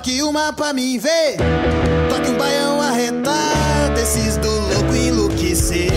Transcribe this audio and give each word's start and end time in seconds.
Toque 0.00 0.22
uma 0.22 0.50
pra 0.50 0.72
mim 0.72 0.98
ver. 0.98 1.36
Toque 2.08 2.30
um 2.30 2.38
baião 2.38 2.80
arretado, 2.80 4.00
esses 4.00 4.38
do 4.38 4.48
louco 4.48 4.96
enlouquecer. 4.96 5.90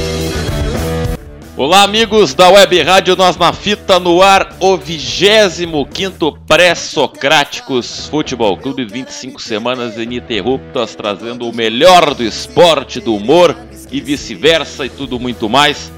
Olá, 1.55 1.83
amigos 1.83 2.33
da 2.33 2.49
Web 2.49 2.81
Rádio 2.81 3.15
Nós 3.15 3.37
na 3.37 3.53
Fita 3.53 3.99
no 4.01 4.21
ar, 4.21 4.57
o 4.59 4.75
25 4.75 6.37
Pré-Socráticos 6.45 8.07
Futebol 8.09 8.57
Clube, 8.57 8.83
25 8.85 9.41
semanas 9.41 9.95
ininterruptas, 9.95 10.95
trazendo 10.95 11.47
o 11.47 11.55
melhor 11.55 12.13
do 12.13 12.23
esporte, 12.23 12.99
do 12.99 13.15
humor 13.15 13.55
e 13.89 14.01
vice-versa 14.01 14.85
e 14.85 14.89
tudo 14.89 15.17
muito 15.17 15.47
mais. 15.47 15.89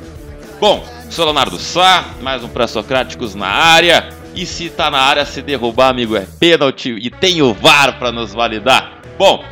Bom, 0.60 0.86
sou 1.10 1.26
Leonardo 1.26 1.58
Sá, 1.58 2.06
mais 2.22 2.44
um 2.44 2.50
Pré-Socráticos 2.50 3.34
na 3.34 3.48
área. 3.48 4.25
E 4.36 4.46
se 4.46 4.70
tá 4.70 4.92
na 4.92 5.00
área, 5.00 5.26
se 5.26 5.42
derrubar, 5.42 5.90
amigo, 5.90 6.16
é 6.16 6.28
pênalti 6.40 6.90
e 6.90 7.10
tem 7.10 7.42
o 7.42 7.54
VAR 7.54 7.98
para 7.98 8.12
nos 8.12 8.34
validar. 8.34 9.00
Bom, 9.18 9.44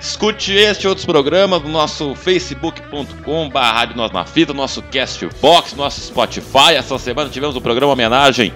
Escute 0.00 0.52
este 0.52 0.84
e 0.84 0.88
outros 0.88 1.04
programas 1.04 1.60
no 1.60 1.70
nosso 1.70 2.14
facebook.com 2.14 3.48
barra 3.48 3.92
Nós 3.96 4.12
na 4.12 4.24
Fita, 4.24 4.54
nosso 4.54 4.80
Castbox, 4.80 5.74
nosso 5.74 6.00
Spotify. 6.00 6.74
Essa 6.76 6.96
semana 6.98 7.28
tivemos 7.28 7.56
um 7.56 7.60
programa 7.60 7.94
homenagem 7.94 8.52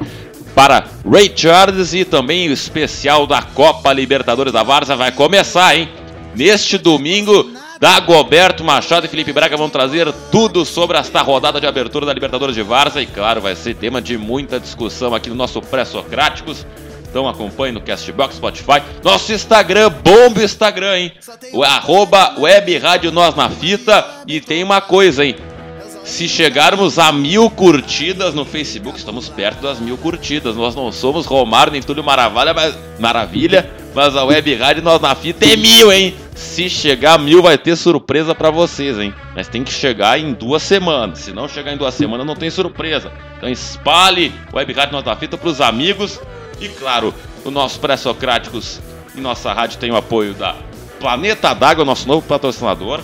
para 0.54 0.86
Ray 1.04 1.32
Charles 1.34 1.94
e 1.94 2.04
também 2.04 2.48
o 2.48 2.52
especial 2.52 3.26
da 3.26 3.42
Copa 3.42 3.92
Libertadores 3.92 4.52
da 4.52 4.62
Varsa 4.62 4.94
vai 4.94 5.10
começar, 5.10 5.76
hein? 5.76 5.88
Neste 6.36 6.78
domingo, 6.78 7.50
Dagoberto 7.82 8.62
Machado 8.62 9.06
e 9.06 9.08
Felipe 9.08 9.32
Braga 9.32 9.56
vão 9.56 9.68
trazer 9.68 10.12
tudo 10.30 10.64
sobre 10.64 10.96
esta 10.96 11.20
rodada 11.20 11.60
de 11.60 11.66
abertura 11.66 12.06
da 12.06 12.12
Libertadores 12.12 12.54
de 12.54 12.62
Varsa 12.62 13.02
e 13.02 13.06
claro, 13.06 13.40
vai 13.40 13.56
ser 13.56 13.74
tema 13.74 14.00
de 14.00 14.16
muita 14.16 14.60
discussão 14.60 15.12
aqui 15.16 15.28
no 15.28 15.34
nosso 15.34 15.60
Pré-Socráticos. 15.60 16.64
Então 17.10 17.28
acompanhe 17.28 17.72
no 17.72 17.80
Castbox, 17.80 18.36
Spotify. 18.36 18.80
Nosso 19.02 19.32
Instagram, 19.32 19.90
bomba 19.90 20.38
o 20.38 20.44
Instagram, 20.44 20.96
hein? 20.96 21.12
O 21.52 21.64
arroba 21.64 22.36
Web 22.38 22.78
Rádio 22.78 23.10
Nós 23.10 23.34
na 23.34 23.50
Fita. 23.50 24.06
E 24.28 24.40
tem 24.40 24.62
uma 24.62 24.80
coisa, 24.80 25.24
hein? 25.24 25.34
Se 26.04 26.28
chegarmos 26.28 27.00
a 27.00 27.10
mil 27.10 27.50
curtidas 27.50 28.32
no 28.32 28.44
Facebook, 28.44 28.96
estamos 28.96 29.28
perto 29.28 29.60
das 29.60 29.80
mil 29.80 29.98
curtidas. 29.98 30.54
Nós 30.54 30.76
não 30.76 30.92
somos 30.92 31.26
Romário 31.26 31.72
nem 31.72 31.82
Túlio 31.82 32.04
Maravilha, 32.04 32.54
mas, 32.54 32.78
Maravilha, 33.00 33.68
mas 33.94 34.16
a 34.16 34.24
Web 34.24 34.54
Rádio 34.54 34.82
Nós 34.82 35.00
na 35.00 35.14
Fita 35.14 35.44
é 35.44 35.56
mil, 35.56 35.92
hein? 35.92 36.14
Se 36.34 36.68
chegar 36.68 37.18
mil, 37.18 37.42
vai 37.42 37.58
ter 37.58 37.76
surpresa 37.76 38.34
para 38.34 38.50
vocês, 38.50 38.98
hein? 38.98 39.14
Mas 39.34 39.48
tem 39.48 39.62
que 39.62 39.72
chegar 39.72 40.18
em 40.18 40.32
duas 40.32 40.62
semanas. 40.62 41.20
Se 41.20 41.32
não 41.32 41.46
chegar 41.46 41.72
em 41.72 41.76
duas 41.76 41.94
semanas, 41.94 42.26
não 42.26 42.34
tem 42.34 42.50
surpresa. 42.50 43.12
Então 43.36 43.48
espalhe 43.48 44.32
Web 44.52 44.72
Rádio 44.72 44.92
Nós 44.92 45.04
na 45.04 45.16
Fita 45.16 45.36
pros 45.36 45.60
amigos. 45.60 46.20
E 46.60 46.68
claro, 46.68 47.14
o 47.44 47.50
nosso 47.50 47.80
pré-socráticos 47.80 48.80
e 49.14 49.20
nossa 49.20 49.52
rádio 49.52 49.78
tem 49.78 49.90
o 49.90 49.96
apoio 49.96 50.34
da 50.34 50.54
Planeta 50.98 51.52
d'Água, 51.52 51.84
nosso 51.84 52.06
novo 52.06 52.26
patrocinador. 52.26 53.00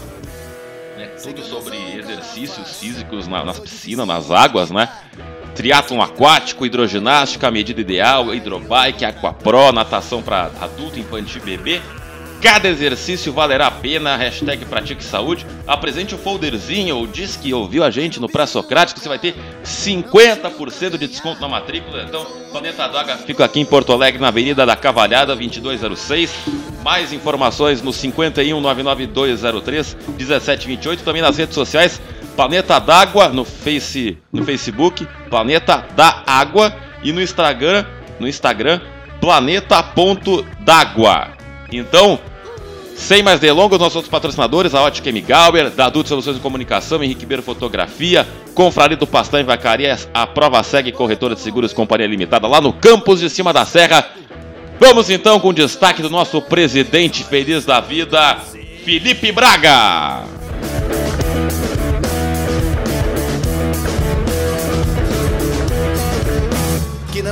Né? 0.97 1.07
Tudo 1.23 1.43
sobre 1.43 1.77
exercícios 1.99 2.79
físicos 2.79 3.27
na, 3.27 3.45
nas 3.45 3.59
piscinas, 3.59 4.07
nas 4.07 4.31
águas, 4.31 4.71
né? 4.71 4.89
Triatlon 5.59 6.01
aquático, 6.01 6.65
hidroginástica, 6.65 7.51
medida 7.51 7.81
ideal, 7.81 8.33
hidrobike, 8.33 9.05
aquapro, 9.05 9.73
natação 9.73 10.23
para 10.23 10.53
adulto, 10.61 11.01
infantil 11.01 11.43
e 11.43 11.45
bebê. 11.45 11.81
Cada 12.41 12.69
exercício 12.69 13.33
valerá 13.33 13.67
a 13.67 13.71
pena, 13.73 14.17
hashtag 14.17 14.65
Pratique 14.67 15.03
Saúde. 15.03 15.45
Apresente 15.67 16.15
o 16.15 16.19
folderzinho 16.19 16.97
ou 16.97 17.09
diz 17.09 17.35
que 17.35 17.53
ouviu 17.53 17.83
a 17.83 17.91
gente 17.91 18.21
no 18.21 18.29
pré-socrático, 18.29 19.01
você 19.01 19.09
vai 19.09 19.19
ter 19.19 19.35
50% 19.65 20.97
de 20.97 21.09
desconto 21.09 21.41
na 21.41 21.49
matrícula. 21.49 22.05
Então, 22.05 22.25
Planeta 22.53 22.87
D'Água 22.87 23.17
fica 23.17 23.45
aqui 23.45 23.59
em 23.59 23.65
Porto 23.65 23.93
Alegre, 23.93 24.21
na 24.21 24.29
Avenida 24.29 24.65
da 24.65 24.77
Cavalhada, 24.77 25.35
2206. 25.35 26.33
Mais 26.85 27.13
informações 27.13 27.83
no 27.83 27.93
51 27.93 28.61
99203 28.61 29.97
1728, 30.17 31.03
também 31.03 31.21
nas 31.21 31.37
redes 31.37 31.57
sociais, 31.57 32.01
Planeta 32.39 32.79
d'Água 32.79 33.29
no, 33.31 33.45
face, 33.45 34.17
no 34.33 34.45
Facebook, 34.45 35.05
Planeta 35.29 35.85
da 35.97 36.23
Água 36.25 36.73
e 37.03 37.11
no 37.11 37.21
Instagram, 37.21 37.85
no 38.21 38.29
Instagram, 38.29 38.81
planeta.d'água. 39.21 41.31
Então, 41.73 42.17
sem 42.95 43.25
mais 43.25 43.41
delongas, 43.41 43.81
nossos 43.81 43.97
outros 43.97 44.13
patrocinadores, 44.13 44.73
a 44.73 44.83
Ótica 44.83 45.09
M. 45.09 45.21
Gauer, 45.21 45.69
da 45.71 45.87
Adulto 45.87 46.11
Soluções 46.11 46.37
de 46.37 46.43
Comunicação, 46.43 47.03
Henrique 47.03 47.27
Beiro 47.27 47.43
Fotografia, 47.43 48.25
Confraria 48.55 48.97
do 48.97 49.05
Pastão 49.05 49.41
em 49.41 49.45
Vacarias, 49.45 50.09
a 50.15 50.25
Prova 50.25 50.63
Segue 50.63 50.93
Corretora 50.93 51.35
de 51.35 51.41
Seguros 51.41 51.73
Companhia 51.73 52.07
Limitada, 52.07 52.47
lá 52.47 52.61
no 52.61 52.73
campus 52.73 53.19
de 53.19 53.29
cima 53.29 53.53
da 53.53 53.67
serra. 53.67 54.11
Vamos 54.79 55.11
então 55.11 55.41
com 55.41 55.49
o 55.49 55.53
destaque 55.53 56.03
do 56.03 56.09
nosso 56.09 56.41
presidente 56.41 57.25
feliz 57.25 57.65
da 57.65 57.81
vida, 57.81 58.37
Felipe 58.85 59.33
Braga. 59.33 60.38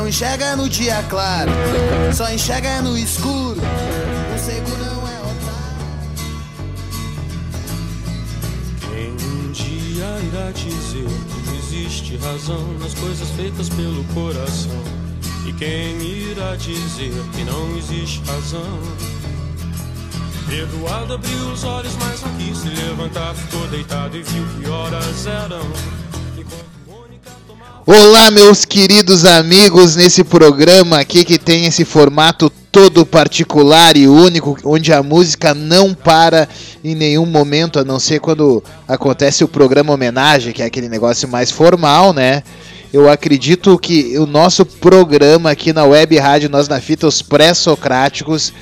Enxerga 0.09 0.55
no 0.57 0.69
dia 0.69 1.03
claro, 1.09 1.51
só 2.15 2.31
enxerga 2.31 2.81
no 2.83 2.97
escuro. 2.97 3.61
O 3.61 4.39
cego 4.39 4.71
não 4.79 5.09
é 5.09 5.21
otário. 5.21 5.87
Quem 8.81 9.11
um 9.13 9.53
dia 9.53 10.19
irá 10.29 10.53
dizer 10.53 11.09
que 11.09 11.57
existe 11.57 12.17
razão 12.19 12.73
nas 12.79 12.95
coisas 12.95 13.29
feitas 13.31 13.69
pelo 13.71 14.05
coração? 14.15 14.85
E 15.47 15.53
quem 15.53 16.01
irá 16.03 16.55
dizer 16.57 17.13
que 17.35 17.45
não 17.45 17.77
existe 17.77 18.23
razão? 18.27 18.81
Eduardo 20.51 21.15
abriu 21.15 21.51
os 21.53 21.65
olhos, 21.65 21.93
mas 21.97 22.23
não 22.23 22.33
quis 22.37 22.59
se 22.59 22.69
levantar. 22.69 23.35
Ficou 23.35 23.67
deitado 23.69 24.17
e 24.17 24.23
viu 24.23 24.45
que 24.57 24.69
horas 24.69 25.27
eram. 25.27 25.96
Olá, 27.89 28.33
meus 28.33 28.65
queridos 28.65 29.25
amigos, 29.25 29.95
nesse 29.95 30.25
programa 30.25 30.99
aqui 30.99 31.25
que 31.25 31.39
tem 31.39 31.67
esse 31.67 31.85
formato 31.85 32.51
todo 32.73 33.07
particular 33.07 33.97
e 33.97 34.09
único, 34.09 34.59
onde 34.65 34.93
a 34.93 35.05
música 35.05 35.55
não 35.55 35.95
para 35.95 36.49
em 36.83 36.97
nenhum 36.97 37.25
momento, 37.25 37.79
a 37.79 37.85
não 37.85 38.01
ser 38.01 38.19
quando 38.19 38.61
acontece 38.89 39.45
o 39.45 39.49
programa 39.49 39.95
homenagem, 39.95 40.53
que 40.53 40.65
é 40.65 40.67
aquele 40.67 40.89
negócio 40.89 41.29
mais 41.29 41.53
formal, 41.53 42.13
né? 42.13 42.43
Eu 42.93 43.09
acredito 43.09 43.79
que 43.79 44.19
o 44.19 44.27
nosso 44.27 44.67
programa 44.67 45.53
aqui 45.53 45.73
na 45.73 45.85
Web 45.85 46.19
Rádio 46.19 46.51
Nós 46.51 46.67
na 46.67 46.81
Fita, 46.81 47.07
os 47.07 47.23
pré-socráticos, 47.23 48.53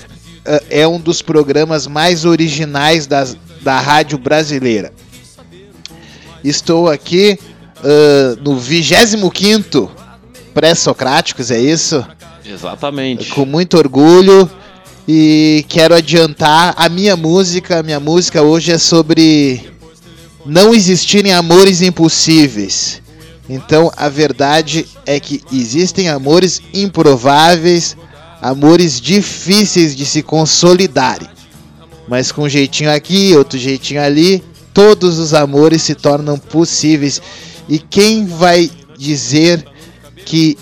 eh, 0.45 0.65
é 0.69 0.87
um 0.87 1.01
dos 1.01 1.23
programas 1.23 1.87
mais 1.87 2.27
originais 2.27 3.07
das, 3.07 3.35
da 3.63 3.81
rádio 3.81 4.19
brasileira. 4.19 4.93
Estou 6.45 6.91
aqui 6.91 7.39
ah, 7.85 8.37
no 8.43 8.59
25 8.59 9.91
pré-socráticos, 10.55 11.51
é 11.51 11.61
isso? 11.61 12.05
Exatamente. 12.45 13.31
Com 13.31 13.45
muito 13.45 13.77
orgulho 13.77 14.51
e 15.07 15.65
quero 15.69 15.95
adiantar 15.95 16.75
a 16.77 16.89
minha 16.89 17.17
música. 17.17 17.81
A 17.81 17.83
minha 17.83 18.01
música 18.01 18.43
hoje 18.43 18.73
é 18.73 18.79
sobre 18.79 19.61
não 20.47 20.75
existirem 20.75 21.33
amores 21.33 21.83
impossíveis. 21.83 23.03
Então 23.49 23.93
a 23.97 24.09
verdade 24.09 24.87
é 25.05 25.21
que 25.21 25.43
existem 25.53 26.09
amores 26.09 26.63
improváveis, 26.73 27.97
amores 28.41 29.01
difíceis 29.01 29.95
de 29.95 30.07
se 30.07 30.23
consolidarem. 30.23 31.29
Mas 32.09 32.31
com 32.31 32.43
um 32.43 32.49
jeitinho 32.49 32.91
aqui, 32.91 33.35
outro 33.37 33.59
jeitinho 33.59 34.01
ali, 34.01 34.43
todos 34.73 35.19
os 35.19 35.35
amores 35.35 35.83
se 35.83 35.95
tornam 35.95 36.39
possíveis. 36.39 37.21
E 37.69 37.79
quem 37.79 38.27
vai 38.27 38.71
dizer 38.97 39.65
que 40.25 40.57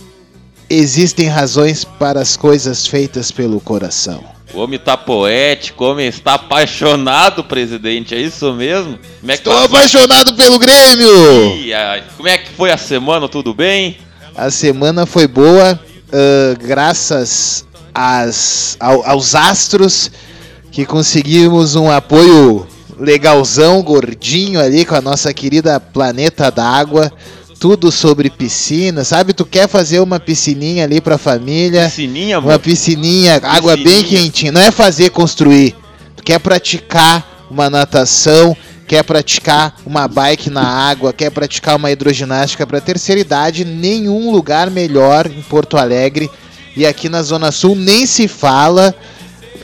existem 0.71 1.29
razões 1.29 1.85
para 1.85 2.21
as 2.21 2.37
coisas 2.37 2.87
feitas 2.87 3.31
pelo 3.31 3.61
coração? 3.61 4.23
O 4.55 4.61
homem 4.61 4.79
tá 4.79 4.97
poético, 4.97 5.83
o 5.85 5.91
homem 5.91 6.07
está 6.09 6.35
apaixonado, 6.35 7.43
presidente, 7.43 8.15
é 8.15 8.21
isso 8.21 8.53
mesmo? 8.53 8.99
Como 9.21 9.33
é 9.33 9.35
que 9.37 9.41
Estou 9.41 9.55
tá- 9.55 9.65
apaixonado 9.65 10.35
pelo 10.35 10.59
Grêmio! 10.59 11.75
Ai, 11.75 12.05
Como 12.17 12.29
é 12.29 12.37
que 12.39 12.51
foi 12.51 12.71
a 12.71 12.77
semana? 12.77 13.29
Tudo 13.29 13.55
bem? 13.55 13.97
A 14.37 14.51
semana 14.51 15.07
foi 15.07 15.27
boa, 15.27 15.81
ah, 16.13 16.55
graças 16.61 17.65
as, 17.95 18.77
ao- 18.79 19.05
aos 19.07 19.35
astros 19.35 20.11
que 20.71 20.85
conseguimos 20.85 21.75
um 21.75 21.91
apoio 21.91 22.67
legalzão, 22.99 23.83
gordinho 23.83 24.61
ali 24.61 24.85
com 24.85 24.95
a 24.95 25.01
nossa 25.01 25.33
querida 25.33 25.79
Planeta 25.81 26.51
d'Água. 26.51 27.13
Tudo 27.59 27.93
sobre 27.93 28.29
piscina, 28.29 29.05
sabe? 29.05 29.33
Tu 29.33 29.45
quer 29.47 29.69
fazer 29.69 30.01
uma 30.01 30.19
piscininha 30.19 30.83
ali 30.85 31.01
pra 31.01 31.17
família, 31.17 31.89
Sininha, 31.89 32.39
uma 32.41 32.49
mano. 32.49 32.59
piscininha, 32.61 33.41
água 33.45 33.77
bem 33.77 33.85
Piscininha. 34.03 34.23
quentinha. 34.23 34.53
Não 34.53 34.61
é 34.61 34.73
fazer 34.73 35.11
construir. 35.11 35.77
Tu 36.17 36.25
quer 36.25 36.41
praticar 36.41 37.47
uma 37.49 37.71
natação, 37.71 38.57
quer 38.89 39.05
praticar 39.05 39.77
uma 39.87 40.09
bike 40.09 40.51
na 40.51 40.67
água, 40.67 41.13
quer 41.13 41.31
praticar 41.31 41.77
uma 41.77 41.91
hidroginástica 41.93 42.67
para 42.67 42.81
terceira 42.81 43.21
idade, 43.21 43.65
nenhum 43.65 44.33
lugar 44.33 44.69
melhor 44.69 45.27
em 45.29 45.43
Porto 45.43 45.77
Alegre 45.77 46.29
e 46.77 46.85
aqui 46.85 47.09
na 47.09 47.23
Zona 47.23 47.53
Sul 47.53 47.77
nem 47.77 48.07
se 48.07 48.27
fala 48.27 48.93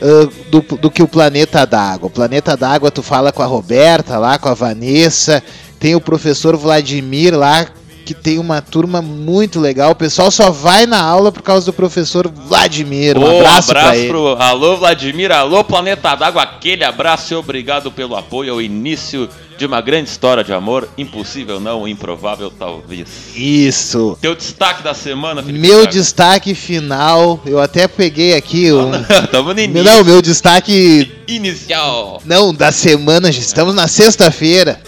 ah, 0.01 0.29
do, 0.49 0.61
do 0.61 0.91
que 0.91 1.03
o 1.03 1.07
Planeta 1.07 1.65
d'Água. 1.65 2.07
O 2.07 2.11
Planeta 2.11 2.55
d'Água 2.55 2.91
tu 2.91 3.03
fala 3.03 3.31
com 3.31 3.41
a 3.41 3.45
Roberta 3.45 4.17
lá, 4.17 4.37
com 4.37 4.49
a 4.49 4.53
Vanessa, 4.53 5.43
tem 5.79 5.95
o 5.95 6.01
professor 6.01 6.55
Vladimir 6.55 7.35
lá 7.35 7.67
que 8.09 8.13
tem 8.15 8.39
uma 8.39 8.59
turma 8.59 9.03
muito 9.03 9.59
legal. 9.59 9.91
O 9.91 9.95
pessoal 9.95 10.31
só 10.31 10.49
vai 10.49 10.87
na 10.87 10.99
aula 10.99 11.31
por 11.31 11.43
causa 11.43 11.67
do 11.67 11.73
professor 11.73 12.27
Vladimir. 12.27 13.15
Um 13.15 13.21
Ô, 13.21 13.37
abraço, 13.37 13.69
abraço 13.69 13.93
ele. 13.99 14.07
pro. 14.07 14.29
Alô, 14.29 14.77
Vladimir. 14.77 15.31
Alô, 15.31 15.63
Planeta 15.63 16.15
d'Água. 16.15 16.41
Aquele 16.41 16.83
abraço 16.83 17.31
e 17.31 17.37
obrigado 17.37 17.91
pelo 17.91 18.15
apoio 18.15 18.53
ao 18.53 18.59
início 18.59 19.29
de 19.59 19.65
uma 19.65 19.81
grande 19.81 20.09
história 20.09 20.43
de 20.43 20.53
amor. 20.53 20.87
Impossível 20.97 21.59
não, 21.59 21.85
improvável 21.87 22.49
talvez. 22.49 23.07
Isso. 23.35 24.17
Teu 24.21 24.33
destaque 24.33 24.81
da 24.81 24.93
semana, 24.93 25.43
Felipe 25.43 25.59
Meu 25.59 25.81
Braga. 25.81 25.91
destaque 25.91 26.55
final, 26.55 27.41
eu 27.45 27.59
até 27.59 27.87
peguei 27.87 28.35
aqui 28.35 28.71
um. 28.71 28.89
Tamo 29.29 29.53
no 29.53 29.59
início. 29.59 29.83
Não, 29.83 30.03
meu 30.03 30.21
destaque. 30.21 31.11
Inicial. 31.27 32.21
Não, 32.25 32.53
da 32.53 32.71
semana, 32.71 33.31
já 33.31 33.39
estamos 33.41 33.75
na 33.75 33.87
sexta-feira. 33.87 34.81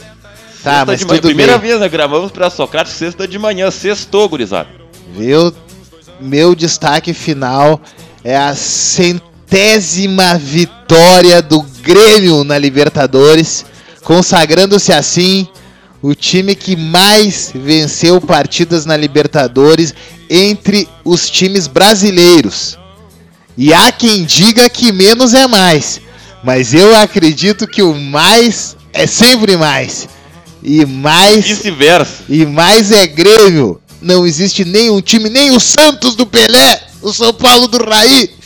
Tá, 0.63 0.85
Sexta 0.85 0.85
mas 0.85 1.01
tudo 1.01 1.21
Primeira 1.21 1.57
bem. 1.57 1.69
vez, 1.69 1.79
né? 1.81 1.89
Gravamos 1.89 2.31
pra 2.31 2.49
Socrates 2.49 2.93
sexta 2.93 3.27
de 3.27 3.37
manhã. 3.37 3.69
Sextou, 3.71 4.29
gurizada. 4.29 4.69
Viu? 5.15 5.53
Meu 6.19 6.53
destaque 6.55 7.13
final 7.13 7.81
é 8.23 8.37
a 8.37 8.53
centésima 8.55 10.37
vitória 10.37 11.41
do 11.41 11.61
Grêmio 11.81 12.43
na 12.43 12.59
Libertadores, 12.59 13.65
consagrando-se 14.03 14.91
assim 14.91 15.47
o 16.01 16.15
time 16.15 16.55
que 16.55 16.75
mais 16.75 17.51
venceu 17.53 18.19
partidas 18.19 18.85
na 18.85 18.97
Libertadores 18.97 19.93
entre 20.29 20.87
os 21.05 21.29
times 21.29 21.67
brasileiros. 21.67 22.77
E 23.57 23.73
há 23.73 23.91
quem 23.91 24.23
diga 24.23 24.67
que 24.69 24.91
menos 24.91 25.33
é 25.33 25.45
mais, 25.45 26.01
mas 26.43 26.73
eu 26.73 26.95
acredito 26.95 27.67
que 27.67 27.83
o 27.83 27.93
mais 27.93 28.75
é 28.93 29.05
sempre 29.05 29.55
mais. 29.57 30.07
E 30.63 30.85
mais 30.85 31.45
Vice-versa. 31.45 32.23
e 32.29 32.45
mais 32.45 32.91
é 32.91 33.05
Grêmio. 33.07 33.79
Não 34.01 34.25
existe 34.25 34.65
nenhum 34.65 35.01
time, 35.01 35.29
nem 35.29 35.51
o 35.51 35.59
Santos 35.59 36.15
do 36.15 36.25
Pelé, 36.25 36.81
o 37.01 37.13
São 37.13 37.33
Paulo 37.33 37.67
do 37.67 37.83
Raí 37.83 38.40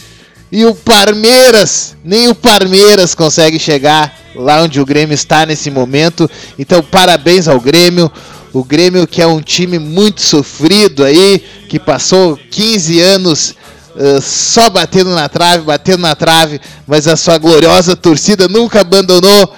e 0.56 0.66
o 0.66 0.74
Parmeiras. 0.74 1.98
Nem 2.02 2.30
o 2.30 2.34
Parmeiras 2.34 3.14
consegue 3.14 3.60
chegar 3.60 4.18
lá 4.34 4.62
onde 4.62 4.80
o 4.80 4.86
Grêmio 4.86 5.14
está 5.14 5.46
nesse 5.46 5.70
momento. 5.70 6.32
Então, 6.58 6.82
parabéns 6.82 7.50
ao 7.50 7.60
Grêmio. 7.60 8.10
O 8.54 8.64
Grêmio 8.64 9.06
que 9.06 9.22
é 9.22 9.28
um 9.28 9.42
time 9.42 9.78
muito 9.78 10.22
sofrido 10.22 11.04
aí, 11.04 11.44
que 11.68 11.78
passou 11.78 12.40
15 12.50 13.02
anos 13.02 13.54
ah, 13.98 14.22
só 14.22 14.70
batendo 14.70 15.14
na 15.14 15.28
trave, 15.28 15.66
batendo 15.66 16.04
na 16.04 16.16
trave, 16.16 16.62
mas 16.88 17.06
a 17.06 17.18
sua 17.18 17.38
gloriosa 17.38 17.94
torcida 17.94 18.48
nunca 18.48 18.80
abandonou. 18.80 19.54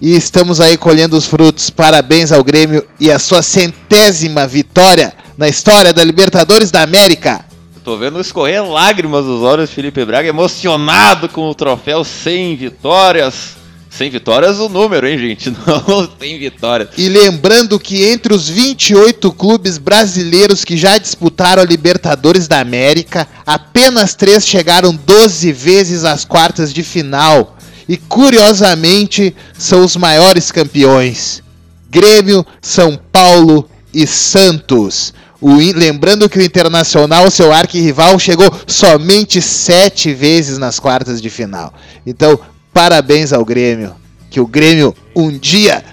E 0.00 0.16
estamos 0.16 0.60
aí 0.60 0.76
colhendo 0.76 1.16
os 1.16 1.24
frutos. 1.24 1.70
Parabéns 1.70 2.32
ao 2.32 2.42
Grêmio 2.42 2.84
e 2.98 3.12
a 3.12 3.20
sua 3.20 3.42
centésima 3.42 4.44
vitória 4.48 5.14
na 5.38 5.48
história 5.48 5.92
da 5.92 6.02
Libertadores 6.02 6.72
da 6.72 6.82
América. 6.82 7.51
Tô 7.84 7.96
vendo 7.96 8.20
escorrer 8.20 8.64
lágrimas 8.64 9.24
dos 9.24 9.42
olhos 9.42 9.68
de 9.68 9.74
Felipe 9.74 10.04
Braga, 10.04 10.28
emocionado 10.28 11.28
com 11.28 11.50
o 11.50 11.54
troféu 11.54 12.04
100 12.04 12.54
vitórias. 12.54 13.56
100 13.90 14.10
vitórias 14.10 14.58
o 14.60 14.68
número, 14.68 15.06
hein, 15.06 15.18
gente? 15.18 15.50
Não 15.66 16.08
100 16.20 16.38
vitórias. 16.38 16.90
E 16.96 17.08
lembrando 17.08 17.80
que 17.80 18.04
entre 18.04 18.32
os 18.32 18.48
28 18.48 19.32
clubes 19.32 19.78
brasileiros 19.78 20.64
que 20.64 20.76
já 20.76 20.96
disputaram 20.96 21.60
a 21.60 21.66
Libertadores 21.66 22.46
da 22.46 22.60
América, 22.60 23.26
apenas 23.44 24.14
três 24.14 24.46
chegaram 24.46 24.94
12 24.94 25.50
vezes 25.52 26.04
às 26.04 26.24
quartas 26.24 26.72
de 26.72 26.84
final. 26.84 27.58
E 27.88 27.96
curiosamente 27.96 29.34
são 29.58 29.84
os 29.84 29.96
maiores 29.96 30.52
campeões: 30.52 31.42
Grêmio, 31.90 32.46
São 32.60 32.96
Paulo 33.10 33.68
e 33.92 34.06
Santos. 34.06 35.12
O 35.42 35.56
lembrando 35.56 36.28
que 36.28 36.38
o 36.38 36.42
Internacional, 36.42 37.28
seu 37.28 37.52
arquirrival, 37.52 38.16
chegou 38.16 38.48
somente 38.64 39.42
sete 39.42 40.14
vezes 40.14 40.56
nas 40.56 40.78
quartas 40.78 41.20
de 41.20 41.28
final. 41.28 41.74
Então, 42.06 42.38
parabéns 42.72 43.32
ao 43.32 43.44
Grêmio. 43.44 43.96
Que 44.30 44.38
o 44.38 44.46
Grêmio 44.46 44.94
um 45.16 45.36
dia 45.36 45.84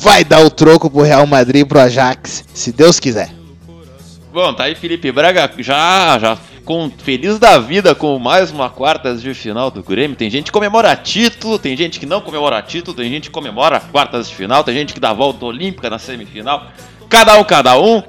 vai 0.00 0.24
dar 0.24 0.42
o 0.42 0.50
troco 0.50 0.88
pro 0.88 1.02
Real 1.02 1.26
Madrid 1.26 1.60
e 1.60 1.64
pro 1.66 1.78
Ajax, 1.78 2.42
se 2.54 2.72
Deus 2.72 2.98
quiser. 2.98 3.30
Bom, 4.32 4.54
tá 4.54 4.64
aí 4.64 4.74
Felipe 4.74 5.12
Braga 5.12 5.50
já, 5.58 6.18
já 6.18 6.38
com, 6.64 6.90
feliz 7.04 7.38
da 7.38 7.58
vida 7.58 7.94
com 7.94 8.18
mais 8.18 8.50
uma 8.50 8.70
quartas 8.70 9.20
de 9.20 9.34
final 9.34 9.70
do 9.70 9.82
Grêmio. 9.82 10.16
Tem 10.16 10.30
gente 10.30 10.46
que 10.46 10.52
comemora 10.52 10.96
título, 10.96 11.58
tem 11.58 11.76
gente 11.76 12.00
que 12.00 12.06
não 12.06 12.20
comemora 12.22 12.62
título, 12.62 12.96
tem 12.96 13.10
gente 13.10 13.24
que 13.24 13.30
comemora 13.30 13.78
quartas 13.78 14.28
de 14.28 14.34
final, 14.34 14.64
tem 14.64 14.74
gente 14.74 14.94
que 14.94 15.00
dá 15.00 15.12
volta 15.12 15.44
olímpica 15.44 15.90
na 15.90 15.98
semifinal. 15.98 16.68
Cada 17.08 17.36
um, 17.38 17.44
cada 17.44 17.78
um. 17.78 18.02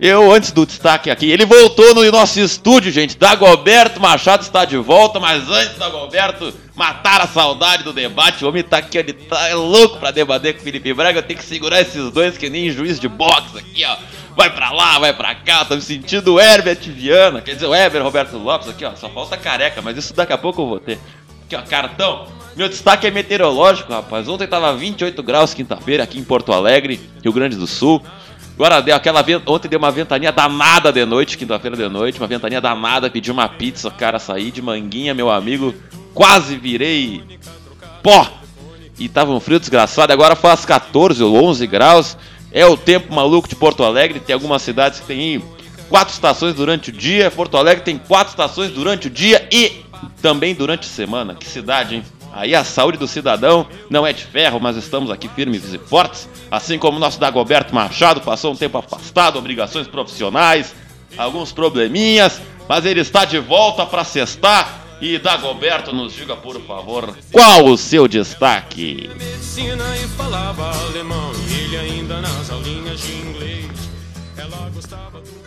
Eu, 0.00 0.32
antes 0.32 0.50
do 0.50 0.64
destaque 0.64 1.10
aqui, 1.10 1.30
ele 1.30 1.44
voltou 1.44 1.94
no 1.94 2.10
nosso 2.10 2.40
estúdio, 2.40 2.90
gente. 2.90 3.18
Dagoberto 3.18 4.00
Machado 4.00 4.42
está 4.42 4.64
de 4.64 4.78
volta, 4.78 5.20
mas 5.20 5.46
antes, 5.50 5.76
Dagoberto, 5.76 6.54
matar 6.74 7.20
a 7.20 7.26
saudade 7.26 7.82
do 7.82 7.92
debate. 7.92 8.42
O 8.42 8.48
homem 8.48 8.62
tá 8.62 8.78
aqui, 8.78 8.96
ele 8.96 9.12
tá 9.12 9.54
louco 9.54 9.98
pra 9.98 10.10
debater 10.10 10.54
com 10.54 10.60
o 10.60 10.64
Felipe 10.64 10.94
Braga. 10.94 11.18
Eu 11.18 11.22
tenho 11.22 11.38
que 11.38 11.44
segurar 11.44 11.82
esses 11.82 12.10
dois 12.10 12.38
que 12.38 12.48
nem 12.48 12.70
juiz 12.70 12.98
de 12.98 13.08
boxe 13.08 13.58
aqui, 13.58 13.84
ó. 13.84 13.96
Vai 14.34 14.48
pra 14.48 14.70
lá, 14.70 14.98
vai 14.98 15.12
pra 15.12 15.34
cá, 15.34 15.66
tô 15.66 15.74
me 15.74 15.82
sentindo 15.82 16.40
Herbert 16.40 16.80
Viana, 16.80 17.42
quer 17.42 17.52
dizer, 17.52 17.66
o 17.66 17.74
Herbert 17.74 18.02
Roberto 18.02 18.38
Lopes 18.38 18.70
aqui, 18.70 18.86
ó. 18.86 18.94
Só 18.94 19.10
falta 19.10 19.36
careca, 19.36 19.82
mas 19.82 19.98
isso 19.98 20.14
daqui 20.14 20.32
a 20.32 20.38
pouco 20.38 20.62
eu 20.62 20.66
vou 20.66 20.80
ter. 20.80 20.98
Aqui, 21.44 21.56
ó, 21.56 21.60
cartão. 21.60 22.26
Meu 22.56 22.70
destaque 22.70 23.06
é 23.06 23.10
meteorológico, 23.10 23.92
rapaz. 23.92 24.26
Ontem 24.28 24.46
tava 24.46 24.74
28 24.74 25.22
graus 25.22 25.52
quinta-feira 25.52 26.04
aqui 26.04 26.18
em 26.18 26.24
Porto 26.24 26.54
Alegre, 26.54 26.98
Rio 27.22 27.34
Grande 27.34 27.56
do 27.56 27.66
Sul. 27.66 28.02
Agora 28.60 28.82
deu 28.82 28.94
aquela 28.94 29.24
ontem 29.46 29.68
deu 29.68 29.78
uma 29.78 29.90
ventania 29.90 30.30
danada 30.30 30.92
de 30.92 31.02
noite, 31.06 31.38
quinta-feira 31.38 31.74
de 31.74 31.88
noite, 31.88 32.20
uma 32.20 32.26
ventania 32.26 32.60
danada, 32.60 33.08
pedi 33.08 33.32
uma 33.32 33.48
pizza, 33.48 33.90
cara, 33.90 34.18
saí 34.18 34.50
de 34.50 34.60
manguinha, 34.60 35.14
meu 35.14 35.30
amigo, 35.30 35.74
quase 36.12 36.58
virei 36.58 37.24
pó. 38.02 38.30
E 38.98 39.08
tava 39.08 39.32
um 39.32 39.40
frio 39.40 39.58
desgraçado, 39.58 40.12
agora 40.12 40.36
faz 40.36 40.66
14 40.66 41.22
ou 41.22 41.42
11 41.42 41.66
graus. 41.66 42.18
É 42.52 42.66
o 42.66 42.76
tempo 42.76 43.14
maluco 43.14 43.48
de 43.48 43.56
Porto 43.56 43.82
Alegre, 43.82 44.20
tem 44.20 44.34
algumas 44.34 44.60
cidades 44.60 45.00
que 45.00 45.06
tem 45.06 45.42
quatro 45.88 46.12
estações 46.12 46.54
durante 46.54 46.90
o 46.90 46.92
dia, 46.92 47.30
Porto 47.30 47.56
Alegre 47.56 47.82
tem 47.82 47.96
quatro 47.96 48.32
estações 48.32 48.72
durante 48.72 49.06
o 49.06 49.10
dia 49.10 49.48
e 49.50 49.86
também 50.20 50.54
durante 50.54 50.86
a 50.86 50.90
semana. 50.90 51.34
Que 51.34 51.48
cidade, 51.48 51.94
hein? 51.94 52.04
Aí 52.32 52.54
a 52.54 52.64
saúde 52.64 52.98
do 52.98 53.08
cidadão 53.08 53.66
não 53.88 54.06
é 54.06 54.12
de 54.12 54.24
ferro, 54.24 54.60
mas 54.60 54.76
estamos 54.76 55.10
aqui 55.10 55.28
firmes 55.28 55.72
e 55.72 55.78
fortes. 55.78 56.28
Assim 56.50 56.78
como 56.78 56.96
o 56.96 57.00
nosso 57.00 57.18
Dagoberto 57.18 57.74
Machado 57.74 58.20
passou 58.20 58.52
um 58.52 58.56
tempo 58.56 58.78
afastado, 58.78 59.38
obrigações 59.38 59.88
profissionais, 59.88 60.74
alguns 61.16 61.52
probleminhas, 61.52 62.40
mas 62.68 62.84
ele 62.84 63.00
está 63.00 63.24
de 63.24 63.38
volta 63.38 63.84
para 63.84 64.04
cestar. 64.04 64.78
E 65.00 65.18
Dagoberto, 65.18 65.94
nos 65.94 66.12
diga 66.12 66.36
por 66.36 66.60
favor, 66.60 67.16
qual 67.32 67.64
o 67.64 67.76
seu 67.78 68.06
destaque? 68.06 69.08
medicina 69.16 69.84
e 69.96 70.06
falava 70.08 70.70
alemão. 70.86 71.32
Ele 71.50 71.76
ainda 71.76 72.20
nas 72.20 72.50
aulinhas 72.50 73.00
de 73.00 73.12
inglês. 73.12 73.66
Ela 74.36 74.70
gostava 74.74 75.20
do. 75.20 75.39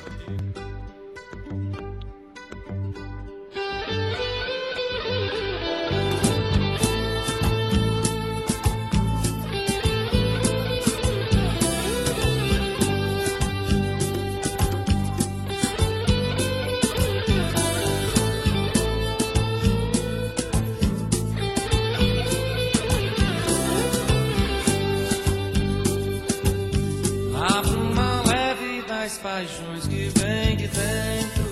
as 29.13 29.17
paixões 29.17 29.87
que 29.87 30.09
de 30.55 30.67
dentro. 30.67 31.43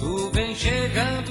Tu 0.00 0.30
vem 0.32 0.54
chegando. 0.54 1.30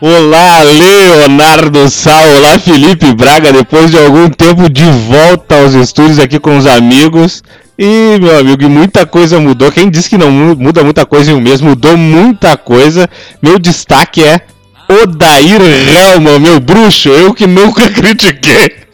Olá, 0.00 0.62
Leonardo 0.62 1.88
Sal, 1.88 2.24
olá, 2.36 2.58
Felipe 2.58 3.12
Braga, 3.14 3.52
depois 3.52 3.90
de 3.90 3.98
algum 3.98 4.28
tempo 4.30 4.68
de 4.68 4.84
volta 4.84 5.60
aos 5.60 5.74
estúdios 5.74 6.18
aqui 6.18 6.40
com 6.40 6.56
os 6.56 6.66
amigos. 6.66 7.42
E, 7.78 8.18
meu 8.20 8.38
amigo, 8.38 8.68
muita 8.68 9.06
coisa 9.06 9.38
mudou. 9.38 9.70
Quem 9.70 9.90
disse 9.90 10.08
que 10.08 10.18
não 10.18 10.30
muda 10.30 10.82
muita 10.82 11.06
coisa 11.06 11.30
em 11.30 11.34
um 11.34 11.40
mês, 11.40 11.60
mudou 11.60 11.96
muita 11.96 12.56
coisa. 12.56 13.08
Meu 13.40 13.58
destaque 13.58 14.24
é 14.24 14.40
Odair 14.88 15.60
Helman, 15.60 16.40
meu 16.40 16.58
bruxo, 16.58 17.10
eu 17.10 17.32
que 17.34 17.46
nunca 17.46 17.88
critiquei. 17.90 18.87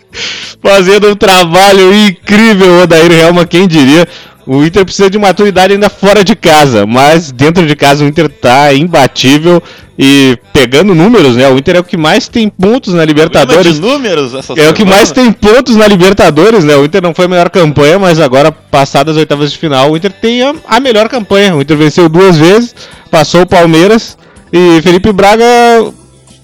Fazendo 0.63 1.09
um 1.11 1.17
trabalho 1.17 1.95
incrível, 1.95 2.83
Odair 2.83 3.13
Helman, 3.13 3.47
quem 3.47 3.67
diria. 3.67 4.07
O 4.47 4.63
Inter 4.63 4.85
precisa 4.85 5.09
de 5.09 5.19
maturidade 5.19 5.73
ainda 5.73 5.89
fora 5.89 6.23
de 6.23 6.37
casa, 6.37 6.85
mas 6.85 7.33
dentro 7.33 7.67
de 7.67 7.75
casa 7.75 8.05
o 8.05 8.07
Inter 8.09 8.29
tá 8.29 8.75
imbatível 8.75 9.63
e 9.99 10.37
pegando 10.53 10.95
números, 10.95 11.35
né? 11.37 11.49
O 11.49 11.57
Inter 11.57 11.77
é 11.77 11.81
o 11.81 11.85
que 11.85 11.97
mais 11.97 12.29
tem 12.29 12.51
pontos 12.51 12.93
na 12.93 13.07
Libertadores. 13.07 13.81
números 13.81 14.35
essa 14.35 14.53
É 14.53 14.69
o 14.69 14.75
que 14.75 14.81
semana. 14.81 14.97
mais 14.97 15.11
tem 15.13 15.33
pontos 15.33 15.77
na 15.77 15.89
Libertadores, 15.89 16.63
né? 16.63 16.77
O 16.77 16.85
Inter 16.85 17.01
não 17.03 17.15
foi 17.15 17.25
a 17.25 17.29
melhor 17.29 17.49
campanha, 17.49 17.99
mas 17.99 18.21
agora, 18.21 18.53
passadas 18.53 19.15
as 19.17 19.21
oitavas 19.21 19.51
de 19.51 19.57
final, 19.57 19.93
o 19.93 19.97
Inter 19.97 20.13
tem 20.13 20.43
a, 20.43 20.55
a 20.69 20.79
melhor 20.79 21.09
campanha. 21.09 21.57
O 21.57 21.63
Inter 21.63 21.77
venceu 21.79 22.07
duas 22.11 22.37
vezes, 22.37 22.75
passou 23.11 23.43
o 23.43 23.47
Palmeiras 23.47 24.19
e 24.53 24.83
Felipe 24.83 25.11
Braga 25.11 25.45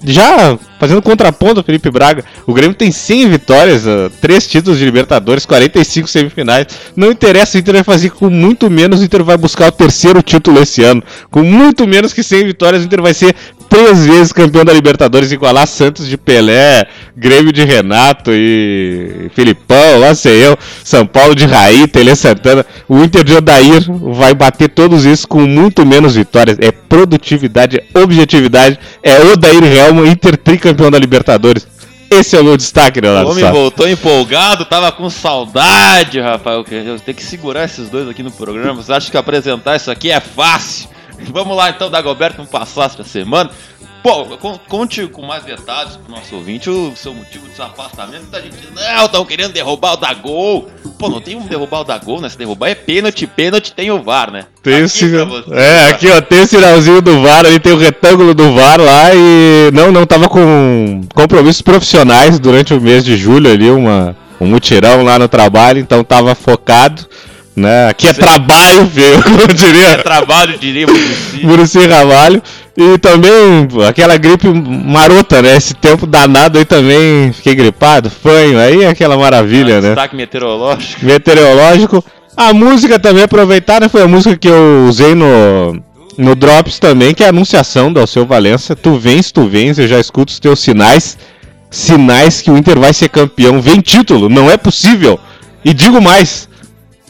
já 0.03 0.57
fazendo 0.81 0.99
contraponto 0.99 1.59
ao 1.59 1.63
Felipe 1.63 1.91
Braga. 1.91 2.25
O 2.47 2.55
Grêmio 2.55 2.73
tem 2.73 2.91
100 2.91 3.29
vitórias, 3.29 3.87
ah, 3.87 4.09
três 4.19 4.47
títulos 4.47 4.79
de 4.79 4.85
Libertadores, 4.85 5.45
45 5.45 6.07
semifinais. 6.07 6.65
Não 6.95 7.11
interessa, 7.11 7.55
o 7.55 7.59
Inter 7.59 7.75
vai 7.75 7.83
fazer 7.83 8.09
com 8.09 8.31
muito 8.31 8.67
menos, 8.67 8.99
o 8.99 9.03
Inter 9.03 9.23
vai 9.23 9.37
buscar 9.37 9.67
o 9.67 9.71
terceiro 9.71 10.23
título 10.23 10.59
esse 10.59 10.83
ano. 10.83 11.03
Com 11.29 11.43
muito 11.43 11.87
menos 11.87 12.13
que 12.13 12.23
100 12.23 12.45
vitórias, 12.45 12.81
o 12.81 12.85
Inter 12.85 12.99
vai 12.99 13.13
ser 13.13 13.35
três 13.71 14.05
vezes 14.05 14.33
campeão 14.33 14.65
da 14.65 14.73
Libertadores, 14.73 15.31
igualar 15.31 15.65
Santos 15.65 16.05
de 16.05 16.17
Pelé, 16.17 16.85
Grêmio 17.15 17.53
de 17.53 17.63
Renato 17.63 18.29
e 18.33 19.31
Filipão, 19.33 19.97
lá 19.97 20.13
sei 20.13 20.45
eu, 20.45 20.57
São 20.83 21.05
Paulo 21.05 21.33
de 21.33 21.45
Raí, 21.45 21.87
Tele 21.87 22.13
Santana. 22.13 22.65
O 22.89 23.01
Inter 23.01 23.23
de 23.23 23.33
Odair 23.33 23.85
vai 24.13 24.33
bater 24.33 24.67
todos 24.67 25.05
isso 25.05 25.25
com 25.25 25.43
muito 25.43 25.85
menos 25.85 26.15
vitórias. 26.15 26.57
É 26.59 26.69
produtividade, 26.69 27.81
é 27.93 27.99
objetividade, 27.99 28.77
é 29.01 29.21
Odair 29.21 29.63
Helman, 29.63 30.11
Inter 30.11 30.35
tricampeão 30.71 30.91
da 30.91 30.97
Libertadores. 30.97 31.67
Esse 32.09 32.35
é 32.35 32.41
o 32.41 32.43
meu 32.43 32.57
destaque, 32.57 32.99
O 32.99 33.01
Leonardo 33.01 33.31
homem 33.31 33.43
Sá. 33.43 33.51
voltou 33.51 33.87
empolgado, 33.87 34.65
tava 34.65 34.91
com 34.91 35.09
saudade, 35.09 36.19
Rafael. 36.19 36.65
Eu 36.69 36.99
tenho 36.99 37.15
que 37.15 37.23
segurar 37.23 37.63
esses 37.63 37.89
dois 37.89 38.09
aqui 38.09 38.21
no 38.21 38.31
programa. 38.31 38.81
Você 38.81 38.91
acha 38.91 39.09
que 39.09 39.15
apresentar 39.15 39.77
isso 39.77 39.89
aqui 39.89 40.11
é 40.11 40.19
fácil? 40.19 40.89
Vamos 41.31 41.55
lá 41.55 41.69
então, 41.69 41.89
Dagoberto, 41.89 42.37
vamos 42.37 42.51
passar 42.51 42.85
essa 42.85 43.03
semana. 43.03 43.49
Pô, 44.03 44.25
con- 44.37 44.59
conte 44.67 45.05
com 45.07 45.21
mais 45.21 45.43
detalhes 45.43 45.95
pro 45.95 46.11
nosso 46.15 46.35
ouvinte 46.35 46.67
o 46.69 46.91
seu 46.95 47.13
motivo 47.13 47.47
de 47.47 47.55
seu 47.55 47.65
afastamento. 47.65 48.21
Muita 48.23 48.41
gente 48.41 48.55
diz, 48.57 48.69
não, 48.73 49.05
estão 49.05 49.23
querendo 49.23 49.53
derrubar 49.53 49.93
o 49.93 49.97
da 49.97 50.11
gol. 50.13 50.71
Pô, 50.97 51.07
não 51.07 51.21
tem 51.21 51.35
um 51.35 51.45
derrubar 51.45 51.81
o 51.81 51.83
da 51.83 51.99
gol, 51.99 52.19
né? 52.19 52.27
Se 52.27 52.35
derrubar 52.37 52.69
é 52.69 52.75
pênalti, 52.75 53.27
pênalti 53.27 53.71
tem 53.73 53.91
o 53.91 54.01
VAR, 54.01 54.31
né? 54.31 54.45
Tem 54.63 54.83
Aqui 54.83 55.07
você. 55.07 55.53
é, 55.53 55.89
aqui 55.89 56.09
ó, 56.09 56.19
tem 56.19 56.41
o 56.41 56.47
sinalzinho 56.47 56.99
do 57.01 57.21
VAR, 57.21 57.45
ali 57.45 57.59
tem 57.59 57.73
o 57.73 57.77
retângulo 57.77 58.33
do 58.33 58.51
VAR 58.55 58.79
lá 58.81 59.13
e 59.13 59.69
não, 59.71 59.91
não 59.91 60.05
tava 60.05 60.27
com 60.27 61.01
compromissos 61.13 61.61
profissionais 61.61 62.39
durante 62.39 62.73
o 62.73 62.81
mês 62.81 63.05
de 63.05 63.15
julho 63.17 63.51
ali, 63.51 63.69
uma, 63.69 64.15
um 64.39 64.47
mutirão 64.47 65.03
lá 65.03 65.19
no 65.19 65.27
trabalho, 65.27 65.79
então 65.79 66.03
tava 66.03 66.33
focado, 66.33 67.05
né? 67.55 67.89
Aqui 67.89 68.07
é 68.07 68.13
trabalho, 68.13 68.85
viu? 68.91 69.21
Como 69.23 69.47
diria 69.53 69.97
Trabalho, 69.97 70.57
diria, 70.57 70.87
Muricy. 70.87 71.45
Muricy 71.45 71.87
Ramalho. 71.87 72.41
E 72.77 72.97
também 72.99 73.67
aquela 73.87 74.15
gripe 74.17 74.47
marota, 74.47 75.41
né? 75.41 75.55
Esse 75.57 75.73
tempo 75.73 76.07
danado 76.07 76.57
aí 76.57 76.63
também 76.65 77.33
fiquei 77.33 77.53
gripado, 77.53 78.09
fanho, 78.09 78.57
aí 78.57 78.83
é 78.83 78.87
aquela 78.87 79.17
maravilha, 79.17 79.81
né? 79.81 79.89
Destaque 79.89 80.15
meteorológico. 80.15 81.05
meteorológico. 81.05 82.03
A 82.35 82.53
música 82.53 82.97
também 82.97 83.23
aproveitar, 83.23 83.81
né? 83.81 83.89
Foi 83.89 84.01
a 84.01 84.07
música 84.07 84.37
que 84.37 84.47
eu 84.47 84.85
usei 84.87 85.13
no, 85.13 85.83
no 86.17 86.33
Drops 86.33 86.79
também, 86.79 87.13
que 87.13 87.23
é 87.23 87.25
a 87.25 87.29
anunciação 87.29 87.91
do 87.91 87.99
Alceu 87.99 88.25
Valença. 88.25 88.73
Tu 88.73 88.97
vens, 88.97 89.31
tu 89.31 89.47
vens, 89.47 89.77
eu 89.77 89.87
já 89.87 89.99
escuto 89.99 90.31
os 90.31 90.39
teus 90.39 90.61
sinais. 90.61 91.17
Sinais 91.69 92.41
que 92.41 92.49
o 92.49 92.57
Inter 92.57 92.79
vai 92.79 92.93
ser 92.93 93.09
campeão. 93.09 93.61
Vem 93.61 93.81
título, 93.81 94.29
não 94.29 94.49
é 94.49 94.55
possível. 94.55 95.19
E 95.63 95.73
digo 95.73 96.01
mais. 96.01 96.49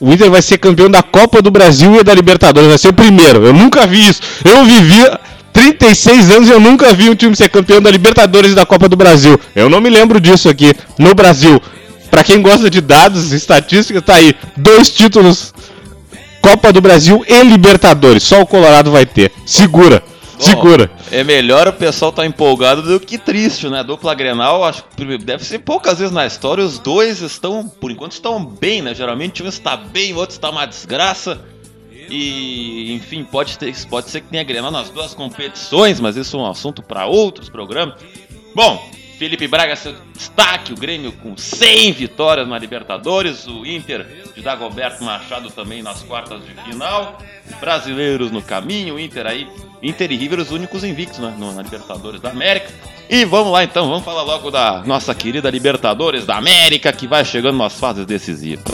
O 0.02 0.12
Inter 0.12 0.32
vai 0.32 0.42
ser 0.42 0.58
campeão 0.58 0.90
da 0.90 1.04
Copa 1.04 1.44
do 1.44 1.52
Brasil 1.52 1.96
e 2.00 2.04
da 2.04 2.12
Libertadores. 2.12 2.68
Vai 2.68 2.78
ser 2.80 2.88
o 2.88 2.94
primeiro. 2.94 3.46
Eu 3.46 3.54
nunca 3.54 3.86
vi 3.86 4.10
isso. 4.10 4.20
Eu 4.44 4.66
vivia 4.66 5.20
36 5.54 6.32
anos 6.32 6.50
e 6.50 6.52
eu 6.52 6.60
nunca 6.60 6.92
vi 6.92 7.08
um 7.08 7.14
time 7.14 7.36
ser 7.36 7.50
campeão 7.50 7.80
da 7.80 7.92
Libertadores 7.92 8.54
e 8.54 8.56
da 8.56 8.66
Copa 8.66 8.90
do 8.90 8.96
Brasil. 8.96 9.40
Eu 9.56 9.70
não 9.70 9.80
me 9.80 9.92
lembro 9.92 10.20
disso 10.20 10.50
aqui 10.50 10.74
no 10.98 11.14
Brasil. 11.14 11.62
Pra 12.10 12.24
quem 12.24 12.42
gosta 12.42 12.68
de 12.68 12.82
dados, 12.82 13.32
estatísticas, 13.32 14.04
tá 14.04 14.16
aí. 14.16 14.36
Dois 14.58 14.90
títulos. 14.90 15.54
Copa 16.42 16.74
do 16.74 16.82
Brasil 16.82 17.24
e 17.28 17.44
Libertadores. 17.44 18.24
Só 18.24 18.42
o 18.42 18.48
Colorado 18.48 18.90
vai 18.90 19.06
ter. 19.06 19.32
Segura. 19.46 20.04
Segura. 20.42 20.92
É 21.12 21.24
melhor 21.24 21.68
o 21.68 21.74
pessoal 21.74 22.10
estar 22.10 22.26
empolgado 22.26 22.82
do 22.82 23.00
que 23.00 23.18
triste, 23.18 23.70
né? 23.70 23.84
Dupla 23.84 24.16
Grenal, 24.16 24.64
acho 24.64 24.84
que 24.96 25.18
deve 25.20 25.44
ser 25.44 25.60
poucas 25.60 26.00
vezes 26.00 26.14
na 26.14 26.26
história. 26.26 26.64
Os 26.64 26.80
dois 26.80 27.22
estão, 27.22 27.68
por 27.68 27.92
enquanto, 27.92 28.14
estão 28.14 28.44
bem, 28.44 28.82
né? 28.82 28.96
Geralmente 28.96 29.44
um 29.44 29.48
está 29.48 29.78
bem, 29.78 30.14
o 30.14 30.18
outro 30.18 30.34
está 30.34 30.50
uma 30.50 30.66
desgraça. 30.66 31.40
E, 32.10 32.92
enfim, 32.94 33.24
pode, 33.24 33.58
ter, 33.58 33.74
pode 33.88 34.10
ser 34.10 34.22
que 34.22 34.28
tenha 34.28 34.44
Grenal 34.44 34.72
nas 34.72 34.90
duas 34.90 35.14
competições, 35.14 36.00
mas 36.00 36.18
isso 36.18 36.36
é 36.36 36.40
um 36.40 36.46
assunto 36.46 36.82
para 36.82 37.06
outros 37.06 37.48
programas. 37.48 37.96
Bom, 38.54 38.84
Felipe 39.22 39.48
Braga, 39.48 39.76
seu 39.76 39.94
destaque, 40.16 40.74
o 40.74 40.76
Grêmio 40.76 41.12
com 41.12 41.38
100 41.38 41.92
vitórias 41.92 42.48
na 42.48 42.58
Libertadores, 42.58 43.46
o 43.46 43.64
Inter 43.64 44.04
de 44.34 44.42
Dagoberto 44.42 45.04
Machado 45.04 45.52
também 45.52 45.84
nas 45.84 46.02
quartas 46.02 46.44
de 46.44 46.52
final, 46.64 47.20
brasileiros 47.60 48.32
no 48.32 48.42
caminho, 48.42 49.00
Inter 49.00 49.28
aí, 49.28 49.48
Inter 49.84 50.12
e 50.12 50.16
River 50.16 50.40
os 50.40 50.50
únicos 50.50 50.84
invictos 50.84 51.20
né, 51.20 51.36
na 51.38 51.62
Libertadores 51.62 52.20
da 52.20 52.32
América. 52.32 52.74
E 53.08 53.24
vamos 53.24 53.54
lá 53.54 53.64
então, 53.64 53.88
vamos 53.88 54.04
falar 54.04 54.24
logo 54.24 54.50
da 54.50 54.82
nossa 54.88 55.14
querida 55.14 55.52
Libertadores 55.52 56.26
da 56.26 56.38
América, 56.38 56.92
que 56.92 57.06
vai 57.06 57.24
chegando 57.24 57.60
nas 57.60 57.80
fases 57.80 58.08
decisivas. 58.08 58.74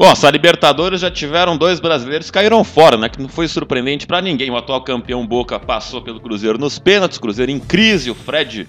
Bom, 0.00 0.10
essa 0.10 0.30
Libertadores 0.30 1.02
já 1.02 1.10
tiveram 1.10 1.58
dois 1.58 1.78
brasileiros 1.78 2.28
que 2.28 2.32
caíram 2.32 2.64
fora, 2.64 2.96
né? 2.96 3.06
Que 3.10 3.20
não 3.20 3.28
foi 3.28 3.46
surpreendente 3.46 4.06
pra 4.06 4.22
ninguém. 4.22 4.48
O 4.50 4.56
atual 4.56 4.80
campeão 4.80 5.26
Boca 5.26 5.60
passou 5.60 6.00
pelo 6.00 6.18
Cruzeiro 6.18 6.56
nos 6.56 6.78
pênaltis, 6.78 7.18
Cruzeiro 7.18 7.52
em 7.52 7.60
crise, 7.60 8.10
o 8.10 8.14
Fred 8.14 8.66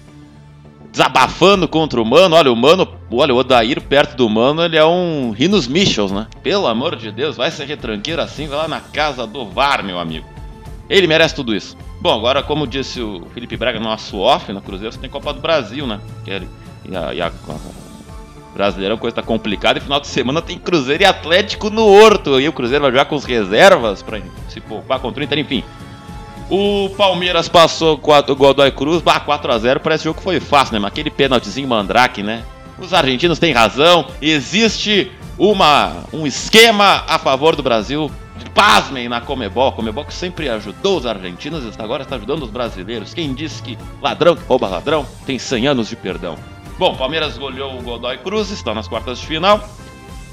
desabafando 0.90 1.66
contra 1.66 2.02
o 2.02 2.04
Mano. 2.04 2.36
Olha, 2.36 2.52
o 2.52 2.54
Mano, 2.54 2.86
olha, 3.10 3.32
o 3.32 3.38
Odair 3.38 3.80
perto 3.80 4.14
do 4.14 4.28
Mano, 4.28 4.62
ele 4.62 4.76
é 4.76 4.84
um 4.84 5.30
Rinos 5.30 5.66
Michels, 5.66 6.12
né? 6.12 6.26
Pelo 6.42 6.66
amor 6.66 6.96
de 6.96 7.10
Deus, 7.10 7.34
vai 7.34 7.50
ser 7.50 7.64
retranqueiro 7.64 8.20
assim, 8.20 8.46
vai 8.46 8.58
lá 8.58 8.68
na 8.68 8.80
casa 8.80 9.26
do 9.26 9.46
VAR, 9.46 9.82
meu 9.82 9.98
amigo. 9.98 10.26
Ele 10.86 11.06
merece 11.06 11.34
tudo 11.34 11.56
isso. 11.56 11.78
Bom, 11.98 12.12
agora, 12.14 12.42
como 12.42 12.66
disse 12.66 13.00
o 13.00 13.26
Felipe 13.32 13.56
Braga 13.56 13.80
no 13.80 13.86
nosso 13.86 14.18
off, 14.18 14.52
no 14.52 14.60
Cruzeiro 14.60 14.92
você 14.92 15.00
tem 15.00 15.08
Copa 15.08 15.32
do 15.32 15.40
Brasil, 15.40 15.86
né? 15.86 15.98
Que 16.26 16.42
E 16.90 16.94
a, 16.94 17.14
e 17.14 17.22
a- 17.22 17.32
Brasileirão, 18.54 18.98
coisa 18.98 19.16
tá 19.16 19.22
complicada. 19.22 19.78
E 19.78 19.82
final 19.82 19.98
de 20.00 20.06
semana 20.06 20.42
tem 20.42 20.58
Cruzeiro 20.58 21.02
e 21.02 21.06
Atlético 21.06 21.70
no 21.70 21.86
Horto. 21.86 22.38
E 22.40 22.48
o 22.48 22.52
Cruzeiro 22.52 22.82
vai 22.82 22.90
jogar 22.90 23.06
com 23.06 23.14
as 23.16 23.24
reservas 23.24 24.02
pra 24.02 24.20
se 24.48 24.60
poupar 24.60 24.98
contra 25.00 25.20
o 25.20 25.24
Inter, 25.24 25.38
enfim. 25.38 25.64
O 26.50 26.90
Palmeiras 26.96 27.48
passou 27.48 27.94
o 27.94 28.34
Godoy 28.36 28.70
Cruz, 28.72 29.00
bah, 29.00 29.20
4x0, 29.20 29.78
parece 29.78 30.04
jogo 30.04 30.18
que 30.18 30.24
foi 30.24 30.38
fácil, 30.38 30.74
né? 30.74 30.78
Mas 30.80 30.92
aquele 30.92 31.10
pênaltizinho 31.10 31.66
mandrake, 31.66 32.22
né? 32.22 32.42
Os 32.78 32.92
argentinos 32.92 33.38
têm 33.38 33.52
razão, 33.52 34.06
existe 34.20 35.10
uma, 35.38 36.04
um 36.12 36.26
esquema 36.26 37.04
a 37.08 37.18
favor 37.18 37.56
do 37.56 37.62
Brasil. 37.62 38.10
Pasmem 38.54 39.08
na 39.08 39.20
Comebol, 39.20 39.68
a 39.68 39.72
Comebol 39.72 40.04
que 40.04 40.12
sempre 40.12 40.48
ajudou 40.50 40.98
os 40.98 41.06
argentinos, 41.06 41.64
está- 41.64 41.84
agora 41.84 42.02
está 42.02 42.16
ajudando 42.16 42.42
os 42.42 42.50
brasileiros. 42.50 43.14
Quem 43.14 43.32
disse 43.32 43.62
que 43.62 43.78
ladrão 44.02 44.36
que 44.36 44.42
rouba 44.46 44.68
ladrão 44.68 45.06
tem 45.24 45.38
100 45.38 45.68
anos 45.68 45.88
de 45.88 45.96
perdão. 45.96 46.36
Bom, 46.78 46.96
Palmeiras 46.96 47.38
goleou 47.38 47.78
o 47.78 47.82
Godoy 47.82 48.18
Cruz, 48.18 48.50
está 48.50 48.74
nas 48.74 48.88
quartas 48.88 49.20
de 49.20 49.26
final. 49.26 49.68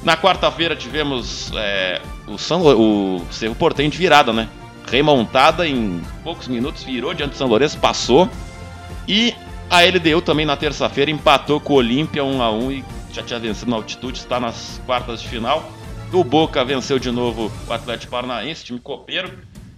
Na 0.03 0.15
quarta-feira 0.15 0.75
tivemos 0.75 1.51
é, 1.55 2.01
o, 2.27 2.37
São, 2.37 2.61
o 2.61 3.25
Cerro 3.31 3.55
Portenho 3.55 3.89
de 3.89 3.97
virada, 3.97 4.31
né? 4.31 4.47
Remontada 4.89 5.67
em 5.67 6.01
poucos 6.23 6.47
minutos, 6.47 6.83
virou 6.83 7.13
diante 7.13 7.31
do 7.31 7.37
São 7.37 7.47
Lourenço, 7.47 7.77
passou. 7.77 8.29
E 9.07 9.35
a 9.69 9.81
LDU 9.81 10.21
também 10.21 10.45
na 10.45 10.55
terça-feira 10.55 11.11
empatou 11.11 11.59
com 11.59 11.73
o 11.73 11.75
Olímpia 11.75 12.23
1 12.23 12.41
a 12.41 12.51
1 12.51 12.71
e 12.71 12.85
já 13.11 13.21
tinha 13.21 13.39
vencido 13.39 13.69
na 13.69 13.77
altitude, 13.77 14.19
está 14.19 14.39
nas 14.39 14.81
quartas 14.85 15.21
de 15.21 15.27
final. 15.27 15.69
O 16.11 16.23
Boca 16.23 16.63
venceu 16.63 16.97
de 16.97 17.11
novo 17.11 17.51
o 17.67 17.73
Atlético 17.73 18.11
Paranaense, 18.11 18.63
time 18.63 18.79
copeiro. 18.79 19.31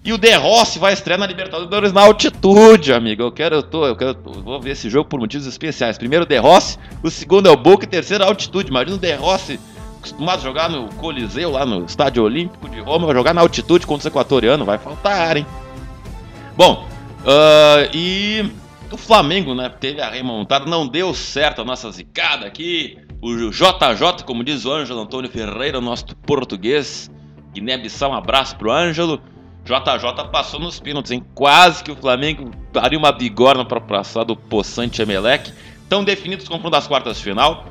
E 0.03 0.11
o 0.11 0.17
De 0.17 0.33
Rossi 0.33 0.79
vai 0.79 0.93
estrear 0.93 1.19
na 1.19 1.27
Libertadores 1.27 1.93
na 1.93 2.01
altitude, 2.01 2.91
amigo. 2.91 3.21
Eu 3.21 3.31
quero, 3.31 3.55
eu 3.55 3.63
tô, 3.63 3.85
eu 3.85 3.95
quero, 3.95 4.17
eu 4.25 4.41
vou 4.41 4.59
ver 4.59 4.71
esse 4.71 4.89
jogo 4.89 5.07
por 5.07 5.19
motivos 5.19 5.45
especiais. 5.45 5.97
Primeiro 5.97 6.25
o 6.25 6.27
De 6.27 6.37
Rossi, 6.37 6.79
o 7.03 7.11
segundo 7.11 7.47
é 7.47 7.51
o 7.51 7.57
Boca 7.57 7.85
e 7.85 7.87
o 7.87 7.89
terceiro 7.89 8.23
a 8.23 8.27
altitude. 8.27 8.69
Imagina 8.69 8.97
o 8.97 8.99
De 8.99 9.13
Rossi 9.13 9.59
acostumado 9.99 10.39
a 10.39 10.43
jogar 10.43 10.69
no 10.69 10.87
Coliseu, 10.95 11.51
lá 11.51 11.63
no 11.63 11.85
Estádio 11.85 12.23
Olímpico 12.23 12.67
de 12.67 12.79
Roma, 12.79 13.05
vai 13.05 13.15
jogar 13.15 13.35
na 13.35 13.41
altitude 13.41 13.85
contra 13.85 14.07
o 14.07 14.11
equatoriano, 14.11 14.65
vai 14.65 14.79
faltar, 14.79 15.37
hein? 15.37 15.45
Bom, 16.57 16.87
ah, 17.25 17.87
e 17.93 18.51
o 18.91 18.97
Flamengo, 18.97 19.53
né, 19.53 19.69
teve 19.69 20.01
a 20.01 20.09
remontada, 20.09 20.65
não 20.65 20.87
deu 20.87 21.13
certo 21.13 21.61
a 21.61 21.65
nossa 21.65 21.91
zicada 21.91 22.45
aqui. 22.45 22.97
O 23.21 23.51
JJ, 23.51 24.23
como 24.25 24.43
diz 24.43 24.65
o 24.65 24.71
Ângelo 24.71 25.01
Antônio 25.01 25.29
Ferreira, 25.29 25.79
nosso 25.79 26.05
português, 26.25 27.09
Guiné-Bissau, 27.53 28.11
um 28.11 28.15
abraço 28.15 28.55
pro 28.55 28.71
Ângelo. 28.71 29.21
JJ 29.63 30.29
passou 30.31 30.59
nos 30.59 30.79
pênaltis, 30.79 31.11
hein? 31.11 31.23
Quase 31.35 31.83
que 31.83 31.91
o 31.91 31.95
Flamengo 31.95 32.51
daria 32.73 32.97
uma 32.97 33.11
bigorna 33.11 33.63
para 33.63 33.79
passar 33.79 34.23
do 34.23 34.35
Poçante 34.35 35.01
Emelec. 35.01 35.51
Estão 35.83 36.03
definidos 36.03 36.43
os 36.43 36.49
confrontos 36.49 36.79
das 36.79 36.87
quartas 36.87 37.17
de 37.17 37.23
final. 37.23 37.65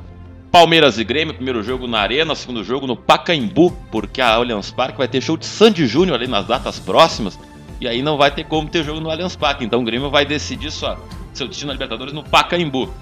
Palmeiras 0.51 0.97
e 0.97 1.03
Grêmio, 1.03 1.33
primeiro 1.33 1.63
jogo 1.63 1.87
na 1.87 1.99
Arena, 1.99 2.35
segundo 2.35 2.63
jogo 2.63 2.85
no 2.85 2.95
Pacaembu, 2.95 3.71
porque 3.89 4.21
a 4.21 4.33
Allianz 4.33 4.69
Parque 4.69 4.97
vai 4.97 5.07
ter 5.07 5.21
show 5.21 5.37
de 5.37 5.45
Sandy 5.45 5.87
Júnior 5.87 6.17
ali 6.17 6.27
nas 6.27 6.45
datas 6.45 6.77
próximas. 6.77 7.39
E 7.79 7.87
aí 7.87 8.01
não 8.01 8.17
vai 8.17 8.31
ter 8.31 8.43
como 8.43 8.69
ter 8.69 8.83
jogo 8.83 8.99
no 8.99 9.09
Allianz 9.09 9.35
Parque. 9.35 9.63
Então 9.63 9.81
o 9.81 9.83
Grêmio 9.83 10.09
vai 10.09 10.25
decidir 10.25 10.71
sua, 10.71 10.99
seu 11.33 11.47
destino 11.47 11.67
na 11.67 11.73
Libertadores 11.73 12.13
no 12.13 12.23
Pacaembu. 12.23 12.93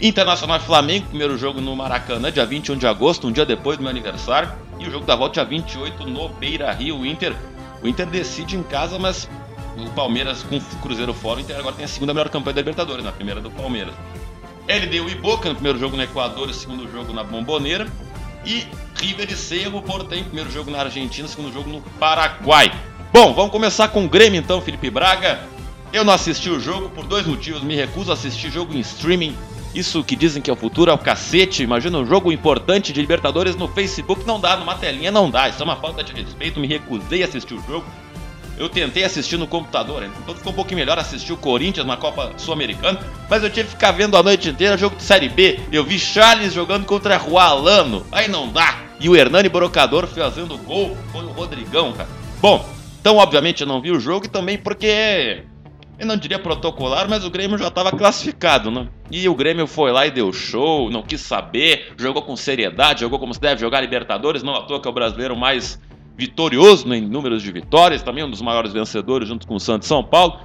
Internacional 0.00 0.60
Flamengo, 0.60 1.06
primeiro 1.08 1.36
jogo 1.36 1.60
no 1.60 1.74
Maracanã, 1.74 2.30
dia 2.30 2.46
21 2.46 2.76
de 2.76 2.86
agosto, 2.86 3.26
um 3.26 3.32
dia 3.32 3.44
depois 3.44 3.76
do 3.76 3.82
meu 3.82 3.90
aniversário. 3.90 4.50
E 4.78 4.86
o 4.86 4.90
jogo 4.90 5.04
da 5.04 5.16
volta, 5.16 5.34
dia 5.34 5.44
28, 5.44 6.06
no 6.06 6.28
Beira 6.28 6.70
Rio. 6.72 6.98
O 6.98 7.06
Inter, 7.06 7.34
o 7.82 7.88
Inter 7.88 8.06
decide 8.06 8.56
em 8.56 8.62
casa, 8.62 8.98
mas 8.98 9.28
o 9.76 9.90
Palmeiras 9.90 10.42
com 10.42 10.56
o 10.56 10.60
Cruzeiro 10.82 11.14
fora, 11.14 11.38
o 11.38 11.40
Inter 11.40 11.58
agora 11.58 11.74
tem 11.74 11.84
a 11.84 11.88
segunda 11.88 12.12
melhor 12.12 12.28
campanha 12.28 12.54
da 12.54 12.60
Libertadores, 12.60 13.04
na 13.04 13.12
primeira 13.12 13.40
do 13.40 13.50
Palmeiras. 13.50 13.94
LDU 14.68 15.08
e 15.08 15.14
Boca 15.14 15.48
no 15.48 15.54
primeiro 15.54 15.78
jogo 15.78 15.96
no 15.96 16.02
Equador 16.02 16.50
e 16.50 16.54
segundo 16.54 16.90
jogo 16.92 17.12
na 17.12 17.24
Bomboneira. 17.24 17.86
E 18.44 18.66
River 19.00 19.30
e 19.30 19.36
Cerro 19.36 19.80
Portem, 19.82 20.24
primeiro 20.24 20.50
jogo 20.50 20.70
na 20.70 20.80
Argentina, 20.80 21.26
segundo 21.26 21.52
jogo 21.52 21.70
no 21.70 21.80
Paraguai. 21.98 22.72
Bom, 23.12 23.32
vamos 23.32 23.50
começar 23.50 23.88
com 23.88 24.04
o 24.04 24.08
Grêmio 24.08 24.38
então, 24.38 24.60
Felipe 24.60 24.90
Braga. 24.90 25.40
Eu 25.92 26.04
não 26.04 26.12
assisti 26.12 26.50
o 26.50 26.60
jogo 26.60 26.90
por 26.90 27.06
dois 27.06 27.26
motivos. 27.26 27.62
Me 27.62 27.74
recuso 27.74 28.10
a 28.10 28.14
assistir 28.14 28.50
jogo 28.50 28.74
em 28.74 28.80
streaming. 28.80 29.34
Isso 29.78 30.02
que 30.02 30.16
dizem 30.16 30.42
que 30.42 30.50
é 30.50 30.52
o 30.52 30.56
futuro 30.56 30.90
é 30.90 30.94
o 30.94 30.98
cacete. 30.98 31.62
Imagina 31.62 31.98
um 31.98 32.04
jogo 32.04 32.32
importante 32.32 32.92
de 32.92 33.00
Libertadores 33.00 33.54
no 33.54 33.68
Facebook. 33.68 34.26
Não 34.26 34.40
dá, 34.40 34.56
numa 34.56 34.74
telinha 34.74 35.12
não 35.12 35.30
dá. 35.30 35.48
Isso 35.48 35.62
é 35.62 35.64
uma 35.64 35.76
falta 35.76 36.02
de 36.02 36.12
respeito. 36.12 36.58
Me 36.58 36.66
recusei 36.66 37.22
a 37.22 37.26
assistir 37.26 37.54
o 37.54 37.62
jogo. 37.62 37.86
Eu 38.56 38.68
tentei 38.68 39.04
assistir 39.04 39.36
no 39.36 39.46
computador, 39.46 40.02
então 40.02 40.34
ficou 40.34 40.50
um 40.50 40.56
pouquinho 40.56 40.80
melhor 40.80 40.98
assistir 40.98 41.32
o 41.32 41.36
Corinthians 41.36 41.86
na 41.86 41.96
Copa 41.96 42.32
Sul-Americana, 42.36 42.98
mas 43.30 43.44
eu 43.44 43.50
tive 43.50 43.66
que 43.66 43.74
ficar 43.74 43.92
vendo 43.92 44.16
a 44.16 44.22
noite 44.24 44.48
inteira 44.48 44.76
jogo 44.76 44.96
de 44.96 45.04
Série 45.04 45.28
B. 45.28 45.60
Eu 45.70 45.84
vi 45.84 45.96
Charles 45.96 46.54
jogando 46.54 46.84
contra 46.84 47.16
Rualano, 47.16 48.04
aí 48.10 48.26
não 48.26 48.48
dá. 48.48 48.80
E 48.98 49.08
o 49.08 49.14
Hernani 49.14 49.48
Brocador 49.48 50.08
fazendo 50.08 50.58
gol, 50.58 50.96
foi 51.12 51.24
o 51.24 51.28
Rodrigão, 51.28 51.92
cara. 51.92 52.08
Bom, 52.40 52.68
então 53.00 53.18
obviamente 53.18 53.60
eu 53.60 53.66
não 53.68 53.80
vi 53.80 53.92
o 53.92 54.00
jogo 54.00 54.26
e 54.26 54.28
também 54.28 54.58
porque 54.58 55.44
eu 55.96 56.06
não 56.06 56.16
diria 56.16 56.40
protocolar, 56.40 57.08
mas 57.08 57.24
o 57.24 57.30
Grêmio 57.30 57.58
já 57.58 57.68
estava 57.68 57.92
classificado, 57.92 58.72
né? 58.72 58.88
E 59.10 59.28
o 59.28 59.34
Grêmio 59.34 59.66
foi 59.66 59.90
lá 59.90 60.06
e 60.06 60.10
deu 60.10 60.32
show, 60.32 60.90
não 60.90 61.02
quis 61.02 61.20
saber, 61.20 61.92
jogou 61.96 62.22
com 62.22 62.36
seriedade, 62.36 63.00
jogou 63.00 63.18
como 63.18 63.32
se 63.32 63.40
deve 63.40 63.60
jogar 63.60 63.80
Libertadores, 63.80 64.42
não 64.42 64.54
à 64.54 64.62
toa 64.62 64.80
que 64.80 64.86
é 64.86 64.90
o 64.90 64.94
brasileiro 64.94 65.34
mais 65.34 65.80
vitorioso 66.16 66.92
em 66.92 67.00
números 67.00 67.42
de 67.42 67.50
vitórias, 67.50 68.02
também 68.02 68.24
um 68.24 68.30
dos 68.30 68.42
maiores 68.42 68.72
vencedores 68.72 69.28
junto 69.28 69.46
com 69.46 69.54
o 69.54 69.60
Santos 69.60 69.88
São 69.88 70.02
Paulo. 70.04 70.40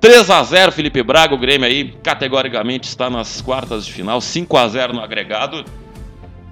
3 0.00 0.30
a 0.30 0.42
0 0.44 0.70
Felipe 0.70 1.02
Braga, 1.02 1.34
o 1.34 1.38
Grêmio 1.38 1.66
aí 1.66 1.92
categoricamente 2.02 2.86
está 2.86 3.10
nas 3.10 3.40
quartas 3.40 3.84
de 3.84 3.92
final, 3.92 4.20
5 4.20 4.56
a 4.56 4.68
0 4.68 4.92
no 4.92 5.00
agregado. 5.00 5.64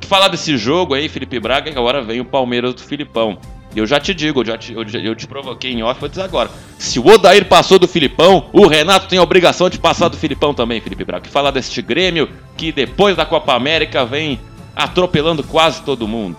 Falar 0.00 0.28
desse 0.28 0.56
jogo 0.56 0.94
aí, 0.94 1.08
Felipe 1.08 1.38
Braga, 1.38 1.70
que 1.70 1.78
agora 1.78 2.02
vem 2.02 2.20
o 2.20 2.24
Palmeiras 2.24 2.74
do 2.74 2.80
Filipão. 2.80 3.38
Eu 3.76 3.86
já 3.86 4.00
te 4.00 4.14
digo, 4.14 4.40
eu, 4.40 4.44
já 4.44 4.56
te, 4.56 4.72
eu, 4.72 4.82
eu 4.82 5.14
te 5.14 5.26
provoquei 5.26 5.72
em 5.72 5.82
off, 5.82 6.00
agora. 6.20 6.50
Se 6.78 6.98
o 6.98 7.06
Odair 7.06 7.46
passou 7.46 7.78
do 7.78 7.86
Filipão, 7.86 8.48
o 8.52 8.66
Renato 8.66 9.06
tem 9.06 9.18
a 9.18 9.22
obrigação 9.22 9.68
de 9.68 9.78
passar 9.78 10.08
do 10.08 10.16
Filipão 10.16 10.54
também, 10.54 10.80
Felipe 10.80 11.04
Braga. 11.04 11.26
E 11.26 11.30
falar 11.30 11.50
deste 11.50 11.82
Grêmio 11.82 12.28
que 12.56 12.72
depois 12.72 13.16
da 13.16 13.26
Copa 13.26 13.54
América 13.54 14.04
vem 14.04 14.40
atropelando 14.74 15.42
quase 15.42 15.82
todo 15.82 16.08
mundo. 16.08 16.38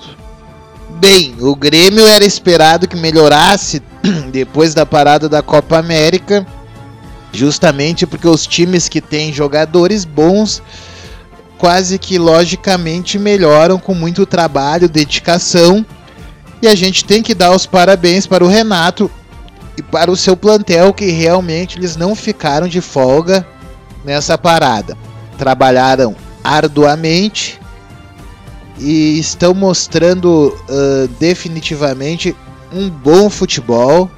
Bem, 0.99 1.35
o 1.39 1.55
Grêmio 1.55 2.07
era 2.07 2.25
esperado 2.25 2.87
que 2.87 2.95
melhorasse 2.95 3.83
depois 4.31 4.73
da 4.73 4.85
parada 4.85 5.29
da 5.29 5.41
Copa 5.41 5.77
América, 5.77 6.45
justamente 7.31 8.07
porque 8.07 8.27
os 8.27 8.47
times 8.47 8.89
que 8.89 9.01
têm 9.01 9.31
jogadores 9.31 10.05
bons 10.05 10.63
quase 11.57 11.97
que 11.97 12.17
logicamente 12.17 13.17
melhoram 13.17 13.79
com 13.79 13.93
muito 13.93 14.25
trabalho, 14.25 14.87
dedicação. 14.87 15.85
E 16.61 16.67
a 16.67 16.75
gente 16.75 17.05
tem 17.05 17.21
que 17.21 17.35
dar 17.35 17.51
os 17.51 17.65
parabéns 17.65 18.25
para 18.25 18.43
o 18.43 18.47
Renato 18.47 19.11
e 19.77 19.83
para 19.83 20.11
o 20.11 20.17
seu 20.17 20.35
plantel 20.35 20.93
que 20.93 21.11
realmente 21.11 21.77
eles 21.77 21.95
não 21.95 22.15
ficaram 22.15 22.67
de 22.67 22.81
folga 22.81 23.47
nessa 24.03 24.37
parada. 24.37 24.97
Trabalharam 25.37 26.15
arduamente 26.43 27.59
e 28.79 29.19
estão 29.19 29.53
mostrando 29.53 30.55
ah, 30.69 31.07
definitivamente 31.19 32.35
um 32.73 32.89
bom 32.89 33.29
futebol, 33.29 34.09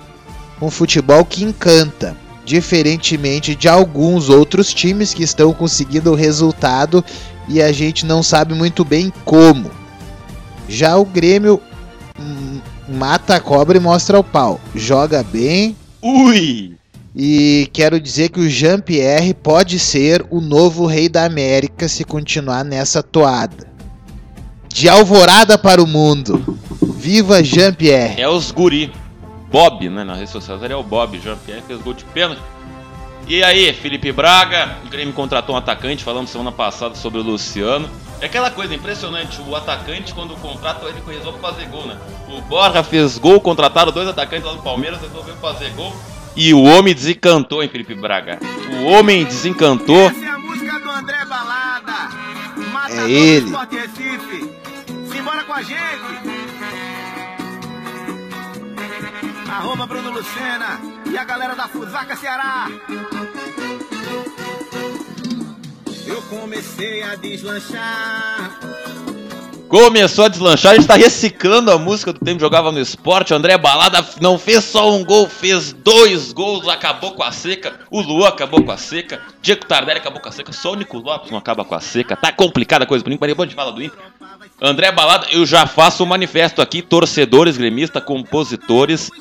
um 0.62 0.70
futebol 0.70 1.26
que 1.26 1.44
encanta, 1.44 2.16
diferentemente 2.46 3.54
de 3.54 3.68
alguns 3.68 4.30
outros 4.30 4.74
times 4.74 5.14
que 5.14 5.24
estão 5.24 5.54
conseguindo 5.54 6.12
o 6.12 6.16
resultado 6.16 7.04
e 7.48 7.62
a 7.62 7.72
gente 7.72 8.06
não 8.06 8.24
sabe 8.24 8.54
muito 8.54 8.86
bem 8.86 9.12
como. 9.26 9.72
Já 10.68 10.98
o 10.98 11.06
Grêmio 11.06 11.62
mata 12.90 13.36
a 13.36 13.40
cobra 13.40 13.78
e 13.78 13.82
mostra 13.82 14.20
o 14.20 14.24
pau, 14.24 14.60
joga 14.76 15.24
bem, 15.24 15.76
Ui! 16.02 16.76
e 17.16 17.70
quero 17.74 18.00
dizer 18.00 18.30
que 18.30 18.40
o 18.40 18.50
Jean-Pierre 18.50 19.34
pode 19.34 19.80
ser 19.80 20.26
o 20.30 20.40
novo 20.40 20.86
rei 20.86 21.10
da 21.10 21.26
América 21.26 21.88
se 21.88 22.04
continuar 22.04 22.64
nessa 22.64 23.02
toada. 23.04 23.68
De 24.68 24.88
alvorada 24.88 25.58
para 25.58 25.82
o 25.82 25.88
mundo. 25.88 26.58
Viva 26.82 27.44
Jean-Pierre. 27.44 28.22
É 28.22 28.30
os 28.30 28.52
guri. 28.52 28.92
Bob, 29.52 29.90
né? 29.90 30.04
Na 30.04 30.14
rede 30.14 30.30
social 30.30 30.64
ele 30.64 30.74
é 30.74 30.76
o 30.76 30.84
Bob. 30.84 31.20
Jean-Pierre 31.20 31.64
fez 31.68 31.82
gol 31.82 31.94
de 31.94 32.06
pênalti. 32.06 32.42
E 33.28 33.44
aí, 33.44 33.72
Felipe 33.74 34.12
Braga, 34.12 34.78
o 34.86 34.90
Grêmio 34.90 35.14
contratou 35.14 35.54
um 35.54 35.58
atacante, 35.58 36.04
falamos 36.04 36.32
semana 36.32 36.52
passada 36.52 36.96
sobre 36.96 37.20
o 37.20 37.24
Luciano. 37.24 37.88
É 38.22 38.26
aquela 38.26 38.50
coisa 38.50 38.74
impressionante, 38.74 39.40
o 39.48 39.56
atacante, 39.56 40.14
quando 40.14 40.36
contrata 40.36 40.86
ele 40.88 41.02
resolve 41.08 41.40
fazer 41.40 41.66
gol, 41.68 41.86
né? 41.86 41.98
O 42.28 42.42
Borja 42.42 42.84
fez 42.84 43.18
gol, 43.18 43.40
contrataram 43.40 43.92
dois 43.92 44.08
atacantes 44.10 44.46
lá 44.46 44.54
do 44.54 44.62
Palmeiras, 44.64 45.00
resolveu 45.00 45.36
fazer 45.38 45.70
gol. 45.72 45.96
E 46.36 46.54
o 46.54 46.64
homem 46.64 46.94
desencantou, 46.94 47.62
hein, 47.64 47.70
Felipe 47.70 47.94
Braga? 47.96 48.40
O 48.82 48.86
homem 48.86 49.24
desencantou. 49.24 50.08
Essa 50.10 50.26
é 50.26 50.30
a 50.30 50.40
música 50.40 50.80
do 50.80 50.90
André 50.90 51.26
Balada. 51.26 52.10
Matador 52.74 53.06
É 53.06 53.12
ele. 53.12 53.42
do 53.42 53.48
Sport 53.48 53.72
Recife. 53.74 54.52
Simbora 55.12 55.44
com 55.44 55.54
a 55.54 55.62
gente. 55.62 55.80
Arroba 59.50 59.86
Bruno 59.88 60.12
Lucena 60.12 60.80
e 61.12 61.18
a 61.18 61.24
galera 61.24 61.56
da 61.56 61.68
Fusaca 61.68 62.16
Ceará. 62.16 62.68
Eu 66.06 66.22
comecei 66.24 67.02
a 67.02 67.16
deslanchar. 67.16 68.60
Começou 69.68 70.26
a 70.26 70.28
deslanchar, 70.28 70.72
a 70.72 70.76
gente 70.76 70.88
tá 70.88 70.96
reciclando 70.96 71.72
a 71.72 71.78
música 71.78 72.12
do 72.12 72.20
tempo 72.20 72.40
jogava 72.40 72.72
no 72.72 72.80
esporte. 72.80 73.34
O 73.34 73.36
André 73.36 73.56
Balada 73.56 74.04
não 74.20 74.40
fez 74.40 74.64
só 74.64 74.92
um 74.92 75.06
gol, 75.06 75.30
fez 75.30 75.74
dois 75.74 76.34
gols, 76.34 76.68
acabou 76.68 77.14
com 77.14 77.22
a 77.22 77.32
seca. 77.32 77.80
O 77.92 78.02
Luan 78.02 78.30
acabou 78.30 78.64
com 78.64 78.72
a 78.72 78.78
seca. 78.78 79.22
Diego 79.44 79.66
Tardelli 79.66 80.00
acabou 80.00 80.20
com 80.20 80.28
a 80.28 80.32
seca. 80.32 80.52
Só 80.52 80.74
o 80.74 80.76
Nico 80.76 80.98
Lopes 80.98 81.30
não 81.30 81.38
acaba 81.38 81.64
com 81.64 81.76
a 81.76 81.80
seca. 81.80 82.16
Tá 82.16 82.32
complicada 82.32 82.84
a 82.84 82.88
coisa 82.88 83.04
por 83.04 83.12
mim, 83.12 83.18
mas 83.22 83.30
depois 83.30 83.46
a 83.46 83.50
gente 83.50 83.56
fala 83.56 83.72
do 83.72 83.84
Inter. 83.84 84.00
André 84.60 84.92
Balada, 84.92 85.28
eu 85.32 85.46
já 85.46 85.68
faço 85.68 86.04
um 86.04 86.08
manifesto 86.08 86.62
aqui, 86.62 86.82
torcedores, 86.82 87.56
gremistas, 87.56 88.04
compositores. 88.04 89.12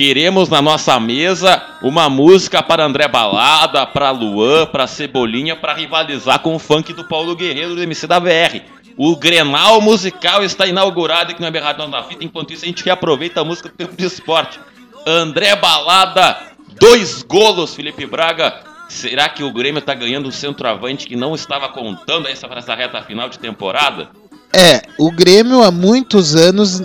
Queremos 0.00 0.48
na 0.48 0.62
nossa 0.62 0.98
mesa 0.98 1.62
uma 1.82 2.08
música 2.08 2.62
para 2.62 2.86
André 2.86 3.06
Balada, 3.06 3.86
para 3.86 4.10
Luan, 4.10 4.64
para 4.64 4.86
Cebolinha, 4.86 5.54
para 5.54 5.74
rivalizar 5.74 6.38
com 6.38 6.54
o 6.54 6.58
funk 6.58 6.94
do 6.94 7.04
Paulo 7.04 7.36
Guerreiro 7.36 7.74
do 7.74 7.82
MC 7.82 8.06
da 8.06 8.18
VR. 8.18 8.62
O 8.96 9.14
Grenal 9.14 9.78
musical 9.82 10.42
está 10.42 10.66
inaugurado 10.66 11.32
aqui 11.32 11.40
no 11.42 11.46
Eberrado 11.46 11.86
na 11.86 12.02
Fita. 12.02 12.24
Enquanto 12.24 12.50
isso, 12.50 12.64
a 12.64 12.68
gente 12.68 12.82
reaproveita 12.82 13.42
a 13.42 13.44
música 13.44 13.68
do 13.68 13.74
tempo 13.74 13.94
de 13.94 14.06
esporte. 14.06 14.58
André 15.06 15.54
Balada, 15.54 16.34
dois 16.80 17.22
golos, 17.22 17.74
Felipe 17.74 18.06
Braga. 18.06 18.54
Será 18.88 19.28
que 19.28 19.44
o 19.44 19.52
Grêmio 19.52 19.80
está 19.80 19.92
ganhando 19.92 20.30
um 20.30 20.32
centroavante 20.32 21.06
que 21.06 21.14
não 21.14 21.34
estava 21.34 21.68
contando 21.68 22.26
essa, 22.26 22.46
essa 22.46 22.74
reta 22.74 23.02
final 23.02 23.28
de 23.28 23.38
temporada? 23.38 24.08
É, 24.50 24.80
o 24.98 25.10
Grêmio 25.10 25.62
há 25.62 25.70
muitos 25.70 26.34
anos 26.34 26.82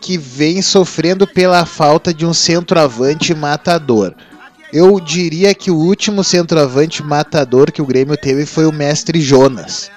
que 0.00 0.18
vem 0.18 0.62
sofrendo 0.62 1.26
pela 1.26 1.64
falta 1.66 2.12
de 2.12 2.26
um 2.26 2.34
centroavante 2.34 3.34
matador. 3.34 4.14
Eu 4.72 4.98
diria 4.98 5.54
que 5.54 5.70
o 5.70 5.76
último 5.76 6.24
centroavante 6.24 7.02
matador 7.02 7.70
que 7.70 7.80
o 7.80 7.86
Grêmio 7.86 8.16
teve 8.16 8.44
foi 8.44 8.66
o 8.66 8.72
mestre 8.72 9.20
Jonas. 9.20 9.90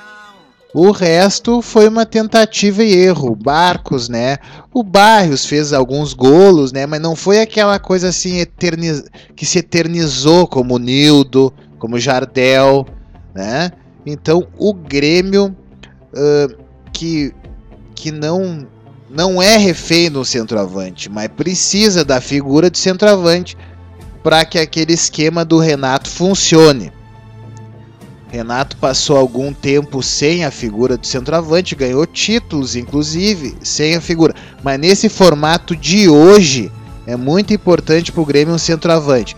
O 0.73 0.91
resto 0.91 1.61
foi 1.61 1.87
uma 1.87 2.05
tentativa 2.05 2.83
e 2.83 2.93
erro. 2.93 3.35
Barcos, 3.35 4.07
né? 4.07 4.37
O 4.71 4.83
Barrios 4.83 5.45
fez 5.45 5.73
alguns 5.73 6.13
golos, 6.13 6.71
né? 6.71 6.85
Mas 6.85 7.01
não 7.01 7.15
foi 7.15 7.39
aquela 7.41 7.79
coisa 7.79 8.09
assim 8.09 8.37
eterniz... 8.37 9.03
que 9.35 9.45
se 9.45 9.59
eternizou 9.59 10.45
como 10.45 10.75
o 10.75 10.77
Nildo, 10.77 11.51
como 11.79 11.95
o 11.95 11.99
Jardel, 11.99 12.85
né? 13.33 13.71
Então 14.05 14.47
o 14.57 14.73
Grêmio 14.73 15.55
uh, 16.13 16.63
que, 16.93 17.33
que 17.95 18.11
não, 18.11 18.67
não 19.09 19.41
é 19.41 19.57
refém 19.57 20.11
do 20.11 20.25
centroavante, 20.25 21.09
mas 21.09 21.29
precisa 21.29 22.03
da 22.03 22.19
figura 22.19 22.69
de 22.69 22.77
centroavante 22.77 23.57
para 24.21 24.43
que 24.43 24.59
aquele 24.59 24.93
esquema 24.93 25.45
do 25.45 25.57
Renato 25.57 26.09
funcione. 26.09 26.91
Renato 28.29 28.75
passou 28.75 29.15
algum 29.15 29.53
tempo 29.53 30.03
sem 30.03 30.43
a 30.43 30.51
figura 30.51 30.97
do 30.97 31.07
centroavante, 31.07 31.75
ganhou 31.75 32.05
títulos, 32.05 32.75
inclusive, 32.75 33.55
sem 33.61 33.95
a 33.95 34.01
figura. 34.01 34.35
Mas 34.61 34.77
nesse 34.77 35.07
formato 35.07 35.73
de 35.75 36.09
hoje, 36.09 36.69
é 37.05 37.15
muito 37.15 37.53
importante 37.53 38.11
para 38.11 38.21
o 38.21 38.25
Grêmio 38.25 38.53
um 38.53 38.57
centroavante. 38.57 39.37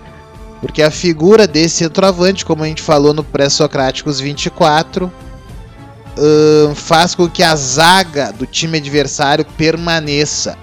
Porque 0.60 0.82
a 0.82 0.90
figura 0.90 1.48
desse 1.48 1.76
centroavante, 1.78 2.44
como 2.44 2.64
a 2.64 2.68
gente 2.68 2.82
falou 2.82 3.14
no 3.14 3.24
Pré-Socráticos 3.24 4.20
24, 4.20 5.12
faz 6.76 7.16
com 7.16 7.30
que 7.30 7.44
a 7.44 7.56
zaga 7.56 8.32
do 8.32 8.46
time 8.46 8.78
adversário 8.78 9.46
permaneça. 9.58 10.58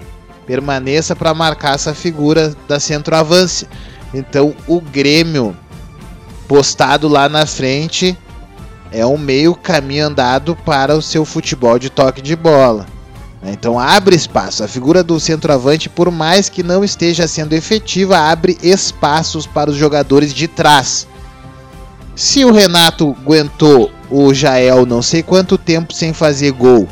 Permaneça 0.45 1.15
para 1.15 1.33
marcar 1.33 1.75
essa 1.75 1.93
figura 1.93 2.55
da 2.67 2.79
centroavância. 2.79 3.67
Então 4.13 4.55
o 4.67 4.79
Grêmio 4.79 5.55
postado 6.47 7.07
lá 7.07 7.27
na 7.27 7.45
frente 7.45 8.17
é 8.91 9.05
um 9.05 9.17
meio 9.17 9.53
caminho 9.53 10.07
andado 10.07 10.55
para 10.55 10.95
o 10.95 11.01
seu 11.01 11.25
futebol 11.25 11.77
de 11.77 11.89
toque 11.89 12.21
de 12.21 12.35
bola. 12.35 12.85
né? 13.41 13.51
Então 13.51 13.77
abre 13.77 14.15
espaço. 14.15 14.63
A 14.63 14.67
figura 14.67 15.03
do 15.03 15.19
centroavante, 15.19 15.89
por 15.89 16.09
mais 16.09 16.47
que 16.47 16.63
não 16.63 16.83
esteja 16.83 17.27
sendo 17.27 17.53
efetiva, 17.53 18.17
abre 18.17 18.57
espaços 18.61 19.45
para 19.45 19.69
os 19.69 19.75
jogadores 19.75 20.33
de 20.33 20.47
trás. 20.47 21.07
Se 22.17 22.43
o 22.43 22.51
Renato 22.51 23.15
aguentou 23.21 23.91
o 24.09 24.33
Jael 24.33 24.87
não 24.87 25.03
sei 25.03 25.21
quanto 25.21 25.55
tempo 25.55 25.93
sem 25.93 26.13
fazer 26.13 26.51
gol, 26.51 26.87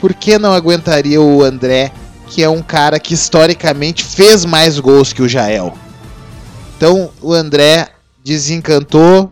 por 0.00 0.12
que 0.12 0.40
não 0.40 0.52
aguentaria 0.52 1.22
o 1.22 1.40
André, 1.40 1.92
que 2.26 2.42
é 2.42 2.48
um 2.48 2.60
cara 2.60 2.98
que 2.98 3.14
historicamente 3.14 4.02
fez 4.02 4.44
mais 4.44 4.80
gols 4.80 5.12
que 5.12 5.22
o 5.22 5.28
Jael? 5.28 5.72
Então 6.76 7.10
o 7.22 7.32
André 7.32 7.90
desencantou, 8.24 9.30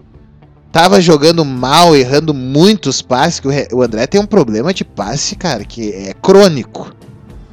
tava 0.70 1.00
jogando 1.00 1.44
mal, 1.44 1.96
errando 1.96 2.32
muitos 2.32 3.02
passes, 3.02 3.40
que 3.40 3.48
o 3.72 3.82
André 3.82 4.06
tem 4.06 4.20
um 4.20 4.26
problema 4.26 4.72
de 4.72 4.84
passe, 4.84 5.34
cara, 5.34 5.64
que 5.64 5.90
é 5.90 6.14
crônico. 6.14 6.94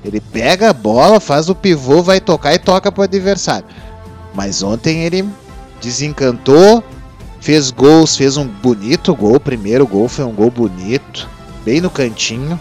Ele 0.05 0.21
pega 0.21 0.69
a 0.69 0.73
bola, 0.73 1.19
faz 1.19 1.49
o 1.49 1.55
pivô, 1.55 2.03
vai 2.03 2.21
tocar 2.21 2.53
e 2.53 2.59
toca 2.59 2.91
pro 2.91 3.01
adversário. 3.01 3.65
Mas 4.35 4.61
ontem 4.61 5.03
ele 5.03 5.27
desencantou, 5.81 6.83
fez 7.41 7.69
gols, 7.71 8.15
fez 8.15 8.37
um 8.37 8.47
bonito 8.47 9.13
gol, 9.15 9.35
o 9.35 9.39
primeiro 9.39 9.85
gol 9.85 10.07
foi 10.07 10.23
um 10.23 10.31
gol 10.31 10.49
bonito, 10.49 11.27
bem 11.65 11.81
no 11.81 11.89
cantinho. 11.89 12.57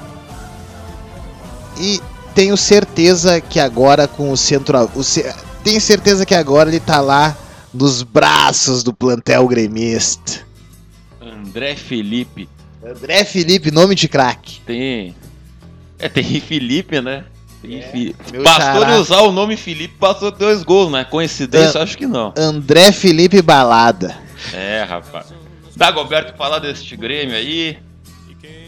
E 1.78 2.00
tenho 2.34 2.56
certeza 2.56 3.40
que 3.40 3.60
agora 3.60 4.08
com 4.08 4.30
o 4.30 4.36
centro, 4.36 4.90
o 4.94 5.02
ce- 5.04 5.32
tenho 5.62 5.80
certeza 5.80 6.26
que 6.26 6.34
agora 6.34 6.68
ele 6.68 6.80
tá 6.80 7.00
lá 7.00 7.36
nos 7.72 8.02
braços 8.02 8.82
do 8.82 8.92
plantel 8.92 9.46
gremista. 9.46 10.40
André 11.20 11.76
Felipe. 11.76 12.48
André 12.84 13.24
Felipe, 13.24 13.70
nome 13.70 13.94
de 13.94 14.08
craque. 14.08 14.60
Tem. 14.66 15.14
É, 15.98 16.08
tem 16.08 16.24
Felipe, 16.40 17.00
né? 17.00 17.24
Tem 17.60 17.78
É, 17.80 17.92
meu 18.32 18.42
Bastou 18.42 18.82
ele 18.82 18.94
usar 18.94 19.20
o 19.20 19.30
nome 19.32 19.54
Felipe, 19.54 19.94
passou 19.98 20.30
dois 20.30 20.62
gols, 20.62 20.90
né? 20.90 21.04
Coincidência, 21.04 21.78
É. 21.78 21.82
acho 21.82 21.96
que 21.98 22.06
não. 22.06 22.32
André 22.36 22.90
Felipe 22.90 23.42
Balada. 23.42 24.16
É, 24.52 24.82
rapaz. 24.82 25.32
Dagoberto 25.76 26.36
falar 26.36 26.58
deste 26.58 26.96
Grêmio 26.96 27.34
aí. 27.36 27.78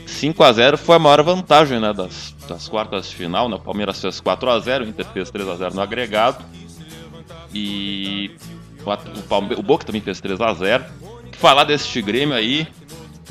5x0 0.06 0.76
foi 0.76 0.96
a 0.96 0.98
maior 0.98 1.22
vantagem, 1.22 1.80
né? 1.80 1.92
Das, 1.92 2.34
das 2.46 2.68
quartas 2.68 3.08
de 3.10 3.16
final, 3.16 3.48
né? 3.48 3.56
O 3.56 3.60
Palmeiras 3.60 4.00
fez 4.00 4.20
4x0, 4.20 4.82
o 4.84 4.88
Inter 4.88 5.06
fez 5.06 5.30
3x0 5.30 5.72
no 5.72 5.80
agregado. 5.80 6.44
E 7.54 8.30
o, 8.84 9.22
Palme- 9.28 9.54
o 9.56 9.62
Boca 9.62 9.84
também 9.84 10.00
fez 10.00 10.20
3x0. 10.20 10.84
Falar 11.32 11.64
deste 11.64 12.00
Grêmio 12.02 12.34
aí, 12.36 12.66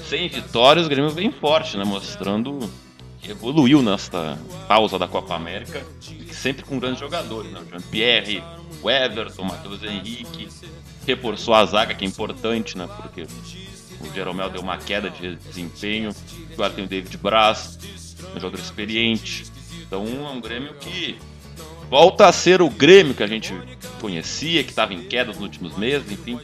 sem 0.10 0.28
vitórias, 0.28 0.86
o 0.86 0.90
Grêmio 0.90 1.12
vem 1.12 1.32
forte, 1.32 1.78
né? 1.78 1.84
Mostrando 1.84 2.60
que 3.22 3.32
evoluiu 3.32 3.82
nesta 3.82 4.38
pausa 4.68 4.98
da 4.98 5.08
Copa 5.08 5.36
América. 5.36 5.82
Sempre 6.32 6.64
com 6.64 6.80
grandes 6.80 7.00
jogadores, 7.00 7.52
né? 7.52 7.62
Jean-Pierre, 7.70 8.44
o 8.82 8.90
Everton, 8.90 9.44
o 9.44 9.46
Matheus 9.46 9.84
Henrique. 9.84 10.48
Reforçou 11.06 11.54
a 11.54 11.66
zaga, 11.66 11.94
que 11.94 12.06
é 12.06 12.08
importante, 12.08 12.78
né? 12.78 12.88
Porque 12.88 13.24
o 13.24 14.14
Jeromel 14.14 14.50
deu 14.50 14.62
uma 14.62 14.78
queda 14.78 15.10
de 15.10 15.36
desempenho. 15.36 16.14
Agora 16.54 16.72
tem 16.72 16.86
o 16.86 16.88
David 16.88 17.18
Braz, 17.18 17.78
um 18.36 18.40
jogador 18.40 18.62
experiente. 18.62 19.46
Então 19.82 20.06
é 20.06 20.30
um 20.30 20.40
Grêmio 20.42 20.74
que 20.76 21.18
volta 21.90 22.28
a 22.28 22.32
ser 22.32 22.62
o 22.62 22.70
Grêmio 22.70 23.14
que 23.14 23.24
a 23.24 23.28
gente 23.28 23.54
conhecia, 24.00 24.64
que 24.64 24.70
estava 24.70 24.94
em 24.94 25.04
queda 25.04 25.32
nos 25.32 25.42
últimos 25.42 25.78
meses, 25.78 26.12
enfim. 26.12 26.40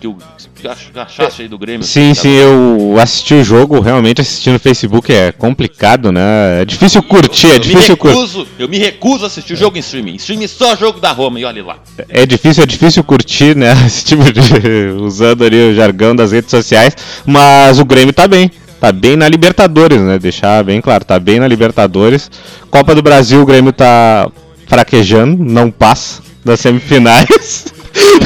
Que 0.00 0.06
o 0.06 0.16
que 0.54 0.66
achaste 0.98 1.42
aí 1.42 1.48
do 1.48 1.58
Grêmio? 1.58 1.86
Sim, 1.86 2.14
sim, 2.14 2.30
eu 2.30 2.96
assisti 2.98 3.34
o 3.34 3.44
jogo, 3.44 3.80
realmente 3.80 4.22
assistir 4.22 4.50
no 4.50 4.58
Facebook 4.58 5.12
é 5.12 5.30
complicado, 5.30 6.10
né? 6.10 6.62
É 6.62 6.64
difícil 6.64 7.02
curtir, 7.02 7.50
é 7.50 7.58
difícil 7.58 7.96
curtir. 7.98 8.46
eu 8.58 8.66
me 8.66 8.78
recuso 8.78 9.24
a 9.24 9.26
assistir 9.26 9.52
o 9.52 9.56
jogo 9.56 9.76
em 9.76 9.80
streaming. 9.80 10.14
Streaming 10.16 10.46
só 10.46 10.74
jogo 10.74 11.00
da 11.00 11.12
Roma 11.12 11.38
e 11.38 11.44
olha 11.44 11.62
lá. 11.62 11.78
É 12.08 12.24
difícil, 12.24 12.62
é 12.62 12.66
difícil 12.66 13.04
curtir, 13.04 13.54
né? 13.54 13.72
Esse 13.86 14.04
tipo 14.04 14.24
de. 14.32 15.02
usando 15.02 15.44
ali 15.44 15.70
o 15.70 15.74
jargão 15.74 16.16
das 16.16 16.32
redes 16.32 16.50
sociais. 16.50 16.96
Mas 17.26 17.78
o 17.78 17.84
Grêmio 17.84 18.14
tá 18.14 18.26
bem. 18.26 18.50
Tá 18.80 18.92
bem 18.92 19.16
na 19.16 19.28
Libertadores, 19.28 20.00
né? 20.00 20.18
Deixar 20.18 20.64
bem 20.64 20.80
claro, 20.80 21.04
tá 21.04 21.18
bem 21.18 21.38
na 21.38 21.46
Libertadores. 21.46 22.30
Copa 22.70 22.94
do 22.94 23.02
Brasil, 23.02 23.42
o 23.42 23.46
Grêmio 23.46 23.72
tá 23.72 24.30
fraquejando, 24.66 25.44
não 25.44 25.70
passa 25.70 26.22
das 26.42 26.60
semifinais. 26.60 27.66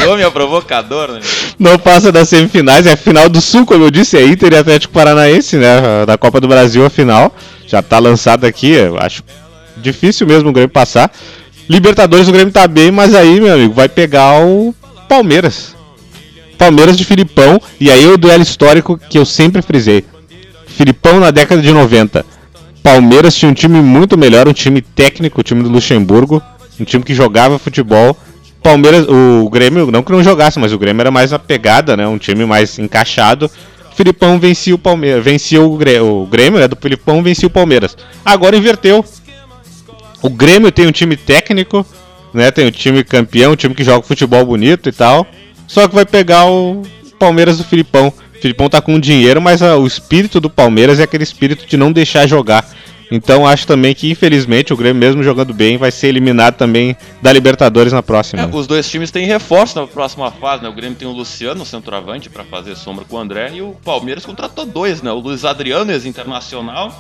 Nome 0.07 0.23
é 0.23 0.31
provocador, 0.31 1.13
né? 1.13 1.21
não 1.59 1.79
passa 1.79 2.13
das 2.13 2.29
semifinais, 2.29 2.87
é 2.87 2.97
final 2.97 3.29
do 3.29 3.41
Sul, 3.41 3.65
como 3.65 3.85
eu 3.85 3.91
disse, 3.91 4.17
é 4.17 4.25
Inter 4.25 4.53
e 4.53 4.57
Atlético 4.57 4.93
Paranaense, 4.93 5.57
né? 5.57 6.05
Da 6.07 6.19
Copa 6.19 6.41
do 6.41 6.49
Brasil 6.49 6.85
a 6.85 6.91
final. 6.91 7.35
Já 7.67 7.83
tá 7.83 7.99
lançado 7.99 8.45
aqui, 8.45 8.71
eu 8.71 8.99
acho 8.99 9.23
difícil 9.77 10.27
mesmo 10.27 10.51
o 10.51 10.53
Grêmio 10.53 10.71
passar. 10.71 11.11
Libertadores 11.69 12.29
o 12.29 12.33
Grêmio 12.33 12.53
tá 12.53 12.69
bem, 12.69 12.91
mas 12.91 13.15
aí, 13.15 13.41
meu 13.41 13.55
amigo, 13.55 13.73
vai 13.73 13.89
pegar 13.89 14.45
o 14.45 14.75
Palmeiras. 15.09 15.75
Palmeiras 16.59 16.97
de 16.97 17.05
Filipão, 17.05 17.61
e 17.81 17.91
aí 17.91 18.07
o 18.07 18.17
duelo 18.17 18.43
histórico 18.43 18.99
que 18.99 19.19
eu 19.19 19.25
sempre 19.25 19.63
frisei. 19.63 20.05
Filipão 20.67 21.21
na 21.21 21.31
década 21.31 21.63
de 21.63 21.73
90. 21.73 22.25
Palmeiras 22.83 23.35
tinha 23.35 23.51
um 23.51 23.55
time 23.55 23.81
muito 23.81 24.19
melhor, 24.19 24.47
um 24.47 24.53
time 24.53 24.83
técnico, 24.83 25.41
o 25.41 25.43
time 25.43 25.63
do 25.63 25.69
Luxemburgo, 25.71 26.43
um 26.79 26.85
time 26.85 27.03
que 27.03 27.15
jogava 27.15 27.59
futebol. 27.59 28.17
Palmeiras, 28.65 29.07
o 29.07 29.51
Grêmio, 29.51 29.91
não 29.91 30.03
que 30.03 30.11
não 30.11 30.25
jogasse, 30.25 30.59
mas 30.59 30.73
o 30.73 30.79
Grêmio 30.79 31.03
era 31.03 31.11
mais 31.11 31.33
na 31.33 31.39
pegada, 31.39 31.99
né? 31.99 32.09
Um 32.09 32.17
time 32.17 32.47
mais 32.47 32.79
encaixado. 32.79 33.51
Filipão 33.95 34.41
vencia 34.41 34.75
o 34.75 34.79
Palmeiras, 34.79 35.23
vencia 35.23 35.61
o 35.61 35.77
Grêmio, 35.77 36.23
o 36.23 36.27
Grêmio, 36.27 36.59
né, 36.59 36.67
do 36.67 36.75
Filipão 36.75 37.23
vencia 37.23 37.47
o 37.47 37.51
Palmeiras. 37.51 37.95
Agora 38.25 38.57
inverteu. 38.57 39.05
O 40.23 40.31
Grêmio 40.31 40.73
tem 40.73 40.87
um 40.87 40.91
time 40.91 41.15
técnico, 41.15 41.85
né? 42.33 42.51
Tem 42.51 42.67
um 42.67 42.71
time 42.71 43.05
campeão, 43.05 43.53
um 43.53 43.57
time 43.57 43.75
que 43.75 43.85
joga 43.85 44.07
futebol 44.07 44.43
bonito 44.47 44.89
e 44.89 44.93
tal. 44.93 45.27
Só 45.67 45.87
que 45.87 45.95
vai 45.95 46.07
pegar 46.07 46.47
o 46.47 46.83
Palmeiras 47.19 47.59
do 47.59 47.65
Filipão. 47.65 48.09
O 48.09 48.41
Filipão 48.41 48.71
tá 48.71 48.81
com 48.81 48.99
dinheiro, 48.99 49.43
mas 49.43 49.61
ah, 49.61 49.77
o 49.77 49.87
espírito 49.87 50.41
do 50.41 50.49
Palmeiras 50.49 50.99
é 50.99 51.03
aquele 51.03 51.23
espírito 51.23 51.67
de 51.67 51.77
não 51.77 51.93
deixar 51.93 52.27
jogar. 52.27 52.67
Então 53.11 53.47
acho 53.47 53.67
também 53.67 53.95
que 53.95 54.11
infelizmente 54.11 54.73
o 54.73 54.77
Grêmio 54.77 55.01
mesmo 55.01 55.23
jogando 55.23 55.53
bem 55.53 55.77
vai 55.77 55.91
ser 55.91 56.09
eliminado 56.09 56.55
também 56.57 56.97
da 57.23 57.33
Libertadores 57.33 57.93
na 57.93 58.03
próxima. 58.03 58.43
É, 58.43 58.47
os 58.47 58.67
dois 58.67 58.89
times 58.89 59.11
têm 59.11 59.27
reforço 59.27 59.79
na 59.81 59.87
próxima 59.87 60.31
fase, 60.31 60.63
né? 60.63 60.69
O 60.69 60.73
Grêmio 60.73 60.97
tem 60.97 61.07
o 61.07 61.13
Luciano, 61.13 61.65
centroavante, 61.65 62.29
para 62.31 62.45
fazer 62.45 62.77
sombra 62.77 63.05
com 63.05 63.17
o 63.17 63.19
André, 63.19 63.53
e 63.55 63.63
o 63.63 63.77
Palmeiras 63.85 64.25
contratou 64.25 64.65
dois, 64.67 65.03
né? 65.03 65.11
O 65.13 65.19
Luiz 65.19 65.45
Adriano, 65.45 65.91
ex-internacional, 65.93 66.93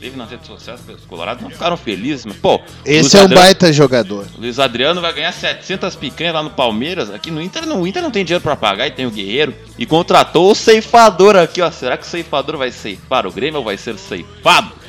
teve 0.00 0.16
nas 0.16 0.30
redes 0.30 0.46
sociais, 0.46 0.80
os 0.88 1.04
colorados 1.04 1.42
não 1.42 1.50
ficaram 1.50 1.76
felizes, 1.76 2.24
mas, 2.24 2.36
pô... 2.36 2.58
Esse 2.86 3.02
Luiz 3.02 3.14
é 3.14 3.18
um 3.18 3.24
Adriano- 3.24 3.42
baita 3.44 3.70
jogador. 3.72 4.24
o 4.36 4.40
Luiz 4.40 4.58
Adriano 4.58 4.98
vai 5.00 5.12
ganhar 5.12 5.30
700 5.32 5.94
picanhas 5.94 6.32
lá 6.32 6.42
no 6.42 6.48
Palmeiras. 6.50 7.10
Aqui 7.10 7.30
no 7.30 7.40
Inter, 7.42 7.66
não, 7.66 7.82
o 7.82 7.86
Inter 7.86 8.02
não 8.02 8.10
tem 8.10 8.24
dinheiro 8.24 8.42
pra 8.42 8.56
pagar 8.56 8.86
e 8.86 8.92
tem 8.92 9.04
o 9.06 9.10
Guerreiro. 9.10 9.54
E 9.78 9.84
contratou 9.84 10.50
o 10.50 10.54
ceifador 10.54 11.36
aqui, 11.36 11.60
ó. 11.60 11.70
Será 11.70 11.98
que 11.98 12.04
o 12.04 12.08
ceifador 12.08 12.56
vai 12.56 12.70
ceifar 12.72 13.26
o 13.26 13.30
Grêmio 13.30 13.58
ou 13.58 13.64
vai 13.64 13.76
ser 13.76 13.98
ceifado? 13.98 14.79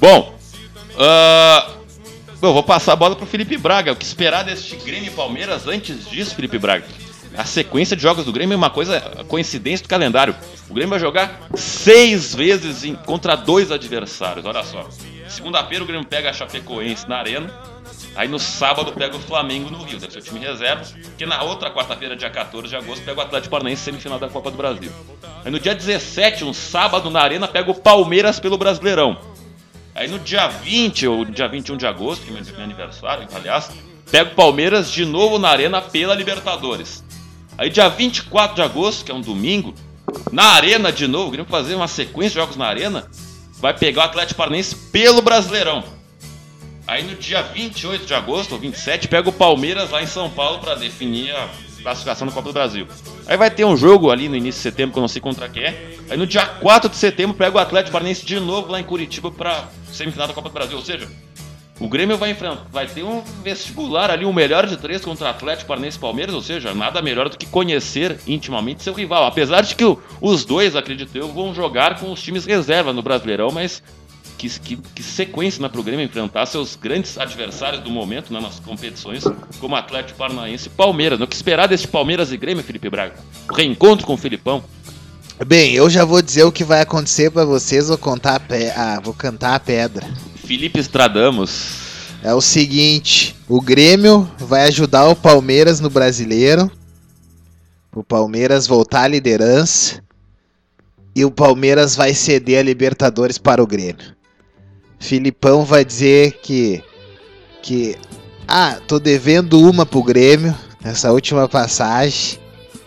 Bom, 0.00 0.34
eu 2.40 2.52
vou 2.52 2.62
passar 2.62 2.92
a 2.92 2.96
bola 2.96 3.16
pro 3.16 3.26
Felipe 3.26 3.56
Braga. 3.56 3.92
O 3.92 3.96
que 3.96 4.04
esperar 4.04 4.44
deste 4.44 4.76
Grêmio 4.76 5.12
Palmeiras 5.12 5.66
antes 5.66 6.08
disso, 6.08 6.34
Felipe 6.34 6.58
Braga? 6.58 6.84
A 7.36 7.44
sequência 7.44 7.94
de 7.96 8.02
jogos 8.02 8.24
do 8.24 8.32
Grêmio 8.32 8.54
é 8.54 8.56
uma 8.56 8.70
coisa, 8.70 9.00
coincidência 9.28 9.84
do 9.84 9.88
calendário. 9.88 10.34
O 10.68 10.74
Grêmio 10.74 10.90
vai 10.90 10.98
jogar 10.98 11.40
seis 11.54 12.34
vezes 12.34 12.84
em- 12.84 12.94
contra 12.94 13.36
dois 13.36 13.70
adversários, 13.70 14.44
olha 14.44 14.64
só. 14.64 14.88
Segunda-feira 15.28 15.84
o 15.84 15.86
Grêmio 15.86 16.06
pega 16.06 16.30
a 16.30 16.32
Chapecoense 16.32 17.08
na 17.08 17.18
Arena. 17.18 17.52
Aí 18.16 18.26
no 18.26 18.38
sábado 18.38 18.90
pega 18.92 19.16
o 19.16 19.20
Flamengo 19.20 19.70
no 19.70 19.84
Rio, 19.84 19.98
deve 20.00 20.12
ser 20.12 20.18
o 20.18 20.22
time 20.22 20.40
reserva. 20.40 20.82
Que 21.16 21.24
na 21.26 21.42
outra 21.42 21.70
quarta-feira, 21.70 22.16
dia 22.16 22.30
14 22.30 22.68
de 22.68 22.76
agosto, 22.76 23.04
pega 23.04 23.20
o 23.20 23.22
Atlético 23.22 23.50
Paranaense 23.50 23.82
semifinal 23.82 24.18
da 24.18 24.28
Copa 24.28 24.50
do 24.50 24.56
Brasil. 24.56 24.90
Aí 25.44 25.50
no 25.50 25.60
dia 25.60 25.74
17, 25.74 26.44
um 26.44 26.52
sábado 26.52 27.10
na 27.10 27.20
Arena, 27.20 27.46
pega 27.46 27.70
o 27.70 27.74
Palmeiras 27.74 28.40
pelo 28.40 28.58
Brasileirão. 28.58 29.16
Aí 29.98 30.06
no 30.06 30.20
dia 30.20 30.46
20 30.46 31.08
ou 31.08 31.24
dia 31.24 31.48
21 31.48 31.76
de 31.76 31.84
agosto, 31.84 32.24
que 32.24 32.30
é 32.30 32.32
meu 32.32 32.62
aniversário, 32.62 33.26
aliás, 33.34 33.68
pega 34.08 34.30
o 34.30 34.34
Palmeiras 34.36 34.92
de 34.92 35.04
novo 35.04 35.40
na 35.40 35.48
Arena 35.48 35.82
pela 35.82 36.14
Libertadores. 36.14 37.02
Aí 37.58 37.68
dia 37.68 37.88
24 37.88 38.54
de 38.54 38.62
agosto, 38.62 39.04
que 39.04 39.10
é 39.10 39.14
um 39.14 39.20
domingo, 39.20 39.74
na 40.30 40.52
Arena 40.52 40.92
de 40.92 41.08
novo, 41.08 41.32
Grêmio 41.32 41.50
fazer 41.50 41.74
uma 41.74 41.88
sequência 41.88 42.30
de 42.30 42.36
jogos 42.36 42.54
na 42.54 42.66
Arena, 42.66 43.10
vai 43.58 43.76
pegar 43.76 44.02
o 44.02 44.04
Atlético 44.04 44.38
Paranaense 44.38 44.76
pelo 44.92 45.20
Brasileirão. 45.20 45.82
Aí 46.86 47.02
no 47.02 47.16
dia 47.16 47.42
28 47.42 48.06
de 48.06 48.14
agosto, 48.14 48.52
ou 48.52 48.60
27, 48.60 49.08
pega 49.08 49.28
o 49.28 49.32
Palmeiras 49.32 49.90
lá 49.90 50.00
em 50.00 50.06
São 50.06 50.30
Paulo 50.30 50.60
para 50.60 50.76
definir 50.76 51.34
a 51.34 51.48
classificação 51.88 52.26
da 52.26 52.32
Copa 52.32 52.48
do 52.48 52.52
Brasil. 52.52 52.86
Aí 53.26 53.36
vai 53.36 53.50
ter 53.50 53.64
um 53.64 53.76
jogo 53.76 54.10
ali 54.10 54.28
no 54.28 54.36
início 54.36 54.58
de 54.58 54.62
setembro, 54.62 54.92
que 54.92 54.98
eu 54.98 55.02
não 55.02 55.08
sei 55.08 55.20
contra 55.20 55.48
quem 55.48 55.64
é. 55.64 55.96
Aí 56.10 56.16
no 56.16 56.26
dia 56.26 56.44
4 56.44 56.88
de 56.88 56.96
setembro 56.96 57.36
pega 57.36 57.56
o 57.56 57.60
Atlético 57.60 57.92
Paranaense 57.92 58.24
de 58.24 58.38
novo 58.40 58.70
lá 58.70 58.80
em 58.80 58.84
Curitiba 58.84 59.30
para 59.30 59.68
semifinal 59.92 60.28
da 60.28 60.34
Copa 60.34 60.48
do 60.48 60.52
Brasil. 60.52 60.76
Ou 60.76 60.84
seja, 60.84 61.08
o 61.80 61.88
Grêmio 61.88 62.18
vai 62.18 62.30
enfrentar, 62.30 62.66
vai 62.72 62.86
ter 62.88 63.04
um 63.04 63.22
vestibular 63.42 64.10
ali, 64.10 64.24
o 64.24 64.32
melhor 64.32 64.66
de 64.66 64.76
três 64.76 65.04
contra 65.04 65.30
Atlético 65.30 65.68
Paranaense 65.68 65.98
Palmeiras, 65.98 66.34
ou 66.34 66.42
seja, 66.42 66.74
nada 66.74 67.00
melhor 67.00 67.28
do 67.28 67.38
que 67.38 67.46
conhecer 67.46 68.18
intimamente 68.26 68.82
seu 68.82 68.92
rival. 68.92 69.24
Apesar 69.24 69.60
de 69.60 69.76
que 69.76 69.84
os 70.20 70.44
dois, 70.44 70.74
acredito 70.74 71.16
eu, 71.16 71.28
vão 71.28 71.54
jogar 71.54 72.00
com 72.00 72.10
os 72.10 72.20
times 72.20 72.44
reserva 72.44 72.92
no 72.92 73.00
Brasileirão, 73.00 73.50
mas 73.52 73.80
que, 74.38 74.48
que, 74.60 74.76
que 74.76 75.02
sequência 75.02 75.60
né, 75.60 75.68
pro 75.68 75.82
Grêmio 75.82 76.04
enfrentar 76.04 76.46
seus 76.46 76.76
grandes 76.76 77.18
adversários 77.18 77.82
do 77.82 77.90
momento 77.90 78.32
né, 78.32 78.40
nas 78.40 78.60
competições, 78.60 79.24
como 79.58 79.74
Atlético 79.74 80.16
Paranaense 80.16 80.68
e 80.68 80.70
Palmeiras. 80.70 81.18
né? 81.18 81.24
O 81.24 81.28
que 81.28 81.34
esperar 81.34 81.66
desse 81.66 81.88
Palmeiras 81.88 82.32
e 82.32 82.36
Grêmio, 82.36 82.62
Felipe 82.62 82.88
Braga? 82.88 83.16
O 83.50 83.54
reencontro 83.54 84.06
com 84.06 84.14
o 84.14 84.16
Filipão. 84.16 84.62
Bem, 85.44 85.74
eu 85.74 85.90
já 85.90 86.04
vou 86.04 86.22
dizer 86.22 86.44
o 86.44 86.52
que 86.52 86.64
vai 86.64 86.80
acontecer 86.80 87.30
pra 87.30 87.44
vocês, 87.44 87.88
vou 87.88 87.98
contar 87.98 88.36
a 88.36 88.40
pe... 88.40 88.70
ah, 88.70 89.00
vou 89.02 89.14
cantar 89.14 89.54
a 89.54 89.60
pedra. 89.60 90.06
Felipe 90.44 90.80
Estradamos. 90.80 91.88
É 92.22 92.34
o 92.34 92.40
seguinte, 92.40 93.36
o 93.48 93.60
Grêmio 93.60 94.28
vai 94.38 94.62
ajudar 94.64 95.08
o 95.08 95.14
Palmeiras 95.14 95.78
no 95.78 95.90
Brasileiro. 95.90 96.70
O 97.94 98.02
Palmeiras 98.02 98.66
voltar 98.66 99.02
à 99.02 99.08
liderança. 99.08 100.02
E 101.14 101.24
o 101.24 101.30
Palmeiras 101.30 101.94
vai 101.94 102.14
ceder 102.14 102.58
a 102.58 102.62
Libertadores 102.62 103.38
para 103.38 103.62
o 103.62 103.66
Grêmio. 103.66 104.17
Filipão 104.98 105.64
vai 105.64 105.84
dizer 105.84 106.38
que 106.42 106.82
que 107.62 107.96
ah, 108.46 108.78
tô 108.86 108.98
devendo 108.98 109.60
uma 109.60 109.84
pro 109.84 110.02
Grêmio 110.02 110.54
nessa 110.82 111.12
última 111.12 111.48
passagem. 111.48 112.38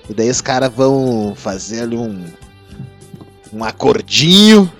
E 0.10 0.13
daí 0.13 0.30
os 0.30 0.41
caras 0.41 0.71
vão 0.74 1.34
fazer 1.36 1.84
ali 1.84 1.95
um 1.95 2.24
um 3.54 3.63
acordinho 3.63 4.71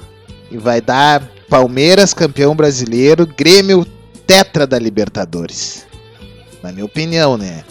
e 0.50 0.58
vai 0.58 0.80
dar 0.82 1.22
Palmeiras 1.50 2.13
campeão 2.13 2.56
brasileiro, 2.56 3.26
Grêmio 3.28 3.86
tetra 4.26 4.65
da 4.65 4.80
Libertadores. 4.80 5.86
Na 6.63 6.72
minha 6.72 6.86
opinião, 6.86 7.38
né? 7.38 7.63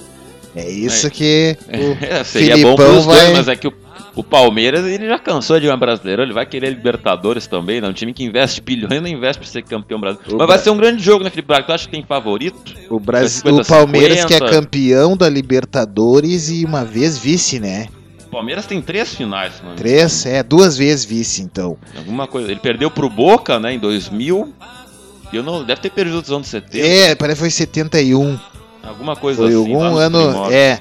É 0.55 0.68
isso 0.68 1.07
É. 1.07 1.11
que 1.11 1.57
o 1.68 1.96
É, 2.05 2.23
seria 2.25 2.57
Filipão 2.57 2.77
bom 2.77 2.77
pros 2.77 3.07
dois, 3.07 3.07
vai- 3.07 3.33
mas 3.33 3.49
é 3.49 3.57
que 3.57 3.68
o, 3.68 3.73
o 4.16 4.23
Palmeiras 4.25 4.85
ele 4.87 5.07
já 5.07 5.18
cansou 5.18 5.59
de 5.61 5.66
uma 5.68 5.77
brasileira, 5.77 6.23
ele 6.23 6.33
vai 6.33 6.44
querer 6.46 6.70
Libertadores 6.70 7.46
também, 7.46 7.81
né? 7.81 7.88
Um 7.88 7.92
time 7.92 8.12
que 8.12 8.25
investe 8.25 8.61
bilhões 8.61 9.01
não 9.01 9.09
investe 9.09 9.40
pra 9.40 9.49
ser 9.51 9.62
campeão 9.62 10.01
brasileiro. 10.01 10.35
O 10.35 10.38
Mas 10.38 10.46
vai 10.49 10.57
Bra- 10.57 10.64
ser 10.64 10.70
um 10.70 10.77
grande 10.77 11.03
jogo, 11.03 11.23
né, 11.25 11.31
Felipe 11.31 11.49
Braga? 11.49 11.64
Tu 11.66 11.73
acha 11.73 11.85
que 11.87 11.92
tem 11.92 12.05
favorito? 12.05 12.75
o, 12.90 12.99
Brasil, 13.01 13.29
50, 13.42 13.62
o 13.62 13.66
Palmeiras 13.66 14.25
que 14.25 14.35
é 14.35 14.38
50. 14.38 14.51
campeão 14.53 15.16
da 15.16 15.29
Libertadores 15.29 16.49
e 16.51 16.64
uma 16.64 16.85
vez 16.85 17.18
vice, 17.18 17.59
né? 17.61 17.88
O 18.27 18.31
Palmeiras 18.31 18.64
tem 18.66 18.81
três 18.81 19.14
finais, 19.14 19.55
mano. 19.62 19.75
Três, 19.77 20.25
é, 20.25 20.42
duas 20.42 20.77
vezes 20.77 21.05
vice, 21.05 21.42
então. 21.42 21.77
Alguma 21.96 22.27
coisa. 22.29 22.51
Ele 22.51 22.61
perdeu 22.61 22.90
pro 22.90 23.09
Boca, 23.09 23.59
né, 23.59 23.73
em 23.75 23.79
2000. 23.79 24.53
E 25.33 25.37
eu 25.37 25.42
não. 25.42 25.64
Deve 25.64 25.81
ter 25.81 25.90
perdido 25.90 26.18
nos 26.18 26.31
anos 26.31 26.46
70. 26.49 26.87
É, 26.87 27.14
parece 27.14 27.37
que 27.37 27.40
foi 27.40 27.51
71. 27.51 28.38
Alguma 28.83 29.14
coisa 29.16 29.42
Foi 29.42 29.49
assim. 29.51 29.57
algum 29.59 29.83
ano. 29.96 30.51
É. 30.53 30.81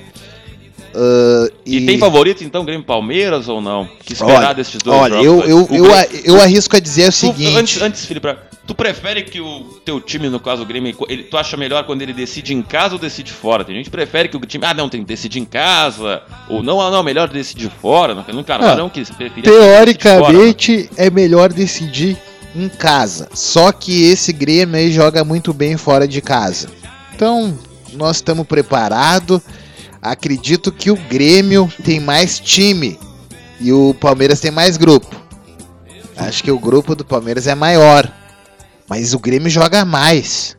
Ah, 0.96 1.48
E... 1.66 1.86
tem 1.86 1.98
favorito 2.00 2.44
então, 2.44 2.66
Grêmio 2.66 2.84
e 2.84 2.86
Palmeiras 2.86 3.48
ou 3.48 3.62
não? 3.62 3.88
Que 4.04 4.14
esperar 4.14 4.46
Olha, 4.46 4.54
desses 4.54 4.82
dois 4.82 4.98
Olha, 5.00 5.24
jogos? 5.24 5.26
eu, 5.26 5.50
eu, 5.50 5.58
O 5.70 5.76
eu, 5.76 5.84
Grêmio- 5.84 6.22
eu 6.26 6.42
arrisco 6.42 6.76
a 6.76 6.80
dizer 6.80 7.04
o 7.10 7.12
Tu- 7.12 7.14
seguinte. 7.14 7.58
antes, 7.58 7.82
antes, 7.82 8.06
Felipe, 8.06 8.28
tu 8.66 8.74
prefere 8.76 9.24
que 9.24 9.40
o 9.42 9.62
teu 9.86 10.00
time, 10.02 10.30
no 10.30 10.40
caso 10.40 10.64
o 10.64 10.66
Grêmio, 10.66 10.96
ele, 11.08 11.24
tu 11.24 11.38
acha 11.38 11.56
melhor 11.58 11.84
quando 11.86 12.02
ele 12.02 12.14
decide 12.14 12.54
em 12.54 12.62
casa 12.62 12.96
ou 12.96 13.00
decide 13.00 13.32
fora? 13.32 13.64
Tem 13.64 13.76
gente 13.76 13.86
que 13.86 13.92
prefere 13.92 14.30
que 14.30 14.38
o 14.38 14.40
time, 14.42 14.66
ah 14.66 14.74
não, 14.74 14.90
tem 14.90 15.02
que 15.02 15.08
decidir 15.08 15.40
em 15.40 15.46
casa, 15.46 16.22
ou 16.50 16.62
não, 16.64 16.80
ah 16.82 16.90
não, 16.92 17.04
melhor 17.04 17.28
decidir 17.28 17.70
fora. 17.82 18.14
Não, 18.16 18.24
no 18.34 18.44
Carvalhão 18.44 18.90
que 18.90 19.02
preferia 19.06 19.30
que 19.30 19.42
decide 19.42 19.50
fora, 19.58 19.76
Teoricamente 19.76 20.90
é 20.98 21.10
melhor 21.10 21.52
decidir 21.54 22.18
em 22.56 22.68
casa. 22.68 23.30
Só 23.34 23.72
que 23.72 24.10
esse 24.10 24.34
Grêmio 24.34 24.76
aí 24.76 24.92
joga 24.92 25.24
muito 25.24 25.54
bem 25.54 25.78
fora 25.78 26.08
de 26.08 26.22
casa. 26.22 26.68
Então, 27.16 27.58
nós 27.94 28.18
estamos 28.18 28.48
preparados. 28.48 29.42
Acredito 30.02 30.72
que 30.72 30.90
o 30.90 30.96
Grêmio 30.96 31.72
tem 31.84 32.00
mais 32.00 32.40
time 32.40 32.98
e 33.60 33.72
o 33.74 33.94
Palmeiras 33.94 34.40
tem 34.40 34.52
mais 34.52 34.78
grupo. 34.78 35.16
Acho 36.16 36.44
que 36.44 36.52
o 36.52 36.60
grupo 36.60 36.96
do 36.96 37.06
Palmeiras 37.06 37.48
é 37.48 37.56
maior. 37.56 38.12
Mas 38.88 39.14
o 39.14 39.20
Grêmio 39.20 39.50
joga 39.50 39.86
mais. 39.86 40.58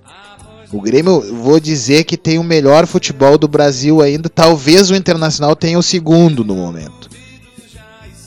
O 0.72 0.80
Grêmio, 0.80 1.34
vou 1.42 1.58
dizer 1.58 2.04
que 2.04 2.16
tem 2.16 2.38
o 2.38 2.44
melhor 2.44 2.86
futebol 2.86 3.36
do 3.36 3.48
Brasil 3.48 4.00
ainda. 4.00 4.28
Talvez 4.28 4.90
o 4.90 4.94
Internacional 4.94 5.56
tenha 5.56 5.78
o 5.78 5.82
segundo 5.82 6.44
no 6.44 6.54
momento. 6.54 7.10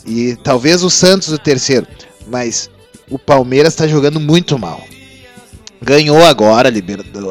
E 0.05 0.35
talvez 0.43 0.83
o 0.83 0.89
Santos 0.89 1.29
o 1.29 1.37
terceiro. 1.37 1.87
Mas 2.27 2.69
o 3.09 3.17
Palmeiras 3.17 3.75
tá 3.75 3.87
jogando 3.87 4.19
muito 4.19 4.59
mal. 4.59 4.81
Ganhou 5.83 6.23
agora 6.23 6.71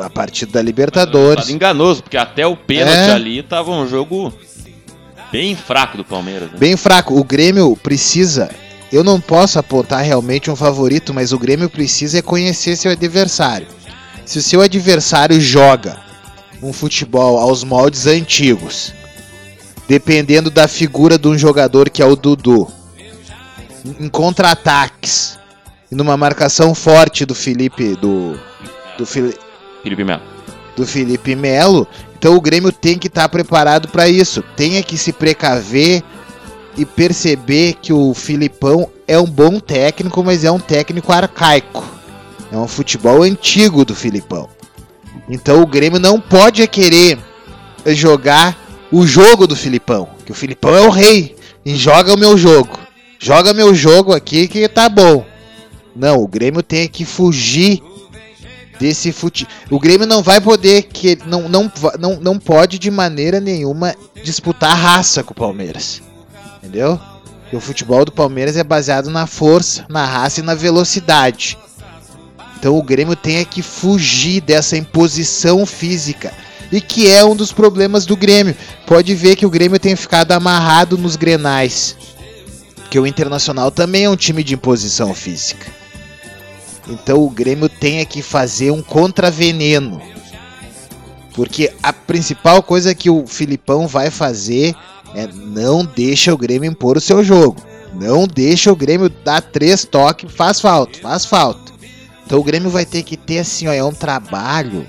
a, 0.04 0.10
partida 0.10 0.52
da 0.52 0.62
Libertadores. 0.62 1.44
Tava 1.44 1.52
enganoso, 1.52 2.02
porque 2.02 2.18
até 2.18 2.46
o 2.46 2.54
pênalti 2.54 3.10
É. 3.10 3.12
ali 3.12 3.42
tava 3.42 3.70
um 3.70 3.88
jogo 3.88 4.32
bem 5.32 5.56
fraco 5.56 5.96
do 5.96 6.04
Palmeiras. 6.04 6.50
Né? 6.50 6.58
Bem 6.58 6.76
fraco. 6.76 7.18
O 7.18 7.24
Grêmio 7.24 7.74
precisa. 7.82 8.50
Eu 8.92 9.02
não 9.02 9.18
posso 9.18 9.58
apontar 9.58 10.02
realmente 10.02 10.50
um 10.50 10.56
favorito, 10.56 11.14
mas 11.14 11.32
o 11.32 11.38
Grêmio 11.38 11.70
precisa 11.70 12.18
é 12.18 12.22
conhecer 12.22 12.76
seu 12.76 12.92
adversário. 12.92 13.66
Se 14.26 14.38
o 14.38 14.42
seu 14.42 14.60
adversário 14.60 15.40
joga 15.40 15.98
um 16.62 16.74
futebol 16.74 17.38
aos 17.38 17.64
moldes 17.64 18.06
antigos, 18.06 18.92
dependendo 19.88 20.50
da 20.50 20.68
figura 20.68 21.18
de 21.18 21.26
um 21.26 21.38
jogador 21.38 21.88
que 21.88 22.02
é 22.02 22.06
o 22.06 22.14
Dudu, 22.14 22.68
em 23.98 24.08
contra-ataques, 24.10 25.38
e 25.92 25.94
numa 25.94 26.16
marcação 26.16 26.74
forte 26.74 27.26
do 27.26 27.34
Felipe 27.34 27.94
do 27.96 28.34
do, 28.96 29.04
Fili- 29.04 29.36
Felipe 29.82 30.02
Melo. 30.04 30.22
do 30.74 30.86
Felipe 30.86 31.36
Melo. 31.36 31.86
Então 32.18 32.34
o 32.34 32.40
Grêmio 32.40 32.72
tem 32.72 32.98
que 32.98 33.08
estar 33.08 33.28
preparado 33.28 33.88
para 33.88 34.08
isso. 34.08 34.42
Tem 34.56 34.82
que 34.82 34.96
se 34.96 35.12
precaver 35.12 36.02
e 36.78 36.86
perceber 36.86 37.74
que 37.82 37.92
o 37.92 38.14
Filipão 38.14 38.88
é 39.06 39.18
um 39.18 39.26
bom 39.26 39.60
técnico, 39.60 40.24
mas 40.24 40.44
é 40.44 40.50
um 40.50 40.58
técnico 40.58 41.12
arcaico. 41.12 41.84
É 42.50 42.56
um 42.56 42.66
futebol 42.68 43.22
antigo 43.22 43.84
do 43.84 43.94
Filipão. 43.94 44.48
Então 45.28 45.60
o 45.62 45.66
Grêmio 45.66 45.98
não 46.00 46.18
pode 46.18 46.66
querer 46.68 47.18
jogar 47.86 48.56
o 48.90 49.06
jogo 49.06 49.46
do 49.46 49.56
Filipão, 49.56 50.08
que 50.24 50.32
o 50.32 50.34
Filipão 50.34 50.74
é 50.74 50.80
o 50.80 50.90
rei 50.90 51.36
e 51.64 51.74
joga 51.76 52.14
o 52.14 52.18
meu 52.18 52.38
jogo. 52.38 52.78
Joga 53.18 53.52
meu 53.52 53.74
jogo 53.74 54.14
aqui 54.14 54.48
que 54.48 54.68
tá 54.68 54.88
bom. 54.88 55.24
Não, 55.94 56.22
o 56.22 56.28
Grêmio 56.28 56.62
tem 56.62 56.88
que 56.88 57.04
fugir 57.04 57.82
desse 58.78 59.12
fute... 59.12 59.46
O 59.70 59.78
Grêmio 59.78 60.06
não 60.06 60.22
vai 60.22 60.40
poder 60.40 60.82
que 60.82 61.18
não, 61.26 61.48
não, 61.48 61.70
não, 61.98 62.20
não 62.20 62.38
pode 62.38 62.78
de 62.78 62.90
maneira 62.90 63.40
nenhuma 63.40 63.94
disputar 64.24 64.76
raça 64.76 65.22
com 65.22 65.32
o 65.32 65.36
Palmeiras. 65.36 66.02
Entendeu? 66.58 66.98
Porque 67.42 67.56
o 67.56 67.60
futebol 67.60 68.04
do 68.04 68.12
Palmeiras 68.12 68.56
é 68.56 68.64
baseado 68.64 69.10
na 69.10 69.26
força, 69.26 69.84
na 69.88 70.04
raça 70.06 70.40
e 70.40 70.42
na 70.42 70.54
velocidade. 70.54 71.58
Então 72.58 72.78
o 72.78 72.82
Grêmio 72.82 73.16
tem 73.16 73.44
que 73.44 73.60
fugir 73.60 74.40
dessa 74.40 74.76
imposição 74.76 75.66
física. 75.66 76.32
E 76.70 76.80
que 76.80 77.10
é 77.10 77.22
um 77.22 77.36
dos 77.36 77.52
problemas 77.52 78.06
do 78.06 78.16
Grêmio. 78.16 78.56
Pode 78.86 79.14
ver 79.14 79.36
que 79.36 79.44
o 79.44 79.50
Grêmio 79.50 79.78
tem 79.78 79.94
ficado 79.94 80.32
amarrado 80.32 80.96
nos 80.96 81.16
grenais. 81.16 81.96
Que 82.88 82.98
o 82.98 83.06
Internacional 83.06 83.70
também 83.70 84.04
é 84.04 84.10
um 84.10 84.16
time 84.16 84.42
de 84.42 84.54
imposição 84.54 85.12
física. 85.12 85.66
Então 86.88 87.22
o 87.22 87.30
Grêmio 87.30 87.68
tem 87.68 88.04
que 88.04 88.22
fazer 88.22 88.70
um 88.70 88.82
contraveneno. 88.82 90.00
Porque 91.34 91.72
a 91.82 91.92
principal 91.92 92.62
coisa 92.62 92.94
que 92.94 93.08
o 93.08 93.26
Filipão 93.26 93.86
vai 93.86 94.10
fazer 94.10 94.74
é 95.14 95.26
não 95.26 95.84
deixa 95.84 96.32
o 96.32 96.38
Grêmio 96.38 96.70
impor 96.70 96.96
o 96.96 97.00
seu 97.00 97.22
jogo. 97.22 97.62
Não 97.94 98.26
deixa 98.26 98.72
o 98.72 98.76
Grêmio 98.76 99.08
dar 99.08 99.40
três 99.40 99.84
toques, 99.84 100.32
faz 100.32 100.60
falta, 100.60 100.98
faz 101.00 101.24
falta. 101.24 101.72
Então 102.24 102.38
o 102.38 102.44
Grêmio 102.44 102.70
vai 102.70 102.86
ter 102.86 103.02
que 103.02 103.16
ter 103.16 103.40
assim, 103.40 103.66
ó, 103.66 103.72
é 103.72 103.84
um 103.84 103.92
trabalho. 103.92 104.86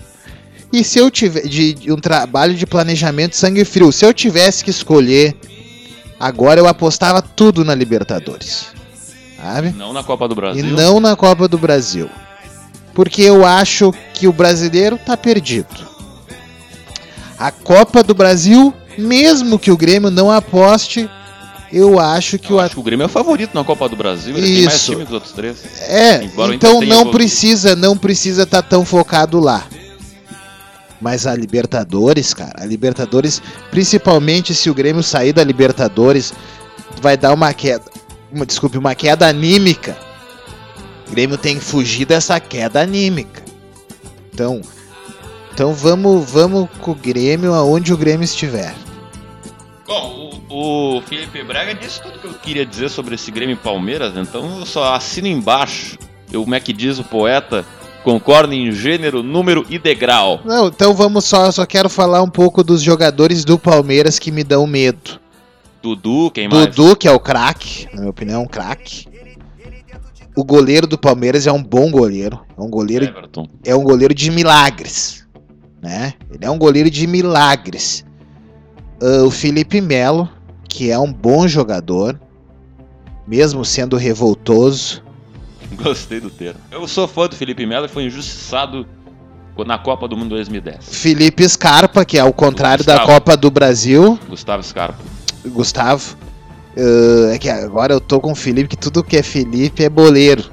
E 0.72 0.84
se 0.84 0.98
eu 0.98 1.12
tiver 1.12 1.48
de, 1.48 1.74
de 1.74 1.92
um 1.92 1.98
trabalho 1.98 2.56
de 2.56 2.66
planejamento 2.66 3.36
sangue 3.36 3.64
frio, 3.66 3.92
se 3.92 4.06
eu 4.06 4.14
tivesse 4.14 4.64
que 4.64 4.70
escolher, 4.70 5.36
agora 6.20 6.60
eu 6.60 6.68
apostava 6.68 7.22
tudo 7.22 7.64
na 7.64 7.76
Libertadores. 7.76 8.68
Sabe? 9.44 9.72
Não 9.72 9.92
na 9.92 10.02
Copa 10.04 10.26
do 10.26 10.36
Brasil. 10.36 10.66
E 10.66 10.72
não 10.72 11.02
na 11.02 11.18
Copa 11.18 11.50
do 11.50 11.58
Brasil. 11.58 12.10
Porque 12.94 13.22
eu 13.22 13.46
acho 13.46 13.94
que 14.14 14.26
o 14.26 14.32
brasileiro 14.32 14.98
tá 14.98 15.18
perdido. 15.18 15.92
A 17.38 17.52
Copa 17.52 18.02
do 18.02 18.14
Brasil, 18.14 18.74
mesmo 18.98 19.60
que 19.60 19.70
o 19.70 19.76
Grêmio 19.76 20.10
não 20.10 20.32
aposte, 20.32 21.10
eu 21.74 22.00
acho 22.00 22.40
que 22.40 22.54
Eu 22.54 22.58
o 22.58 22.60
acho 22.60 22.76
que 22.76 22.80
o 22.80 22.84
Grêmio 22.84 23.04
é 23.04 23.08
o 23.08 23.10
favorito 23.10 23.54
na 23.54 23.66
Copa 23.66 23.90
do 23.90 23.98
Brasil. 23.98 24.38
Ele 24.38 24.48
tem 24.48 24.64
mais 24.64 24.76
Isso. 24.76 24.92
time 24.92 25.04
que 25.04 25.10
os 25.10 25.14
outros 25.14 25.34
três. 25.34 25.58
É, 25.90 26.24
Embora 26.24 26.56
então 26.56 26.80
não 26.82 27.12
precisa, 27.12 27.76
não 27.76 27.98
precisa 27.98 28.44
estar 28.44 28.62
tão 28.62 28.86
focado 28.86 29.42
lá. 29.42 29.66
Mas 31.02 31.28
a 31.28 31.36
Libertadores, 31.36 32.34
cara, 32.34 32.64
a 32.64 32.66
Libertadores, 32.66 33.42
principalmente 33.70 34.56
se 34.56 34.70
o 34.70 34.74
Grêmio 34.74 35.04
sair 35.04 35.34
da 35.34 35.44
Libertadores, 35.44 36.32
vai 37.02 37.18
dar 37.18 37.34
uma 37.34 37.52
queda, 37.54 37.84
uma, 38.34 38.46
desculpe, 38.46 38.78
uma 38.78 38.96
queda 38.96 39.28
anímica. 39.28 39.98
O 41.08 41.12
Grêmio 41.12 41.38
tem 41.38 41.58
que 41.58 41.64
fugir 41.64 42.06
dessa 42.06 42.40
queda 42.40 42.82
anímica. 42.82 43.44
Então, 44.34 44.62
então 45.54 45.74
vamos, 45.74 46.30
vamos 46.30 46.68
com 46.80 46.92
o 46.92 46.96
Grêmio 46.96 47.54
aonde 47.54 47.94
o 47.94 47.98
Grêmio 47.98 48.26
estiver. 48.26 48.74
Bom, 49.86 50.42
o, 50.50 50.98
o 50.98 51.02
Felipe 51.02 51.44
Braga 51.44 51.76
disse 51.76 52.02
tudo 52.02 52.18
que 52.18 52.26
eu 52.26 52.34
queria 52.34 52.66
dizer 52.66 52.90
sobre 52.90 53.16
esse 53.16 53.30
Grêmio 53.30 53.58
Palmeiras, 53.58 54.18
então 54.18 54.60
eu 54.60 54.66
só 54.66 54.96
assino 54.96 55.28
embaixo. 55.28 55.98
Eu, 56.32 56.42
como 56.42 56.56
é 56.56 56.60
que 56.60 56.74
diz 56.74 56.98
o 56.98 57.04
poeta? 57.04 57.64
Concordo 58.04 58.54
em 58.54 58.72
gênero, 58.72 59.24
número 59.24 59.66
e 59.70 59.78
degrau. 59.78 60.42
Não, 60.44 60.68
então 60.68 60.94
vamos 60.94 61.24
só, 61.24 61.50
só 61.52 61.66
quero 61.66 61.88
falar 61.88 62.22
um 62.22 62.30
pouco 62.30 62.64
dos 62.64 62.82
jogadores 62.82 63.46
do 63.46 63.58
Palmeiras 63.58 64.20
que 64.20 64.32
me 64.32 64.44
dão 64.44 64.68
medo. 64.68 65.23
Dudu, 65.84 66.32
quem 66.32 66.48
mais? 66.48 66.74
Dudu, 66.74 66.96
que 66.96 67.10
é 67.10 67.12
o 67.12 67.20
craque, 67.20 67.88
na 67.94 68.00
minha 68.00 68.10
opinião, 68.10 68.40
é 68.40 68.44
um 68.44 68.48
craque. 68.48 69.06
O 70.34 70.44
goleiro 70.44 70.88
do 70.88 70.98
Palmeiras 70.98 71.46
é 71.46 71.52
um 71.52 71.62
bom 71.62 71.92
goleiro. 71.92 72.40
É 72.58 72.62
um 72.62 72.70
goleiro, 72.70 73.06
Everton. 73.06 73.48
é 73.66 73.76
um 73.76 73.84
goleiro 73.84 74.14
de 74.14 74.32
milagres. 74.32 75.28
Né? 75.82 76.14
Ele 76.32 76.46
é 76.46 76.50
um 76.50 76.58
goleiro 76.58 76.90
de 76.90 77.06
milagres. 77.06 78.06
Ah, 79.02 79.26
o 79.26 79.30
Felipe 79.30 79.82
Melo, 79.82 80.30
que 80.70 80.90
é 80.90 80.98
um 80.98 81.12
bom 81.12 81.46
jogador, 81.50 82.18
mesmo 83.28 83.66
sendo 83.66 83.98
revoltoso. 83.98 85.04
Gostei 85.84 86.22
do 86.22 86.30
termo. 86.30 86.62
Eu 86.72 86.88
sou 86.88 87.10
fã 87.10 87.28
do 87.28 87.36
Felipe 87.36 87.66
Melo 87.66 87.88
e 87.88 87.90
foi 87.90 88.06
injustiçado 88.06 88.88
na 89.66 89.78
Copa 89.78 90.08
do 90.08 90.16
Mundo 90.16 90.30
2010. 90.30 90.78
Felipe 90.82 91.48
Scarpa, 91.48 92.06
que 92.06 92.18
é 92.18 92.22
ao 92.22 92.32
contrário 92.32 92.86
da. 92.86 93.02
Copa 93.02 93.36
do 93.36 93.52
Brasil. 93.52 94.18
Gustavo 94.30 94.64
Scarpa. 94.64 95.23
Gustavo. 95.46 96.16
ah, 96.78 97.34
é 97.34 97.38
que 97.38 97.50
agora 97.50 97.94
eu 97.94 98.02
tô 98.02 98.20
com 98.20 98.32
o 98.32 98.36
Felipe, 98.36 98.70
que 98.70 98.78
tudo 98.78 99.04
que 99.04 99.18
é 99.18 99.24
Felipe 99.24 99.84
é 99.84 99.90
boleiro. 99.90 100.46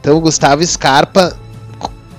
Então 0.00 0.16
o 0.16 0.20
Gustavo 0.20 0.64
Scarpa 0.66 1.36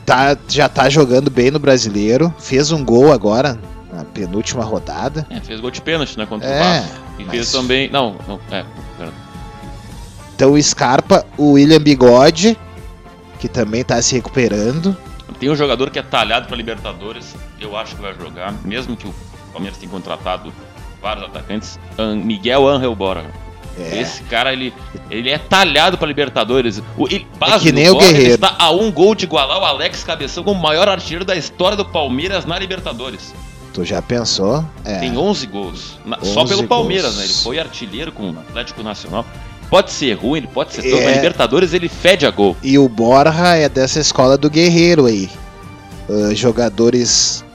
tá, 0.05 0.37
já 0.47 0.67
tá 0.69 0.89
jogando 0.89 1.29
bem 1.29 1.49
no 1.51 1.59
brasileiro. 1.59 2.33
Fez 2.39 2.71
um 2.71 2.83
gol 2.83 3.11
agora, 3.11 3.57
na 3.91 4.03
penúltima 4.03 4.63
rodada. 4.63 5.25
É, 5.29 5.39
fez 5.39 5.59
gol 5.59 5.71
de 5.71 5.81
pênalti, 5.81 6.17
né? 6.17 6.25
Contra 6.25 6.47
É, 6.47 6.59
o 6.59 6.63
Vasco. 6.81 6.95
E 7.19 7.23
mas- 7.23 7.31
fez 7.31 7.51
também. 7.51 7.89
Não, 7.89 8.15
não, 8.27 8.39
é. 8.51 8.63
Então 10.35 10.53
o 10.53 10.61
Scarpa, 10.61 11.25
o 11.37 11.51
William 11.53 11.79
Bigode, 11.81 12.57
que 13.39 13.47
também 13.49 13.83
tá 13.83 14.01
se 14.01 14.15
recuperando. 14.15 14.95
Tem 15.39 15.49
um 15.49 15.55
jogador 15.55 15.89
que 15.89 15.99
é 15.99 16.01
talhado 16.01 16.47
pra 16.47 16.55
Libertadores, 16.57 17.33
eu 17.59 17.75
acho 17.77 17.95
que 17.95 18.01
vai 18.01 18.13
jogar, 18.13 18.53
mesmo 18.65 18.95
que 18.97 19.07
o 19.07 19.13
Palmeiras 19.53 19.77
tenha 19.77 19.89
contratado 19.91 20.51
vários 21.01 21.25
atacantes. 21.25 21.79
An- 21.97 22.15
Miguel 22.15 22.67
Angel 22.67 22.93
Borja. 22.95 23.25
É. 23.77 24.01
Esse 24.01 24.23
cara, 24.23 24.51
ele, 24.51 24.73
ele 25.09 25.29
é 25.29 25.37
talhado 25.37 25.97
pra 25.97 26.05
Libertadores. 26.07 26.81
O, 26.97 27.07
ele, 27.07 27.25
É 27.41 27.59
que 27.59 27.71
nem 27.71 27.89
o 27.89 27.93
Borja, 27.93 28.07
Guerreiro. 28.11 28.33
está 28.35 28.55
a 28.59 28.71
um 28.71 28.91
gol 28.91 29.15
de 29.15 29.23
igualar 29.25 29.57
o 29.59 29.63
Alex 29.65 30.03
Cabeção 30.03 30.43
como 30.43 30.59
o 30.59 30.61
maior 30.61 30.89
artilheiro 30.89 31.23
da 31.23 31.35
história 31.35 31.77
do 31.77 31.85
Palmeiras 31.85 32.45
na 32.45 32.59
Libertadores. 32.59 33.33
Tu 33.73 33.85
já 33.85 34.01
pensou? 34.01 34.65
É. 34.83 34.99
Tem 34.99 35.17
11 35.17 35.45
gols. 35.47 35.97
Na- 36.05 36.19
só 36.21 36.41
11 36.41 36.55
pelo 36.55 36.67
Palmeiras, 36.67 37.05
gols. 37.13 37.17
né? 37.19 37.23
Ele 37.25 37.33
foi 37.35 37.59
artilheiro 37.59 38.11
com 38.11 38.31
o 38.31 38.39
Atlético 38.39 38.83
Nacional. 38.83 39.25
Pode 39.69 39.91
ser 39.91 40.13
ruim, 40.13 40.39
ele 40.39 40.47
pode 40.47 40.73
ser 40.73 40.85
É. 40.85 40.89
todo, 40.89 41.03
mas 41.03 41.15
Libertadores 41.15 41.73
ele 41.73 41.87
fede 41.87 42.25
a 42.25 42.31
gol. 42.31 42.57
E 42.63 42.77
o 42.77 42.89
Borja 42.89 43.55
é 43.55 43.69
dessa 43.69 43.99
escola 43.99 44.37
do 44.37 44.49
Guerreiro 44.49 45.05
aí. 45.05 45.29
Ah, 46.09 46.33
jogadores 46.33 47.45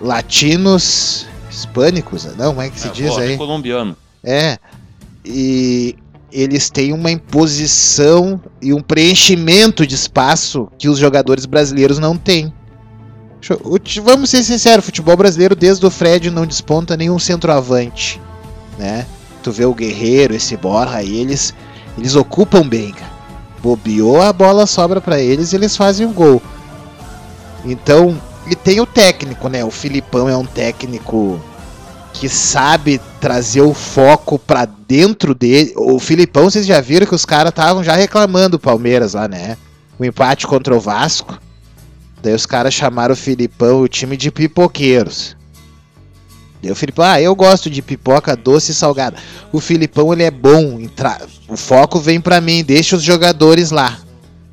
latinos, 0.00 1.26
hispânicos, 1.56 2.24
não, 2.36 2.48
como 2.54 2.62
é 2.62 2.70
que 2.70 2.78
se 2.80 2.88
É, 2.88 2.90
diz 2.90 3.16
aí? 3.18 3.36
colombiano. 3.36 3.96
É. 4.22 4.58
E 5.24 5.96
eles 6.32 6.68
têm 6.70 6.92
uma 6.92 7.10
imposição 7.10 8.40
e 8.60 8.72
um 8.72 8.80
preenchimento 8.80 9.86
de 9.86 9.94
espaço 9.94 10.68
que 10.78 10.88
os 10.88 10.98
jogadores 10.98 11.46
brasileiros 11.46 11.98
não 11.98 12.16
têm. 12.16 12.52
Vamos 14.02 14.30
ser 14.30 14.42
sinceros, 14.42 14.84
o 14.84 14.86
futebol 14.86 15.16
brasileiro 15.16 15.54
desde 15.54 15.86
o 15.86 15.90
Fred 15.90 16.30
não 16.30 16.44
desponta 16.46 16.96
nenhum 16.96 17.18
centroavante, 17.18 18.20
né? 18.78 19.06
Tu 19.42 19.52
vê 19.52 19.64
o 19.64 19.74
Guerreiro, 19.74 20.34
esse 20.34 20.56
Borja 20.56 20.96
aí, 20.96 21.16
eles 21.18 21.54
eles 21.96 22.16
ocupam 22.16 22.66
bem, 22.66 22.90
cara. 22.92 23.12
Bobeou, 23.62 24.20
a 24.20 24.32
bola 24.32 24.66
sobra 24.66 25.00
pra 25.00 25.20
eles 25.20 25.52
e 25.52 25.56
eles 25.56 25.76
fazem 25.76 26.06
um 26.06 26.12
gol. 26.12 26.42
Então, 27.64 28.20
e 28.48 28.54
tem 28.54 28.80
o 28.80 28.86
técnico, 28.86 29.48
né? 29.48 29.64
O 29.64 29.70
Filipão 29.70 30.28
é 30.28 30.36
um 30.36 30.44
técnico 30.46 31.40
que 32.12 32.28
sabe 32.28 33.00
trazer 33.20 33.60
o 33.60 33.74
foco 33.74 34.38
pra 34.38 34.64
dentro 34.64 35.34
dele. 35.34 35.72
O 35.76 35.98
Filipão, 35.98 36.44
vocês 36.50 36.66
já 36.66 36.80
viram 36.80 37.06
que 37.06 37.14
os 37.14 37.24
caras 37.26 37.50
estavam 37.50 37.84
já 37.84 37.94
reclamando 37.94 38.56
o 38.56 38.60
Palmeiras 38.60 39.14
lá, 39.14 39.28
né? 39.28 39.56
O 39.98 40.04
empate 40.04 40.46
contra 40.46 40.74
o 40.74 40.80
Vasco. 40.80 41.38
Daí 42.22 42.34
os 42.34 42.46
caras 42.46 42.72
chamaram 42.72 43.12
o 43.12 43.16
Filipão 43.16 43.80
o 43.82 43.88
time 43.88 44.16
de 44.16 44.30
pipoqueiros. 44.30 45.36
Daí 46.62 46.72
o 46.72 46.76
Filipão, 46.76 47.04
ah, 47.04 47.20
eu 47.20 47.34
gosto 47.34 47.68
de 47.68 47.82
pipoca 47.82 48.34
doce 48.34 48.72
e 48.72 48.74
salgada. 48.74 49.16
O 49.52 49.60
Filipão, 49.60 50.12
ele 50.12 50.22
é 50.22 50.30
bom. 50.30 50.80
em 50.80 50.88
tra- 50.88 51.20
O 51.48 51.56
foco 51.56 52.00
vem 52.00 52.20
pra 52.20 52.40
mim, 52.40 52.64
deixa 52.64 52.96
os 52.96 53.02
jogadores 53.02 53.70
lá. 53.70 53.98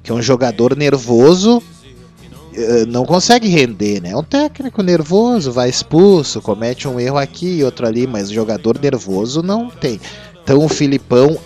Que 0.04 0.12
é 0.12 0.14
um 0.14 0.22
jogador 0.22 0.76
nervoso, 0.76 1.64
não 2.88 3.06
consegue 3.06 3.48
render, 3.48 4.02
né? 4.02 4.12
É 4.12 4.18
um 4.18 4.24
técnico 4.24 4.82
nervoso, 4.82 5.52
vai 5.52 5.70
expulso, 5.70 6.42
comete 6.42 6.88
um 6.88 7.00
erro 7.00 7.18
aqui 7.18 7.58
e 7.58 7.64
outro 7.64 7.88
ali, 7.88 8.06
mas 8.06 8.30
jogador 8.30 8.80
nervoso 8.80 9.42
não 9.42 9.70
tem. 9.70 10.00
Então 10.44 10.64
o 10.64 10.70
Filipão 10.70 11.38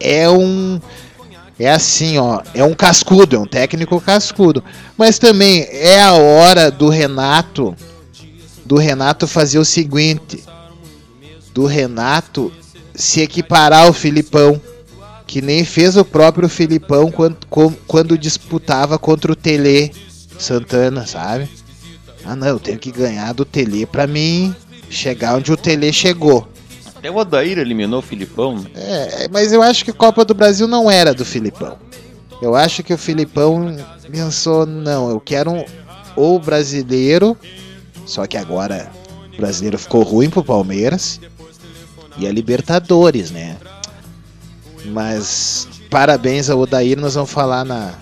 é 0.00 0.28
um. 0.28 0.80
É 1.58 1.70
assim, 1.70 2.18
ó, 2.18 2.42
é 2.52 2.64
um 2.64 2.74
cascudo, 2.74 3.36
é 3.36 3.38
um 3.38 3.46
técnico 3.46 4.00
cascudo. 4.00 4.62
Mas 4.96 5.18
também 5.18 5.66
é 5.70 6.00
a 6.00 6.12
hora 6.12 6.70
do 6.70 6.88
Renato, 6.88 7.76
do 8.64 8.76
Renato 8.76 9.26
fazer 9.26 9.58
o 9.58 9.64
seguinte, 9.64 10.42
do 11.52 11.64
Renato 11.64 12.52
se 12.94 13.20
equiparar 13.20 13.86
ao 13.86 13.92
Filipão, 13.92 14.60
que 15.26 15.40
nem 15.40 15.64
fez 15.64 15.96
o 15.96 16.04
próprio 16.04 16.48
Filipão 16.48 17.10
quando, 17.10 17.38
quando 17.86 18.18
disputava 18.18 18.98
contra 18.98 19.32
o 19.32 19.36
Tele 19.36 19.92
Santana, 20.38 21.06
sabe? 21.06 21.48
Ah 22.24 22.34
não, 22.34 22.48
eu 22.48 22.58
tenho 22.58 22.78
que 22.78 22.90
ganhar 22.90 23.32
do 23.32 23.44
Tele 23.44 23.86
pra 23.86 24.06
mim 24.06 24.54
chegar 24.88 25.36
onde 25.36 25.52
o 25.52 25.56
Tele 25.56 25.92
chegou. 25.92 26.48
Até 26.96 27.10
o 27.10 27.16
Odair 27.16 27.58
eliminou 27.58 27.98
o 27.98 28.02
Filipão. 28.02 28.64
É, 28.74 29.28
mas 29.30 29.52
eu 29.52 29.62
acho 29.62 29.84
que 29.84 29.92
Copa 29.92 30.24
do 30.24 30.34
Brasil 30.34 30.66
não 30.66 30.90
era 30.90 31.12
do 31.12 31.24
Filipão. 31.24 31.76
Eu 32.40 32.54
acho 32.54 32.82
que 32.82 32.94
o 32.94 32.98
Filipão 32.98 33.76
pensou, 34.10 34.66
não, 34.66 35.10
eu 35.10 35.20
quero 35.20 35.50
um, 35.50 35.64
ou 36.16 36.38
brasileiro, 36.38 37.36
só 38.06 38.26
que 38.26 38.36
agora 38.36 38.90
o 39.32 39.36
brasileiro 39.36 39.78
ficou 39.78 40.02
ruim 40.02 40.30
pro 40.30 40.44
Palmeiras, 40.44 41.20
e 42.16 42.26
a 42.26 42.32
Libertadores, 42.32 43.30
né? 43.30 43.56
Mas 44.86 45.68
parabéns 45.90 46.48
ao 46.50 46.60
Odair, 46.60 46.98
nós 46.98 47.14
vamos 47.14 47.30
falar 47.30 47.64
na. 47.64 47.94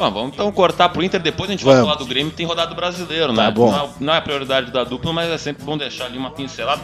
Bom, 0.00 0.10
vamos 0.10 0.32
então 0.32 0.50
cortar 0.50 0.88
pro 0.88 1.02
Inter, 1.02 1.20
depois 1.20 1.50
a 1.50 1.52
gente 1.52 1.62
vai 1.62 1.74
Vamos. 1.74 1.90
falar 1.90 1.98
do 1.98 2.06
Grêmio, 2.06 2.32
tem 2.32 2.46
rodado 2.46 2.74
brasileiro, 2.74 3.34
né? 3.34 3.44
Tá 3.44 3.50
bom. 3.50 3.70
Não, 3.70 3.84
é, 3.84 3.90
não 4.00 4.14
é 4.14 4.20
prioridade 4.22 4.70
da 4.70 4.82
dupla, 4.82 5.12
mas 5.12 5.30
é 5.30 5.36
sempre 5.36 5.62
bom 5.62 5.76
deixar 5.76 6.06
ali 6.06 6.16
uma 6.16 6.30
pincelada. 6.30 6.82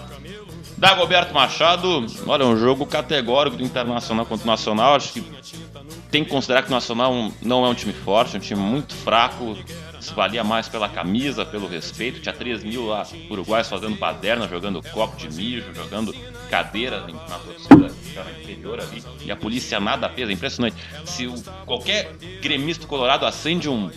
Dagoberto 0.76 1.32
Machado, 1.32 2.04
olha, 2.26 2.44
um 2.44 2.58
jogo 2.58 2.84
categórico 2.84 3.56
do 3.56 3.62
Internacional 3.62 4.26
contra 4.26 4.44
o 4.44 4.46
Nacional, 4.46 4.96
acho 4.96 5.14
que 5.14 5.24
tem 6.10 6.24
que 6.24 6.30
considerar 6.30 6.62
que 6.62 6.68
o 6.68 6.72
Nacional 6.72 7.32
não 7.40 7.64
é 7.64 7.68
um 7.70 7.74
time 7.74 7.94
forte, 7.94 8.36
é 8.36 8.38
um 8.38 8.42
time 8.42 8.60
muito 8.60 8.94
fraco, 8.94 9.56
se 9.98 10.12
valia 10.12 10.44
mais 10.44 10.68
pela 10.68 10.86
camisa, 10.86 11.46
pelo 11.46 11.66
respeito. 11.66 12.20
Tinha 12.20 12.34
3 12.34 12.62
mil 12.62 12.86
lá 12.88 13.06
uruguaios 13.30 13.66
fazendo 13.66 13.96
baderna, 13.96 14.46
jogando 14.46 14.82
copo 14.92 15.16
de 15.16 15.34
mijo, 15.34 15.72
jogando 15.74 16.14
cadeira 16.50 17.00
na 17.00 17.38
torcida 17.38 18.05
ali. 18.20 18.54
E 19.24 19.30
a 19.30 19.36
polícia 19.36 19.78
nada 19.80 20.08
fez, 20.08 20.28
é 20.28 20.32
impressionante. 20.32 20.76
Se 21.04 21.26
o- 21.26 21.42
qualquer 21.64 22.12
gremista 22.40 22.86
colorado 22.86 23.24
acende 23.26 23.68
um, 23.68 23.90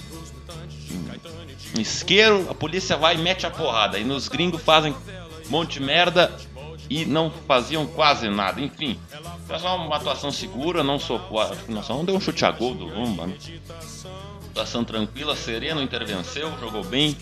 um 1.78 1.80
isqueiro, 1.82 2.48
a 2.50 2.54
polícia 2.54 2.98
vai 2.98 3.16
e 3.16 3.18
mete 3.20 3.46
a 3.46 3.52
porrada. 3.52 3.98
E 4.00 4.04
nos 4.04 4.28
gringos 4.28 4.62
fazem 4.62 4.94
um 4.94 5.50
monte 5.50 5.74
de 5.74 5.82
merda 5.82 6.32
e 6.90 7.06
não 7.06 7.32
faziam 7.48 7.86
quase 7.86 8.28
nada. 8.30 8.60
Enfim, 8.60 9.00
foi 9.48 9.60
só 9.60 9.76
uma 9.78 9.96
atuação 9.96 10.32
segura, 10.32 10.84
não 10.84 10.98
sou. 11.00 11.20
Não, 11.68 11.82
não 11.82 12.06
deu 12.06 12.16
um 12.16 12.20
chute 12.22 12.44
a 12.46 12.52
gol 12.52 12.74
do 12.74 12.86
Lumba, 12.86 13.28
né? 13.28 13.36
Atuação 14.52 14.84
tranquila, 14.84 15.36
sereno, 15.36 15.80
o 15.80 15.84
Inter 15.84 16.06
venceu, 16.06 16.52
jogou 16.60 16.84
bem. 16.84 17.16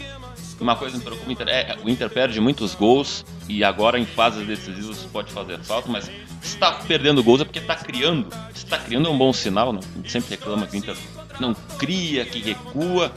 Uma 0.59 0.75
coisa 0.75 0.97
me 0.97 1.03
preocupa, 1.03 1.29
o 1.29 1.31
Inter, 1.31 1.47
é, 1.49 1.77
o 1.83 1.89
Inter 1.89 2.09
perde 2.09 2.39
muitos 2.41 2.73
gols 2.73 3.23
e 3.47 3.63
agora 3.63 3.99
em 3.99 4.05
fases 4.05 4.45
decisivas 4.45 4.97
pode 5.11 5.31
fazer 5.31 5.59
falta, 5.59 5.87
mas 5.87 6.09
está 6.41 6.71
perdendo 6.71 7.23
gols 7.23 7.41
é 7.41 7.45
porque 7.45 7.59
está 7.59 7.75
criando. 7.75 8.27
Está 8.53 8.77
criando 8.77 9.07
é 9.07 9.11
um 9.11 9.17
bom 9.17 9.31
sinal, 9.31 9.71
né? 9.71 9.79
A 9.93 9.97
gente 9.97 10.11
sempre 10.11 10.31
reclama 10.31 10.65
que 10.65 10.75
o 10.75 10.77
Inter 10.77 10.95
não 11.39 11.53
cria, 11.77 12.25
que 12.25 12.39
recua. 12.39 13.13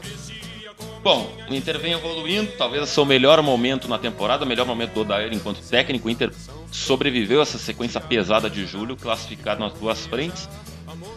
Bom, 1.03 1.31
o 1.49 1.53
Inter 1.53 1.79
vem 1.79 1.93
evoluindo, 1.93 2.51
talvez 2.57 2.95
é 2.95 3.01
o 3.01 3.05
melhor 3.05 3.41
momento 3.41 3.87
na 3.87 3.97
temporada, 3.97 4.45
o 4.45 4.47
melhor 4.47 4.67
momento 4.67 4.93
do 4.93 5.01
Odair 5.01 5.33
enquanto 5.33 5.59
técnico. 5.61 6.07
O 6.07 6.11
Inter 6.11 6.31
sobreviveu 6.71 7.39
a 7.39 7.43
essa 7.43 7.57
sequência 7.57 7.99
pesada 7.99 8.49
de 8.49 8.67
julho, 8.67 8.95
classificado 8.95 9.59
nas 9.61 9.73
duas 9.73 10.05
frentes. 10.05 10.47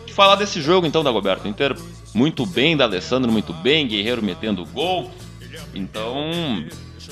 E 0.07 0.13
falar 0.13 0.37
desse 0.37 0.63
jogo 0.63 0.87
então, 0.87 1.05
Dagoberto. 1.05 1.47
Inter 1.47 1.77
muito 2.15 2.47
bem, 2.47 2.77
da 2.77 2.85
Alessandro 2.85 3.31
muito 3.31 3.53
bem, 3.53 3.87
Guerreiro 3.87 4.23
metendo 4.23 4.65
gol. 4.65 5.11
Então, 5.75 6.65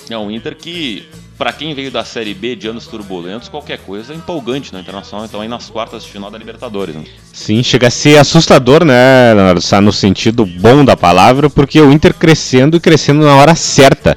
é 0.08 0.16
um 0.16 0.30
Inter 0.30 0.56
que, 0.56 1.04
para 1.36 1.52
quem 1.52 1.74
veio 1.74 1.90
da 1.90 2.04
Série 2.04 2.34
B 2.34 2.56
de 2.56 2.68
anos 2.68 2.86
turbulentos, 2.86 3.48
qualquer 3.48 3.78
coisa 3.78 4.12
é 4.12 4.16
empolgante 4.16 4.72
no 4.72 4.80
Internacional. 4.80 5.26
Então, 5.26 5.40
aí 5.40 5.48
nas 5.48 5.68
quartas 5.68 6.04
de 6.04 6.10
final 6.10 6.30
da 6.30 6.38
Libertadores. 6.38 6.94
Né? 6.94 7.04
Sim, 7.32 7.62
chega 7.62 7.88
a 7.88 7.90
ser 7.90 8.18
assustador, 8.18 8.84
né, 8.84 9.32
Leonardo? 9.34 9.60
Sá, 9.60 9.80
no 9.80 9.92
sentido 9.92 10.46
bom 10.46 10.84
da 10.84 10.96
palavra, 10.96 11.50
porque 11.50 11.80
o 11.80 11.92
Inter 11.92 12.14
crescendo 12.14 12.76
e 12.76 12.80
crescendo 12.80 13.24
na 13.24 13.36
hora 13.36 13.54
certa. 13.54 14.16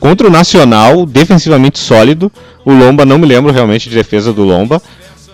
Contra 0.00 0.26
o 0.26 0.30
Nacional, 0.30 1.06
defensivamente 1.06 1.78
sólido. 1.78 2.30
O 2.64 2.72
Lomba, 2.72 3.06
não 3.06 3.18
me 3.18 3.26
lembro 3.26 3.52
realmente 3.52 3.88
de 3.88 3.94
defesa 3.94 4.32
do 4.32 4.44
Lomba. 4.44 4.82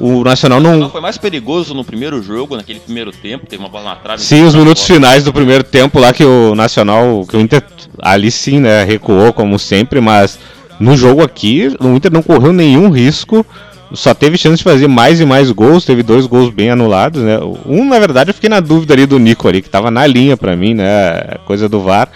O 0.00 0.24
Nacional 0.24 0.60
Não, 0.60 0.88
foi 0.88 1.02
mais 1.02 1.18
perigoso 1.18 1.74
no 1.74 1.84
primeiro 1.84 2.22
jogo, 2.22 2.56
naquele 2.56 2.80
primeiro 2.80 3.12
tempo, 3.12 3.46
teve 3.46 3.62
uma 3.62 3.68
bola 3.68 3.90
na 3.90 3.96
trave. 3.96 4.22
Sim, 4.22 4.44
os 4.44 4.54
minutos 4.54 4.82
finais 4.84 5.24
do 5.24 5.32
primeiro 5.32 5.62
tempo 5.62 5.98
lá 5.98 6.10
que 6.10 6.24
o 6.24 6.54
Nacional, 6.54 7.26
que 7.28 7.36
o 7.36 7.40
Inter 7.40 7.62
ali 8.00 8.30
sim, 8.30 8.60
né, 8.60 8.82
recuou 8.82 9.30
como 9.30 9.58
sempre, 9.58 10.00
mas 10.00 10.38
no 10.80 10.96
jogo 10.96 11.22
aqui 11.22 11.76
o 11.78 11.88
Inter 11.88 12.10
não 12.10 12.22
correu 12.22 12.50
nenhum 12.50 12.88
risco, 12.88 13.44
só 13.92 14.14
teve 14.14 14.38
chance 14.38 14.56
de 14.56 14.64
fazer 14.64 14.88
mais 14.88 15.20
e 15.20 15.26
mais 15.26 15.50
gols, 15.50 15.84
teve 15.84 16.02
dois 16.02 16.26
gols 16.26 16.48
bem 16.48 16.70
anulados, 16.70 17.22
né? 17.22 17.38
Um, 17.66 17.84
na 17.84 17.98
verdade, 17.98 18.30
eu 18.30 18.34
fiquei 18.34 18.48
na 18.48 18.60
dúvida 18.60 18.94
ali 18.94 19.04
do 19.04 19.18
Nico 19.18 19.48
ali, 19.48 19.60
que 19.60 19.68
tava 19.68 19.90
na 19.90 20.06
linha 20.06 20.34
pra 20.34 20.56
mim, 20.56 20.72
né, 20.72 21.20
coisa 21.44 21.68
do 21.68 21.80
VAR. 21.80 22.08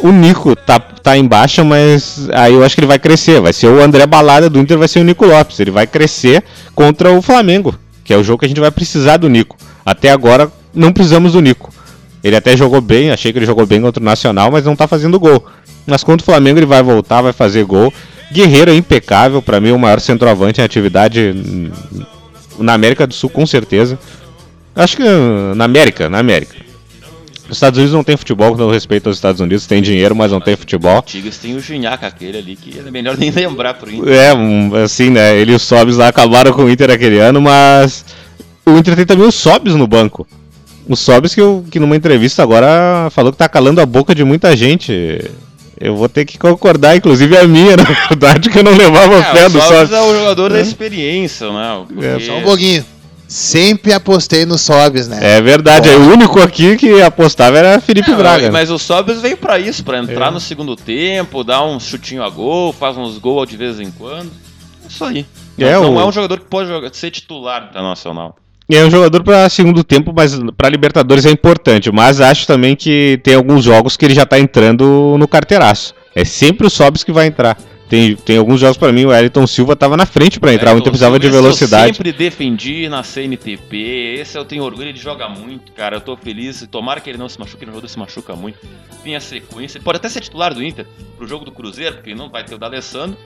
O 0.00 0.10
Nico 0.10 0.54
tá, 0.56 0.78
tá 0.78 1.16
em 1.16 1.26
baixa, 1.26 1.64
mas 1.64 2.28
aí 2.32 2.52
eu 2.52 2.64
acho 2.64 2.74
que 2.74 2.80
ele 2.80 2.86
vai 2.86 2.98
crescer. 2.98 3.40
Vai 3.40 3.52
ser 3.52 3.68
o 3.68 3.80
André 3.80 4.06
Balada 4.06 4.50
do 4.50 4.58
Inter, 4.58 4.78
vai 4.78 4.88
ser 4.88 5.00
o 5.00 5.04
Nico 5.04 5.24
Lopes. 5.24 5.58
Ele 5.60 5.70
vai 5.70 5.86
crescer 5.86 6.42
contra 6.74 7.10
o 7.12 7.22
Flamengo, 7.22 7.74
que 8.02 8.12
é 8.12 8.16
o 8.16 8.24
jogo 8.24 8.40
que 8.40 8.46
a 8.46 8.48
gente 8.48 8.60
vai 8.60 8.70
precisar 8.70 9.16
do 9.16 9.28
Nico. 9.28 9.56
Até 9.84 10.10
agora 10.10 10.50
não 10.74 10.92
precisamos 10.92 11.32
do 11.32 11.40
Nico. 11.40 11.72
Ele 12.22 12.36
até 12.36 12.56
jogou 12.56 12.80
bem, 12.80 13.10
achei 13.10 13.32
que 13.32 13.38
ele 13.38 13.46
jogou 13.46 13.66
bem 13.66 13.80
contra 13.82 14.00
o 14.00 14.04
Nacional, 14.04 14.50
mas 14.50 14.64
não 14.64 14.74
tá 14.74 14.88
fazendo 14.88 15.20
gol. 15.20 15.44
Mas 15.86 16.02
contra 16.02 16.22
o 16.22 16.24
Flamengo 16.24 16.58
ele 16.58 16.66
vai 16.66 16.82
voltar, 16.82 17.20
vai 17.20 17.32
fazer 17.32 17.64
gol. 17.64 17.92
Guerreiro 18.32 18.70
é 18.70 18.74
impecável, 18.74 19.42
pra 19.42 19.60
mim 19.60 19.70
o 19.70 19.78
maior 19.78 20.00
centroavante 20.00 20.60
em 20.60 20.64
atividade 20.64 21.34
na 22.58 22.72
América 22.72 23.06
do 23.06 23.12
Sul, 23.12 23.28
com 23.28 23.46
certeza. 23.46 23.98
Acho 24.74 24.96
que 24.96 25.02
na 25.54 25.64
América, 25.64 26.08
na 26.08 26.18
América. 26.18 26.63
Os 27.54 27.58
Estados 27.58 27.78
Unidos 27.78 27.94
não 27.94 28.02
tem 28.02 28.16
futebol, 28.16 28.50
com 28.50 28.56
todo 28.56 28.72
respeito 28.72 29.08
aos 29.08 29.16
Estados 29.16 29.40
Unidos, 29.40 29.64
tem 29.64 29.80
dinheiro, 29.80 30.14
mas 30.16 30.32
não 30.32 30.40
tem 30.40 30.56
futebol. 30.56 31.00
Tigres 31.02 31.38
tem 31.38 31.54
o 31.54 31.60
Gignac 31.60 32.04
aquele 32.04 32.38
ali, 32.38 32.56
que 32.56 32.76
é 32.76 32.90
melhor 32.90 33.16
nem 33.16 33.30
lembrar 33.30 33.74
pro 33.74 33.88
Inter. 33.88 34.12
É, 34.12 34.34
um, 34.34 34.74
assim, 34.74 35.08
né? 35.08 35.36
Ele 35.36 35.52
e 35.52 35.54
os 35.54 35.62
Sobs 35.62 35.96
lá 35.96 36.08
acabaram 36.08 36.52
com 36.52 36.64
o 36.64 36.70
Inter 36.70 36.90
aquele 36.90 37.20
ano, 37.20 37.40
mas 37.40 38.04
o 38.66 38.72
Inter 38.76 38.96
tem 38.96 39.06
também 39.06 39.24
os 39.24 39.36
Sobs 39.36 39.76
no 39.76 39.86
banco. 39.86 40.26
Os 40.88 40.98
Sobs 40.98 41.32
que, 41.32 41.40
eu, 41.40 41.64
que 41.70 41.78
numa 41.78 41.94
entrevista 41.94 42.42
agora 42.42 43.08
falou 43.10 43.30
que 43.30 43.38
tá 43.38 43.48
calando 43.48 43.80
a 43.80 43.86
boca 43.86 44.16
de 44.16 44.24
muita 44.24 44.56
gente. 44.56 45.30
Eu 45.80 45.94
vou 45.94 46.08
ter 46.08 46.24
que 46.24 46.36
concordar, 46.36 46.96
inclusive 46.96 47.38
a 47.38 47.46
minha, 47.46 47.76
na 47.78 47.84
verdade, 47.84 48.50
que 48.50 48.58
eu 48.58 48.64
não 48.64 48.76
levava 48.76 49.22
fé 49.22 49.42
É, 49.42 49.46
o 49.46 49.50
do 49.50 49.60
Sobs 49.60 49.76
Sobs. 49.76 49.92
é 49.92 50.00
o 50.00 50.18
jogador 50.18 50.52
da 50.52 50.60
experiência, 50.60 51.52
né? 51.52 51.84
Porque... 51.86 52.04
É, 52.04 52.18
Só 52.18 52.36
um 52.36 52.42
pouquinho. 52.42 52.84
Sempre 53.26 53.92
apostei 53.92 54.44
no 54.44 54.58
Sobs, 54.58 55.08
né? 55.08 55.18
É 55.38 55.40
verdade, 55.40 55.88
é 55.88 55.96
o 55.96 56.12
único 56.12 56.40
aqui 56.40 56.76
que 56.76 57.00
apostava 57.02 57.58
era 57.58 57.80
Felipe 57.80 58.10
Não, 58.10 58.18
Braga. 58.18 58.44
né? 58.44 58.50
Mas 58.50 58.70
o 58.70 58.78
Sobs 58.78 59.20
veio 59.20 59.36
pra 59.36 59.58
isso, 59.58 59.82
pra 59.82 59.98
entrar 59.98 60.28
É. 60.28 60.30
no 60.30 60.38
segundo 60.40 60.76
tempo, 60.76 61.42
dar 61.42 61.64
um 61.64 61.80
chutinho 61.80 62.22
a 62.22 62.28
gol, 62.28 62.72
faz 62.72 62.96
uns 62.96 63.18
gols 63.18 63.48
de 63.48 63.56
vez 63.56 63.80
em 63.80 63.90
quando. 63.90 64.30
Isso 64.88 65.04
aí. 65.04 65.26
É, 65.58 65.72
Mas 65.72 65.82
não 65.82 65.94
o- 65.96 66.00
é 66.00 66.04
um 66.06 66.12
jogador 66.12 66.38
que 66.38 66.46
pode 66.46 66.68
jogar- 66.68 66.90
ser 66.92 67.10
titular 67.10 67.68
internacional. 67.70 68.36
É 68.70 68.84
um 68.84 68.90
jogador 68.90 69.22
para 69.22 69.48
segundo 69.48 69.82
tempo, 69.84 70.12
mas 70.14 70.38
para 70.56 70.68
Libertadores 70.68 71.26
é 71.26 71.30
importante. 71.30 71.90
Mas 71.92 72.20
acho 72.20 72.46
também 72.46 72.74
que 72.76 73.20
tem 73.22 73.34
alguns 73.34 73.64
jogos 73.64 73.96
que 73.96 74.04
ele 74.04 74.14
já 74.14 74.24
tá 74.24 74.38
entrando 74.38 75.16
no 75.18 75.26
carteiraço. 75.28 75.94
É 76.14 76.24
sempre 76.24 76.66
o 76.66 76.70
Sobs 76.70 77.02
que 77.04 77.12
vai 77.12 77.26
entrar. 77.26 77.58
Tem, 77.88 78.16
tem 78.16 78.38
alguns 78.38 78.60
jogos 78.60 78.76
para 78.78 78.90
mim, 78.92 79.04
o 79.04 79.12
Elton 79.12 79.46
Silva 79.46 79.76
tava 79.76 79.96
na 79.96 80.06
frente 80.06 80.40
para 80.40 80.54
entrar, 80.54 80.74
o 80.74 80.78
Inter 80.78 80.90
precisava 80.90 81.18
de 81.18 81.26
Esse 81.26 81.36
Eu 81.36 81.42
velocidade. 81.42 81.96
sempre 81.96 82.12
defendi 82.12 82.88
na 82.88 83.02
CNTP. 83.02 84.16
Esse 84.18 84.38
eu 84.38 84.44
tenho 84.44 84.64
orgulho, 84.64 84.88
ele 84.88 84.98
joga 84.98 85.28
muito, 85.28 85.70
cara. 85.72 85.96
Eu 85.96 86.00
tô 86.00 86.16
feliz. 86.16 86.66
Tomara 86.70 87.00
que 87.00 87.10
ele 87.10 87.18
não 87.18 87.28
se 87.28 87.38
machuque, 87.38 87.64
ele 87.64 87.72
jogo 87.72 87.86
se 87.88 87.98
machuca 87.98 88.34
muito. 88.34 88.58
Tem 89.02 89.14
a 89.14 89.20
sequência. 89.20 89.78
Ele 89.78 89.84
pode 89.84 89.96
até 89.96 90.08
ser 90.08 90.20
titular 90.22 90.54
do 90.54 90.64
Inter 90.64 90.86
pro 91.16 91.26
jogo 91.28 91.44
do 91.44 91.52
Cruzeiro, 91.52 91.96
porque 91.96 92.14
não 92.14 92.30
vai 92.30 92.42
ter 92.42 92.54
o 92.54 92.58
D'Alessandro. 92.58 93.18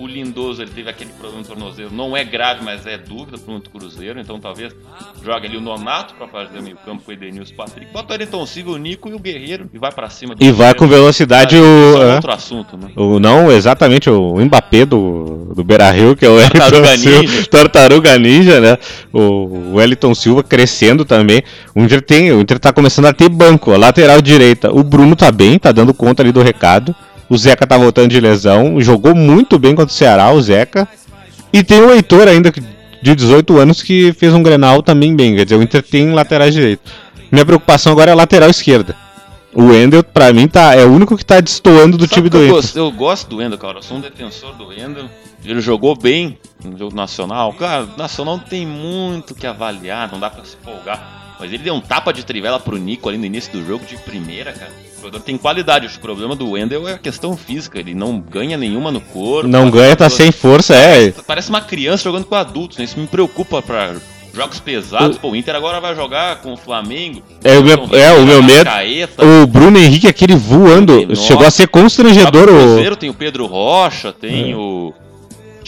O 0.00 0.06
Lindoso, 0.06 0.62
ele 0.62 0.70
teve 0.70 0.88
aquele 0.88 1.10
problema 1.10 1.42
no 1.42 1.46
tornozelo. 1.46 1.90
Não 1.92 2.16
é 2.16 2.24
grave, 2.24 2.64
mas 2.64 2.86
é 2.86 2.96
dúvida 2.96 3.36
pro 3.36 3.52
outro 3.52 3.70
Cruzeiro. 3.70 4.18
Então 4.18 4.40
talvez 4.40 4.74
jogue 5.22 5.46
ali 5.46 5.58
o 5.58 5.60
Nonato 5.60 6.14
pra 6.14 6.26
fazer 6.26 6.58
o 6.58 6.62
meio 6.62 6.78
campo 6.78 7.02
com 7.04 7.10
o 7.10 7.12
Edenilson 7.12 7.54
Patrick. 7.54 7.92
Bota 7.92 8.14
o 8.14 8.16
Ayrton 8.16 8.46
Silva, 8.46 8.70
o 8.70 8.76
Nico 8.78 9.10
e 9.10 9.12
o 9.12 9.18
Guerreiro. 9.18 9.68
E 9.74 9.78
vai 9.78 9.92
pra 9.92 10.08
cima 10.08 10.34
do 10.34 10.42
E 10.42 10.50
vai 10.50 10.72
com 10.72 10.88
velocidade 10.88 11.54
o. 11.54 11.98
é 11.98 12.12
é, 12.12 12.14
outro 12.14 12.32
assunto, 12.32 12.78
né? 12.78 12.88
o 12.96 13.20
não, 13.20 13.52
exatamente, 13.52 14.08
o 14.08 14.36
Mbappé 14.42 14.86
do, 14.86 15.52
do 15.54 15.62
Beira 15.62 15.90
Rio, 15.90 16.16
que 16.16 16.24
é 16.24 16.30
o 16.30 16.40
Tartaruga 16.48 16.96
Silva, 16.96 17.20
Ninja. 17.20 17.46
Tartaruga 17.46 18.18
Ninja, 18.18 18.58
né? 18.58 18.78
O, 19.12 19.20
o 19.20 19.74
Wellington 19.74 20.14
Silva 20.14 20.42
crescendo 20.42 21.04
também. 21.04 21.42
O 21.74 21.80
Inter, 21.82 22.00
tem, 22.00 22.32
o 22.32 22.40
Inter 22.40 22.58
tá 22.58 22.72
começando 22.72 23.04
a 23.04 23.12
ter 23.12 23.28
banco, 23.28 23.70
a 23.70 23.76
lateral 23.76 24.22
direita. 24.22 24.72
O 24.72 24.82
Bruno 24.82 25.14
tá 25.14 25.30
bem, 25.30 25.58
tá 25.58 25.70
dando 25.72 25.92
conta 25.92 26.22
ali 26.22 26.32
do 26.32 26.40
recado. 26.40 26.96
O 27.30 27.38
Zeca 27.38 27.64
tá 27.64 27.78
voltando 27.78 28.10
de 28.10 28.20
lesão, 28.20 28.80
jogou 28.80 29.14
muito 29.14 29.56
bem 29.56 29.72
contra 29.74 29.92
o 29.92 29.96
Ceará, 29.96 30.32
o 30.32 30.42
Zeca. 30.42 30.88
E 31.52 31.62
tem 31.62 31.80
o 31.80 31.92
Heitor 31.92 32.26
ainda, 32.26 32.52
de 33.00 33.14
18 33.14 33.56
anos, 33.56 33.82
que 33.82 34.12
fez 34.12 34.34
um 34.34 34.42
Grenal 34.42 34.82
também 34.82 35.14
bem. 35.14 35.36
Quer 35.36 35.44
dizer, 35.44 35.56
o 35.56 35.62
Inter 35.62 35.80
tem 35.80 36.12
laterais 36.12 36.52
direito. 36.52 36.90
Minha 37.30 37.46
preocupação 37.46 37.92
agora 37.92 38.10
é 38.10 38.12
a 38.12 38.16
lateral 38.16 38.50
esquerda. 38.50 38.96
O 39.54 39.66
Wendel, 39.66 40.02
pra 40.02 40.32
mim, 40.32 40.48
tá, 40.48 40.74
é 40.74 40.84
o 40.84 40.92
único 40.92 41.16
que 41.16 41.24
tá 41.24 41.40
destoando 41.40 41.96
do 41.96 42.04
Sabe 42.04 42.14
time 42.14 42.28
do 42.28 42.38
eu, 42.38 42.42
Inter. 42.42 42.54
gosto, 42.54 42.76
eu 42.76 42.90
gosto 42.90 43.28
do 43.28 43.36
Wendel, 43.36 43.58
cara. 43.58 43.78
Eu 43.78 43.82
sou 43.82 43.96
um 43.96 44.00
defensor 44.00 44.54
do 44.54 44.66
Wendel. 44.66 45.06
Ele 45.44 45.60
jogou 45.60 45.96
bem 45.96 46.36
no 46.64 46.76
jogo 46.76 46.94
nacional. 46.94 47.52
Cara, 47.54 47.84
o 47.84 47.96
nacional 47.96 48.38
não 48.38 48.44
tem 48.44 48.66
muito 48.66 49.30
o 49.30 49.34
que 49.34 49.46
avaliar, 49.46 50.10
não 50.10 50.18
dá 50.20 50.30
pra 50.30 50.44
se 50.44 50.56
folgar. 50.62 51.36
Mas 51.38 51.52
ele 51.52 51.62
deu 51.62 51.74
um 51.74 51.80
tapa 51.80 52.12
de 52.12 52.24
trivela 52.24 52.60
pro 52.60 52.76
Nico 52.76 53.08
ali 53.08 53.16
no 53.16 53.24
início 53.24 53.52
do 53.52 53.64
jogo 53.64 53.84
de 53.86 53.96
primeira, 53.96 54.52
cara. 54.52 54.72
O 55.00 55.04
jogador 55.04 55.20
tem 55.24 55.36
qualidade. 55.38 55.86
O 55.86 56.00
problema 56.00 56.36
do 56.36 56.50
Wendel 56.50 56.86
é 56.86 56.92
a 56.94 56.98
questão 56.98 57.36
física. 57.36 57.78
Ele 57.78 57.94
não 57.94 58.20
ganha 58.20 58.56
nenhuma 58.56 58.92
no 58.92 59.00
corpo. 59.00 59.48
Não 59.48 59.70
ganha, 59.70 59.96
tá 59.96 60.10
sem 60.10 60.30
força, 60.30 60.74
é. 60.74 61.10
Parece 61.26 61.48
uma 61.48 61.60
criança 61.62 62.04
jogando 62.04 62.26
com 62.26 62.34
adultos, 62.34 62.76
né? 62.78 62.84
Isso 62.84 62.98
me 63.00 63.06
preocupa 63.06 63.62
pra 63.62 63.94
jogos 64.34 64.60
pesados. 64.60 65.16
Pô, 65.18 65.30
o 65.30 65.36
Inter 65.36 65.56
agora 65.56 65.80
vai 65.80 65.94
jogar 65.96 66.36
com 66.42 66.52
o 66.52 66.56
Flamengo. 66.56 67.22
É, 67.42 67.58
o 67.58 67.64
meu- 67.64 67.78
Com 67.78 67.96
é, 67.96 68.12
o 68.12 68.24
meu 68.26 68.42
medo- 68.42 68.68
Arrascaeta. 68.68 69.24
O 69.24 69.46
Bruno 69.46 69.78
Henrique, 69.78 70.06
aquele 70.06 70.36
voando, 70.36 71.06
Nossa. 71.06 71.22
chegou 71.22 71.46
a 71.46 71.50
ser 71.50 71.66
constrangedor. 71.68 72.48
o 72.48 72.52
O... 72.52 72.58
Cruzeiro 72.74 72.94
tem 72.96 73.08
o 73.10 73.14
Pedro 73.14 73.46
Rocha, 73.46 74.12
tem 74.12 74.54
o 74.54 74.92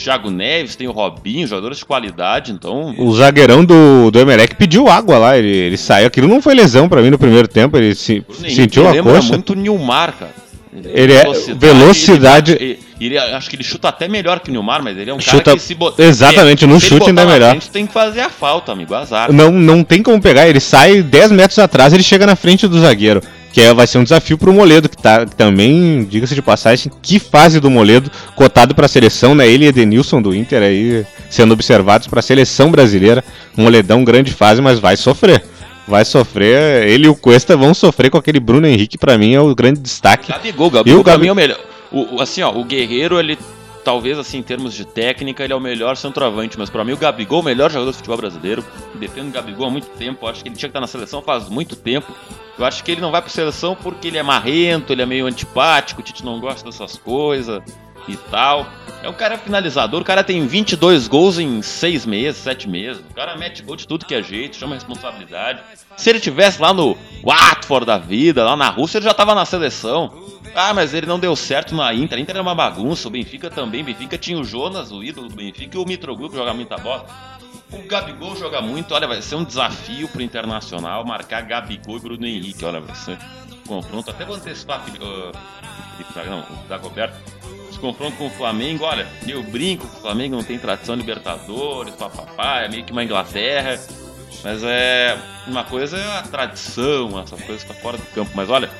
Thiago 0.02 0.30
Neves, 0.30 0.76
tem 0.76 0.86
o 0.88 0.92
Robinho, 0.92 1.46
jogadores 1.46 1.78
de 1.78 1.84
qualidade, 1.84 2.52
então. 2.52 2.94
O 2.98 3.14
zagueirão 3.14 3.64
do, 3.64 4.10
do 4.10 4.18
Emelec 4.18 4.54
pediu 4.56 4.88
água 4.88 5.18
lá, 5.18 5.38
ele, 5.38 5.48
ele 5.54 5.76
saiu. 5.76 6.06
Aquilo 6.06 6.28
não 6.28 6.40
foi 6.42 6.54
lesão 6.54 6.88
pra 6.88 7.00
mim 7.02 7.10
no 7.10 7.18
primeiro 7.18 7.46
tempo, 7.48 7.76
ele 7.76 7.94
se, 7.94 8.24
sentiu 8.48 8.88
a 8.88 8.96
coxa. 9.02 9.32
muito 9.32 9.50
o 9.52 9.56
Nilmar, 9.56 10.14
cara. 10.18 10.32
Ele 10.74 11.12
é- 11.12 11.24
velocidade- 11.54 12.52
E, 12.60 12.78
E 13.00 13.06
ele, 13.06 13.18
acho 13.18 13.50
que 13.50 13.56
ele 13.56 13.64
chuta 13.64 13.88
até 13.88 14.06
melhor 14.06 14.38
que 14.40 14.48
o 14.48 14.52
Nilmar, 14.52 14.80
mas 14.82 14.96
ele 14.96 15.10
é 15.10 15.14
um 15.14 15.18
Chuta- 15.20 15.42
cara 15.42 15.56
que 15.56 15.62
se 15.62 15.74
botar. 15.74 16.02
exatamente, 16.04 16.64
no 16.66 16.78
se 16.78 16.86
ele 16.86 16.94
chute 16.98 17.08
ainda 17.10 17.22
é 17.22 17.26
melhor. 17.26 17.50
frente, 17.50 17.68
tem 17.70 17.84
que 17.86 17.92
fazer 17.92 18.20
a 18.20 18.30
falta, 18.30 18.70
amigo. 18.70 18.94
Azar. 18.94 19.32
Não, 19.32 19.50
não 19.50 19.82
tem 19.82 20.02
como 20.02 20.20
pegar, 20.22 20.48
ele 20.48 20.60
sai 20.60 21.02
10 21.02 21.32
metros 21.32 21.58
atrás, 21.58 21.92
ele 21.92 22.02
chega 22.02 22.24
na 22.26 22.36
frente 22.36 22.68
do 22.68 22.78
zagueiro. 22.80 23.20
Que 23.52 23.60
é, 23.60 23.74
vai 23.74 23.86
ser 23.86 23.98
um 23.98 24.02
desafio 24.04 24.38
pro 24.38 24.52
Moledo, 24.52 24.88
que 24.88 24.96
tá 24.96 25.26
que 25.26 25.36
também, 25.36 26.04
diga-se 26.04 26.34
de 26.34 26.40
passagem, 26.40 26.90
que 27.02 27.18
fase 27.18 27.60
do 27.60 27.70
Moledo, 27.70 28.10
cotado 28.34 28.74
pra 28.74 28.88
seleção, 28.88 29.34
né? 29.34 29.46
Ele 29.46 29.64
e 29.66 29.68
Edenilson 29.68 30.22
do 30.22 30.34
Inter 30.34 30.62
aí 30.62 31.04
sendo 31.28 31.52
observados 31.52 32.06
pra 32.08 32.22
seleção 32.22 32.70
brasileira. 32.70 33.22
Moledão, 33.56 34.02
grande 34.04 34.32
fase, 34.32 34.62
mas 34.62 34.78
vai 34.78 34.96
sofrer. 34.96 35.44
Vai 35.86 36.04
sofrer, 36.04 36.88
ele 36.88 37.06
e 37.06 37.08
o 37.08 37.14
Cuesta 37.14 37.56
vão 37.56 37.74
sofrer 37.74 38.08
com 38.10 38.16
aquele 38.16 38.38
Bruno 38.40 38.66
Henrique, 38.66 38.96
pra 38.96 39.18
mim 39.18 39.34
é 39.34 39.40
o 39.40 39.54
grande 39.54 39.80
destaque. 39.80 40.30
Gabigol, 40.32 40.68
E 40.68 40.70
Gabigol 40.70 41.00
o 41.00 41.04
pra 41.04 41.12
Gabi- 41.12 41.22
mim 41.24 41.28
é 41.28 41.32
o 41.32 41.34
melhor. 41.36 41.58
O, 41.90 42.16
o- 42.16 42.22
assim, 42.22 42.40
ó, 42.40 42.50
o 42.52 42.64
Guerreiro, 42.64 43.18
ele 43.18 43.36
talvez 43.84 44.18
assim 44.18 44.38
em 44.38 44.42
termos 44.42 44.74
de 44.74 44.84
técnica, 44.84 45.44
ele 45.44 45.52
é 45.52 45.56
o 45.56 45.60
melhor 45.60 45.96
centroavante, 45.96 46.58
mas 46.58 46.70
pra 46.70 46.84
mim 46.84 46.92
o 46.92 46.96
Gabigol 46.96 47.38
é 47.38 47.42
o 47.42 47.44
melhor 47.44 47.70
jogador 47.70 47.90
do 47.90 47.96
futebol 47.96 48.16
brasileiro. 48.16 48.64
Defendo 48.94 49.28
o 49.28 49.32
Gabigol 49.32 49.66
há 49.66 49.70
muito 49.70 49.88
tempo, 49.98 50.26
acho 50.26 50.42
que 50.42 50.48
ele 50.48 50.56
tinha 50.56 50.68
que 50.68 50.70
estar 50.70 50.80
na 50.80 50.86
seleção 50.86 51.22
faz 51.22 51.48
muito 51.48 51.76
tempo. 51.76 52.14
Eu 52.58 52.64
acho 52.64 52.84
que 52.84 52.92
ele 52.92 53.00
não 53.00 53.10
vai 53.10 53.20
pra 53.20 53.30
seleção 53.30 53.74
porque 53.74 54.08
ele 54.08 54.18
é 54.18 54.22
marrento, 54.22 54.92
ele 54.92 55.02
é 55.02 55.06
meio 55.06 55.26
antipático, 55.26 56.00
o 56.00 56.04
Tite 56.04 56.24
não 56.24 56.38
gosta 56.38 56.68
dessas 56.68 56.96
coisas 56.96 57.62
e 58.08 58.16
tal. 58.16 58.66
É 59.02 59.08
um 59.08 59.12
cara 59.12 59.36
finalizador, 59.38 60.00
o 60.00 60.04
cara 60.04 60.22
tem 60.22 60.46
22 60.46 61.08
gols 61.08 61.38
em 61.38 61.60
6 61.62 62.06
meses, 62.06 62.40
7 62.42 62.68
meses. 62.68 63.02
O 63.10 63.14
cara 63.14 63.36
mete 63.36 63.62
gol 63.62 63.74
de 63.74 63.86
tudo 63.86 64.06
que 64.06 64.14
é 64.14 64.22
jeito, 64.22 64.56
chama 64.56 64.74
responsabilidade. 64.74 65.60
Se 65.96 66.10
ele 66.10 66.20
tivesse 66.20 66.60
lá 66.60 66.72
no 66.72 66.96
Watford 67.24 67.86
da 67.86 67.98
vida, 67.98 68.44
lá 68.44 68.56
na 68.56 68.68
Rússia, 68.68 68.98
ele 68.98 69.06
já 69.06 69.14
tava 69.14 69.34
na 69.34 69.44
seleção. 69.44 70.31
Ah, 70.54 70.74
mas 70.74 70.92
ele 70.92 71.06
não 71.06 71.18
deu 71.18 71.34
certo 71.34 71.74
na 71.74 71.92
Inter. 71.94 72.18
A 72.18 72.20
Inter 72.20 72.34
era 72.36 72.42
uma 72.42 72.54
bagunça. 72.54 73.08
O 73.08 73.10
Benfica 73.10 73.50
também. 73.50 73.82
O 73.82 73.84
Benfica 73.84 74.18
tinha 74.18 74.38
o 74.38 74.44
Jonas, 74.44 74.92
o 74.92 75.02
ídolo 75.02 75.28
do 75.28 75.34
Benfica, 75.34 75.76
e 75.76 75.80
o 75.80 75.84
Mitroglou 75.86 76.28
que 76.28 76.36
joga 76.36 76.52
muita 76.52 76.76
bola. 76.76 77.06
O 77.72 77.78
Gabigol 77.86 78.36
joga 78.36 78.60
muito. 78.60 78.92
Olha, 78.94 79.06
vai 79.08 79.22
ser 79.22 79.36
um 79.36 79.44
desafio 79.44 80.06
pro 80.08 80.20
Internacional 80.20 81.04
marcar 81.06 81.40
Gabigol 81.42 81.96
e 81.96 82.00
Bruno 82.00 82.26
Henrique. 82.26 82.64
Olha, 82.64 82.80
vai 82.80 82.94
ser 82.94 83.18
um 83.50 83.66
confronto. 83.66 84.10
Até 84.10 84.24
vou 84.26 84.36
antecipar, 84.36 84.82
Fili- 84.84 84.98
ah, 85.02 85.32
Felipe 85.96 86.28
não, 86.28 86.40
o 86.40 86.68
Dagoberto. 86.68 87.16
Esse 87.70 87.78
confronto 87.78 88.18
com 88.18 88.26
o 88.26 88.30
Flamengo, 88.30 88.84
olha, 88.84 89.08
eu 89.26 89.42
brinco 89.42 89.88
que 89.88 89.96
o 89.96 90.00
Flamengo 90.00 90.36
não 90.36 90.44
tem 90.44 90.58
tradição 90.58 90.94
Libertadores, 90.94 91.94
papapá, 91.94 92.60
é 92.60 92.68
meio 92.68 92.84
que 92.84 92.92
uma 92.92 93.02
Inglaterra. 93.02 93.80
Mas 94.44 94.62
é. 94.64 95.18
Uma 95.46 95.64
coisa 95.64 95.96
é 95.96 96.18
a 96.18 96.22
tradição, 96.22 97.18
essa 97.20 97.36
coisa 97.36 97.64
que 97.66 97.72
tá 97.72 97.80
fora 97.80 97.96
do 97.96 98.04
campo. 98.06 98.30
Mas 98.34 98.50
olha, 98.50 98.70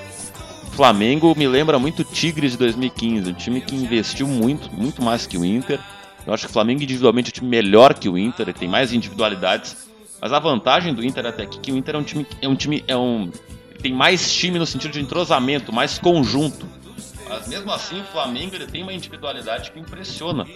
Flamengo 0.73 1.35
me 1.37 1.47
lembra 1.47 1.79
muito 1.79 2.03
Tigres 2.03 2.53
de 2.53 2.59
2015, 2.59 3.31
um 3.31 3.35
time 3.35 3.61
que 3.61 3.75
investiu 3.75 4.27
muito, 4.27 4.73
muito 4.73 5.03
mais 5.03 5.27
que 5.27 5.37
o 5.37 5.45
Inter. 5.45 5.79
Eu 6.27 6.33
acho 6.33 6.47
que 6.47 6.51
o 6.51 6.53
Flamengo 6.53 6.83
individualmente 6.83 7.29
é 7.29 7.31
um 7.31 7.35
time 7.35 7.49
melhor 7.49 7.93
que 7.93 8.09
o 8.09 8.17
Inter, 8.17 8.49
ele 8.49 8.59
tem 8.59 8.69
mais 8.69 8.93
individualidades. 8.93 9.77
Mas 10.21 10.33
a 10.33 10.39
vantagem 10.39 10.95
do 10.95 11.05
Inter 11.05 11.27
até 11.27 11.43
aqui 11.43 11.59
é 11.59 11.61
que 11.61 11.73
o 11.73 11.77
Inter 11.77 11.97
é 11.97 11.99
um 11.99 12.03
time 12.03 12.27
é 12.41 12.49
um 12.49 12.57
time 12.57 12.85
é 12.89 12.97
um 12.97 13.31
tem 13.83 13.93
mais 13.93 14.33
time 14.33 14.59
no 14.59 14.65
sentido 14.65 14.93
de 14.93 15.01
entrosamento, 15.01 15.73
mais 15.73 15.99
conjunto. 15.99 16.67
Mas 17.29 17.49
mesmo 17.49 17.71
assim 17.71 18.01
o 18.01 18.05
Flamengo 18.05 18.55
ele 18.55 18.67
tem 18.67 18.83
uma 18.83 18.93
individualidade 18.93 19.73
que 19.73 19.79
impressiona. 19.79 20.47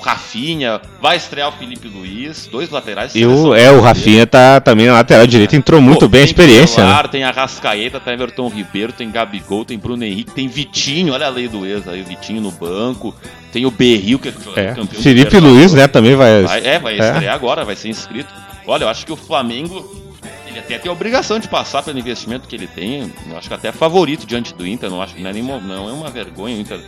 Rafinha 0.00 0.80
vai 1.00 1.16
estrear 1.16 1.48
o 1.48 1.52
Felipe 1.52 1.88
Luiz, 1.88 2.46
dois 2.46 2.70
laterais. 2.70 3.14
E 3.14 3.24
o, 3.24 3.54
é, 3.54 3.70
o. 3.70 3.80
Rafinha 3.80 4.26
tá 4.26 4.60
também 4.60 4.86
na 4.86 4.94
lateral 4.94 5.26
direita, 5.26 5.56
entrou 5.56 5.80
muito 5.80 6.00
Pô, 6.00 6.08
bem 6.08 6.22
a 6.22 6.24
experiência, 6.24 6.82
né? 6.82 6.90
Pilar, 6.90 7.08
Tem 7.08 7.24
Arrascaeta, 7.24 7.98
tem 8.00 8.14
Everton 8.14 8.48
Ribeiro, 8.48 8.92
tem 8.92 9.10
Gabigol, 9.10 9.64
tem 9.64 9.78
Bruno 9.78 10.04
Henrique, 10.04 10.32
tem 10.32 10.48
Vitinho, 10.48 11.12
olha 11.14 11.26
a 11.26 11.30
lei 11.30 11.48
do 11.48 11.64
ex 11.66 11.86
aí, 11.88 12.02
o 12.02 12.04
Vitinho 12.04 12.40
no 12.40 12.50
banco. 12.50 13.14
Tem 13.52 13.64
o 13.64 13.70
Berril, 13.70 14.18
que 14.18 14.28
é 14.28 14.32
É. 14.56 14.74
campeão. 14.74 15.02
Felipe. 15.02 15.40
Luiz, 15.40 15.72
né, 15.72 15.86
também 15.86 16.14
vai. 16.14 16.42
Vai, 16.42 16.66
é, 16.66 16.78
vai 16.78 16.98
É. 17.00 17.12
estrear 17.12 17.34
agora, 17.34 17.64
vai 17.64 17.74
ser 17.74 17.88
inscrito. 17.88 18.32
Olha, 18.66 18.84
eu 18.84 18.88
acho 18.88 19.06
que 19.06 19.12
o 19.12 19.16
Flamengo. 19.16 20.04
Ele 20.46 20.58
até 20.58 20.78
tem 20.78 20.88
a 20.88 20.92
obrigação 20.92 21.38
de 21.38 21.48
passar 21.48 21.82
pelo 21.82 21.98
investimento 21.98 22.48
que 22.48 22.56
ele 22.56 22.66
tem. 22.66 23.12
Eu 23.30 23.36
acho 23.36 23.48
que 23.48 23.54
até 23.54 23.68
é 23.68 23.72
favorito 23.72 24.26
diante 24.26 24.54
do 24.54 24.66
Inter. 24.66 24.88
Não 24.90 25.02
acho 25.02 25.14
que 25.14 25.22
não 25.22 25.30
é, 25.30 25.32
nem, 25.32 25.42
não 25.42 25.88
é 25.88 25.92
uma 25.92 26.10
vergonha 26.10 26.56
o 26.56 26.60
Inter. 26.60 26.80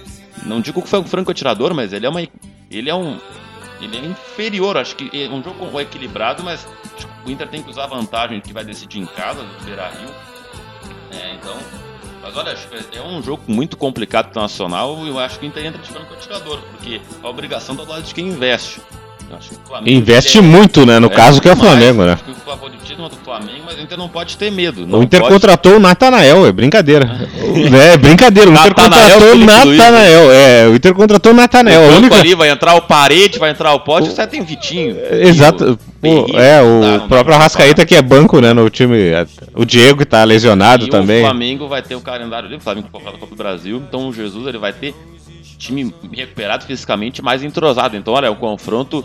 Não 0.45 0.61
digo 0.61 0.81
que 0.83 0.89
foi 0.89 0.99
um 0.99 1.05
franco 1.05 1.31
atirador, 1.31 1.75
mas 1.75 1.93
ele 1.93 2.07
é 2.07 2.09
uma. 2.09 2.21
Ele 2.71 2.91
é 2.91 2.95
um. 2.95 3.19
Ele 3.81 3.97
é 3.97 4.01
inferior, 4.01 4.77
acho 4.77 4.97
que 4.97 5.11
é 5.17 5.29
um 5.29 5.43
jogo 5.43 5.81
equilibrado, 5.81 6.43
mas 6.43 6.67
o 7.25 7.31
Inter 7.31 7.49
tem 7.49 7.63
que 7.63 7.71
usar 7.71 7.85
a 7.85 7.87
vantagem 7.87 8.41
que 8.41 8.53
vai 8.53 8.65
decidir 8.65 8.99
em 8.99 9.07
casa, 9.07 9.43
do 9.43 9.65
Beira 9.65 9.89
Rio. 9.89 10.11
É, 11.13 11.35
então. 11.35 11.57
Mas 12.21 12.37
olha, 12.37 12.55
que 12.55 12.99
é 12.99 13.03
um 13.03 13.23
jogo 13.23 13.45
muito 13.47 13.77
complicado 13.77 14.31
pro 14.31 14.43
Nacional 14.43 15.07
e 15.07 15.09
eu 15.09 15.19
acho 15.19 15.39
que 15.39 15.47
o 15.47 15.49
Inter 15.49 15.67
entra 15.67 15.81
de 15.81 15.89
franco 15.89 16.13
atirador, 16.13 16.61
porque 16.73 17.01
a 17.23 17.29
obrigação 17.29 17.77
do 17.77 17.85
lado 17.85 18.03
de 18.03 18.13
quem 18.13 18.29
investe. 18.29 18.83
Investe 19.87 20.39
é- 20.39 20.41
muito, 20.41 20.85
né? 20.87 20.99
No 20.99 21.09
é, 21.09 21.11
caso 21.11 21.41
que 21.41 21.49
é 21.49 21.53
o 21.53 21.57
Flamengo, 21.57 22.05
né? 22.05 22.13
Acho 22.13 22.25
que 22.25 22.31
o 22.31 22.35
favoritismo 22.35 23.07
é 23.07 23.09
do 23.09 23.17
Flamengo, 23.17 23.63
mas 23.67 23.79
o 23.79 23.81
Inter 23.83 23.99
não 23.99 24.09
pode 24.09 24.37
ter 24.37 24.51
medo. 24.51 24.85
O 24.85 25.03
Inter 25.03 25.21
pode- 25.21 25.33
contratou 25.33 25.77
o 25.77 25.79
Natanael, 25.79 26.47
é 26.47 26.53
brincadeira. 26.53 27.07
é 27.93 27.97
brincadeira, 27.97 28.51
o 28.51 28.55
Inter 28.55 28.75
contratou 28.75 29.33
o 29.33 29.39
Natanael. 29.39 30.33
É, 30.33 30.69
o 30.69 30.75
Inter 30.75 30.95
contratou 30.95 31.33
o 31.33 31.35
Natanael. 31.35 31.81
O 31.81 31.97
única... 31.97 32.17
ali 32.17 32.35
vai 32.35 32.51
entrar 32.51 32.75
o 32.75 32.83
Parede, 32.83 33.39
vai 33.39 33.51
entrar 33.51 33.73
o 33.75 33.81
Pote, 33.81 34.09
você 34.09 34.27
tem 34.27 34.41
o 34.41 34.45
Vitinho. 34.45 34.97
Exato. 35.11 35.79
Pô, 36.01 36.27
é, 36.39 36.63
o 36.63 36.81
não 36.81 36.99
dá 36.99 37.07
próprio 37.07 37.35
Arrascaeta 37.35 37.85
que 37.85 37.97
é 37.97 38.03
banco, 38.03 38.41
né, 38.41 38.53
no 38.53 38.71
time. 38.71 38.97
O 39.55 39.65
Diego 39.65 39.99
que 39.99 40.05
tá 40.05 40.23
lesionado 40.23 40.87
e 40.87 40.89
também. 40.89 41.23
o 41.23 41.25
Flamengo 41.25 41.69
vai 41.69 41.83
ter 41.83 41.97
o 41.97 42.01
calendário 42.01 42.49
dele, 42.49 42.61
o 42.61 42.63
Flamengo 42.63 42.89
da 42.93 43.13
Copa 43.13 43.27
do 43.27 43.37
Brasil, 43.37 43.83
então 43.89 44.09
o 44.09 44.13
Jesus 44.13 44.47
ele 44.47 44.59
vai 44.59 44.73
ter 44.73 44.95
time 45.59 45.93
recuperado 46.13 46.65
fisicamente 46.65 47.21
mais 47.21 47.43
entrosado. 47.43 47.97
Então, 47.97 48.15
olha, 48.15 48.27
é 48.27 48.31
o 48.31 48.37
confronto 48.37 49.05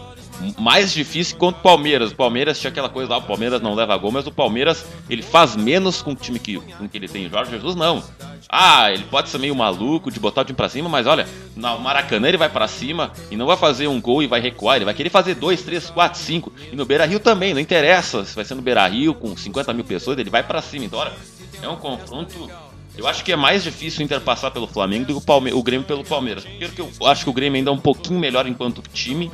mais 0.58 0.94
difícil 0.94 1.38
contra 1.38 1.60
o 1.60 1.64
Palmeiras. 1.64 2.12
O 2.12 2.16
Palmeiras 2.16 2.60
tinha 2.60 2.70
aquela 2.70 2.90
coisa 2.90 3.12
lá, 3.12 3.18
o 3.18 3.24
Palmeiras 3.24 3.62
não 3.62 3.74
leva 3.74 3.96
gol, 3.98 4.12
mas 4.12 4.28
o 4.28 4.32
Palmeiras 4.32 4.86
ele 5.10 5.22
faz 5.22 5.56
menos 5.56 6.02
com 6.02 6.12
o 6.12 6.16
time 6.16 6.40
que, 6.40 6.60
com 6.60 6.88
que 6.88 6.98
ele 6.98 7.08
tem. 7.08 7.30
Jorge 7.30 7.52
Jesus 7.52 7.76
não. 7.76 8.04
Ah, 8.50 8.92
ele 8.92 9.04
pode 9.06 9.30
ser 9.30 9.40
meio 9.40 9.56
maluco 9.56 10.12
de 10.12 10.20
botar 10.20 10.42
o 10.42 10.46
time 10.46 10.56
pra 10.56 10.70
cima, 10.70 10.88
mas 10.88 11.08
olha, 11.08 11.28
no 11.56 11.80
Maracanã 11.80 12.28
ele 12.28 12.38
vai 12.38 12.50
pra 12.50 12.68
cima 12.68 13.12
e 13.32 13.36
não 13.36 13.48
vai 13.48 13.58
fazer 13.58 13.88
um 13.88 14.00
gol 14.00 14.22
e 14.22 14.28
vai 14.28 14.40
recuar, 14.40 14.76
ele 14.76 14.86
vai 14.86 14.94
querer 14.94 15.10
fazer 15.10 15.36
dois, 15.36 15.62
três, 15.62 15.90
quatro, 15.90 16.20
cinco. 16.20 16.52
E 16.72 16.76
no 16.76 16.86
Beira 16.86 17.06
Rio 17.06 17.20
também, 17.20 17.54
não 17.54 17.62
interessa 17.62 18.26
se 18.26 18.36
vai 18.36 18.46
ser 18.46 18.56
no 18.56 18.62
Beira 18.62 18.86
Rio 18.86 19.14
com 19.14 19.36
50 19.36 19.74
mil 19.74 19.84
pessoas, 19.84 20.18
ele 20.18 20.30
vai 20.30 20.44
pra 20.44 20.62
cima. 20.62 20.86
Então, 20.86 21.00
olha, 21.00 21.14
é 21.62 21.68
um 21.68 21.78
confronto. 21.78 22.50
Eu 22.96 23.08
acho 23.08 23.24
que 23.24 23.32
é 23.32 23.36
mais 23.36 23.64
difícil 23.64 24.02
o 24.02 24.04
Inter 24.04 24.22
passar 24.22 24.52
pelo 24.52 24.68
Flamengo 24.68 25.06
do 25.06 25.14
que 25.14 25.20
o, 25.20 25.22
Palme 25.22 25.52
o 25.52 25.64
Grêmio 25.64 25.86
pelo 25.86 26.04
Palmeiras. 26.04 26.46
Porque 26.46 26.82
eu 26.82 27.08
acho 27.08 27.24
que 27.24 27.30
o 27.30 27.34
Grêmio 27.34 27.58
ainda 27.58 27.72
é 27.72 27.74
um 27.74 27.80
pouquinho 27.80 28.20
melhor 28.20 28.46
enquanto 28.46 28.84
time. 28.94 29.32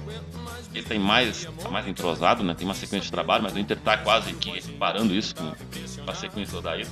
Ele 0.74 0.84
tem 0.84 1.00
mais, 1.00 1.48
tá 1.62 1.70
mais 1.70 1.88
entrosado, 1.88 2.44
né? 2.44 2.54
Tem 2.54 2.66
uma 2.66 2.76
sequência 2.76 3.06
de 3.06 3.12
trabalho, 3.12 3.44
mas 3.44 3.54
o 3.54 3.60
Inter 3.60 3.78
tá 3.78 3.98
quase 3.98 4.34
que 4.34 4.62
parando 4.74 5.14
isso 5.16 5.34
com 5.36 5.52
a 6.12 6.14
sequência 6.14 6.54
toda 6.54 6.72
aí. 6.72 6.86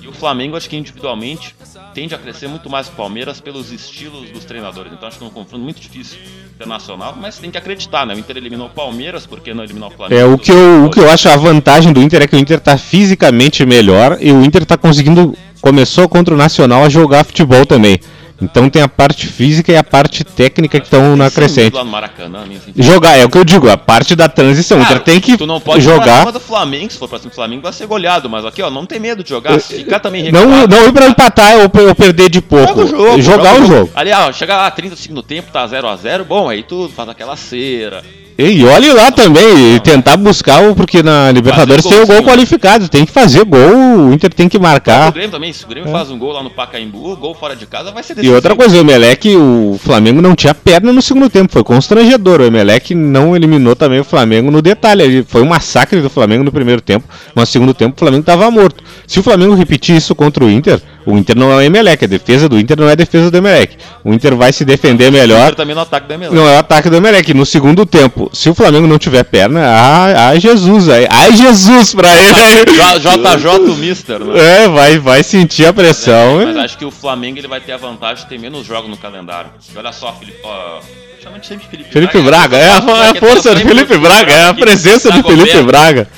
E 0.00 0.06
o 0.06 0.12
Flamengo, 0.12 0.56
acho 0.56 0.68
que 0.68 0.76
individualmente, 0.76 1.54
tende 1.92 2.14
a 2.14 2.18
crescer 2.18 2.46
muito 2.48 2.70
mais 2.70 2.86
que 2.86 2.94
o 2.94 2.96
Palmeiras 2.96 3.40
pelos 3.40 3.72
estilos 3.72 4.30
dos 4.30 4.44
treinadores. 4.44 4.92
Então 4.92 5.08
acho 5.08 5.18
que 5.18 5.24
é 5.24 5.26
um 5.26 5.30
confronto 5.30 5.64
muito 5.64 5.80
difícil 5.80 6.18
internacional, 6.54 7.16
mas 7.20 7.36
tem 7.38 7.50
que 7.50 7.58
acreditar, 7.58 8.06
né? 8.06 8.14
O 8.14 8.18
Inter 8.18 8.36
eliminou 8.36 8.68
o 8.68 8.70
Palmeiras, 8.70 9.26
por 9.26 9.40
que 9.40 9.52
não 9.52 9.64
eliminar 9.64 9.88
o 9.88 9.92
Flamengo? 9.92 10.20
É, 10.20 10.24
o 10.24 10.38
que, 10.38 10.52
eu, 10.52 10.84
o 10.84 10.90
que 10.90 11.00
eu 11.00 11.10
acho 11.10 11.28
a 11.28 11.36
vantagem 11.36 11.92
do 11.92 12.00
Inter 12.00 12.22
é 12.22 12.26
que 12.28 12.36
o 12.36 12.38
Inter 12.38 12.60
tá 12.60 12.78
fisicamente 12.78 13.66
melhor 13.66 14.16
e 14.20 14.32
o 14.32 14.44
Inter 14.44 14.64
tá 14.64 14.76
conseguindo, 14.76 15.36
começou 15.60 16.08
contra 16.08 16.32
o 16.32 16.36
Nacional 16.36 16.84
a 16.84 16.88
jogar 16.88 17.24
futebol 17.24 17.66
também. 17.66 17.98
Então 18.40 18.68
tem 18.68 18.82
a 18.82 18.88
parte 18.88 19.26
física 19.26 19.70
e 19.72 19.76
a 19.76 19.84
parte 19.84 20.24
técnica 20.24 20.80
que 20.80 20.86
estão 20.86 21.16
na 21.16 21.26
Esse 21.26 21.36
crescente. 21.36 21.84
Maracanã, 21.84 22.44
né. 22.44 22.56
Jogar, 22.76 23.16
é 23.16 23.24
o 23.24 23.30
que 23.30 23.38
eu 23.38 23.44
digo, 23.44 23.68
a 23.68 23.76
parte 23.76 24.16
da 24.16 24.28
transição. 24.28 24.80
o 24.80 24.84
Cara, 24.84 25.00
tem 25.00 25.20
que 25.20 25.36
tu 25.36 25.46
não 25.46 25.60
pode 25.60 25.82
jogar. 25.82 26.30
do 26.32 26.40
Flamengo, 26.40 26.90
se 26.90 26.98
for 26.98 27.08
pra 27.08 27.18
cima 27.18 27.30
do 27.30 27.34
Flamengo 27.34 27.62
vai 27.62 27.72
ser 27.72 27.86
goleado, 27.86 28.28
mas 28.28 28.44
aqui 28.44 28.60
ó, 28.60 28.70
não 28.70 28.84
tem 28.84 28.98
medo 28.98 29.22
de 29.22 29.30
jogar, 29.30 29.60
se 29.60 29.76
ficar 29.76 30.00
também 30.00 30.22
recuado, 30.24 30.68
não 30.68 30.86
ir 30.86 30.92
pra 30.92 31.06
empatar 31.06 31.56
ou, 31.58 31.86
ou 31.86 31.94
perder 31.94 32.28
de 32.28 32.40
pouco. 32.40 32.86
Joga 32.86 32.86
jogo, 32.86 33.22
jogar 33.22 33.54
joga 33.54 33.62
o 33.62 33.66
jogo. 33.66 33.90
Ali, 33.94 34.12
ó, 34.12 34.32
chega 34.32 34.56
lá 34.56 34.70
30 34.70 34.96
segundo 34.96 35.22
tempo, 35.22 35.52
tá 35.52 35.66
0 35.66 35.88
a 35.88 35.96
0 35.96 36.24
bom, 36.24 36.48
aí 36.48 36.62
tu 36.62 36.90
faz 36.94 37.08
aquela 37.08 37.36
cera. 37.36 38.02
E 38.36 38.64
olhe 38.64 38.92
lá 38.92 39.12
também, 39.12 39.76
e 39.76 39.80
tentar 39.80 40.16
buscar, 40.16 40.60
o- 40.68 40.74
porque 40.74 41.04
na 41.04 41.30
Libertadores 41.30 41.84
tem 41.84 41.92
o 41.92 41.98
gol 41.98 42.06
golzinho. 42.06 42.24
qualificado, 42.28 42.88
tem 42.88 43.04
que 43.06 43.12
fazer 43.12 43.44
gol, 43.44 44.08
o 44.08 44.12
Inter 44.12 44.34
tem 44.34 44.48
que 44.48 44.56
O 44.56 44.60
marcar. 44.60 45.12
Grêmio 45.12 45.30
também, 45.30 45.52
se 45.52 45.64
o 45.64 45.68
Grêmio 45.68 45.88
faz 45.92 46.10
um 46.10 46.18
gol 46.18 46.32
lá 46.32 46.42
no 46.42 46.50
Pacaembu, 46.50 47.16
gol 47.16 47.32
fora 47.36 47.54
de 47.54 47.64
casa, 47.64 47.92
vai 47.92 48.02
ser 48.02 48.14
E 48.14 48.16
decisivo. 48.16 48.34
outra 48.34 48.56
coisa, 48.56 48.76
o 48.76 48.80
Emelec, 48.80 49.36
o 49.36 49.78
Flamengo 49.80 50.20
não 50.20 50.34
tinha 50.34 50.52
perna 50.52 50.92
no 50.92 51.00
segundo 51.00 51.30
tempo, 51.30 51.52
foi 51.52 51.62
constrangedor. 51.62 52.40
O 52.40 52.44
Emelec 52.44 52.92
não 52.92 53.36
eliminou 53.36 53.76
também 53.76 54.00
o 54.00 54.04
Flamengo 54.04 54.50
no 54.50 54.60
detalhe. 54.60 55.24
Foi 55.28 55.40
um 55.40 55.46
massacre 55.46 56.00
do 56.00 56.10
Flamengo 56.10 56.42
no 56.42 56.50
primeiro 56.50 56.80
tempo, 56.80 57.06
mas 57.36 57.48
no 57.48 57.52
segundo 57.52 57.72
tempo 57.72 57.94
o 57.94 57.98
Flamengo 58.00 58.22
estava 58.22 58.50
morto. 58.50 58.82
Se 59.06 59.20
o 59.20 59.22
Flamengo 59.22 59.54
repetir 59.54 59.94
isso 59.96 60.12
contra 60.12 60.44
o 60.44 60.50
Inter, 60.50 60.80
O 61.06 61.16
Inter 61.16 61.36
não 61.36 61.52
é 61.52 61.56
o 61.56 61.60
Emelec, 61.60 62.04
a 62.04 62.08
defesa 62.08 62.48
do 62.48 62.58
Inter 62.58 62.78
não 62.78 62.88
é 62.88 62.92
a 62.92 62.94
defesa 62.94 63.30
do 63.30 63.36
Emelec. 63.36 63.76
O 64.02 64.12
Inter 64.12 64.34
vai 64.34 64.52
se 64.52 64.64
defender 64.64 65.08
O 65.08 65.12
melhor. 65.12 65.44
Inter 65.44 65.54
também 65.54 65.74
no 65.74 65.82
ataque 65.82 66.08
da 66.08 66.14
Emelec. 66.14 66.34
Não 66.34 66.48
é 66.48 66.56
o 66.56 66.58
ataque 66.58 66.88
do 66.88 66.96
Emelec. 66.96 67.34
No 67.34 67.44
segundo 67.44 67.84
tempo, 67.84 68.30
se 68.32 68.48
o 68.48 68.54
Flamengo 68.54 68.86
não 68.86 68.98
tiver 68.98 69.24
perna, 69.24 69.60
ai, 69.66 70.14
ai 70.14 70.40
Jesus, 70.40 70.88
ai, 70.88 71.06
ai 71.10 71.36
Jesus 71.36 71.94
pra 71.94 72.08
ele. 72.16 72.64
JJ 72.64 73.70
o 73.70 73.76
Mister, 73.76 74.20
né? 74.20 74.64
É, 74.64 74.68
vai, 74.68 74.98
vai 74.98 75.22
sentir 75.22 75.66
a 75.66 75.72
pressão. 75.72 76.42
Mas 76.44 76.56
acho 76.56 76.78
que 76.78 76.84
o 76.84 76.90
Flamengo 76.90 77.38
ele 77.38 77.48
vai 77.48 77.60
ter 77.60 77.72
a 77.72 77.76
vantagem 77.76 78.24
de 78.24 78.28
ter 78.28 78.38
menos 78.38 78.66
jogos 78.66 78.88
no 78.88 78.96
calendário. 78.96 79.50
E 79.74 79.78
olha 79.78 79.92
só, 79.92 80.12
Felipe. 80.12 80.38
Ó, 80.42 80.80
chama 81.22 81.38
de 81.38 81.46
sempre 81.46 81.66
Felipe, 81.66 81.90
Felipe 81.90 82.20
Braga, 82.20 82.56
é 82.56 82.70
a, 82.70 82.74
é 82.74 83.10
a 83.10 83.14
força 83.14 83.54
do 83.54 83.60
Felipe 83.60 83.96
Braga, 83.98 84.32
é 84.32 84.48
a 84.48 84.54
presença 84.54 85.10
do 85.10 85.22
Felipe 85.22 85.62
Braga. 85.62 86.08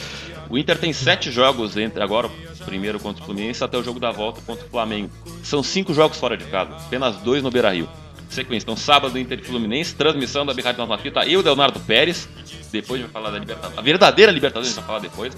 O 0.57 0.59
Inter 0.59 0.79
tem 0.79 0.91
sete 0.91 1.31
jogos 1.31 1.77
entre 1.77 2.03
agora, 2.03 2.29
o 2.29 2.65
primeiro 2.65 2.99
contra 2.99 3.23
o 3.23 3.27
Fluminense, 3.27 3.63
até 3.63 3.77
o 3.77 3.83
jogo 3.83 4.01
da 4.01 4.11
volta 4.11 4.41
contra 4.41 4.65
o 4.65 4.71
Flamengo. 4.71 5.11
São 5.43 5.63
cinco 5.63 5.93
jogos 5.93 6.17
fora 6.17 6.35
de 6.35 6.47
casa, 6.47 6.75
apenas 6.77 7.15
dois 7.17 7.43
no 7.43 7.51
Beira 7.51 7.75
Rio. 7.75 7.87
Sequência, 8.31 8.65
então 8.65 8.75
sábado 8.75 9.19
Inter 9.19 9.39
e 9.39 9.45
Fluminense, 9.45 9.95
transmissão 9.95 10.47
da 10.47 10.55
Birrádio 10.55 10.81
Nova 10.81 10.97
Fita, 10.97 11.27
eu, 11.27 11.43
Leonardo 11.43 11.79
Pérez. 11.81 12.27
Depois 12.73 12.99
a 12.99 13.05
gente 13.05 13.13
vai 13.13 13.23
falar 13.23 13.33
da 13.33 13.39
Libertadores, 13.39 13.79
a 13.79 13.83
verdadeira 13.83 14.33
Libertadores 14.33 14.69
a 14.69 14.71
gente 14.71 14.79
vai 14.79 14.87
falar 14.87 15.01
depois. 15.01 15.37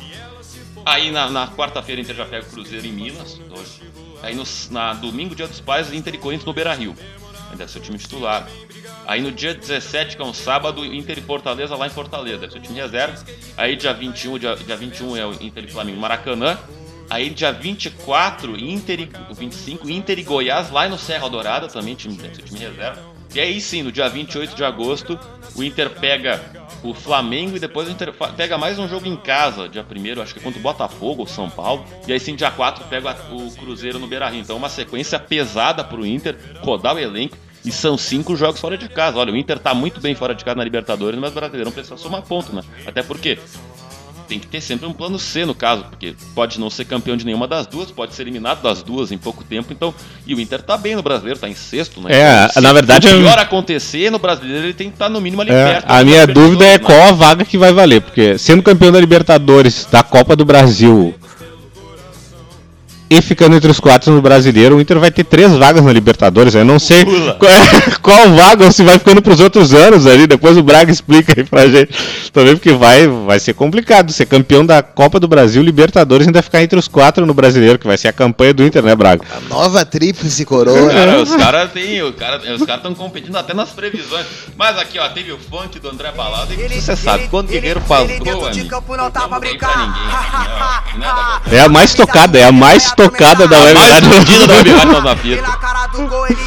Aí 0.86 1.10
na, 1.10 1.28
na 1.28 1.48
quarta-feira 1.48 2.00
Inter 2.00 2.14
já 2.14 2.24
pega 2.24 2.46
o 2.46 2.50
Cruzeiro 2.50 2.86
em 2.86 2.92
Minas. 2.92 3.40
Hoje. 3.50 3.82
Aí 4.22 4.36
no 4.36 4.44
na 4.70 4.94
domingo, 4.94 5.34
dia 5.34 5.48
dos 5.48 5.58
pais, 5.58 5.92
Inter 5.92 6.14
e 6.14 6.18
Corinthians 6.18 6.46
no 6.46 6.52
Beira 6.52 6.72
Rio. 6.74 6.94
É 7.59 7.66
seu 7.66 7.80
time 7.80 7.99
titular. 7.99 8.49
Aí 9.07 9.20
no 9.20 9.32
dia 9.32 9.55
17, 9.55 10.16
que 10.16 10.22
é 10.22 10.24
um 10.24 10.34
sábado, 10.34 10.84
Inter 10.84 11.18
e 11.18 11.22
Fortaleza 11.22 11.74
lá 11.74 11.86
em 11.86 11.90
Fortaleza, 11.90 12.38
deve 12.38 12.53
ser 12.53 12.59
o 12.59 12.62
time 12.62 12.78
reserva. 12.78 13.24
Aí 13.57 13.74
dia 13.74 13.92
21, 13.92 14.38
dia, 14.38 14.55
dia 14.57 14.76
21 14.76 15.16
é 15.16 15.26
o 15.26 15.32
Inter 15.42 15.64
e 15.64 15.68
Flamengo 15.68 16.01
Maracanã. 16.01 16.59
Aí 17.11 17.30
dia 17.30 17.51
24, 17.51 18.59
Inter 18.59 19.01
e 19.01 19.11
o 19.30 19.34
25, 19.34 19.88
Inter 19.88 20.18
e 20.18 20.22
Goiás 20.22 20.70
lá 20.70 20.88
no 20.88 20.99
Serra 20.99 21.28
Dourada, 21.28 21.66
também 21.66 21.94
time, 21.94 22.14
deve 22.16 22.34
ser 22.34 22.42
o 22.42 22.44
time 22.44 22.61
reserva. 22.61 23.03
E 23.34 23.40
aí 23.40 23.61
sim, 23.61 23.82
no 23.82 23.90
dia 23.90 24.09
28 24.09 24.55
de 24.55 24.64
agosto, 24.64 25.18
o 25.55 25.62
Inter 25.62 25.90
pega 25.90 26.40
o 26.83 26.95
Flamengo 26.95 27.57
e 27.57 27.61
depois 27.61 27.89
Inter 27.89 28.12
fa- 28.12 28.29
pega 28.29 28.57
mais 28.57 28.79
um 28.79 28.89
jogo 28.89 29.07
em 29.07 29.16
casa, 29.16 29.68
dia 29.68 29.85
1 29.85 30.22
acho 30.22 30.33
que 30.35 30.41
é 30.41 30.43
contra 30.43 30.59
o 30.59 30.62
Botafogo 30.62 31.22
ou 31.22 31.26
São 31.26 31.49
Paulo. 31.51 31.85
E 32.07 32.12
aí 32.12 32.20
sim, 32.20 32.35
dia 32.37 32.51
4 32.51 32.85
pega 32.87 33.16
o 33.33 33.51
Cruzeiro 33.57 33.99
no 33.99 34.07
Beira-Rio. 34.07 34.41
Então 34.41 34.57
uma 34.57 34.68
sequência 34.68 35.18
pesada 35.18 35.83
pro 35.83 36.07
Inter 36.07 36.37
rodar 36.62 36.95
o 36.95 36.99
elenco. 36.99 37.37
E 37.64 37.72
são 37.72 37.99
cinco 37.99 38.37
jogos 38.37 38.61
fora 38.61 38.79
de 38.79 38.89
casa. 38.89 39.18
Olha, 39.18 39.33
o 39.33 39.37
Inter 39.37 39.59
tá 39.59 39.74
muito 39.74 40.01
bem 40.01 40.14
fora 40.14 40.33
de 40.33 40.45
casa 40.45 40.57
na 40.57 40.64
Libertadores, 40.64 41.18
mas 41.18 41.33
o 41.33 41.35
Brasileirão 41.35 41.72
precisa 41.72 41.97
somar 41.97 42.22
ponto, 42.22 42.55
né? 42.55 42.62
Até 42.87 43.03
porque 43.03 43.37
tem 44.29 44.39
que 44.39 44.47
ter 44.47 44.61
sempre 44.61 44.87
um 44.87 44.93
plano 44.93 45.18
C 45.18 45.45
no 45.47 45.55
caso, 45.55 45.85
porque 45.89 46.14
pode 46.35 46.61
não 46.61 46.68
ser 46.68 46.85
campeão 46.85 47.16
de 47.16 47.24
nenhuma 47.24 47.49
das 47.49 47.66
duas, 47.66 47.91
pode 47.91 48.14
ser 48.14 48.22
eliminado 48.22 48.62
das 48.62 48.83
duas 48.83 49.11
em 49.11 49.16
pouco 49.18 49.43
tempo, 49.43 49.72
então. 49.72 49.95
E 50.26 50.35
o 50.35 50.41
Inter 50.41 50.61
tá 50.62 50.76
bem 50.76 50.95
no 50.95 51.03
brasileiro, 51.03 51.39
tá 51.41 51.49
em 51.49 51.55
sexto, 51.55 52.01
né? 52.01 52.11
É, 52.12 52.37
Então, 52.43 52.49
se 52.55 52.61
na 52.61 52.72
verdade, 52.72 53.09
o 53.09 53.11
eu- 53.11 53.20
pior 53.22 53.39
acontecer 53.39 54.11
no 54.11 54.18
brasileiro, 54.18 54.66
ele 54.66 54.74
tem 54.74 54.89
que 54.89 54.95
estar 54.97 55.09
no 55.09 55.20
mínimo 55.20 55.43
ali 55.43 55.51
É, 55.51 55.64
perto. 55.72 55.91
a 55.91 56.05
minha 56.05 56.26
dúvida 56.26 56.64
é 56.64 56.72
né? 56.72 56.79
qual 56.79 57.01
a 57.09 57.12
vaga 57.12 57.45
que 57.45 57.57
vai 57.57 57.72
valer, 57.72 58.01
porque 58.03 58.37
sendo 58.39 58.62
campeão 58.62 58.93
da 58.93 59.01
Libertadores, 59.01 59.87
da 59.91 60.03
Copa 60.03 60.37
do 60.37 60.45
Brasil 60.45 61.14
e 63.11 63.22
ficando 63.22 63.56
entre 63.56 63.70
os 63.70 63.80
quatro 63.80 64.12
no 64.12 64.20
Brasileiro, 64.20 64.76
o 64.76 64.80
Inter 64.80 64.98
vai 64.98 65.11
ter 65.11 65.24
três 65.24 65.52
vagas 65.52 65.82
na 65.82 65.92
Libertadores. 65.92 66.54
Eu 66.54 66.64
não 66.64 66.78
sei 66.78 67.04
qual, 67.38 67.50
qual 68.02 68.30
vaga 68.34 68.64
ou 68.64 68.72
se 68.72 68.82
vai 68.82 68.98
ficando 68.98 69.22
pros 69.22 69.40
outros 69.40 69.72
anos 69.72 70.06
ali. 70.06 70.26
Depois 70.26 70.56
o 70.56 70.62
Braga 70.62 70.92
explica 70.92 71.34
aí 71.36 71.44
pra 71.44 71.66
gente. 71.68 71.92
Também 72.32 72.54
porque 72.54 72.72
vai, 72.72 73.06
vai 73.06 73.40
ser 73.40 73.54
complicado 73.54 74.12
ser 74.12 74.26
campeão 74.26 74.64
da 74.64 74.82
Copa 74.82 75.18
do 75.18 75.26
Brasil, 75.26 75.62
Libertadores 75.62 76.26
ainda 76.26 76.42
ficar 76.42 76.62
entre 76.62 76.78
os 76.78 76.88
quatro 76.88 77.24
no 77.24 77.32
Brasileiro, 77.32 77.78
que 77.78 77.86
vai 77.86 77.96
ser 77.96 78.09
a 78.09 78.12
campanha 78.12 78.52
do 78.52 78.64
Inter, 78.64 78.82
né, 78.82 78.94
Braga? 78.94 79.22
A 79.34 79.40
nova 79.48 79.84
tríplice 79.84 80.44
coroa. 80.44 80.90
Cara, 80.90 81.22
os 81.22 81.34
caras 81.34 81.72
tem, 81.72 82.02
o 82.02 82.12
cara, 82.12 82.38
os 82.38 82.64
caras 82.64 82.76
estão 82.76 82.94
competindo 82.94 83.36
até 83.36 83.54
nas 83.54 83.70
previsões. 83.70 84.26
Mas 84.56 84.76
aqui, 84.78 84.98
ó, 84.98 85.09
teve 85.09 85.32
o 85.32 85.38
funk 85.38 85.78
do 85.78 85.88
André 85.88 86.12
Balada 86.12 86.52
e 86.52 86.80
você 86.80 86.96
sabe, 86.96 87.28
quando 87.28 87.48
o 87.48 87.52
Guerreiro 87.52 87.80
faz 87.80 88.11
ele 88.11 88.18
gol, 88.18 88.46
amigo, 88.46 88.96
não 88.96 89.11
tá 89.11 89.28
pra 89.28 89.38
ninguém. 89.40 89.59
né, 89.59 91.06
né, 91.06 91.09
É 91.59 91.61
a 91.61 91.68
mais 91.68 91.94
tocada, 91.94 92.38
é 92.38 92.44
a 92.44 92.52
mais 92.52 92.92
tocada 92.99 93.46
da 93.46 93.61
Web 93.61 93.74
Mais 93.74 93.92
Rádio. 93.92 94.11
vendida 94.11 94.46
da 94.46 94.55
Web 94.55 94.70
Rádio 94.70 95.01
na 95.03 95.16
fita. 95.16 95.42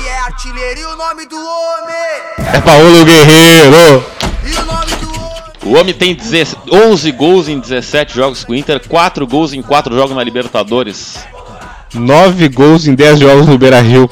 é 0.07 0.19
artilheiro 0.19 0.89
o 0.91 0.97
nome 0.97 1.25
do 1.25 1.37
homem. 1.37 2.61
Paulo 2.65 3.05
Guerreiro. 3.05 4.05
E 4.43 4.53
o 4.53 4.65
nome 4.65 4.95
do 4.95 5.09
homem. 5.09 5.31
O 5.63 5.79
homem 5.79 5.93
tem 5.93 6.13
10 6.13 6.55
11 6.69 7.11
gols 7.13 7.47
em 7.47 7.59
17 7.59 8.13
jogos 8.13 8.43
com 8.43 8.51
o 8.51 8.55
Inter, 8.55 8.81
4 8.85 9.25
gols 9.25 9.53
em 9.53 9.61
4 9.61 9.95
jogos 9.95 10.15
na 10.15 10.23
Libertadores. 10.23 11.19
Nove 11.93 12.49
gols 12.49 12.87
em 12.87 12.95
10 12.95 13.19
jogos 13.19 13.47
no 13.47 13.57
Beira 13.57 13.79
Rio. 13.79 14.09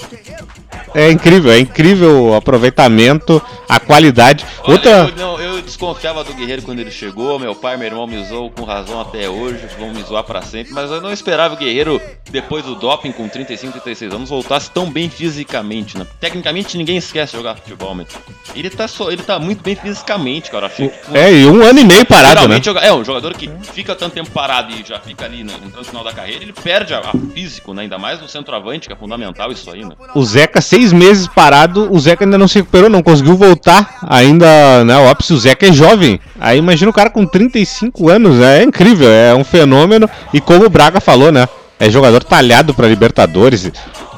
É 0.94 1.12
incrível, 1.12 1.52
é 1.52 1.60
incrível 1.60 2.24
o 2.26 2.36
aproveitamento, 2.36 3.42
a 3.68 3.80
qualidade. 3.80 4.46
Olha, 4.64 4.74
Outra. 4.74 4.92
eu, 4.92 5.16
não, 5.16 5.40
eu 5.40 5.62
desconfiava 5.62 6.24
do 6.24 6.34
Guerreiro 6.34 6.62
quando 6.62 6.80
ele 6.80 6.92
chegou. 6.92 7.40
Meu 7.40 7.56
pai 7.56 7.78
meu 7.78 7.88
irmão 7.88 8.08
me 8.08 8.24
zoam 8.26 8.50
com 8.50 8.64
razão 8.64 9.00
até 9.00 9.30
hoje, 9.30 9.68
vão 9.78 9.94
me 9.94 10.02
zoar 10.04 10.24
pra 10.24 10.42
sempre. 10.42 10.74
Mas 10.74 10.90
eu 10.92 11.02
não 11.02 11.12
esperava 11.12 11.54
o 11.54 11.58
Guerreiro, 11.58 12.02
depois 12.30 12.64
do 12.64 12.76
doping, 12.76 13.12
com 13.12 13.28
35, 13.28 13.74
36 13.74 14.14
anos, 14.14 14.30
voltasse 14.30 14.70
tão 14.72 14.90
bem 14.90 15.10
fisicamente, 15.10 15.98
né? 15.98 16.06
Tecnicamente 16.20 16.78
ninguém 16.78 16.98
esquece 16.98 17.32
de 17.32 17.38
jogar 17.38 17.56
futebol, 17.56 17.96
mas 17.96 18.08
ele 18.56 18.70
tá, 18.70 18.88
só, 18.88 19.12
ele 19.12 19.24
tá 19.24 19.40
muito 19.40 19.64
bem 19.64 19.76
fisicamente, 19.76 20.50
cara. 20.52 20.68
Achei 20.68 20.90
que, 20.90 21.18
É, 21.18 21.32
e 21.32 21.46
um 21.46 21.64
ano 21.64 21.80
e 21.80 21.84
meio 21.84 22.06
parado, 22.06 22.48
né? 22.48 22.60
É, 22.82 22.94
um 22.94 23.04
jogador 23.04 23.34
que 23.34 23.50
fica 23.74 23.96
tanto 23.96 24.14
tempo 24.14 24.32
parado 24.32 24.74
e 24.74 24.84
já 24.86 25.00
fica 25.00 25.26
ali 25.26 25.44
né, 25.44 25.54
no 25.76 25.84
final 25.84 26.04
da 26.04 26.14
carreira, 26.14 26.44
ele 26.44 26.54
perde 26.54 26.94
a, 26.94 27.00
a 27.00 27.14
físico, 27.34 27.74
né? 27.74 27.84
Ainda 27.84 27.98
mais 27.98 28.20
no 28.20 28.28
centroavante, 28.28 28.88
que 28.88 28.94
é 28.94 28.96
fundamental 28.96 29.52
isso 29.52 29.70
aí, 29.72 29.84
né? 29.84 29.96
O 30.14 30.24
Zeca, 30.24 30.62
seis 30.80 30.94
meses 30.94 31.28
parado, 31.28 31.90
o 31.92 32.00
Zeca 32.00 32.24
ainda 32.24 32.38
não 32.38 32.48
se 32.48 32.60
recuperou, 32.60 32.90
não 32.90 33.04
conseguiu 33.04 33.36
voltar 33.36 33.98
ainda, 34.08 34.84
né? 34.86 34.98
O 34.98 35.10
ápice, 35.10 35.34
o 35.34 35.38
Zeca 35.38 35.68
é 35.68 35.74
jovem. 35.74 36.20
Aí 36.40 36.58
imagina 36.58 36.90
o 36.90 36.94
cara 36.94 37.10
com 37.10 37.26
35 37.26 38.10
anos, 38.10 38.38
né? 38.38 38.60
É 38.60 38.64
incrível, 38.64 39.10
é 39.10 39.36
um 39.36 39.44
fenômeno. 39.44 40.10
E 40.34 40.40
como 40.40 40.66
o 40.66 40.70
Braga 40.70 41.02
falou, 41.02 41.32
né? 41.32 41.48
É 41.78 41.90
jogador 41.90 42.24
talhado 42.24 42.74
pra 42.74 42.88
Libertadores. 42.88 43.72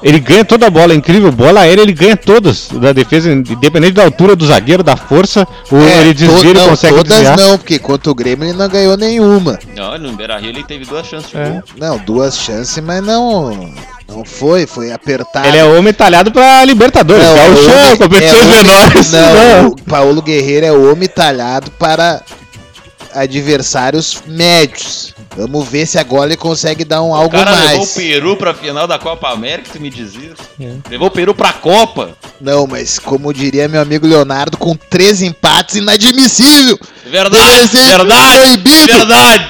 Ele 0.03 0.19
ganha 0.19 0.43
toda 0.43 0.65
a 0.65 0.69
bola, 0.69 0.93
é 0.93 0.95
incrível. 0.95 1.31
Bola 1.31 1.61
aérea, 1.61 1.81
ele 1.83 1.93
ganha 1.93 2.17
todas 2.17 2.69
da 2.71 2.91
defesa, 2.91 3.31
independente 3.31 3.93
da 3.93 4.03
altura 4.03 4.35
do 4.35 4.45
zagueiro, 4.47 4.81
da 4.83 4.95
força. 4.97 5.47
O, 5.71 5.77
É, 5.77 6.01
ele 6.01 6.13
desvia, 6.15 6.37
to- 6.39 6.45
ele 6.47 6.53
não, 6.59 6.69
consegue 6.69 6.95
todas 6.95 7.11
desviar. 7.13 7.37
não, 7.37 7.57
porque 7.59 7.77
contra 7.77 8.11
o 8.11 8.15
Grêmio 8.15 8.47
ele 8.49 8.57
não 8.57 8.67
ganhou 8.67 8.97
nenhuma. 8.97 9.59
Não, 9.75 9.95
no 9.99 10.13
Beira 10.13 10.39
Rio 10.39 10.49
ele 10.49 10.63
teve 10.63 10.85
duas 10.85 11.05
chances 11.05 11.29
de 11.29 11.37
É. 11.37 11.49
gol. 11.49 11.63
Não, 11.77 11.97
duas 11.99 12.35
chances, 12.37 12.83
mas 12.83 13.03
não. 13.03 13.69
Não 14.11 14.25
foi, 14.25 14.67
foi 14.67 14.91
apertado. 14.91 15.47
Ele 15.47 15.57
é 15.57 15.63
homem 15.63 15.93
talhado 15.93 16.31
pra 16.31 16.63
Libertadores. 16.65 17.23
Não, 17.23 17.37
é 17.37 17.47
o 17.47 17.51
homem- 17.51 17.63
chão, 17.63 17.97
competições 17.97 18.41
é 18.41 18.45
homem- 18.45 18.63
menores. 18.63 19.11
Não, 19.11 19.67
o 19.69 19.81
Paulo 19.83 20.21
Guerreiro 20.21 20.65
é 20.65 20.71
homem 20.71 21.07
talhado 21.07 21.71
para 21.71 22.21
adversários 23.13 24.21
médios. 24.27 25.13
Vamos 25.35 25.67
ver 25.67 25.85
se 25.85 25.97
agora 25.97 26.25
ele 26.27 26.35
consegue 26.37 26.83
dar 26.83 27.01
um 27.01 27.11
O 27.11 27.15
algo 27.15 27.29
cara 27.31 27.51
levou 27.51 27.75
o 27.75 27.77
mais. 27.77 27.93
Peru 27.93 28.35
pra 28.35 28.53
final 28.53 28.85
da 28.85 28.99
Copa 28.99 29.29
América, 29.29 29.69
tu 29.71 29.79
me 29.79 29.89
dizia. 29.89 30.33
É. 30.59 30.73
Levou 30.89 31.07
o 31.07 31.11
Peru 31.11 31.33
pra 31.33 31.53
Copa. 31.53 32.11
Não, 32.39 32.67
mas 32.67 32.99
como 32.99 33.33
diria 33.33 33.67
meu 33.69 33.81
amigo 33.81 34.05
Leonardo, 34.05 34.57
com 34.57 34.75
três 34.75 35.21
empates 35.21 35.75
inadmissível. 35.75 36.77
Verdade, 37.05 37.67
verdade, 37.77 38.37
proibido. 38.39 38.87
verdade. 38.87 39.47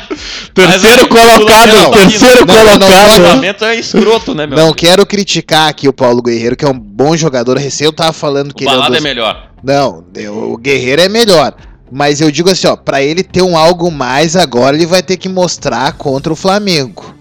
Terceiro 0.53 0.81
Mas 0.81 0.85
aí, 0.85 1.07
colocado, 1.07 1.87
o 1.87 1.91
terceiro 1.91 2.45
Não, 2.45 2.55
não, 2.55 2.65
não, 2.65 2.75
O 2.75 2.79
colocado. 2.79 3.21
lançamento 3.21 3.65
é 3.65 3.75
escroto, 3.75 4.35
né, 4.35 4.45
meu? 4.45 4.55
Não 4.57 4.63
amigo? 4.65 4.77
quero 4.77 5.05
criticar 5.05 5.69
aqui 5.69 5.87
o 5.87 5.93
Paulo 5.93 6.21
Guerreiro, 6.21 6.55
que 6.57 6.65
é 6.65 6.69
um 6.69 6.77
bom 6.77 7.15
jogador. 7.15 7.57
Recém 7.57 7.85
eu 7.85 7.93
tava 7.93 8.11
falando 8.13 8.53
que 8.53 8.65
O 8.65 8.67
ele 8.67 8.69
é 8.69 8.73
um 8.73 8.77
balada 8.77 8.95
é 8.95 8.99
dos- 8.99 9.03
melhor. 9.03 9.47
Não, 9.63 10.03
eu- 10.15 10.51
o 10.53 10.57
Guerreiro 10.57 11.01
é 11.01 11.07
melhor. 11.09 11.53
Mas 11.91 12.21
eu 12.21 12.31
digo 12.31 12.49
assim, 12.49 12.67
ó, 12.67 12.75
pra 12.75 13.01
ele 13.01 13.21
ter 13.21 13.41
um 13.41 13.57
algo 13.57 13.91
mais 13.91 14.35
agora, 14.37 14.75
ele 14.75 14.85
vai 14.85 15.03
ter 15.03 15.17
que 15.17 15.27
mostrar 15.27 15.91
contra 15.93 16.31
o 16.31 16.35
Flamengo. 16.35 17.13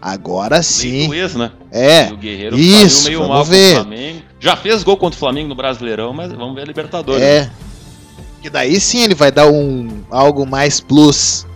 Agora 0.00 0.62
sim. 0.62 1.10
Sim. 1.10 1.14
Ex, 1.14 1.34
né? 1.34 1.50
É. 1.70 2.08
E 2.08 2.12
o 2.12 2.16
Guerreiro 2.16 2.58
Isso, 2.58 3.06
meio 3.06 3.20
vamos 3.20 3.34
mal 3.34 3.44
ver. 3.44 3.78
o 3.78 3.82
Flamengo. 3.82 4.22
Já 4.40 4.56
fez 4.56 4.82
gol 4.82 4.96
contra 4.96 5.16
o 5.16 5.18
Flamengo 5.18 5.48
no 5.48 5.54
Brasileirão, 5.54 6.12
mas 6.12 6.32
vamos 6.32 6.54
ver 6.54 6.62
a 6.62 6.64
Libertadores. 6.64 7.22
É. 7.22 7.50
Que 8.40 8.50
daí 8.50 8.80
sim 8.80 9.02
ele 9.02 9.14
vai 9.14 9.30
dar 9.30 9.46
um 9.48 9.88
algo 10.10 10.44
mais 10.46 10.80
plus. 10.80 11.46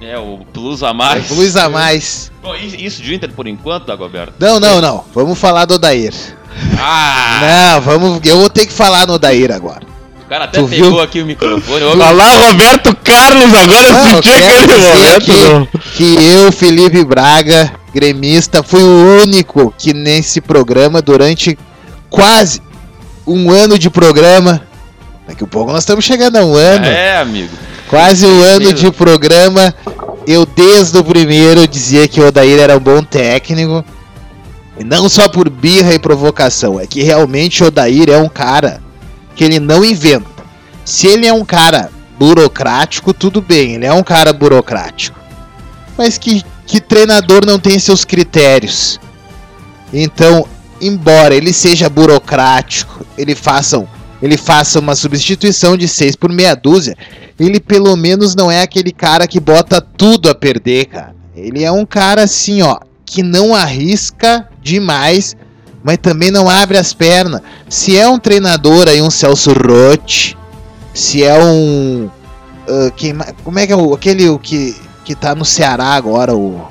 É, 0.00 0.18
o 0.18 0.38
plus 0.50 0.82
a 0.82 0.94
mais. 0.94 1.26
Plus 1.26 1.56
a 1.56 1.68
mais. 1.68 2.32
Bom, 2.42 2.54
isso 2.54 3.02
de 3.02 3.14
Inter 3.14 3.30
por 3.32 3.46
enquanto, 3.46 3.86
Dagoberto? 3.86 4.32
Não, 4.38 4.58
não, 4.58 4.80
não. 4.80 5.04
Vamos 5.14 5.38
falar 5.38 5.66
do 5.66 5.74
Odair. 5.74 6.14
Ah! 6.78 7.74
Não, 7.74 7.80
vamos. 7.82 8.20
Eu 8.26 8.38
vou 8.38 8.48
ter 8.48 8.64
que 8.66 8.72
falar 8.72 9.06
no 9.06 9.14
Odair 9.14 9.52
agora. 9.52 9.89
O 10.30 10.32
cara 10.32 10.44
até 10.44 10.60
Tu 10.60 10.68
pegou 10.68 10.90
viu? 10.92 11.00
aqui 11.00 11.20
o 11.22 11.26
microfone. 11.26 11.82
Ô, 11.82 11.88
Olha 11.90 12.10
lá, 12.12 12.46
Roberto 12.46 12.94
Carlos, 13.02 13.52
agora 13.52 13.88
eu 13.88 13.92
Não, 13.94 14.04
senti 14.04 14.30
quero 14.30 14.62
aquele 14.62 14.76
momento. 14.76 15.32
não. 15.42 15.66
que, 15.66 15.80
que 15.96 16.24
eu, 16.24 16.52
Felipe 16.52 17.04
Braga, 17.04 17.72
gremista, 17.92 18.62
fui 18.62 18.80
o 18.80 19.22
único 19.24 19.74
que 19.76 19.92
nesse 19.92 20.40
programa, 20.40 21.02
durante 21.02 21.58
quase 22.08 22.62
um 23.26 23.50
ano 23.50 23.76
de 23.76 23.90
programa, 23.90 24.62
daqui 25.26 25.42
a 25.42 25.46
pouco 25.48 25.72
nós 25.72 25.82
estamos 25.82 26.04
chegando 26.04 26.36
a 26.36 26.44
um 26.44 26.54
ano, 26.54 26.86
É, 26.86 27.16
amigo. 27.18 27.50
quase 27.88 28.24
um 28.24 28.40
ano 28.40 28.72
de 28.72 28.88
programa, 28.92 29.74
eu 30.28 30.46
desde 30.46 30.96
o 30.96 31.02
primeiro 31.02 31.66
dizia 31.66 32.06
que 32.06 32.20
o 32.20 32.28
Odair 32.28 32.60
era 32.60 32.76
um 32.76 32.80
bom 32.80 33.02
técnico, 33.02 33.84
E 34.78 34.84
não 34.84 35.08
só 35.08 35.28
por 35.28 35.50
birra 35.50 35.92
e 35.92 35.98
provocação, 35.98 36.78
é 36.78 36.86
que 36.86 37.02
realmente 37.02 37.64
o 37.64 37.66
Odair 37.66 38.08
é 38.08 38.16
um 38.16 38.28
cara 38.28 38.80
que 39.40 39.44
ele 39.44 39.58
não 39.58 39.82
inventa. 39.82 40.44
Se 40.84 41.06
ele 41.06 41.26
é 41.26 41.32
um 41.32 41.46
cara 41.46 41.90
burocrático, 42.18 43.14
tudo 43.14 43.40
bem, 43.40 43.76
ele 43.76 43.86
é 43.86 43.92
um 43.94 44.02
cara 44.02 44.34
burocrático. 44.34 45.18
Mas 45.96 46.18
que, 46.18 46.44
que 46.66 46.78
treinador 46.78 47.46
não 47.46 47.58
tem 47.58 47.78
seus 47.78 48.04
critérios? 48.04 49.00
Então, 49.94 50.46
embora 50.78 51.34
ele 51.34 51.54
seja 51.54 51.88
burocrático, 51.88 53.06
ele 53.16 53.34
faça, 53.34 53.82
ele 54.20 54.36
faça 54.36 54.78
uma 54.78 54.94
substituição 54.94 55.74
de 55.74 55.88
6 55.88 56.16
por 56.16 56.30
meia 56.30 56.54
dúzia, 56.54 56.94
ele 57.38 57.58
pelo 57.58 57.96
menos 57.96 58.34
não 58.34 58.50
é 58.50 58.60
aquele 58.60 58.92
cara 58.92 59.26
que 59.26 59.40
bota 59.40 59.80
tudo 59.80 60.28
a 60.28 60.34
perder, 60.34 60.84
cara. 60.84 61.14
Ele 61.34 61.64
é 61.64 61.72
um 61.72 61.86
cara 61.86 62.24
assim, 62.24 62.60
ó, 62.60 62.78
que 63.06 63.22
não 63.22 63.54
arrisca 63.54 64.46
demais, 64.62 65.34
mas 65.82 65.98
também 65.98 66.30
não 66.30 66.48
abre 66.48 66.78
as 66.78 66.92
pernas. 66.92 67.40
Se 67.68 67.96
é 67.96 68.08
um 68.08 68.18
treinador 68.18 68.88
aí, 68.88 69.00
um 69.00 69.10
Celso 69.10 69.52
Rotti, 69.52 70.36
se 70.94 71.22
é 71.22 71.42
um. 71.42 72.10
ah, 72.68 72.90
quem 72.96 73.16
como 73.44 73.58
é 73.58 73.66
que 73.66 73.72
é 73.72 73.76
o, 73.76 73.94
aquele 73.94 74.28
o 74.28 74.38
que, 74.38 74.76
que 75.04 75.14
tá 75.14 75.34
no 75.34 75.44
Ceará 75.44 75.94
agora, 75.94 76.34
o. 76.34 76.68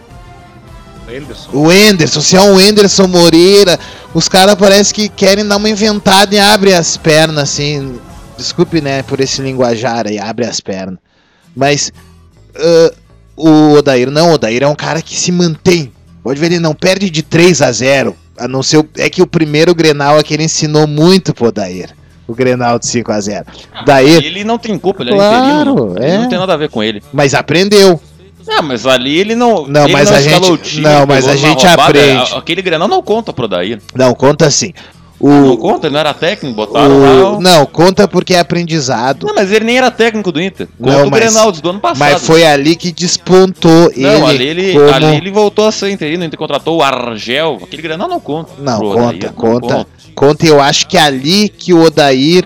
O 1.51 1.71
Enderson, 1.71 2.21
se 2.21 2.35
é 2.35 2.41
um 2.41 2.59
Enderson 2.59 3.07
Moreira, 3.07 3.79
os 4.13 4.29
caras 4.29 4.53
parece 4.53 4.93
que 4.93 5.09
querem 5.09 5.43
dar 5.43 5.57
uma 5.57 5.67
inventada 5.67 6.35
e 6.35 6.39
abre 6.39 6.73
as 6.73 6.97
pernas, 6.97 7.43
assim. 7.43 7.99
Desculpe, 8.37 8.79
né, 8.79 9.01
por 9.03 9.19
esse 9.19 9.41
linguajar 9.41 10.07
aí, 10.07 10.19
abre 10.19 10.45
as 10.45 10.61
pernas. 10.61 10.99
Mas 11.55 11.91
ah, 12.55 12.93
o 13.35 13.71
Odair 13.71 14.11
não, 14.11 14.31
o 14.31 14.33
Odair 14.33 14.63
é 14.63 14.67
um 14.67 14.75
cara 14.75 15.01
que 15.01 15.17
se 15.17 15.31
mantém. 15.31 15.91
Pode 16.21 16.39
ver, 16.39 16.47
ele 16.47 16.59
não 16.59 16.75
perde 16.75 17.09
de 17.09 17.23
3 17.23 17.61
a 17.61 17.71
0. 17.71 18.15
A 18.39 18.47
não 18.47 18.63
ser. 18.63 18.77
o- 18.77 18.89
É 18.97 19.09
que 19.09 19.21
o 19.21 19.27
primeiro 19.27 19.73
Grenal 19.75 20.17
é 20.19 20.23
que 20.23 20.33
ele 20.33 20.43
ensinou 20.43 20.87
muito 20.87 21.33
pro 21.33 21.47
Odair. 21.47 21.89
O 22.27 22.33
Grenal 22.35 22.77
de 22.77 22.85
5 22.87 23.11
a 23.11 23.19
0. 23.19 23.45
Daí, 23.85 24.15
Ele 24.23 24.43
não 24.43 24.57
tem 24.59 24.77
culpa, 24.77 25.01
ele 25.01 25.11
é 25.11 25.15
Claro, 25.15 25.71
interino. 25.71 25.95
Ele 25.97 26.05
é. 26.05 26.17
não 26.19 26.29
tem 26.29 26.37
nada 26.39 26.53
a 26.53 26.57
ver 26.57 26.69
com 26.69 26.83
ele. 26.83 27.01
mas 27.11 27.33
aprendeu. 27.33 27.99
Não, 28.47 28.63
mas 28.63 28.85
ali 28.85 29.17
ele 29.17 29.35
não. 29.35 29.67
Não, 29.67 29.83
ele 29.85 29.93
mas 29.93 30.11
a 30.11 30.19
escalou 30.19 30.51
gente- 30.51 30.53
o 30.53 30.57
time, 30.57 30.81
não, 30.83 31.05
mas 31.05 31.27
a 31.27 31.35
gente 31.35 31.65
aprende. 31.67 32.33
A- 32.33 32.37
Aquele 32.37 32.61
Grenal 32.61 32.87
não 32.87 33.01
conta 33.01 33.31
pro 33.33 33.47
Daí. 33.47 33.77
Não, 33.95 34.13
conta 34.15 34.49
assim. 35.21 35.41
Não 35.41 35.51
O, 35.53 35.57
conta, 35.57 35.87
ele 35.87 35.93
não 35.93 35.99
era 35.99 36.13
técnico, 36.13 36.55
botaram 36.55 36.99
lá. 37.01 37.09
o, 37.31 37.37
o- 37.37 37.41
não, 37.41 37.65
conta 37.65 38.07
porque 38.07 38.33
é 38.33 38.39
aprendizado. 38.39 39.27
Não, 39.27 39.35
mas 39.35 39.51
ele 39.51 39.65
nem 39.65 39.77
era 39.77 39.91
técnico 39.91 40.31
do 40.31 40.41
Inter. 40.41 40.67
Conta 40.79 40.91
Não, 40.97 41.07
o 41.07 41.11
mas- 41.11 41.19
Grenal 41.19 41.51
do 41.51 41.69
ano 41.69 41.79
passado. 41.79 41.99
Mas 41.99 42.25
foi 42.25 42.45
ali 42.45 42.75
que 42.75 42.91
despontou 42.91 43.91
ele. 43.91 44.01
Não, 44.01 44.27
ali 44.27 44.43
ele, 44.47 44.73
como... 44.73 44.93
ali 44.93 45.17
ele 45.17 45.31
voltou 45.31 45.65
a 45.67 45.71
ser 45.71 45.89
interino, 45.91 46.23
o 46.23 46.25
Inter 46.25 46.37
contratou 46.39 46.77
o 46.77 46.83
Argel. 46.83 47.59
Aquele 47.61 47.81
Grenal 47.81 48.07
não 48.07 48.19
conta. 48.19 48.51
Não, 48.59 48.77
pro 48.79 48.87
conta, 48.89 49.01
Odair, 49.07 49.23
não 49.25 49.33
conta. 49.33 49.87
Conta, 50.15 50.45
e 50.45 50.49
eu 50.49 50.59
acho 50.61 50.87
que 50.87 50.97
é 50.97 51.01
ali 51.01 51.47
que 51.49 51.73
o 51.73 51.81
Odair 51.81 52.45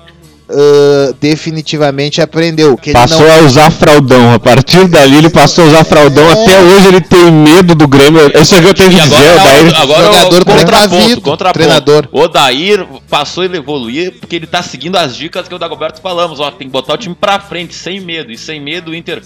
ah, 0.56 1.14
definitivamente 1.20 2.22
aprendeu. 2.22 2.78
Que 2.78 2.92
ele 2.92 3.00
Passou 3.00 3.28
não... 3.28 3.36
a 3.36 3.40
usar 3.42 3.72
fraldão. 3.72 4.34
A 4.34 4.40
partir 4.40 4.88
dali 4.88 5.18
ele 5.18 5.30
passou 5.30 5.66
a 5.66 5.68
usar 5.68 5.84
fraldão. 5.84 6.24
É. 6.30 6.32
Até 6.34 6.62
hoje 6.62 6.88
ele 6.88 7.02
tem 7.02 7.32
medo 7.32 7.74
do 7.76 7.88
Grêmio. 7.88 8.32
Isso 8.40 8.56
é 8.56 8.62
que 8.62 8.68
eu 8.68 8.74
tenho 8.74 8.90
que 8.90 9.00
dizer. 9.00 9.16
agora, 9.16 9.44
daí- 9.44 9.74
agora 9.76 10.04
jogador 10.06 10.42
o 10.42 10.46
contraponto, 10.46 10.66
precavido, 10.66 11.22
contraponto. 11.22 11.54
treinador. 11.54 12.08
O 12.12 12.20
Odair 12.22 12.86
passou 13.10 13.44
a 13.44 13.46
evoluir 13.48 14.14
porque 14.20 14.36
ele 14.36 14.48
tá 14.48 14.62
seguindo 14.62 14.96
as 14.98 15.16
dicas 15.16 15.48
que 15.48 15.56
o 15.56 15.60
Dagoberto 15.60 16.02
falamos. 16.02 16.40
Ó, 16.40 16.52
tem 16.52 16.68
que 16.68 16.72
botar 16.72 16.94
o 16.94 16.98
time 16.98 17.16
pra 17.20 17.40
frente, 17.40 17.74
sem 17.74 18.00
medo. 18.00 18.32
E 18.32 18.38
sem 18.38 18.60
medo 18.62 18.92
o 18.92 18.96
Inter 18.96 19.22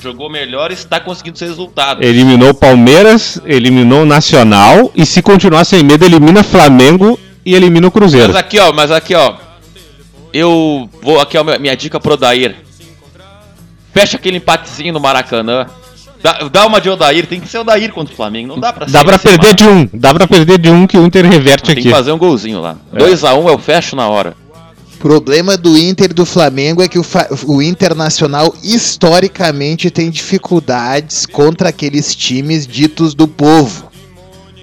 jogou 0.00 0.30
melhor 0.30 0.70
e 0.70 0.74
está 0.74 1.00
conseguindo 1.00 1.36
esse 1.36 1.44
resultado. 1.44 2.04
Eliminou 2.04 2.50
o 2.50 2.54
Palmeiras, 2.54 3.40
eliminou 3.44 4.02
o 4.02 4.06
Nacional. 4.06 4.92
E 4.94 5.04
se 5.04 5.20
continuar 5.22 5.64
sem 5.64 5.82
medo, 5.82 6.04
elimina 6.04 6.42
Flamengo 6.42 7.18
e 7.44 7.54
elimina 7.54 7.88
o 7.88 7.90
Cruzeiro. 7.90 8.28
Mas 8.28 8.36
aqui, 8.36 8.58
ó, 8.58 8.72
mas 8.72 8.90
aqui, 8.90 9.14
ó. 9.14 9.34
Eu 10.38 10.88
vou. 11.02 11.20
Aqui, 11.20 11.36
ó, 11.38 11.44
minha- 11.44 11.58
minha 11.58 11.76
dica 11.76 11.98
pro 11.98 12.14
Odair. 12.14 12.56
Fecha 13.92 14.16
aquele 14.16 14.36
empatezinho 14.36 14.92
no 14.92 15.00
Maracanã. 15.00 15.66
Dá, 16.22 16.48
dá 16.50 16.66
uma 16.66 16.80
de 16.80 16.90
Odair, 16.90 17.26
tem 17.26 17.40
que 17.40 17.48
ser 17.48 17.58
Odair 17.58 17.92
contra 17.92 18.12
o 18.12 18.16
Flamengo. 18.16 18.48
Não 18.48 18.58
dá 18.58 18.72
pra 18.72 18.86
Dá 18.86 18.98
ser 18.98 19.04
pra 19.04 19.14
esse 19.16 19.24
perder 19.24 19.54
de 19.54 19.64
um. 19.64 19.88
Dá 19.94 20.12
pra 20.14 20.26
perder 20.26 20.58
de 20.58 20.70
um 20.70 20.86
que 20.86 20.98
o 20.98 21.04
Inter 21.06 21.24
reverte 21.24 21.64
Tem 21.66 21.72
aqui. 21.74 21.82
que 21.82 21.90
fazer 21.90 22.12
um 22.12 22.18
golzinho 22.18 22.60
lá. 22.60 22.76
2x1 22.92 23.48
eu 23.48 23.58
fecho 23.58 23.94
na 23.96 24.08
hora. 24.08 24.36
O 24.94 24.98
problema 24.98 25.56
do 25.56 25.78
Inter 25.78 26.10
e 26.10 26.14
do 26.14 26.26
Flamengo 26.26 26.82
é 26.82 26.88
que 26.88 26.98
o, 26.98 27.04
o 27.46 27.62
Internacional 27.62 28.52
historicamente 28.64 29.90
tem 29.90 30.10
dificuldades 30.10 31.24
contra 31.24 31.68
aqueles 31.68 32.14
times 32.16 32.66
ditos 32.66 33.14
do 33.14 33.28
povo. 33.28 33.88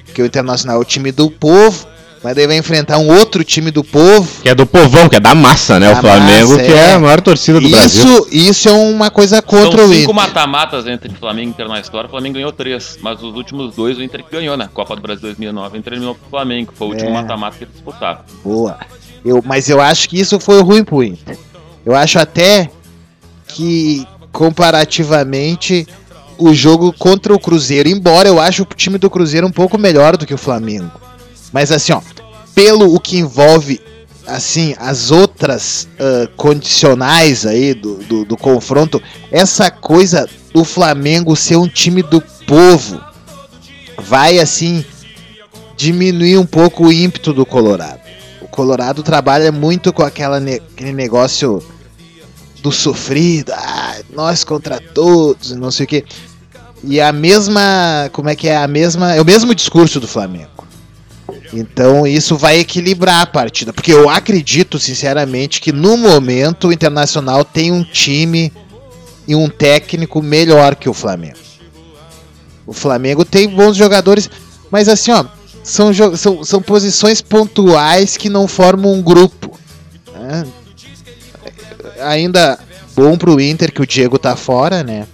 Porque 0.06 0.22
o 0.22 0.26
Internacional 0.26 0.78
é 0.78 0.80
o 0.82 0.86
time 0.86 1.12
do 1.14 1.32
povo, 1.32 1.88
mas 2.26 2.36
daí 2.36 2.48
vai 2.48 2.58
enfrentar 2.58 2.98
um 2.98 3.08
outro 3.08 3.44
time 3.44 3.70
do 3.70 3.84
povo. 3.84 4.28
Que 4.42 4.50
é 4.50 4.56
do 4.56 4.66
povão, 4.66 5.08
que 5.08 5.16
é 5.16 5.20
da 5.20 5.36
massa, 5.36 5.80
né? 5.80 5.92
Da 5.92 6.00
o 6.00 6.02
Flamengo, 6.02 6.54
massa, 6.54 6.64
que 6.64 6.72
é. 6.72 6.76
é. 6.76 6.94
a 6.94 7.00
maior 7.00 7.22
torcida 7.22 7.62
do 7.62 7.70
Brasil. 7.70 8.04
Isso, 8.04 8.28
isso 8.32 8.68
é 8.68 8.72
uma 8.72 9.12
coisa 9.12 9.44
contra 9.44 9.78
São 9.78 9.86
o 9.86 9.94
cinco 9.94 10.12
Inter. 10.12 10.16
mata-matas 10.16 10.88
entre 10.88 11.14
Flamengo 11.14 11.50
e 11.50 11.52
Inter 11.52 11.68
na 11.68 11.80
história. 11.80 12.08
O 12.08 12.10
Flamengo 12.10 12.34
ganhou 12.34 12.52
três, 12.52 12.98
mas 13.00 13.22
os 13.22 13.36
últimos 13.36 13.76
dois 13.76 14.00
o 14.00 14.02
Inter 14.02 14.24
que 14.24 14.32
ganhou, 14.32 14.58
né? 14.58 14.68
Copa 14.74 14.96
do 14.96 15.04
Brasil 15.04 15.22
2009, 15.22 15.78
o 15.78 15.80
Inter 15.80 15.94
eliminou 15.94 16.16
pro 16.16 16.28
Flamengo, 16.32 16.74
foi 16.76 16.88
o 16.88 16.90
último 16.90 17.12
É. 17.12 17.14
mata-mata 17.14 17.58
que 17.60 17.66
eles 17.66 17.76
disputaram. 17.76 18.22
Boa. 18.44 18.80
Eu, 19.24 19.44
mas 19.46 19.70
eu 19.70 19.80
acho 19.80 20.10
que 20.10 20.20
isso 20.20 20.40
foi 20.40 20.64
ruim 20.64 20.84
pro 20.84 21.04
Inter. 21.04 21.38
Eu 21.86 21.94
acho 21.94 22.18
até 22.18 22.72
que, 23.50 24.04
comparativamente, 24.32 25.88
o 26.40 26.56
jogo 26.56 26.92
contra 26.92 27.32
o 27.36 27.40
Cruzeiro, 27.40 27.88
embora 27.88 28.28
eu 28.28 28.40
ache 28.40 28.64
o 28.64 28.66
time 28.66 28.98
do 28.98 29.12
Cruzeiro 29.12 29.46
um 29.46 29.52
pouco 29.52 29.78
melhor 29.78 30.18
do 30.18 30.26
que 30.26 30.34
o 30.34 30.40
Flamengo. 30.40 31.06
Mas 31.56 31.72
assim, 31.72 31.94
ó, 31.94 32.02
pelo 32.56 32.96
o 32.96 33.00
que 33.00 33.18
envolve 33.20 33.80
assim 34.26 34.74
as 34.80 35.12
outras 35.12 35.88
ah, 36.00 36.28
condicionais 36.36 37.46
aí 37.46 37.74
do, 37.76 37.96
do, 37.96 38.26
do 38.26 38.38
confronto, 38.38 39.00
essa 39.30 39.70
coisa 39.70 40.28
do 40.54 40.64
Flamengo 40.64 41.36
ser 41.36 41.58
um 41.58 41.68
time 41.68 42.02
do 42.02 42.22
povo 42.48 43.00
vai 44.00 44.40
assim 44.40 44.84
diminuir 45.78 46.38
um 46.38 46.46
pouco 46.46 46.86
o 46.88 46.92
ímpeto 46.92 47.34
do 47.34 47.46
Colorado. 47.46 48.00
O 48.42 48.48
Colorado 48.48 49.04
trabalha 49.04 49.52
muito 49.52 49.92
com 49.92 50.04
aquela 50.04 50.40
ne- 50.40 50.62
aquele 50.74 50.94
negócio 50.94 51.62
do 52.62 52.72
sofrido, 52.72 53.52
ah, 53.54 53.98
nós 54.14 54.44
contra 54.44 54.80
todos, 54.80 55.52
não 55.52 55.70
sei 55.70 55.84
o 55.86 55.88
que. 55.88 56.06
E 56.84 57.02
a 57.02 57.12
mesma, 57.12 58.10
como 58.14 58.30
é 58.30 58.36
que 58.36 58.48
é 58.48 58.56
a 58.56 58.68
mesma, 58.68 59.14
é 59.14 59.22
o 59.22 59.26
mesmo 59.26 59.54
discurso 59.54 60.00
do 60.00 60.08
Flamengo. 60.08 60.55
Então 61.56 62.06
isso 62.06 62.36
vai 62.38 62.60
equilibrar 62.60 63.22
a 63.22 63.26
partida, 63.26 63.72
porque 63.72 63.94
eu 63.94 64.10
acredito 64.10 64.78
sinceramente 64.78 65.62
que 65.62 65.72
no 65.72 65.96
momento 65.96 66.68
o 66.68 66.74
Internacional 66.74 67.46
tem 67.46 67.72
um 67.72 67.82
time 67.82 68.52
e 69.26 69.36
um 69.36 69.48
técnico 69.48 70.22
melhor 70.22 70.76
que 70.76 70.90
o 70.90 70.94
Flamengo. 70.94 71.38
O 72.68 72.74
Flamengo 72.74 73.24
tem 73.24 73.48
bons 73.48 73.78
jogadores, 73.78 74.30
mas 74.70 74.90
assim, 74.90 75.12
ó, 75.12 75.24
são, 75.64 75.92
são, 76.18 76.44
são 76.44 76.62
posições 76.62 77.22
pontuais 77.22 78.18
que 78.18 78.30
não 78.30 78.48
formam 78.48 78.94
um 78.94 79.02
grupo. 79.02 79.58
né? 80.14 80.46
Ainda 82.02 82.60
bom 82.96 83.18
pro 83.18 83.40
Inter 83.40 83.72
que 83.72 83.82
o 83.82 83.88
Diego 83.88 84.20
tá 84.20 84.36
fora, 84.36 84.84
né? 84.84 85.08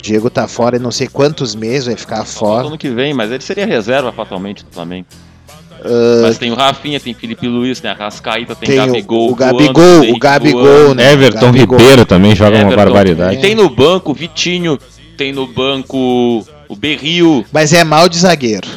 Diego 0.00 0.30
tá 0.30 0.46
fora 0.48 0.76
e 0.76 0.78
não 0.78 0.90
sei 0.90 1.08
quantos 1.08 1.54
meses 1.54 1.86
vai 1.86 1.96
ficar 1.96 2.24
fora. 2.24 2.66
ano 2.66 2.78
que 2.78 2.88
vem, 2.88 3.12
mas 3.12 3.30
ele 3.30 3.42
seria 3.42 3.66
reserva 3.66 4.12
fatalmente 4.12 4.64
do 4.64 4.70
Flamengo. 4.70 5.06
Ah, 5.84 6.22
mas 6.22 6.38
tem 6.38 6.50
o 6.50 6.54
Rafinha, 6.54 6.98
tem 6.98 7.14
Felipe 7.14 7.46
Luiz, 7.46 7.80
tem 7.80 7.90
a 7.90 7.94
Rascaíta, 7.94 8.54
tem, 8.54 8.68
tem 8.68 8.76
Gabigol. 8.76 9.30
o, 9.30 9.34
Gabigol, 9.34 10.00
o 10.10 10.18
Gabigol, 10.18 10.62
voando, 10.64 10.94
né? 10.96 11.12
Everton 11.12 11.46
Gabigol. 11.46 11.78
Ribeiro 11.78 12.06
também 12.06 12.34
joga 12.34 12.56
uma 12.56 12.62
Everton. 12.62 12.76
barbaridade. 12.76 13.36
E 13.36 13.40
tem 13.40 13.54
no 13.54 13.68
banco 13.68 14.10
o 14.10 14.14
Vitinho, 14.14 14.78
tem 15.16 15.32
no 15.32 15.46
banco 15.46 16.44
o 16.68 16.76
Berril. 16.76 17.44
Mas 17.52 17.72
é 17.72 17.84
mal 17.84 18.08
de 18.08 18.18
zagueiro. 18.18 18.68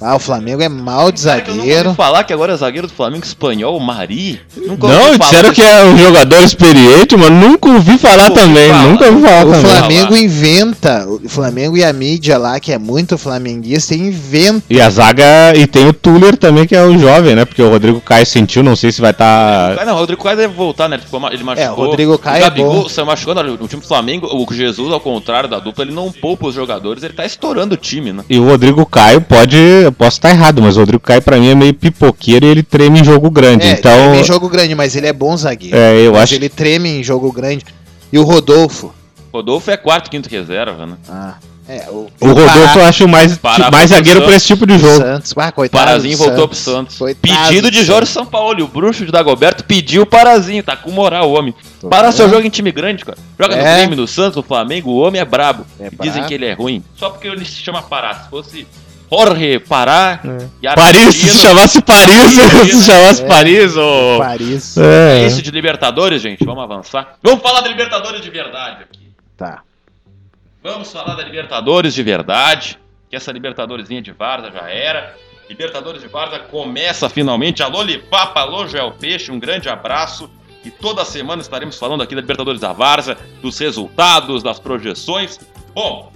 Ah, 0.00 0.14
o 0.14 0.18
Flamengo 0.18 0.62
é 0.62 0.68
mal 0.68 1.10
de 1.10 1.20
zagueiro. 1.20 1.94
falar 1.94 2.22
que 2.24 2.32
agora 2.32 2.52
é 2.52 2.56
zagueiro 2.56 2.86
do 2.86 2.92
Flamengo 2.92 3.24
espanhol, 3.24 3.76
o 3.76 3.80
Mari. 3.80 4.40
Nunca 4.56 4.88
Não, 4.88 5.06
ouvi 5.06 5.18
falar 5.18 5.30
disseram 5.30 5.52
que 5.54 5.62
é 5.62 5.84
um 5.84 5.96
jogador 5.98 6.42
experiente, 6.42 7.16
mas 7.16 7.30
nunca 7.30 7.68
ouvi 7.70 7.96
falar 7.98 8.28
Nunca 8.28 8.40
ouvi 8.42 8.54
também. 8.54 8.68
falar. 8.68 8.82
Nunca 8.82 9.06
ouvi 9.06 9.22
falar 9.22 9.46
O 9.46 9.52
também. 9.52 9.70
Flamengo 9.70 10.16
inventa, 10.16 11.06
o 11.08 11.28
Flamengo 11.28 11.76
e 11.76 11.84
a 11.84 11.92
mídia 11.92 12.36
lá, 12.38 12.60
que 12.60 12.72
é 12.72 12.78
muito 12.78 13.16
flamenguista, 13.16 13.94
inventa. 13.94 14.62
E 14.68 14.80
a 14.80 14.90
zaga, 14.90 15.24
e 15.56 15.66
tem 15.66 15.88
o 15.88 15.92
Tuller 15.92 16.36
também, 16.36 16.66
que 16.66 16.76
é 16.76 16.84
o 16.84 16.98
jovem, 16.98 17.34
né? 17.34 17.44
Porque 17.44 17.62
o 17.62 17.70
Rodrigo 17.70 18.00
Caio 18.00 18.26
sentiu, 18.26 18.62
não 18.62 18.76
sei 18.76 18.92
se 18.92 19.00
vai 19.00 19.12
tá 19.14 19.70
estar. 19.70 19.82
Ah, 19.82 19.86
não, 19.86 19.94
o 19.94 19.98
Rodrigo 19.98 20.22
Caio 20.22 20.36
deve 20.36 20.54
voltar, 20.54 20.88
né? 20.88 20.96
Ele, 20.96 21.04
ficou 21.04 21.18
ma- 21.20 21.32
ele 21.32 21.42
machucou. 21.42 21.64
É, 21.68 21.70
o 21.72 21.74
Rodrigo 21.74 22.18
Caio 22.18 22.36
o 22.36 22.38
é 22.38 22.48
Gabigol 22.50 22.82
bom. 22.82 22.88
saiu 22.88 23.06
machucando. 23.06 23.40
O 23.64 23.68
time 23.68 23.80
do 23.80 23.88
Flamengo, 23.88 24.26
o 24.30 24.52
Jesus, 24.52 24.92
ao 24.92 25.00
contrário 25.00 25.48
da 25.48 25.58
dupla, 25.58 25.84
ele 25.84 25.92
não 25.94 26.12
poupa 26.12 26.46
os 26.48 26.54
jogadores, 26.54 27.02
ele 27.02 27.14
tá 27.14 27.24
estourando 27.24 27.74
o 27.74 27.78
time, 27.78 28.12
né? 28.12 28.24
E 28.28 28.38
o 28.38 28.44
Rodrigo 28.46 28.84
Caio 28.86 29.20
pode. 29.20 29.56
Posso 29.98 30.18
estar 30.18 30.30
errado, 30.30 30.60
mas 30.60 30.76
o 30.76 30.80
Rodrigo 30.80 31.02
Caio 31.02 31.22
pra 31.22 31.38
mim 31.38 31.48
é 31.48 31.54
meio 31.54 31.72
pipoqueiro 31.72 32.44
e 32.44 32.48
ele 32.50 32.62
treme 32.62 33.00
em 33.00 33.04
jogo 33.04 33.30
grande. 33.30 33.66
É, 33.66 33.70
então. 33.72 33.90
treme 33.92 34.20
em 34.20 34.24
jogo 34.24 34.48
grande, 34.48 34.74
mas 34.74 34.94
ele 34.94 35.06
é 35.06 35.12
bom 35.12 35.34
zagueiro. 35.36 35.76
É, 35.76 35.98
eu 36.00 36.12
mas 36.12 36.22
acho 36.24 36.34
ele 36.34 36.48
treme 36.48 36.88
em 37.00 37.02
jogo 37.02 37.32
grande. 37.32 37.64
E 38.12 38.18
o 38.18 38.22
Rodolfo. 38.22 38.92
Rodolfo 39.32 39.70
é 39.70 39.76
quarto, 39.76 40.10
quinto 40.10 40.28
reserva, 40.28 40.86
né? 40.86 40.96
Ah, 41.08 41.34
É, 41.68 41.86
o, 41.90 42.08
O 42.20 42.26
Rodolfo 42.28 42.78
eu 42.78 42.84
acho 42.84 43.08
mais, 43.08 43.36
Pará 43.38 43.70
mais 43.70 43.90
zagueiro 43.90 44.20
pra 44.20 44.28
Santos. 44.28 44.36
esse 44.36 44.46
tipo 44.46 44.66
de 44.66 44.74
o 44.74 44.78
jogo. 44.78 44.96
Santos. 44.98 45.32
Ah, 45.36 45.50
coitado 45.50 45.84
Parazinho 45.84 46.16
voltou 46.18 46.46
pro 46.48 46.56
Santos. 46.56 46.96
Coitado 46.96 47.48
Pedido 47.48 47.70
de 47.70 47.78
Jorge 47.82 48.06
Santos. 48.06 48.10
São 48.10 48.26
Paulo. 48.26 48.64
O 48.64 48.68
bruxo 48.68 49.04
de 49.04 49.10
Dagoberto 49.10 49.64
pediu 49.64 50.02
o 50.02 50.06
Parazinho. 50.06 50.62
Tá 50.62 50.76
com 50.76 50.90
moral 50.90 51.28
o 51.30 51.32
homem. 51.38 51.54
Tô 51.80 51.88
Pará 51.88 52.12
só 52.12 52.24
vendo. 52.24 52.34
joga 52.34 52.46
em 52.46 52.50
time 52.50 52.70
grande, 52.70 53.04
cara. 53.04 53.18
Joga 53.40 53.56
no 53.56 53.62
É. 53.62 53.76
Grêmio, 53.78 53.96
no 53.96 54.06
Santos, 54.06 54.36
no 54.36 54.42
Flamengo. 54.42 54.90
O 54.90 54.98
homem 54.98 55.20
é 55.20 55.24
brabo. 55.24 55.66
É 55.80 55.86
E 55.88 55.90
Dizem 55.96 56.12
brabo. 56.12 56.28
que 56.28 56.34
ele 56.34 56.44
é 56.46 56.52
ruim. 56.52 56.84
Só 56.96 57.10
porque 57.10 57.26
ele 57.26 57.44
se 57.44 57.52
chama 57.56 57.82
Pará. 57.82 58.14
Se 58.14 58.30
fosse 58.30 58.66
Jorge 59.10 59.58
Pará 59.60 60.20
e 60.62 60.74
Paris, 60.74 61.14
se 61.14 61.28
chamasse 61.38 61.80
Paris, 61.82 62.32
se 62.70 62.84
chamasse 62.84 63.22
É. 63.22 63.26
Paris, 63.26 63.76
ô. 63.76 64.18
Paris. 64.18 64.76
É 64.76 65.22
É. 65.22 65.26
isso 65.26 65.40
de 65.42 65.50
Libertadores, 65.50 66.20
gente. 66.20 66.44
Vamos 66.44 66.62
avançar. 66.64 67.16
Vamos 67.22 67.40
falar 67.42 67.60
da 67.60 67.68
Libertadores 67.68 68.20
de 68.20 68.30
verdade 68.30 68.82
aqui. 68.82 69.10
Tá. 69.36 69.62
Vamos 70.62 70.90
falar 70.90 71.14
da 71.14 71.22
Libertadores 71.22 71.94
de 71.94 72.02
verdade. 72.02 72.78
Que 73.08 73.14
essa 73.16 73.30
Libertadorzinha 73.30 74.02
de 74.02 74.10
Varda 74.12 74.50
já 74.50 74.68
era. 74.68 75.14
Libertadores 75.48 76.02
de 76.02 76.08
Varda 76.08 76.40
começa 76.40 77.08
finalmente. 77.08 77.62
Alô, 77.62 77.82
Lipapa, 77.82 78.40
alô, 78.40 78.66
Joel 78.66 78.92
Peixe, 78.98 79.30
um 79.30 79.38
grande 79.38 79.68
abraço. 79.68 80.28
E 80.64 80.70
toda 80.72 81.04
semana 81.04 81.40
estaremos 81.40 81.78
falando 81.78 82.02
aqui 82.02 82.16
da 82.16 82.20
Libertadores 82.20 82.60
da 82.60 82.72
Varsa, 82.72 83.16
dos 83.40 83.56
resultados, 83.56 84.42
das 84.42 84.58
projeções. 84.58 85.38
Bom, 85.72 86.10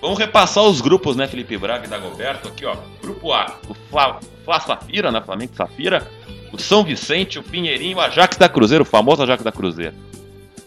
vamos 0.00 0.18
repassar 0.18 0.64
os 0.64 0.80
grupos, 0.80 1.16
né, 1.16 1.26
Felipe 1.26 1.56
Braga 1.56 1.86
e 1.86 1.88
Dagoberto? 1.88 2.48
Aqui, 2.48 2.64
ó. 2.64 2.76
Grupo 3.00 3.32
A, 3.32 3.56
o 3.68 3.74
Fla, 3.74 4.20
Fla 4.44 4.60
Safira, 4.60 5.10
né, 5.10 5.20
Flamengo 5.20 5.54
Safira. 5.54 6.06
O 6.52 6.58
São 6.58 6.82
Vicente, 6.82 7.38
o 7.38 7.42
Pinheirinho, 7.42 7.98
o 7.98 8.00
Ajax 8.00 8.36
da 8.36 8.48
Cruzeiro, 8.48 8.82
o 8.82 8.86
famoso 8.86 9.22
Ajax 9.22 9.42
da 9.42 9.52
Cruzeiro. 9.52 9.94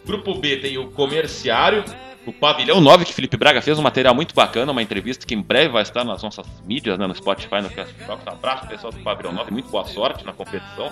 Grupo 0.06 0.36
B 0.36 0.58
tem 0.58 0.78
o 0.78 0.92
Comerciário, 0.92 1.84
o 2.26 2.32
Pavilhão 2.32 2.80
9, 2.80 3.06
que 3.06 3.14
Felipe 3.14 3.36
Braga 3.36 3.62
fez 3.62 3.80
um 3.80 3.82
material 3.82 4.14
muito 4.14 4.36
bacana, 4.36 4.72
uma 4.72 4.82
entrevista 4.82 5.26
que 5.26 5.34
em 5.34 5.42
breve 5.42 5.70
vai 5.70 5.82
estar 5.82 6.04
nas 6.04 6.22
nossas 6.22 6.46
mídias, 6.66 7.00
né, 7.00 7.08
no 7.08 7.16
Spotify, 7.16 7.62
no 7.62 7.70
Festival. 7.70 8.20
Um 8.26 8.32
abraço 8.32 8.68
pessoal 8.68 8.94
do 8.94 9.00
Pavilhão 9.00 9.34
9, 9.34 9.52
muito 9.52 9.70
boa 9.70 9.86
sorte 9.86 10.24
na 10.24 10.34
competição. 10.34 10.92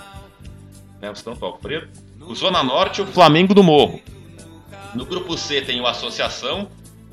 Né, 1.00 1.10
o 1.12 1.16
Santo 1.16 1.46
Alfredo. 1.46 1.88
O 2.20 2.34
Zona 2.34 2.64
Norte, 2.64 3.02
o 3.02 3.06
Flamengo 3.06 3.54
do 3.54 3.64
Morro. 3.64 4.02
No 4.96 5.06
grupo 5.06 5.38
C 5.38 5.62
tem 5.62 5.80
o 5.80 5.86
Associação, 5.86 6.68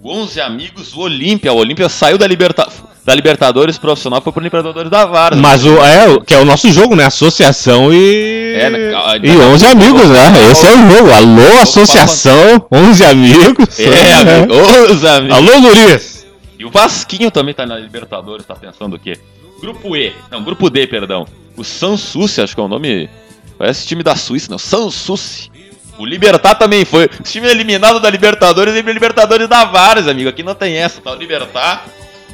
11 0.04 0.40
Amigos, 0.40 0.94
o 0.94 1.00
Olímpia. 1.00 1.52
O 1.52 1.56
Olímpia 1.56 1.88
saiu 1.88 2.16
da, 2.18 2.26
Liberta... 2.26 2.68
da 3.04 3.14
Libertadores 3.14 3.76
profissional, 3.78 4.20
foi 4.20 4.32
pro 4.32 4.42
Libertadores 4.42 4.90
da 4.90 5.04
Varsa. 5.04 5.40
Mas 5.40 5.64
o, 5.64 5.76
é, 5.82 6.08
o- 6.08 6.20
que 6.20 6.34
é 6.34 6.38
o 6.38 6.44
nosso 6.44 6.70
jogo, 6.70 6.94
né? 6.94 7.04
Associação 7.04 7.92
e. 7.92 8.54
É, 8.56 8.70
né, 8.70 8.90
ca- 8.92 9.16
E 9.22 9.30
11 9.36 9.66
amigos, 9.66 10.08
né? 10.08 10.50
Esse 10.50 10.66
é 10.66 10.70
o 10.74 10.90
jogo. 10.90 11.10
Alô, 11.12 11.58
associação, 11.60 12.66
11 12.70 13.04
amigos. 13.04 13.80
É, 13.80 14.12
amigo, 14.14 14.54
os 14.92 15.04
amigos. 15.04 15.36
Alô, 15.36 15.58
Luris. 15.58 16.26
E 16.58 16.64
o 16.64 16.70
Vasquinho 16.70 17.30
também 17.30 17.54
tá 17.54 17.66
na 17.66 17.76
Libertadores, 17.78 18.46
tá 18.46 18.54
pensando 18.54 18.96
o 18.96 18.98
quê? 18.98 19.18
Grupo 19.60 19.96
E, 19.96 20.12
não, 20.30 20.42
Grupo 20.42 20.70
D, 20.70 20.86
perdão. 20.86 21.26
O 21.56 21.64
Sansucci, 21.64 22.40
acho 22.42 22.54
que 22.54 22.60
é 22.60 22.64
o 22.64 22.68
nome. 22.68 23.08
Parece 23.58 23.86
time 23.86 24.02
da 24.02 24.14
Suíça, 24.14 24.48
não. 24.50 24.58
Sansucci. 24.58 25.50
O 25.98 26.04
Libertar 26.04 26.54
também 26.54 26.84
foi. 26.84 27.06
O 27.06 27.22
time 27.22 27.48
eliminado 27.48 28.00
da 28.00 28.10
Libertadores 28.10 28.74
e 28.74 28.82
Libertadores 28.82 29.48
da 29.48 29.64
Várias, 29.64 30.06
amigo. 30.06 30.28
Aqui 30.28 30.42
não 30.42 30.54
tem 30.54 30.76
essa, 30.76 31.00
tá? 31.00 31.12
O 31.12 31.14
Libertar 31.14 31.86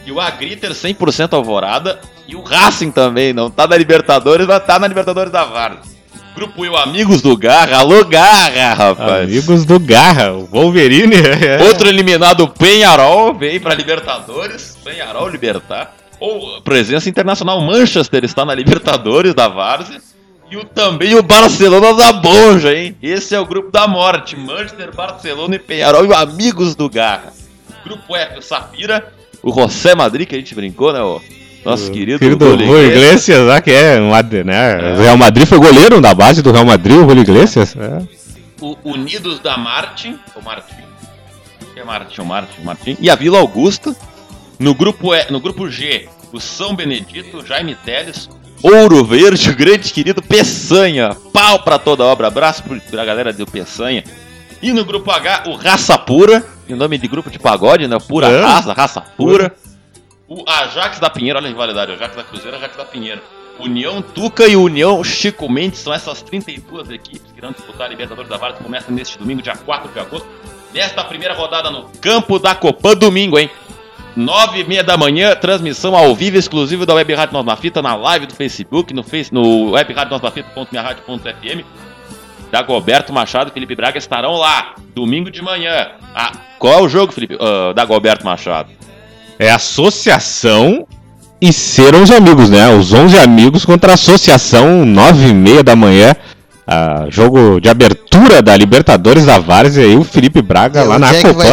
e 0.05 0.11
o 0.11 0.21
Agriter 0.21 0.73
100% 0.73 1.33
alvorada. 1.33 2.01
E 2.27 2.35
o 2.35 2.43
Racing 2.43 2.91
também, 2.91 3.33
não 3.33 3.51
tá 3.51 3.67
na 3.67 3.77
Libertadores, 3.77 4.47
mas 4.47 4.65
tá 4.65 4.79
na 4.79 4.87
Libertadores 4.87 5.33
da 5.33 5.45
Várias. 5.45 5.93
Grupo 6.35 6.65
E, 6.65 6.69
o 6.69 6.77
Amigos 6.77 7.21
do 7.21 7.37
Garra. 7.37 7.79
Alô, 7.79 8.05
Garra, 8.05 8.73
rapaz. 8.73 9.29
Amigos 9.29 9.67
do 9.67 9.79
Garra, 9.79 10.33
o 10.33 10.47
Wolverine. 10.47 11.17
é. 11.21 11.63
Outro 11.65 11.89
eliminado, 11.89 12.45
o 12.45 12.49
Penharol, 12.49 13.35
veio 13.35 13.61
pra 13.61 13.75
Libertadores. 13.75 14.79
Penharol 14.83 15.29
Libertar. 15.29 15.95
Ou 16.19 16.63
presença 16.63 17.09
internacional, 17.09 17.61
Manchester 17.61 18.25
está 18.25 18.45
na 18.45 18.55
Libertadores 18.55 19.35
da 19.35 19.49
Várzea. 19.49 20.01
E 20.53 20.57
o, 20.59 20.67
também 20.67 21.15
o 21.15 21.23
Barcelona 21.23 21.95
da 21.95 22.13
Bonja, 22.13 22.75
hein? 22.75 22.95
Esse 23.03 23.35
é 23.35 23.41
o 23.41 23.47
grupo 23.47 23.71
da 23.71 23.89
morte. 23.89 24.37
Manchester, 24.37 24.95
Barcelona 24.95 25.57
e 25.57 25.59
Penharol 25.59 26.05
e 26.05 26.09
o 26.09 26.15
Amigos 26.15 26.75
do 26.75 26.91
Garra. 26.91 27.33
Grupo 27.83 28.15
F, 28.15 28.39
o 28.39 28.43
Safira. 28.43 29.15
O 29.43 29.51
José 29.51 29.95
Madrid, 29.95 30.29
que 30.29 30.35
a 30.35 30.39
gente 30.39 30.55
brincou, 30.55 30.93
né? 30.93 31.01
O 31.01 31.23
nosso 31.65 31.91
querido 31.91 32.19
Filho 32.19 32.37
do 32.37 32.51
Julio 32.51 32.67
Rui 32.67 32.85
Iglesias. 32.85 33.47
Lá 33.47 33.63
que 33.63 33.71
é, 33.71 33.99
né? 34.45 34.93
O 34.93 35.01
Real 35.01 35.17
Madrid 35.17 35.47
foi 35.47 35.59
goleiro 35.59 36.03
da 36.03 36.13
base 36.13 36.43
do 36.43 36.53
Real 36.53 36.67
Madrid, 36.67 36.99
o 36.99 37.09
Julio 37.09 37.23
Iglesias. 37.23 37.75
É. 37.75 38.03
o 38.61 38.77
Unidos 38.85 39.41
da 39.41 39.57
Martin, 39.57 40.19
o 40.37 40.43
Martin, 40.45 40.83
que 41.73 41.81
é 41.81 41.85
Martin, 41.85 42.21
o 42.21 42.27
Martin, 42.27 42.61
o 42.61 42.65
Martin, 42.67 42.97
e 43.01 43.09
a 43.09 43.15
Vila 43.15 43.39
Augusta. 43.39 43.97
No 44.59 44.75
grupo, 44.75 45.15
e, 45.15 45.33
no 45.33 45.41
grupo 45.41 45.67
G, 45.71 46.11
o 46.31 46.39
São 46.39 46.77
Benedito, 46.77 47.43
Jaime 47.47 47.75
Teles, 47.75 48.29
Ouro 48.63 49.05
Verde, 49.05 49.51
o 49.51 49.57
grande 49.57 49.93
querido 49.93 50.23
Peçanha. 50.23 51.17
Pau 51.33 51.59
pra 51.61 51.79
toda 51.79 52.05
obra. 52.05 52.29
Abraço 52.29 52.63
pra 52.91 53.05
galera 53.05 53.33
do 53.33 53.47
Peçanha. 53.47 54.05
E 54.63 54.73
no 54.73 54.85
grupo 54.85 55.11
H, 55.11 55.45
o 55.47 55.55
Raça 55.57 55.99
Pura, 55.99 56.47
em 56.69 56.75
nome 56.75 56.97
de 56.97 57.09
grupo 57.09 57.29
de 57.29 57.39
pagode, 57.39 57.89
né? 57.89 57.99
Pura 57.99 58.29
É. 58.29 58.41
Raça, 58.41 58.73
Raça 58.73 59.01
Pura. 59.01 59.53
O 60.29 60.45
Ajax 60.49 61.01
da 61.01 61.11
Pinheiro, 61.11 61.39
olha 61.39 61.47
a 61.49 61.51
rivalidade, 61.51 61.91
o 61.91 61.95
Ajax 61.95 62.15
da 62.15 62.23
Cruzeiro, 62.23 62.57
Ajax 62.57 62.77
da 62.77 62.85
Pinheiro. 62.85 63.21
União 63.59 64.01
Tuca 64.01 64.47
e 64.47 64.57
União 64.57 65.03
Chico 65.05 65.51
Mendes 65.51 65.81
são 65.81 65.93
essas 65.93 66.23
32 66.23 66.89
equipes 66.91 67.31
que 67.33 67.39
irão 67.39 67.53
disputar 67.53 67.87
a 67.87 67.91
Libertadores 67.91 68.31
da 68.31 68.37
Varsa. 68.37 68.63
Começa 68.63 68.91
neste 68.91 69.19
domingo, 69.19 69.43
dia 69.43 69.57
4 69.57 69.93
de 69.93 69.99
agosto. 69.99 70.27
Nesta 70.73 71.05
primeira 71.05 71.35
rodada 71.35 71.71
no 71.71 71.91
Campo 72.01 72.39
da 72.39 72.55
Copan, 72.55 72.95
domingo, 72.95 73.39
hein? 73.39 73.51
9 74.15 74.61
e 74.61 74.65
meia 74.65 74.85
da 74.85 74.97
manhã, 74.97 75.35
transmissão 75.35 75.97
ao 75.97 76.15
vivo, 76.15 76.37
exclusiva 76.37 76.85
da 76.85 76.95
Web 76.95 77.15
Rádio 77.15 77.33
Nós 77.35 77.47
na 77.47 77.57
Fita, 77.57 77.81
na 77.81 77.95
live 77.95 78.27
do 78.27 78.35
Facebook, 78.35 78.93
no, 78.93 79.03
face, 79.03 79.33
no 79.33 79.71
webradionosnafita.minharadio.fm. 79.71 81.65
Dagoberto 82.51 83.13
Machado 83.13 83.49
e 83.51 83.53
Felipe 83.55 83.75
Braga 83.75 83.97
estarão 83.97 84.33
lá, 84.33 84.75
domingo 84.95 85.31
de 85.31 85.41
manhã. 85.41 85.93
Ah, 86.15 86.33
qual 86.59 86.81
é 86.81 86.83
o 86.83 86.89
jogo, 86.89 87.13
Felipe? 87.13 87.39
Ah, 87.41 87.73
Dagoberto 87.73 88.25
Machado. 88.25 88.69
É 89.39 89.51
associação 89.51 90.87
e 91.41 91.53
ser 91.53 91.95
11 91.95 92.15
amigos, 92.15 92.51
né? 92.51 92.69
Os 92.69 92.93
11 92.93 93.19
amigos 93.19 93.65
contra 93.65 93.93
a 93.93 93.95
associação, 93.95 94.85
9 94.85 95.29
e 95.29 95.35
meia 95.35 95.65
da 95.65 95.75
manhã. 95.75 96.15
Ah, 96.67 97.07
jogo 97.09 97.61
de 97.61 97.69
abertura 97.69 98.41
da 98.41 98.57
Libertadores 98.57 99.27
da 99.27 99.39
Várzea 99.39 99.85
e 99.87 99.97
o 99.97 100.05
Felipe 100.05 100.41
Braga 100.41 100.85
lá 100.85 100.95
Onde 100.97 101.01
na 101.01 101.15
é 101.15 101.23
Copan. 101.23 101.45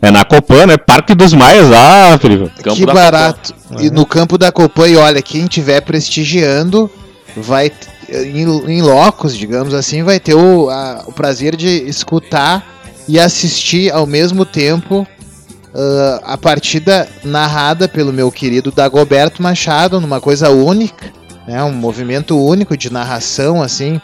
É 0.00 0.10
na 0.10 0.24
Copan, 0.24 0.66
né? 0.66 0.76
Parque 0.78 1.14
dos 1.14 1.34
Maias 1.34 1.68
lá, 1.68 2.18
Felipe. 2.18 2.50
Campo 2.62 2.76
que 2.76 2.86
da 2.86 2.94
barato. 2.94 3.54
E 3.78 3.90
no 3.90 4.06
campo 4.06 4.38
da 4.38 4.50
Copan, 4.50 4.88
e 4.88 4.96
olha, 4.96 5.20
quem 5.20 5.46
tiver 5.46 5.82
prestigiando 5.82 6.90
vai 7.36 7.70
em, 8.10 8.42
em 8.72 8.80
locos, 8.82 9.36
digamos 9.36 9.74
assim, 9.74 10.02
vai 10.02 10.18
ter 10.18 10.34
o, 10.34 10.70
a- 10.70 11.04
o 11.06 11.12
prazer 11.12 11.54
de 11.54 11.68
escutar 11.86 12.64
e 13.06 13.20
assistir 13.20 13.92
ao 13.92 14.06
mesmo 14.06 14.46
tempo 14.46 15.06
ah, 15.74 16.20
a 16.24 16.38
partida 16.38 17.06
narrada 17.22 17.86
pelo 17.86 18.12
meu 18.14 18.32
querido 18.32 18.72
Dagoberto 18.72 19.42
Machado, 19.42 20.00
numa 20.00 20.20
coisa 20.22 20.48
única, 20.48 21.12
né? 21.46 21.62
Um 21.62 21.72
movimento 21.72 22.42
único 22.42 22.76
de 22.78 22.90
narração 22.90 23.60
assim, 23.62 24.00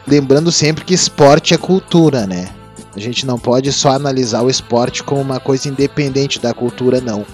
lembrando 0.06 0.52
sempre 0.52 0.84
que 0.84 0.94
esporte 0.94 1.54
é 1.54 1.58
cultura, 1.58 2.26
né? 2.26 2.48
A 2.94 3.00
gente 3.00 3.26
não 3.26 3.38
pode 3.38 3.72
só 3.72 3.90
analisar 3.90 4.42
o 4.42 4.50
esporte 4.50 5.02
como 5.02 5.20
uma 5.20 5.38
coisa 5.38 5.68
independente 5.68 6.40
da 6.40 6.54
cultura, 6.54 7.00
não. 7.00 7.26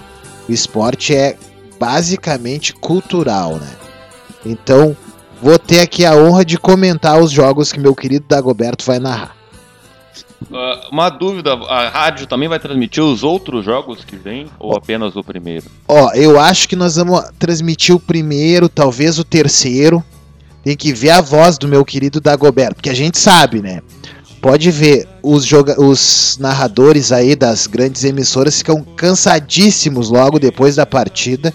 O 0.47 0.51
esporte 0.51 1.15
é 1.15 1.37
basicamente 1.79 2.73
cultural, 2.73 3.55
né? 3.55 3.69
Então, 4.45 4.95
vou 5.41 5.57
ter 5.57 5.79
aqui 5.79 6.05
a 6.05 6.15
honra 6.15 6.43
de 6.43 6.57
comentar 6.57 7.17
os 7.19 7.31
jogos 7.31 7.71
que 7.71 7.79
meu 7.79 7.95
querido 7.95 8.25
Dagoberto 8.27 8.83
vai 8.85 8.99
narrar. 8.99 9.35
Ah, 10.51 10.87
uma 10.91 11.09
dúvida, 11.09 11.53
a 11.53 11.87
rádio 11.87 12.27
também 12.27 12.49
vai 12.49 12.59
transmitir 12.59 13.01
os 13.01 13.23
outros 13.23 13.63
jogos 13.63 14.03
que 14.03 14.15
vem 14.15 14.47
ou 14.59 14.75
apenas 14.75 15.15
o 15.15 15.23
primeiro? 15.23 15.65
Ó, 15.87 16.11
eu 16.13 16.39
acho 16.39 16.67
que 16.67 16.75
nós 16.75 16.95
vamos 16.95 17.23
transmitir 17.39 17.95
o 17.95 17.99
primeiro, 17.99 18.67
talvez 18.67 19.17
o 19.17 19.23
terceiro. 19.23 20.03
Tem 20.63 20.77
que 20.77 20.93
ver 20.93 21.09
a 21.11 21.21
voz 21.21 21.57
do 21.57 21.67
meu 21.67 21.83
querido 21.83 22.21
Dagoberto, 22.21 22.75
porque 22.75 22.89
a 22.89 22.95
gente 22.95 23.17
sabe, 23.17 23.61
né? 23.61 23.81
Pode 24.41 24.71
ver, 24.71 25.07
os, 25.21 25.49
os 25.77 26.37
narradores 26.39 27.11
aí 27.11 27.35
das 27.35 27.67
grandes 27.67 28.03
emissoras 28.03 28.57
ficam 28.57 28.83
cansadíssimos 28.83 30.09
logo 30.09 30.39
depois 30.39 30.75
da 30.75 30.85
partida, 30.85 31.53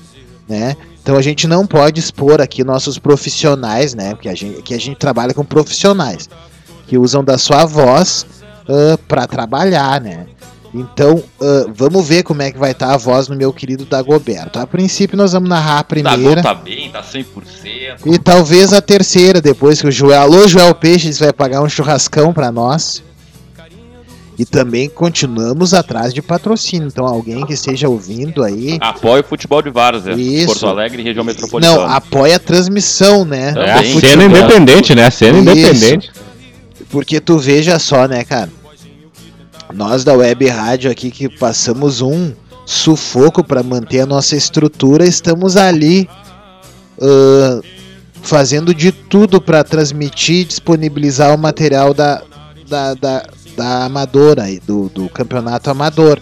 né? 0.48 0.76
Então 1.02 1.16
a 1.16 1.22
gente 1.22 1.46
não 1.46 1.66
pode 1.66 2.00
expor 2.00 2.40
aqui 2.40 2.62
nossos 2.62 2.98
profissionais, 2.98 3.94
né? 3.94 4.14
Porque 4.14 4.28
a 4.28 4.34
gente, 4.34 4.58
aqui 4.58 4.74
a 4.74 4.78
gente 4.78 4.96
trabalha 4.96 5.32
com 5.32 5.44
profissionais 5.44 6.28
que 6.86 6.98
usam 6.98 7.24
da 7.24 7.38
sua 7.38 7.64
voz 7.64 8.26
para 9.06 9.26
trabalhar, 9.26 10.00
né? 10.00 10.26
Então, 10.74 11.22
ah, 11.40 11.66
vamos 11.74 12.06
ver 12.06 12.22
como 12.22 12.42
é 12.42 12.50
que 12.50 12.58
vai 12.58 12.72
estar 12.72 12.92
a 12.92 12.96
voz 12.96 13.28
no 13.28 13.36
meu 13.36 13.52
querido 13.52 13.84
Dagoberto. 13.84 14.58
A 14.58 14.66
princípio, 14.66 15.16
nós 15.16 15.32
vamos 15.32 15.48
narrar 15.48 15.78
a 15.78 15.84
primeira. 15.84 16.42
Dago 16.42 16.42
tá 16.42 16.54
bem, 16.54 16.77
tá 16.90 17.02
100%. 17.02 17.26
E 18.06 18.18
talvez 18.18 18.72
a 18.72 18.80
terceira, 18.80 19.40
depois 19.40 19.80
que 19.80 19.88
o 19.88 19.92
Joel. 19.92 20.22
Alô, 20.22 20.48
Joel 20.48 20.74
Peixes 20.74 21.18
vai 21.18 21.32
pagar 21.32 21.62
um 21.62 21.68
churrascão 21.68 22.32
pra 22.32 22.50
nós. 22.50 23.02
E 24.38 24.44
também 24.44 24.88
continuamos 24.88 25.74
atrás 25.74 26.14
de 26.14 26.22
patrocínio. 26.22 26.86
Então, 26.86 27.04
alguém 27.04 27.44
que 27.44 27.54
esteja 27.54 27.88
ouvindo 27.88 28.44
aí. 28.44 28.78
Apoia 28.80 29.20
o 29.20 29.24
futebol 29.24 29.60
de 29.60 29.68
Várzea, 29.68 30.14
Isso. 30.14 30.46
Porto 30.46 30.66
Alegre 30.68 31.02
e 31.02 31.04
região 31.04 31.24
metropolitana. 31.24 31.76
Não, 31.76 31.92
apoia 31.92 32.36
a 32.36 32.38
transmissão, 32.38 33.24
né? 33.24 33.52
É, 33.56 33.72
a 33.72 34.00
cena 34.00 34.24
independente, 34.24 34.94
né? 34.94 35.10
Cena 35.10 35.38
Isso. 35.40 35.50
independente. 35.50 36.12
Porque 36.88 37.20
tu 37.20 37.36
veja 37.36 37.80
só, 37.80 38.06
né, 38.06 38.22
cara? 38.24 38.48
Nós 39.74 40.04
da 40.04 40.14
Web 40.14 40.46
Rádio 40.46 40.90
aqui 40.90 41.10
que 41.10 41.28
passamos 41.28 42.00
um 42.00 42.32
sufoco 42.64 43.42
para 43.42 43.62
manter 43.62 44.00
a 44.00 44.06
nossa 44.06 44.36
estrutura, 44.36 45.04
estamos 45.04 45.56
ali 45.56 46.08
ah, 47.00 47.60
fazendo 48.22 48.74
de 48.74 48.92
tudo 48.92 49.40
para 49.40 49.64
transmitir, 49.64 50.46
disponibilizar 50.46 51.34
o 51.34 51.38
material 51.38 51.94
da, 51.94 52.22
da, 52.68 52.94
da, 52.94 53.26
da 53.56 53.84
amadora, 53.84 54.44
aí, 54.44 54.60
do, 54.60 54.88
do 54.88 55.08
campeonato 55.08 55.70
amador. 55.70 56.20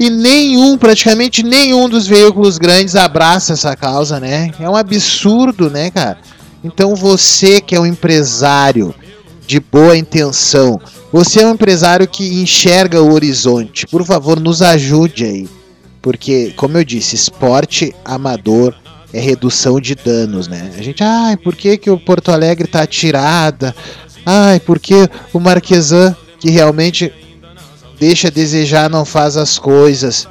E 0.00 0.10
nenhum, 0.10 0.78
praticamente 0.78 1.42
nenhum 1.42 1.88
dos 1.88 2.06
veículos 2.06 2.56
grandes 2.56 2.94
abraça 2.94 3.54
essa 3.54 3.74
causa, 3.74 4.20
né? 4.20 4.52
É 4.60 4.68
um 4.68 4.76
absurdo, 4.76 5.68
né, 5.68 5.90
cara? 5.90 6.18
Então 6.62 6.94
você 6.94 7.60
que 7.60 7.74
é 7.74 7.80
um 7.80 7.86
empresário 7.86 8.94
de 9.46 9.58
boa 9.58 9.96
intenção, 9.96 10.80
você 11.12 11.40
é 11.40 11.46
um 11.46 11.54
empresário 11.54 12.06
que 12.06 12.42
enxerga 12.42 13.02
o 13.02 13.12
horizonte, 13.12 13.86
por 13.86 14.04
favor, 14.04 14.38
nos 14.38 14.62
ajude 14.62 15.24
aí. 15.24 15.48
Porque, 16.00 16.52
como 16.56 16.76
eu 16.76 16.84
disse, 16.84 17.16
esporte 17.16 17.94
amador 18.04 18.74
é 19.12 19.20
redução 19.20 19.80
de 19.80 19.94
danos, 19.94 20.48
né? 20.48 20.72
A 20.76 20.82
gente, 20.82 21.02
ai, 21.02 21.36
por 21.36 21.56
que, 21.56 21.78
que 21.78 21.90
o 21.90 21.98
Porto 21.98 22.30
Alegre 22.30 22.68
tá 22.68 22.82
atirada? 22.82 23.74
Ai, 24.24 24.60
por 24.60 24.78
que 24.78 25.08
o 25.32 25.40
Marquesan, 25.40 26.14
que 26.38 26.50
realmente 26.50 27.12
deixa 27.98 28.28
a 28.28 28.30
desejar, 28.30 28.90
não 28.90 29.04
faz 29.04 29.36
as 29.36 29.58
coisas? 29.58 30.28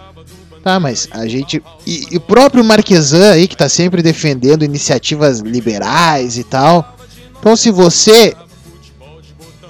Tá, 0.63 0.79
mas 0.79 1.07
a 1.11 1.25
gente. 1.27 1.63
E, 1.85 2.07
e 2.11 2.17
o 2.17 2.21
próprio 2.21 2.63
Marquesan 2.63 3.31
aí, 3.31 3.47
que 3.47 3.57
tá 3.57 3.69
sempre 3.69 4.01
defendendo 4.03 4.63
iniciativas 4.63 5.39
liberais 5.39 6.37
e 6.37 6.43
tal. 6.43 6.95
Então, 7.39 7.55
se 7.55 7.71
você 7.71 8.35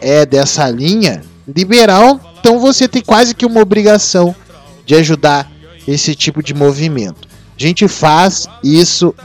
é 0.02 0.26
dessa 0.26 0.70
linha 0.70 1.22
liberal, 1.48 2.20
então 2.40 2.60
você 2.60 2.88
tem 2.88 3.02
quase 3.02 3.34
que 3.34 3.46
uma 3.46 3.62
obrigação 3.62 4.36
de 4.86 4.96
ajudar 4.96 5.52
esse 5.88 6.16
tipo 6.16 6.42
de 6.44 6.54
movimento. 6.54 7.27
A 7.60 7.64
gente 7.64 7.88
faz 7.88 8.48
isso. 8.64 9.16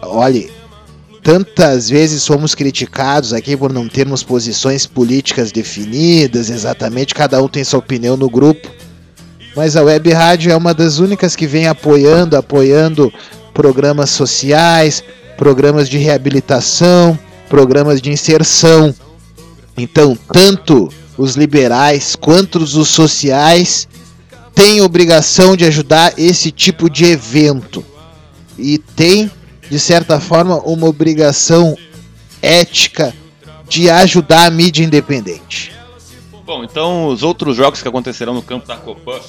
Olhe, 0.00 0.50
tantas 1.22 1.90
vezes 1.90 2.22
somos 2.22 2.54
criticados 2.54 3.34
aqui 3.34 3.54
por 3.54 3.70
não 3.70 3.86
termos 3.86 4.22
posições 4.22 4.86
políticas 4.86 5.52
definidas, 5.52 6.48
exatamente, 6.48 7.14
cada 7.14 7.42
um 7.42 7.48
tem 7.48 7.64
sua 7.64 7.80
opinião 7.80 8.16
no 8.16 8.30
grupo. 8.30 8.70
Mas 9.54 9.76
a 9.76 9.82
Web 9.82 10.10
Rádio 10.12 10.52
é 10.52 10.56
uma 10.56 10.72
das 10.72 10.98
únicas 10.98 11.36
que 11.36 11.46
vem 11.46 11.66
apoiando, 11.66 12.36
apoiando 12.36 13.12
programas 13.52 14.10
sociais, 14.10 15.02
programas 15.36 15.88
de 15.88 15.98
reabilitação, 15.98 17.18
programas 17.48 18.00
de 18.00 18.10
inserção. 18.10 18.94
Então, 19.76 20.16
tanto 20.32 20.90
os 21.18 21.36
liberais 21.36 22.16
quanto 22.16 22.58
os 22.58 22.88
sociais 22.88 23.88
têm 24.56 24.80
obrigação 24.80 25.54
de 25.54 25.66
ajudar 25.66 26.14
esse 26.18 26.50
tipo 26.50 26.88
de 26.88 27.04
evento. 27.04 27.84
E 28.58 28.78
tem, 28.78 29.30
de 29.70 29.78
certa 29.78 30.18
forma, 30.18 30.56
uma 30.62 30.88
obrigação 30.88 31.76
ética 32.40 33.14
de 33.68 33.90
ajudar 33.90 34.46
a 34.46 34.50
mídia 34.50 34.82
independente. 34.82 35.72
Bom, 36.44 36.64
então 36.64 37.06
os 37.08 37.22
outros 37.22 37.56
jogos 37.56 37.82
que 37.82 37.88
acontecerão 37.88 38.32
no 38.32 38.40
campo 38.40 38.66
da 38.66 38.76
Copan 38.76 39.20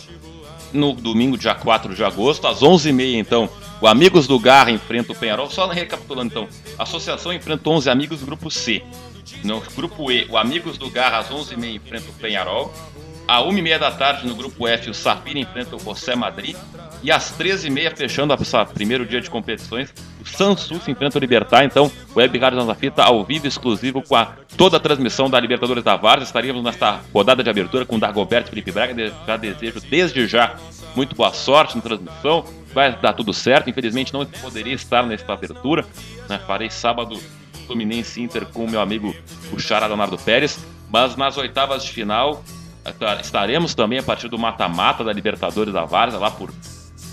no 0.72 0.94
domingo, 0.94 1.38
dia 1.38 1.56
4 1.56 1.94
de 1.94 2.04
agosto, 2.04 2.48
às 2.48 2.60
11h30, 2.60 3.16
então, 3.16 3.50
o 3.82 3.88
Amigos 3.88 4.28
do 4.28 4.40
Garra 4.40 4.72
enfrenta 4.72 5.12
o 5.12 5.16
Penharol. 5.16 5.50
Só 5.50 5.68
recapitulando, 5.68 6.32
então, 6.32 6.48
a 6.78 6.84
Associação 6.84 7.34
enfrenta 7.34 7.70
11 7.70 7.90
Amigos, 7.90 8.24
grupo 8.24 8.50
C. 8.50 8.82
No 9.44 9.62
grupo 9.76 10.12
E, 10.12 10.26
o 10.30 10.38
Amigos 10.38 10.78
do 10.78 10.90
Garra, 10.90 11.20
às 11.20 11.30
11h30, 11.30 11.76
enfrenta 11.76 12.10
o 12.10 12.14
Penharol. 12.14 12.74
À 13.28 13.42
1h30 13.42 13.78
da 13.78 13.92
tarde, 13.92 14.26
no 14.26 14.34
grupo 14.34 14.66
F, 14.66 14.90
o 14.90 14.94
Safira 14.94 15.38
enfrenta 15.38 15.76
o 15.76 15.80
José 15.80 16.16
Madrid. 16.16 16.56
E 17.04 17.12
às 17.12 17.38
13h30, 17.38 17.98
fechando 17.98 18.34
o 18.34 18.66
primeiro 18.74 19.06
dia 19.06 19.20
de 19.20 19.30
competições, 19.30 19.94
o 20.22 20.26
Sansu 20.26 20.80
se 20.80 20.90
enfrenta 20.90 21.18
o 21.18 21.22
Libertar. 21.22 21.66
Então, 21.66 21.92
Web 22.16 22.38
Rádio 22.40 22.58
Nossa 22.58 22.74
Fita, 22.74 23.04
ao 23.04 23.26
vivo, 23.26 23.46
exclusivo, 23.46 24.02
com 24.02 24.16
a, 24.16 24.34
toda 24.56 24.78
a 24.78 24.80
transmissão 24.80 25.30
da 25.30 25.40
Libertadores 25.40 25.84
da 25.84 25.98
Várzea. 25.98 26.24
Estaríamos 26.24 26.64
nesta 26.64 27.02
rodada 27.14 27.44
de 27.44 27.50
abertura 27.50 27.86
com 27.86 27.98
o 27.98 28.00
Dagoberto 28.00 28.50
Felipe 28.50 28.72
Braga. 28.72 29.14
Já 29.28 29.36
desejo, 29.36 29.82
desde 29.82 30.26
já, 30.26 30.56
muito 30.96 31.14
boa 31.14 31.34
sorte 31.34 31.76
na 31.76 31.82
transmissão. 31.82 32.46
Vai 32.74 32.98
dar 32.98 33.12
tudo 33.12 33.34
certo. 33.34 33.70
Infelizmente, 33.70 34.14
não 34.14 34.26
poderia 34.26 34.74
estar 34.74 35.06
nesta 35.06 35.34
abertura. 35.34 35.86
né? 36.30 36.40
Farei 36.48 36.70
sábado 36.70 37.20
Fluminense 37.66 38.22
Inter 38.22 38.46
com 38.46 38.64
o 38.64 38.72
meu 38.72 38.80
amigo 38.80 39.14
o 39.52 39.60
Xará 39.60 39.86
Leonardo 39.86 40.18
Pérez. 40.18 40.58
Mas 40.90 41.18
nas 41.18 41.38
oitavas 41.38 41.84
de 41.84 41.92
final, 41.92 42.42
estaremos 43.22 43.74
também 43.76 44.00
a 44.00 44.04
partir 44.04 44.28
do 44.28 44.38
mata-mata 44.38 45.04
da 45.04 45.14
Libertadores 45.14 45.74
da 45.74 45.86
Várzea, 45.86 46.20
lá 46.20 46.32
por 46.32 46.52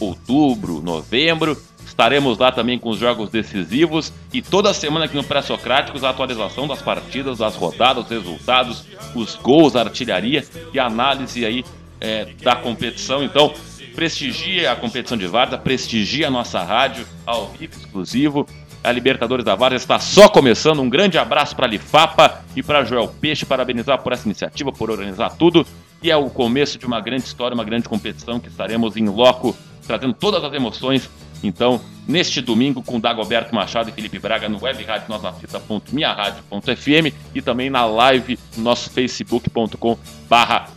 outubro, 0.00 0.80
novembro. 0.82 1.56
Estaremos 1.84 2.38
lá 2.38 2.50
também 2.50 2.78
com 2.78 2.88
os 2.88 2.98
jogos 2.98 3.30
decisivos 3.30 4.12
e 4.32 4.42
toda 4.42 4.74
semana 4.74 5.04
aqui 5.04 5.14
no 5.14 5.22
Pré-Socráticos 5.22 6.02
a 6.02 6.10
atualização 6.10 6.66
das 6.66 6.82
partidas, 6.82 7.38
das 7.38 7.54
rodadas, 7.54 8.04
os 8.04 8.10
resultados, 8.10 8.84
os 9.14 9.36
gols, 9.36 9.76
a 9.76 9.82
artilharia 9.82 10.44
e 10.72 10.78
a 10.78 10.86
análise 10.86 11.44
aí 11.44 11.64
é, 12.00 12.26
da 12.42 12.56
competição. 12.56 13.22
Então, 13.22 13.54
prestigie 13.94 14.66
a 14.66 14.74
competição 14.74 15.16
de 15.16 15.26
Várzea, 15.26 15.56
prestigie 15.56 16.24
a 16.24 16.30
nossa 16.30 16.62
rádio 16.62 17.06
ao 17.24 17.48
vivo 17.48 17.74
exclusivo. 17.76 18.48
A 18.84 18.92
Libertadores 18.92 19.44
da 19.44 19.54
Várzea 19.54 19.78
está 19.78 19.98
só 19.98 20.28
começando. 20.28 20.82
Um 20.82 20.90
grande 20.90 21.16
abraço 21.16 21.56
para 21.56 21.66
a 21.66 21.68
Lifapa 21.68 22.44
e 22.54 22.62
para 22.62 22.84
Joel 22.84 23.08
Peixe, 23.08 23.46
parabenizar 23.46 24.02
por 24.02 24.12
essa 24.12 24.28
iniciativa, 24.28 24.70
por 24.70 24.90
organizar 24.90 25.30
tudo. 25.30 25.66
E 26.02 26.10
é 26.10 26.16
o 26.16 26.28
começo 26.28 26.78
de 26.78 26.84
uma 26.84 27.00
grande 27.00 27.24
história, 27.24 27.54
uma 27.54 27.64
grande 27.64 27.88
competição 27.88 28.38
que 28.38 28.48
estaremos 28.48 28.94
em 28.94 29.08
loco, 29.08 29.56
trazendo 29.86 30.12
todas 30.12 30.44
as 30.44 30.52
emoções. 30.52 31.08
Então, 31.42 31.80
neste 32.06 32.42
domingo, 32.42 32.82
com 32.82 33.00
Dagoberto 33.00 33.54
Machado 33.54 33.88
e 33.88 33.92
Felipe 33.92 34.18
Braga 34.18 34.50
no 34.50 34.62
web 34.62 34.84
rádio 34.84 35.08
nosnafita.minharadio.fm 35.08 37.14
e 37.34 37.40
também 37.40 37.70
na 37.70 37.86
live 37.86 38.38
no 38.54 38.64
nosso 38.64 38.90
facebook.com 38.90 39.96
barra 40.28 40.68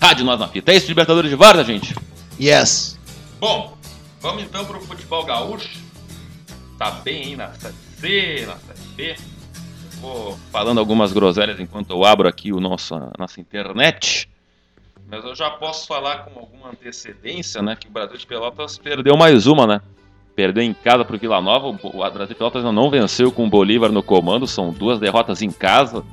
Rádio 0.00 0.24
Nós 0.24 0.40
na 0.40 0.48
Fita. 0.48 0.72
É 0.72 0.76
isso, 0.76 0.88
Libertadores 0.88 1.28
de 1.28 1.36
Várzea, 1.36 1.64
gente? 1.64 1.94
Yes. 2.40 2.98
Bom, 3.38 3.76
vamos 4.20 4.44
então 4.44 4.64
para 4.64 4.78
o 4.78 4.80
futebol 4.80 5.26
gaúcho. 5.26 5.87
Tá 6.78 6.92
bem 6.92 7.24
aí 7.24 7.36
na 7.36 7.52
Série 7.54 7.74
C, 7.96 8.46
na 8.46 8.56
Série 8.56 8.88
B. 8.96 9.16
Vou 10.00 10.38
falando 10.52 10.78
algumas 10.78 11.12
groselhas 11.12 11.58
enquanto 11.58 11.90
eu 11.90 12.04
abro 12.04 12.28
aqui 12.28 12.52
o 12.52 12.60
nosso, 12.60 12.94
a 12.94 13.10
nossa 13.18 13.40
internet. 13.40 14.30
Mas 15.10 15.24
eu 15.24 15.34
já 15.34 15.50
posso 15.50 15.88
falar 15.88 16.18
com 16.18 16.38
alguma 16.38 16.70
antecedência, 16.70 17.60
né? 17.60 17.74
Que 17.74 17.88
o 17.88 17.90
Brasil 17.90 18.16
de 18.16 18.26
Pelotas 18.26 18.78
perdeu 18.78 19.16
mais 19.16 19.48
uma, 19.48 19.66
né? 19.66 19.80
Perdeu 20.36 20.62
em 20.62 20.72
casa 20.72 21.04
para 21.04 21.16
o 21.16 21.18
Vila 21.18 21.40
Nova. 21.40 21.66
O 21.66 21.72
Brasil 21.72 22.26
de 22.26 22.34
Pelotas 22.36 22.64
ainda 22.64 22.72
não 22.72 22.88
venceu 22.88 23.32
com 23.32 23.46
o 23.46 23.50
Bolívar 23.50 23.90
no 23.90 24.02
comando. 24.02 24.46
São 24.46 24.70
duas 24.70 25.00
derrotas 25.00 25.42
em 25.42 25.50
casa. 25.50 26.04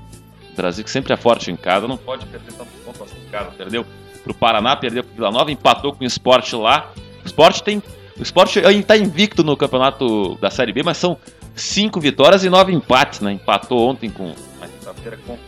O 0.51 0.55
Brasil 0.55 0.84
que 0.84 0.89
sempre 0.89 1.13
é 1.13 1.18
forte 1.18 1.51
em 1.51 1.55
casa, 1.55 1.88
não 1.88 1.97
pode 1.97 2.26
perder 2.26 2.53
tanto 2.53 2.72
ponto 2.84 3.03
assim 3.03 3.18
em 3.24 3.30
casa. 3.30 3.51
Perdeu 3.51 3.86
para 4.24 4.32
o 4.32 4.36
Paraná, 4.36 4.76
perdeu 4.76 5.03
para 5.03 5.11
o 5.11 5.16
Vila 5.16 5.32
Nova, 5.32 5.51
empatou 5.51 5.93
com 5.93 6.03
o 6.03 6.07
Sport 6.07 6.53
lá. 6.53 6.91
O 7.24 7.28
Sport 7.28 7.59
tem. 7.59 7.84
O 8.18 8.24
Sport 8.24 8.55
está 8.57 8.95
invicto 8.95 9.43
no 9.43 9.57
campeonato 9.57 10.36
da 10.36 10.49
Série 10.49 10.72
B, 10.72 10.84
mas 10.84 10.97
são 10.97 11.18
cinco 11.53 11.99
vitórias 11.99 12.43
e 12.43 12.49
nove 12.49 12.74
empates, 12.74 13.20
né? 13.20 13.34
Empatou 13.34 13.89
ontem 13.89 14.09
com. 14.09 14.34
Na 14.59 14.68
quinta-feira 14.68 15.18
com 15.26 15.34
o 15.34 15.39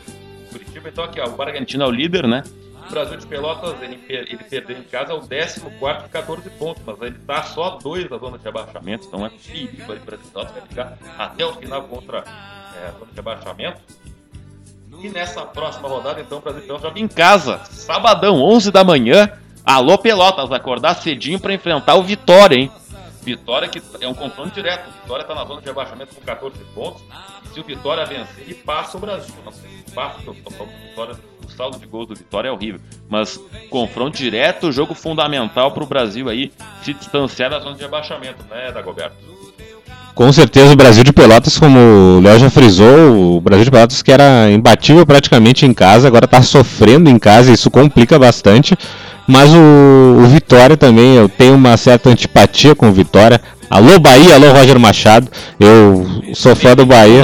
Curitiba. 0.52 0.90
Então 0.90 1.04
aqui, 1.04 1.20
ó, 1.20 1.28
o 1.28 1.32
Bragantino 1.32 1.84
é 1.84 1.88
o 1.88 1.92
líder, 1.92 2.28
né? 2.28 2.44
O 2.86 2.90
Brasil 2.90 3.18
de 3.18 3.28
Pelotas, 3.28 3.76
ele, 3.82 4.00
ele 4.08 4.38
perdeu 4.50 4.78
em 4.78 4.84
casa 4.84 5.12
ao 5.12 5.20
14 5.20 5.60
com 5.60 5.70
14 6.10 6.50
pontos, 6.52 6.84
mas 6.86 7.02
ele 7.02 7.18
tá 7.26 7.44
só 7.44 7.72
dois 7.72 8.10
da 8.10 8.18
zona 8.18 8.38
de 8.38 8.48
abaixamento, 8.48 9.08
então 9.08 9.26
é 9.26 9.30
perigo 9.30 9.92
aí 9.92 10.00
para 10.00 10.16
o 10.16 10.20
Pelotas 10.20 10.54
vai 10.54 10.62
ficar 10.62 10.98
até 11.18 11.46
o 11.46 11.54
final 11.54 11.84
contra 11.84 12.20
é, 12.20 12.88
a 12.88 12.92
zona 12.92 13.12
de 13.12 13.20
abaixamento. 13.20 13.82
E 15.00 15.10
nessa 15.10 15.42
próxima 15.42 15.88
rodada, 15.88 16.20
então, 16.20 16.40
o 16.40 16.42
Brasil 16.42 16.62
de 16.62 16.68
Pelotas 16.68 16.90
joga 16.90 17.00
em 17.00 17.08
casa, 17.08 17.60
sabadão, 17.66 18.42
11 18.42 18.72
da 18.72 18.84
manhã. 18.84 19.32
Alô 19.68 19.98
Pelotas, 19.98 20.50
acordar 20.50 20.96
cedinho 20.96 21.38
para 21.42 21.54
enfrentar 21.54 21.96
o 21.96 22.02
Vitória, 22.02 22.56
hein? 22.56 22.72
Vitória 23.22 23.68
que 23.68 23.82
é 24.00 24.08
um 24.08 24.14
confronto 24.14 24.52
direto. 24.56 24.90
Vitória 25.02 25.24
está 25.24 25.36
na 25.36 25.44
zona 25.44 25.62
de 25.62 25.70
abaixamento 25.70 26.16
com 26.16 26.22
14 26.22 26.58
pontos. 26.74 27.04
Se 27.54 27.60
o 27.60 27.64
Vitória 27.66 28.06
vencer, 28.06 28.46
ele 28.46 28.54
passa 28.54 28.96
o 28.96 29.00
Brasil. 29.02 29.36
Se 29.52 29.94
passa, 29.94 30.22
o 30.30 30.34
Vitória- 30.34 31.16
o 31.46 31.52
saldo 31.52 31.78
de 31.78 31.86
gols 31.86 32.08
do 32.08 32.16
Vitória 32.16 32.48
é 32.48 32.52
horrível. 32.52 32.80
Mas 33.10 33.38
confronto 33.70 34.16
direto, 34.18 34.72
jogo 34.72 34.94
fundamental 34.94 35.72
para 35.72 35.84
o 35.84 35.86
Brasil 35.86 36.30
aí 36.30 36.54
se 36.82 36.94
distanciar 36.94 37.50
da 37.50 37.60
zona 37.60 37.76
de 37.76 37.84
abaixamento, 37.84 38.42
né, 38.46 38.72
Dagoberto? 38.72 39.18
Com 40.18 40.34
certeza 40.34 40.74
o 40.74 40.76
Brasil 40.76 41.04
de 41.04 41.14
Pelotas, 41.14 41.60
como 41.60 41.78
o 41.78 42.20
Léo 42.22 42.40
já 42.40 42.50
frisou, 42.50 43.36
o 43.38 43.40
Brasil 43.40 43.66
de 43.66 43.70
Pelotas 43.70 44.02
que 44.02 44.12
era 44.12 44.50
imbatível 44.50 45.06
praticamente 45.06 45.64
em 45.64 45.72
casa, 45.72 46.08
agora 46.08 46.26
está 46.26 46.42
sofrendo 46.42 47.08
em 47.08 47.20
casa, 47.20 47.52
isso 47.52 47.70
complica 47.70 48.18
bastante. 48.18 48.76
Mas 49.28 49.54
o, 49.54 50.24
o 50.24 50.26
Vitória 50.26 50.76
também, 50.76 51.14
eu 51.14 51.30
tenho 51.30 51.54
uma 51.54 51.78
certa 51.78 52.10
antipatia 52.10 52.74
com 52.74 52.90
o 52.90 52.92
Vitória. 52.92 53.40
Alô 53.70 54.00
Bahia, 54.00 54.34
alô 54.34 54.52
Roger 54.54 54.80
Machado, 54.80 55.28
eu 55.60 56.08
sou 56.34 56.56
fã 56.56 56.76
do 56.76 56.84
Bahia. 56.84 57.22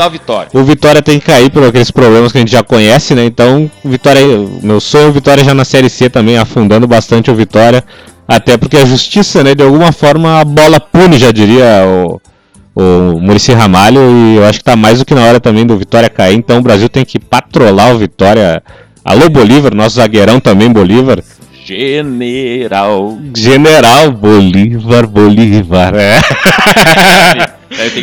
O 0.54 0.64
Vitória 0.64 1.02
tem 1.02 1.20
que 1.20 1.26
cair 1.26 1.50
por 1.50 1.64
aqueles 1.64 1.90
problemas 1.90 2.32
que 2.32 2.38
a 2.38 2.42
gente 2.42 2.52
já 2.52 2.62
conhece, 2.62 3.16
né? 3.16 3.26
Então, 3.26 3.72
Vitória, 3.84 4.22
meu 4.62 4.80
sonho 4.80 5.06
é 5.06 5.10
o 5.10 5.12
Vitória 5.12 5.44
já 5.44 5.56
na 5.56 5.66
Série 5.66 5.90
C 5.90 6.12
também, 6.12 6.38
afundando 6.38 6.88
bastante 6.88 7.32
o 7.32 7.36
Vitória. 7.36 7.84
Até 8.28 8.56
porque 8.56 8.78
a 8.78 8.86
justiça, 8.86 9.44
né, 9.44 9.56
de 9.56 9.64
alguma 9.64 9.92
forma 9.92 10.40
a 10.40 10.46
bola 10.46 10.80
pune, 10.80 11.18
já 11.18 11.32
diria 11.32 11.84
o, 11.88 12.22
o 12.76 13.20
Murici 13.20 13.52
Ramalho. 13.54 14.00
E 14.00 14.36
eu 14.38 14.46
acho 14.46 14.60
que 14.60 14.66
tá 14.66 14.76
mais 14.76 15.00
do 15.00 15.06
que 15.06 15.16
na 15.16 15.24
hora 15.24 15.40
também 15.40 15.66
do 15.66 15.78
Vitória 15.78 16.10
cair. 16.10 16.36
Então, 16.36 16.60
o 16.60 16.62
Brasil 16.62 16.90
tem 16.90 17.06
que 17.06 17.20
patrolar 17.20 17.94
o 17.94 17.98
Vitória. 17.98 18.64
Alô 19.04 19.30
Bolívar, 19.30 19.76
nosso 19.76 19.98
zagueirão 19.98 20.40
também, 20.40 20.72
Bolívar. 20.72 21.22
General. 21.66 23.18
General 23.36 24.12
Bolívar, 24.12 25.08
Bolívar. 25.08 25.94
É. 25.96 26.20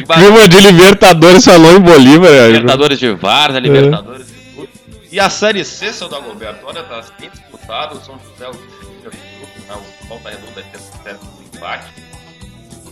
Bater. 0.07 0.25
Clima 0.25 0.49
de 0.49 0.61
Libertadores 0.61 1.45
falou 1.45 1.77
em 1.77 1.81
Bolívar. 1.81 2.31
Libertadores 2.49 2.99
de 2.99 3.13
Várzea, 3.13 3.61
Libertadores 3.61 4.27
de 4.27 4.33
tudo. 4.55 4.69
E 5.13 5.21
a 5.21 5.29
Série 5.31 5.65
C, 5.65 5.93
seu 5.93 6.09
Dagoberto, 6.09 6.65
olha, 6.65 6.83
tá 6.83 7.03
bem 7.19 7.31
disputado. 7.31 7.97
O 7.97 8.01
São 8.01 8.15
José, 8.19 8.49
o 8.49 8.53
vice-líder 8.53 9.11
do 9.11 9.39
grupo, 9.39 9.61
né? 9.69 9.75
O 10.05 10.09
Volta 10.09 10.31
Redonda 10.31 10.65
é 11.05 11.57
empate. 11.57 12.10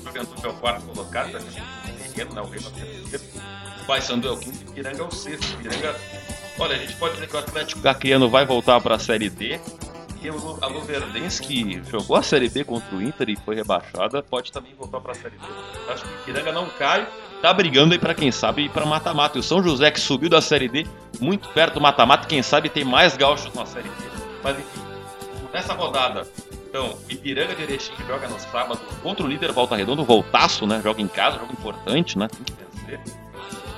Juventude 0.08 0.46
é 0.46 0.48
o 0.48 0.54
quarto 0.54 0.86
colocado, 0.86 1.32
tá 1.32 1.38
terceiro, 1.38 2.34
né? 2.34 2.40
O 2.40 2.46
Rei 2.46 2.60
é 2.60 3.16
o. 3.16 3.82
O 3.82 3.86
Paysandu 3.86 4.28
é 4.28 4.32
o 4.32 4.36
quinto 4.36 4.58
e 4.66 4.68
o 4.68 4.72
Piranga 4.72 5.02
é 5.02 5.06
o 5.06 5.10
sexto. 5.10 5.56
Piranga, 5.56 5.96
olha, 6.58 6.76
a 6.76 6.78
gente 6.78 6.96
pode 6.96 7.14
dizer 7.14 7.28
que 7.28 7.36
o 7.36 7.38
Atlético 7.38 7.88
Acreano 7.88 8.28
vai 8.28 8.44
voltar 8.44 8.80
para 8.80 8.96
a 8.96 8.98
Série 8.98 9.30
D. 9.30 9.60
E 10.20 10.28
a 10.28 10.66
Luverdense, 10.66 11.40
que 11.40 11.80
jogou 11.88 12.16
a 12.16 12.22
Série 12.22 12.48
B 12.48 12.64
contra 12.64 12.94
o 12.94 13.00
Inter 13.00 13.30
e 13.30 13.36
foi 13.36 13.54
rebaixada, 13.54 14.20
pode 14.20 14.50
também 14.50 14.74
voltar 14.74 15.00
para 15.00 15.12
a 15.12 15.14
Série 15.14 15.36
D. 15.36 15.92
Acho 15.92 16.04
que 16.04 16.10
o 16.10 16.24
Piranga 16.24 16.52
não 16.52 16.68
cai, 16.70 17.06
tá 17.40 17.52
brigando 17.54 17.94
aí 17.94 18.00
para 18.00 18.14
quem 18.14 18.32
sabe 18.32 18.62
ir 18.62 18.70
para 18.70 18.84
mata-mata. 18.84 19.38
E 19.38 19.40
o 19.40 19.44
São 19.44 19.62
José, 19.62 19.90
que 19.92 20.00
subiu 20.00 20.28
da 20.28 20.42
Série 20.42 20.68
D, 20.68 20.86
muito 21.20 21.48
perto 21.50 21.74
do 21.74 21.80
mata-mata, 21.80 22.26
quem 22.26 22.42
sabe 22.42 22.68
tem 22.68 22.84
mais 22.84 23.16
gaúchos 23.16 23.54
na 23.54 23.64
Série 23.64 23.88
D. 23.88 23.94
Mas 24.42 24.58
enfim, 24.58 24.80
nessa 25.52 25.72
rodada, 25.72 26.26
então, 26.68 26.98
Ipiranga 27.08 27.54
de 27.54 27.62
Erechim 27.62 27.92
joga 28.06 28.28
no 28.28 28.38
sábado 28.38 28.78
contra 29.02 29.24
o 29.24 29.28
líder 29.28 29.52
Volta 29.52 29.74
Redonda, 29.74 30.02
o 30.02 30.04
Voltaço, 30.04 30.66
né? 30.66 30.80
Joga 30.84 31.00
em 31.00 31.08
casa, 31.08 31.38
jogo 31.38 31.52
importante, 31.52 32.18
né? 32.18 32.28
Tem 32.28 32.44
que 32.44 32.52
vencer. 32.52 33.00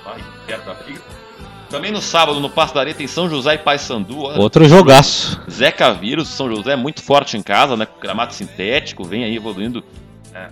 Vai 0.04 0.20
perto 0.44 0.66
da 0.66 0.74
briga. 0.74 1.00
Também 1.68 1.92
no 1.92 2.00
sábado, 2.00 2.40
no 2.40 2.50
Passo 2.50 2.74
da 2.74 2.80
Areia, 2.80 2.96
tem 2.96 3.06
São 3.06 3.30
José 3.30 3.54
e 3.54 3.58
Paysandu. 3.58 4.18
Outro 4.18 4.64
jogaço. 4.64 5.40
Zeca 5.48 5.92
Vírus, 5.92 6.26
São 6.28 6.52
José 6.52 6.72
é 6.72 6.76
muito 6.76 7.00
forte 7.00 7.36
em 7.36 7.42
casa, 7.42 7.76
né? 7.76 7.86
Com 7.86 8.00
gramado 8.00 8.34
sintético, 8.34 9.04
vem 9.04 9.22
aí 9.22 9.36
evoluindo 9.36 9.84
né, 10.32 10.50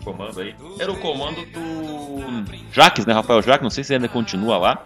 o 0.00 0.04
comando 0.04 0.40
aí. 0.40 0.56
Era 0.80 0.90
o 0.90 0.96
comando 0.96 1.46
do 1.46 2.44
Jaques, 2.72 3.06
né? 3.06 3.14
Rafael 3.14 3.40
Jaques, 3.40 3.62
não 3.62 3.70
sei 3.70 3.84
se 3.84 3.94
ainda 3.94 4.08
continua 4.08 4.58
lá. 4.58 4.84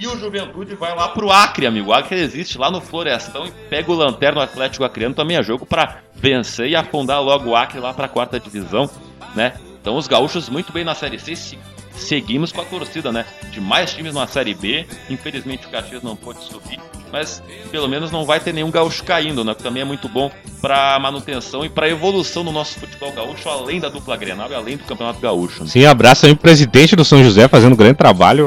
E 0.00 0.06
o 0.06 0.18
Juventude 0.18 0.74
vai 0.76 0.94
lá 0.96 1.08
pro 1.08 1.30
Acre, 1.30 1.66
amigo. 1.66 1.90
O 1.90 1.92
Acre 1.92 2.18
existe 2.18 2.56
lá 2.56 2.70
no 2.70 2.80
Florestão 2.80 3.46
e 3.46 3.50
pega 3.68 3.92
o 3.92 3.94
Lanterno 3.94 4.40
Atlético 4.40 4.82
Acreano. 4.82 5.14
Também 5.14 5.36
é 5.36 5.42
jogo 5.42 5.66
pra 5.66 5.98
vencer 6.14 6.68
e 6.70 6.74
afundar 6.76 7.20
logo 7.22 7.50
o 7.50 7.56
Acre 7.56 7.78
lá 7.80 7.92
pra 7.92 8.08
quarta 8.08 8.40
divisão, 8.40 8.88
né? 9.34 9.52
Então 9.80 9.96
os 9.96 10.06
gaúchos 10.08 10.48
muito 10.48 10.72
bem 10.72 10.84
na 10.84 10.94
Série 10.94 11.18
C. 11.18 11.36
se- 11.36 11.58
Seguimos 11.92 12.50
com 12.50 12.62
a 12.62 12.64
torcida, 12.64 13.12
né? 13.12 13.26
De 13.50 13.60
mais 13.60 13.92
times 13.92 14.14
na 14.14 14.26
Série 14.26 14.54
B. 14.54 14.86
Infelizmente 15.10 15.66
o 15.66 15.70
Caxias 15.70 16.02
não 16.02 16.16
pôde 16.16 16.38
subir, 16.44 16.80
mas 17.12 17.42
pelo 17.70 17.86
menos 17.88 18.10
não 18.10 18.24
vai 18.24 18.40
ter 18.40 18.54
nenhum 18.54 18.70
gaúcho 18.70 19.04
caindo, 19.04 19.44
né? 19.44 19.54
Que 19.54 19.62
também 19.62 19.82
é 19.82 19.84
muito 19.84 20.08
bom 20.08 20.30
pra 20.62 20.98
manutenção 20.98 21.62
e 21.62 21.68
pra 21.68 21.90
evolução 21.90 22.42
do 22.42 22.52
nosso 22.52 22.78
futebol 22.80 23.12
gaúcho, 23.12 23.46
além 23.50 23.80
da 23.80 23.90
dupla 23.90 24.16
Grenal 24.16 24.50
e 24.50 24.54
além 24.54 24.76
do 24.78 24.84
Campeonato 24.84 25.20
Gaúcho. 25.20 25.62
né? 25.64 25.68
Sim, 25.68 25.84
abraço 25.84 26.24
aí 26.24 26.32
pro 26.34 26.40
presidente 26.42 26.96
do 26.96 27.04
São 27.04 27.22
José 27.22 27.48
fazendo 27.48 27.74
um 27.74 27.76
grande 27.76 27.96
trabalho, 27.98 28.46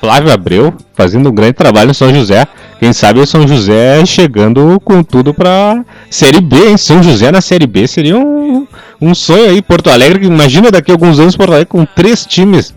Flávio 0.00 0.32
Abreu, 0.32 0.74
fazendo 0.94 1.28
um 1.28 1.32
grande 1.32 1.52
trabalho 1.52 1.88
no 1.88 1.94
São 1.94 2.12
José. 2.12 2.46
Quem 2.78 2.90
sabe 2.92 3.20
o 3.20 3.26
São 3.26 3.46
José 3.46 4.04
chegando 4.06 4.80
com 4.82 5.02
tudo 5.02 5.34
pra 5.34 5.84
Série 6.08 6.40
B, 6.40 6.70
hein? 6.70 6.76
São 6.78 7.02
José 7.02 7.30
na 7.30 7.42
Série 7.42 7.66
B 7.66 7.86
seria 7.86 8.16
um, 8.16 8.66
um 8.98 9.14
sonho 9.14 9.50
aí. 9.50 9.60
Porto 9.60 9.90
Alegre, 9.90 10.26
imagina 10.26 10.70
daqui 10.70 10.90
a 10.90 10.94
alguns 10.94 11.18
anos 11.18 11.36
Porto 11.36 11.50
Alegre 11.50 11.66
com 11.66 11.84
três 11.84 12.24
times 12.24 12.74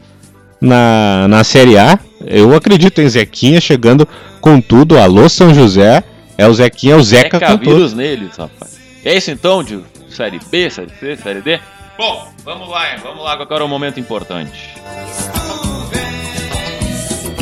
na, 0.59 1.25
na 1.29 1.43
Série 1.45 1.77
A. 1.77 1.97
Eu 2.25 2.53
acredito 2.53 2.99
em 2.99 3.07
Zequinha 3.07 3.61
chegando 3.61 4.05
com 4.41 4.59
tudo. 4.59 4.99
Alô, 4.99 5.29
São 5.29 5.53
José. 5.53 6.03
É 6.37 6.45
o 6.45 6.53
Zequinha, 6.53 6.95
é 6.95 6.97
o 6.97 7.03
Zeca 7.03 7.39
Zeca 7.39 7.57
com 7.57 7.63
tudo. 7.63 7.95
neles, 7.95 8.35
rapaz. 8.35 8.77
É 9.05 9.15
isso 9.15 9.31
então, 9.31 9.63
de 9.63 9.79
Série 10.09 10.39
B, 10.51 10.69
Série 10.69 10.91
C, 10.99 11.15
Série 11.15 11.41
D? 11.41 11.59
Bom, 11.97 12.27
vamos 12.43 12.67
lá, 12.69 12.91
hein? 12.91 12.99
vamos 13.01 13.23
lá, 13.23 13.33
agora 13.33 13.63
é 13.63 13.65
um 13.65 13.69
momento 13.69 13.99
importante. 13.99 14.73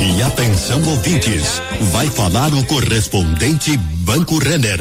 E 0.03 0.19
atenção 0.23 0.81
ouvintes, 0.89 1.61
vai 1.93 2.07
falar 2.07 2.51
o 2.55 2.65
correspondente 2.65 3.77
Banco 4.03 4.39
Renner. 4.39 4.79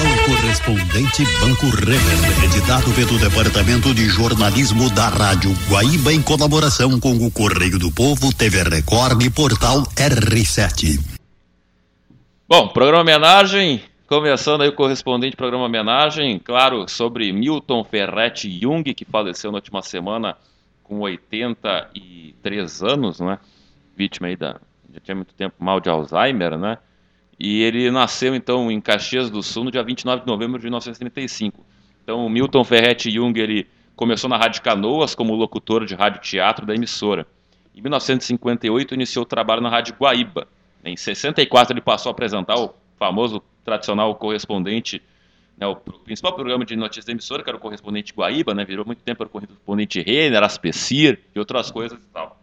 O 0.00 0.24
correspondente 0.24 1.22
Banco 1.38 1.66
Renner, 1.66 2.44
editado 2.46 2.90
pelo 2.92 3.18
Departamento 3.18 3.94
de 3.94 4.06
Jornalismo 4.08 4.88
da 4.94 5.08
Rádio 5.08 5.52
Guaíba 5.68 6.14
em 6.14 6.22
colaboração 6.22 6.98
com 6.98 7.12
o 7.12 7.30
Correio 7.30 7.78
do 7.78 7.92
Povo, 7.92 8.34
TV 8.34 8.62
Record 8.62 9.22
e 9.22 9.28
Portal 9.28 9.82
R7. 9.96 10.98
Bom, 12.48 12.68
programa 12.68 13.02
homenagem, 13.02 13.82
começando 14.06 14.62
aí 14.62 14.70
o 14.70 14.74
correspondente 14.74 15.36
programa 15.36 15.66
homenagem, 15.66 16.38
claro, 16.38 16.88
sobre 16.88 17.30
Milton 17.30 17.84
Ferretti 17.84 18.48
Jung, 18.58 18.82
que 18.94 19.04
faleceu 19.04 19.52
na 19.52 19.58
última 19.58 19.82
semana 19.82 20.38
com 20.82 21.00
83 21.00 22.82
anos, 22.82 23.20
né? 23.20 23.38
Vítima 23.96 24.28
aí 24.28 24.36
da. 24.36 24.60
Já 24.92 25.00
tinha 25.00 25.14
muito 25.14 25.34
tempo 25.34 25.54
mal 25.58 25.80
de 25.80 25.88
Alzheimer, 25.88 26.58
né? 26.58 26.78
E 27.38 27.62
ele 27.62 27.90
nasceu 27.90 28.34
então 28.34 28.70
em 28.70 28.80
Caxias 28.80 29.30
do 29.30 29.42
Sul 29.42 29.64
no 29.64 29.70
dia 29.70 29.82
29 29.82 30.22
de 30.22 30.26
novembro 30.26 30.58
de 30.58 30.64
1935. 30.64 31.64
Então 32.02 32.24
o 32.24 32.30
Milton 32.30 32.62
Ferretti 32.62 33.10
Jung 33.10 33.38
ele 33.38 33.66
começou 33.96 34.28
na 34.28 34.36
Rádio 34.36 34.62
Canoas 34.62 35.14
como 35.14 35.34
locutor 35.34 35.84
de 35.84 35.94
rádio 35.94 36.20
teatro 36.20 36.66
da 36.66 36.74
emissora. 36.74 37.26
Em 37.74 37.80
1958 37.80 38.94
iniciou 38.94 39.24
o 39.24 39.26
trabalho 39.26 39.62
na 39.62 39.70
Rádio 39.70 39.94
Guaíba. 39.98 40.46
Em 40.84 40.96
64 40.96 41.72
ele 41.72 41.80
passou 41.80 42.10
a 42.10 42.12
apresentar 42.12 42.56
o 42.58 42.74
famoso 42.98 43.42
tradicional 43.64 44.14
correspondente, 44.14 45.02
né, 45.62 45.66
o 45.66 45.76
pr- 45.76 45.98
principal 46.04 46.32
programa 46.34 46.64
de 46.64 46.74
notícias 46.74 47.04
da 47.04 47.12
emissora, 47.12 47.42
que 47.42 47.48
era 47.48 47.56
o 47.56 47.60
correspondente 47.60 48.12
Guaíba, 48.12 48.52
né, 48.52 48.64
virou 48.64 48.84
muito 48.84 49.02
tempo 49.02 49.22
o 49.22 49.28
correspondente 49.28 50.02
Renner, 50.02 50.42
Aspecir 50.42 51.20
e 51.34 51.38
outras 51.38 51.70
coisas 51.70 52.02
e 52.02 52.06
tal. 52.12 52.40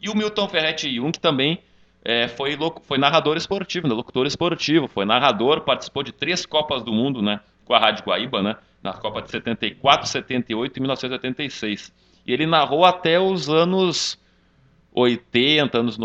E 0.00 0.08
o 0.08 0.14
Milton 0.14 0.48
Ferretti 0.48 0.94
Jung 0.94 1.12
também 1.18 1.58
é, 2.04 2.28
foi, 2.28 2.56
foi 2.82 2.98
narrador 2.98 3.36
esportivo, 3.36 3.88
né, 3.88 3.94
locutor 3.94 4.26
esportivo, 4.26 4.86
foi 4.86 5.04
narrador, 5.04 5.62
participou 5.62 6.02
de 6.02 6.12
três 6.12 6.44
Copas 6.44 6.82
do 6.82 6.92
Mundo 6.92 7.22
né, 7.22 7.40
com 7.64 7.74
a 7.74 7.78
Rádio 7.78 8.04
Guaíba, 8.04 8.42
né, 8.42 8.56
na 8.82 8.92
Copa 8.92 9.22
de 9.22 9.30
74, 9.30 10.06
78 10.06 10.76
e 10.76 10.80
1986. 10.80 11.92
E 12.26 12.32
ele 12.32 12.46
narrou 12.46 12.84
até 12.84 13.18
os 13.18 13.48
anos 13.48 14.18
80, 14.92 15.78
anos 15.78 15.98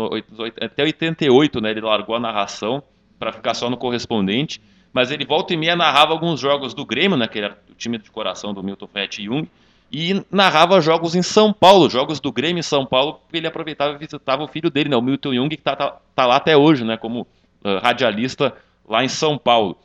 até 0.60 0.82
88, 0.82 1.60
né? 1.60 1.70
Ele 1.70 1.80
largou 1.80 2.16
a 2.16 2.20
narração 2.20 2.82
para 3.18 3.32
ficar 3.32 3.54
só 3.54 3.68
no 3.68 3.76
correspondente. 3.76 4.60
Mas 4.94 5.10
ele 5.10 5.24
volta 5.26 5.52
e 5.52 5.56
meia 5.56 5.74
narrava 5.74 6.12
alguns 6.12 6.38
jogos 6.38 6.72
do 6.72 6.86
Grêmio, 6.86 7.18
né, 7.18 7.26
que 7.26 7.40
era 7.40 7.58
o 7.68 7.74
time 7.74 7.98
de 7.98 8.08
coração 8.12 8.54
do 8.54 8.62
Milton 8.62 8.86
Ferretti 8.86 9.24
Jung, 9.24 9.50
e 9.90 10.24
narrava 10.30 10.80
jogos 10.80 11.16
em 11.16 11.22
São 11.22 11.52
Paulo, 11.52 11.90
jogos 11.90 12.20
do 12.20 12.30
Grêmio 12.30 12.60
em 12.60 12.62
São 12.62 12.86
Paulo, 12.86 13.14
porque 13.14 13.36
ele 13.36 13.48
aproveitava 13.48 13.94
e 13.94 13.98
visitava 13.98 14.44
o 14.44 14.48
filho 14.48 14.70
dele, 14.70 14.88
né, 14.88 14.96
o 14.96 15.02
Milton 15.02 15.34
Jung, 15.34 15.48
que 15.48 15.62
tá, 15.62 15.74
tá, 15.74 16.00
tá 16.14 16.26
lá 16.26 16.36
até 16.36 16.56
hoje, 16.56 16.84
né, 16.84 16.96
como 16.96 17.22
uh, 17.22 17.78
radialista 17.82 18.56
lá 18.88 19.04
em 19.04 19.08
São 19.08 19.36
Paulo. 19.36 19.76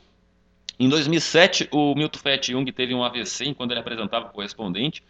Em 0.78 0.88
2007, 0.88 1.68
o 1.72 1.92
Milton 1.96 2.18
Ferretti 2.20 2.52
Jung 2.52 2.70
teve 2.70 2.94
um 2.94 3.02
AVC 3.02 3.46
enquanto 3.46 3.72
ele 3.72 3.80
apresentava 3.80 4.26
o 4.26 4.30
correspondente, 4.30 5.02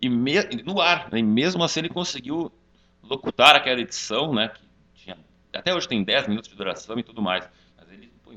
e 0.00 0.10
me, 0.10 0.34
no 0.62 0.78
ar, 0.78 1.08
né, 1.10 1.20
e 1.20 1.22
mesmo 1.22 1.64
assim 1.64 1.80
ele 1.80 1.88
conseguiu 1.88 2.52
locutar 3.02 3.56
aquela 3.56 3.80
edição, 3.80 4.34
né, 4.34 4.48
que 4.48 4.60
tinha, 5.02 5.16
até 5.54 5.74
hoje 5.74 5.88
tem 5.88 6.04
10 6.04 6.28
minutos 6.28 6.50
de 6.50 6.54
duração 6.54 6.98
e 6.98 7.02
tudo 7.02 7.22
mais, 7.22 7.48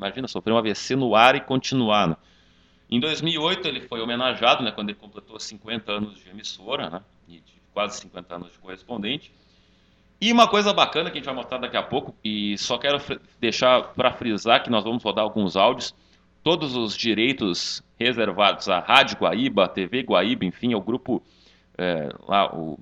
imagina, 0.02 0.28
sofreu 0.28 0.56
um 0.56 0.58
AVC 0.58 0.96
no 0.96 1.16
ar 1.16 1.36
e 1.36 1.42
continuar, 1.42 2.08
né. 2.08 2.18
Em 2.90 3.00
2008 3.00 3.68
ele 3.68 3.82
foi 3.82 4.02
homenageado, 4.02 4.64
né, 4.64 4.72
quando 4.72 4.90
ele 4.90 4.98
completou 4.98 5.40
50 5.40 5.92
anos 5.92 6.20
de 6.20 6.30
emissora, 6.30 6.90
né, 6.90 7.02
e 7.30 7.34
de 7.36 7.62
quase 7.74 8.02
50 8.02 8.36
anos 8.36 8.52
de 8.52 8.58
correspondente. 8.58 9.32
E 10.20 10.32
uma 10.32 10.48
coisa 10.48 10.74
bacana 10.74 11.10
que 11.10 11.18
a 11.18 11.20
gente 11.20 11.26
vai 11.26 11.36
mostrar 11.36 11.58
daqui 11.58 11.78
a 11.78 11.84
pouco, 11.84 12.14
e 12.24 12.58
só 12.58 12.78
quero 12.78 13.00
deixar 13.40 13.94
para 13.94 14.12
frisar 14.12 14.62
que 14.62 14.70
nós 14.70 14.84
vamos 14.84 15.02
rodar 15.02 15.24
alguns 15.24 15.56
áudios, 15.56 15.96
todos 16.44 16.76
os 16.76 16.98
direitos 16.98 17.82
reservados 17.98 18.68
à 18.68 18.80
Rádio 18.80 19.18
Guaíba, 19.18 19.66
à 19.66 19.68
TV 19.68 20.02
Guaíba, 20.02 20.44
enfim, 20.44 20.74
ao 20.74 20.82
grupo 20.82 21.24
é, 21.78 22.10
lá, 22.28 22.54
o, 22.54 22.78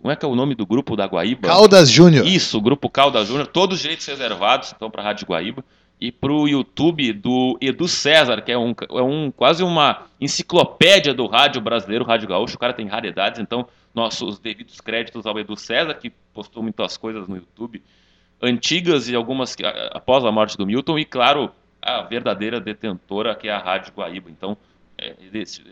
como 0.00 0.10
é 0.10 0.16
que 0.16 0.24
é 0.24 0.28
o 0.28 0.34
nome 0.34 0.54
do 0.54 0.66
grupo 0.66 0.96
da 0.96 1.06
Guaíba? 1.06 1.48
Caldas 1.48 1.90
Júnior. 1.90 2.26
Isso, 2.26 2.56
o 2.56 2.60
grupo 2.60 2.88
Caldas 2.88 3.28
Júnior, 3.28 3.46
todos 3.46 3.76
os 3.76 3.82
direitos 3.82 4.06
reservados, 4.06 4.72
então, 4.74 4.90
para 4.90 5.02
a 5.02 5.04
Rádio 5.04 5.26
Guaíba 5.26 5.62
e 6.00 6.10
para 6.10 6.32
o 6.32 6.48
YouTube 6.48 7.12
do 7.12 7.56
Edu 7.60 7.88
César, 7.88 8.42
que 8.42 8.52
é, 8.52 8.58
um, 8.58 8.74
é 8.90 9.02
um, 9.02 9.30
quase 9.30 9.62
uma 9.62 10.06
enciclopédia 10.20 11.14
do 11.14 11.26
rádio 11.26 11.60
brasileiro, 11.60 12.04
Rádio 12.04 12.28
Gaúcho. 12.28 12.56
O 12.56 12.58
cara 12.58 12.72
tem 12.72 12.86
raridades, 12.86 13.40
então 13.40 13.66
nossos 13.94 14.38
devidos 14.38 14.80
créditos 14.80 15.24
ao 15.26 15.38
Edu 15.38 15.56
César, 15.56 15.94
que 15.94 16.10
postou 16.32 16.62
muitas 16.62 16.96
coisas 16.96 17.28
no 17.28 17.36
YouTube, 17.36 17.82
antigas 18.42 19.08
e 19.08 19.14
algumas 19.14 19.54
que, 19.54 19.64
após 19.64 20.24
a 20.24 20.32
morte 20.32 20.56
do 20.58 20.66
Milton, 20.66 20.98
e 20.98 21.04
claro, 21.04 21.50
a 21.80 22.02
verdadeira 22.02 22.60
detentora, 22.60 23.34
que 23.34 23.48
é 23.48 23.52
a 23.52 23.58
Rádio 23.58 23.92
Guaíba. 23.94 24.30
Então, 24.30 24.56
é, 24.98 25.14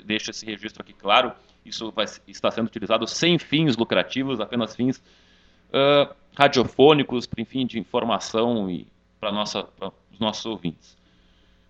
deixa 0.04 0.30
esse 0.30 0.46
registro 0.46 0.82
aqui 0.82 0.92
claro. 0.92 1.32
Isso 1.64 1.92
vai, 1.92 2.06
está 2.26 2.50
sendo 2.50 2.66
utilizado 2.66 3.06
sem 3.06 3.38
fins 3.38 3.76
lucrativos, 3.76 4.40
apenas 4.40 4.74
fins 4.74 4.98
uh, 4.98 6.14
radiofônicos, 6.36 7.28
enfim, 7.36 7.66
de 7.66 7.78
informação 7.78 8.68
e 8.70 8.86
para 9.22 9.92
os 10.10 10.18
nossos 10.18 10.44
ouvintes. 10.44 10.96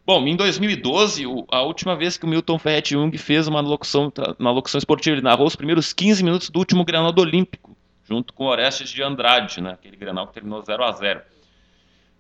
Bom, 0.06 0.26
em 0.26 0.34
2012, 0.34 1.24
a 1.48 1.62
última 1.62 1.94
vez 1.94 2.16
que 2.16 2.24
o 2.24 2.28
Milton 2.28 2.58
Ferretti 2.58 2.94
Jung 2.94 3.16
fez 3.18 3.46
uma 3.46 3.60
locução, 3.60 4.10
uma 4.38 4.50
locução 4.50 4.78
esportiva, 4.78 5.16
ele 5.16 5.22
narrou 5.22 5.46
os 5.46 5.54
primeiros 5.54 5.92
15 5.92 6.24
minutos 6.24 6.50
do 6.50 6.58
último 6.58 6.84
Grenal 6.84 7.12
do 7.12 7.20
Olímpico, 7.20 7.76
junto 8.08 8.32
com 8.32 8.46
Orestes 8.46 8.90
de 8.90 9.02
Andrade, 9.02 9.60
né, 9.60 9.72
aquele 9.72 9.96
Grenal 9.96 10.26
que 10.26 10.32
terminou 10.32 10.62
0 10.62 10.82
a 10.82 10.92
0 10.92 11.20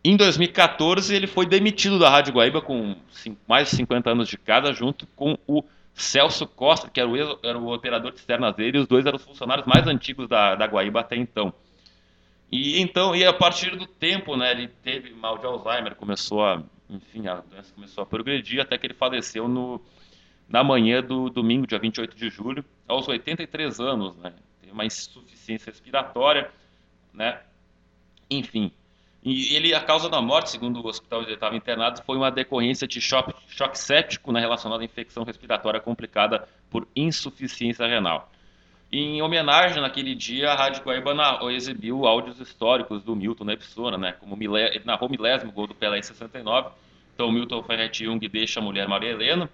Em 0.04 0.16
2014, 0.16 1.14
ele 1.14 1.26
foi 1.26 1.46
demitido 1.46 1.98
da 1.98 2.08
Rádio 2.08 2.34
Guaíba 2.34 2.60
com 2.60 2.94
mais 3.48 3.70
de 3.70 3.76
50 3.76 4.10
anos 4.10 4.28
de 4.28 4.36
casa, 4.36 4.72
junto 4.72 5.06
com 5.16 5.36
o 5.48 5.64
Celso 5.94 6.46
Costa, 6.46 6.88
que 6.88 7.00
era 7.00 7.08
o, 7.08 7.38
era 7.42 7.58
o 7.58 7.74
operador 7.74 8.12
de 8.12 8.18
externas 8.18 8.54
dele, 8.54 8.78
e 8.78 8.80
os 8.80 8.86
dois 8.86 9.04
eram 9.06 9.16
os 9.16 9.24
funcionários 9.24 9.66
mais 9.66 9.86
antigos 9.88 10.28
da, 10.28 10.54
da 10.54 10.66
Guaíba 10.66 11.00
até 11.00 11.16
então. 11.16 11.52
E 12.52 12.82
então, 12.82 13.16
e 13.16 13.24
a 13.24 13.32
partir 13.32 13.74
do 13.74 13.86
tempo, 13.86 14.36
né, 14.36 14.50
ele 14.50 14.68
teve 14.68 15.10
mal 15.14 15.38
de 15.38 15.46
Alzheimer, 15.46 15.96
começou 15.96 16.44
a, 16.44 16.62
enfim, 16.90 17.26
a 17.26 17.36
doença 17.36 17.72
começou 17.74 18.02
a 18.02 18.06
progredir 18.06 18.60
até 18.60 18.76
que 18.76 18.86
ele 18.86 18.94
faleceu 18.94 19.48
no 19.48 19.80
na 20.46 20.62
manhã 20.62 21.02
do 21.02 21.30
domingo, 21.30 21.66
dia 21.66 21.78
28 21.78 22.14
de 22.14 22.28
julho, 22.28 22.62
aos 22.86 23.08
83 23.08 23.80
anos, 23.80 24.14
né? 24.18 24.34
Tem 24.60 24.70
uma 24.70 24.84
insuficiência 24.84 25.70
respiratória, 25.70 26.50
né? 27.14 27.40
Enfim. 28.30 28.70
E 29.24 29.54
ele, 29.54 29.72
a 29.72 29.80
causa 29.80 30.10
da 30.10 30.20
morte, 30.20 30.50
segundo 30.50 30.80
o 30.80 30.86
hospital 30.86 31.20
onde 31.20 31.28
ele 31.28 31.36
estava 31.36 31.56
internado, 31.56 32.02
foi 32.04 32.18
uma 32.18 32.30
decorrência 32.30 32.86
de 32.86 33.00
choque, 33.00 33.32
choque 33.48 33.78
séptico 33.78 34.30
né, 34.30 34.40
relacionado 34.40 34.80
à 34.80 34.84
infecção 34.84 35.24
respiratória 35.24 35.80
complicada 35.80 36.46
por 36.68 36.86
insuficiência 36.94 37.86
renal. 37.86 38.30
Em 38.94 39.22
homenagem, 39.22 39.80
naquele 39.80 40.14
dia, 40.14 40.50
a 40.50 40.54
Rádio 40.54 40.82
Guaíba 40.84 41.14
exibiu 41.50 42.06
áudios 42.06 42.38
históricos 42.38 43.02
do 43.02 43.16
Milton 43.16 43.44
na 43.44 43.54
emissora, 43.54 43.96
né? 43.96 44.12
Como 44.12 44.36
milé, 44.36 44.74
ele 44.74 44.84
narrou 44.84 45.08
milésimo 45.08 45.50
gol 45.50 45.66
do 45.66 45.74
Pelé 45.74 45.98
em 45.98 46.02
69. 46.02 46.68
Então, 47.14 47.32
Milton 47.32 47.62
Ferretti 47.62 48.04
Jung 48.04 48.18
deixa 48.28 48.60
a 48.60 48.62
mulher 48.62 48.86
Maria 48.86 49.12
Helena, 49.12 49.48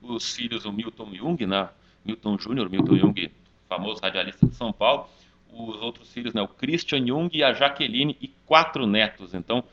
os 0.00 0.36
filhos, 0.36 0.64
o 0.64 0.72
Milton 0.72 1.12
Jung, 1.12 1.44
né? 1.44 1.68
Milton 2.04 2.38
Júnior, 2.38 2.70
Milton 2.70 2.96
Jung, 2.96 3.32
famoso 3.68 4.00
radialista 4.00 4.46
de 4.46 4.54
São 4.54 4.72
Paulo. 4.72 5.08
Os 5.52 5.82
outros 5.82 6.12
filhos, 6.12 6.32
né? 6.32 6.42
O 6.42 6.48
Christian 6.48 7.04
Jung 7.04 7.36
e 7.36 7.42
a 7.42 7.52
Jaqueline 7.52 8.16
e 8.20 8.28
quatro 8.46 8.86
netos. 8.86 9.34
Então, 9.34 9.64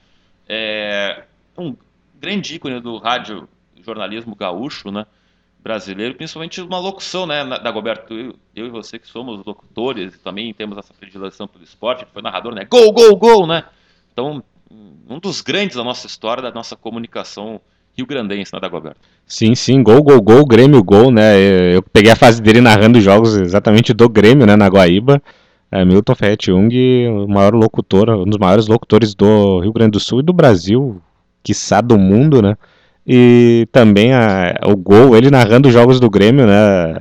é 0.49 1.25
um 1.55 1.77
grande 2.19 2.55
ícone 2.55 2.79
do 2.79 2.97
rádio 2.97 3.47
jornalismo 3.83 4.35
gaúcho, 4.35 4.89
né? 4.89 5.05
Brasileiro, 5.63 6.15
principalmente 6.15 6.59
uma 6.61 6.79
locução, 6.79 7.25
né, 7.27 7.45
da 7.45 7.71
Goberto, 7.71 8.13
eu, 8.13 8.35
eu, 8.55 8.67
e 8.67 8.69
você 8.69 8.97
que 8.97 9.07
somos 9.07 9.45
locutores, 9.45 10.17
também 10.23 10.53
temos 10.53 10.77
essa 10.77 10.93
predileção 10.93 11.47
pelo 11.47 11.63
esporte, 11.63 12.05
foi 12.11 12.21
narrador, 12.21 12.53
né, 12.53 12.65
gol, 12.65 12.91
gol, 12.91 13.15
gol, 13.15 13.47
né, 13.47 13.63
então, 14.11 14.43
um 15.07 15.19
dos 15.19 15.41
grandes 15.41 15.75
da 15.75 15.83
nossa 15.83 16.07
história, 16.07 16.41
da 16.41 16.51
nossa 16.51 16.75
comunicação 16.75 17.61
rio-grandense, 17.95 18.51
né, 18.53 18.59
da 18.59 18.67
Goberto. 18.67 18.99
Sim, 19.25 19.53
sim, 19.53 19.83
gol, 19.83 20.01
gol, 20.01 20.21
gol, 20.21 20.45
Grêmio, 20.45 20.83
gol, 20.83 21.11
né, 21.11 21.37
eu 21.75 21.83
peguei 21.83 22.11
a 22.11 22.15
fase 22.15 22.41
dele 22.41 22.59
narrando 22.59 22.99
jogos 22.99 23.35
exatamente 23.35 23.93
do 23.93 24.09
Grêmio, 24.09 24.47
né, 24.47 24.55
na 24.55 24.67
Guaíba, 24.67 25.21
é, 25.71 25.85
Milton 25.85 26.15
Ferretti 26.15 26.47
Jung, 26.47 27.07
o 27.07 27.27
maior 27.27 27.53
locutor, 27.53 28.09
um 28.09 28.25
dos 28.25 28.37
maiores 28.37 28.67
locutores 28.67 29.13
do 29.13 29.59
Rio 29.59 29.71
Grande 29.71 29.91
do 29.91 29.99
Sul 29.99 30.21
e 30.21 30.23
do 30.23 30.33
Brasil, 30.33 31.01
quiçá 31.43 31.81
do 31.81 31.97
mundo, 31.97 32.41
né, 32.41 32.57
e 33.13 33.67
também 33.73 34.13
a, 34.13 34.55
o 34.65 34.77
gol, 34.77 35.17
ele 35.17 35.29
narrando 35.29 35.67
os 35.67 35.73
jogos 35.73 35.99
do 35.99 36.09
Grêmio, 36.09 36.47
né? 36.47 36.95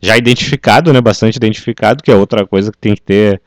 Já 0.00 0.18
identificado, 0.18 0.92
né? 0.92 1.00
Bastante 1.00 1.36
identificado, 1.36 2.02
que 2.02 2.10
é 2.10 2.16
outra 2.16 2.44
coisa 2.44 2.72
que 2.72 2.78
tem 2.78 2.96
que 2.96 3.00
ter. 3.00 3.40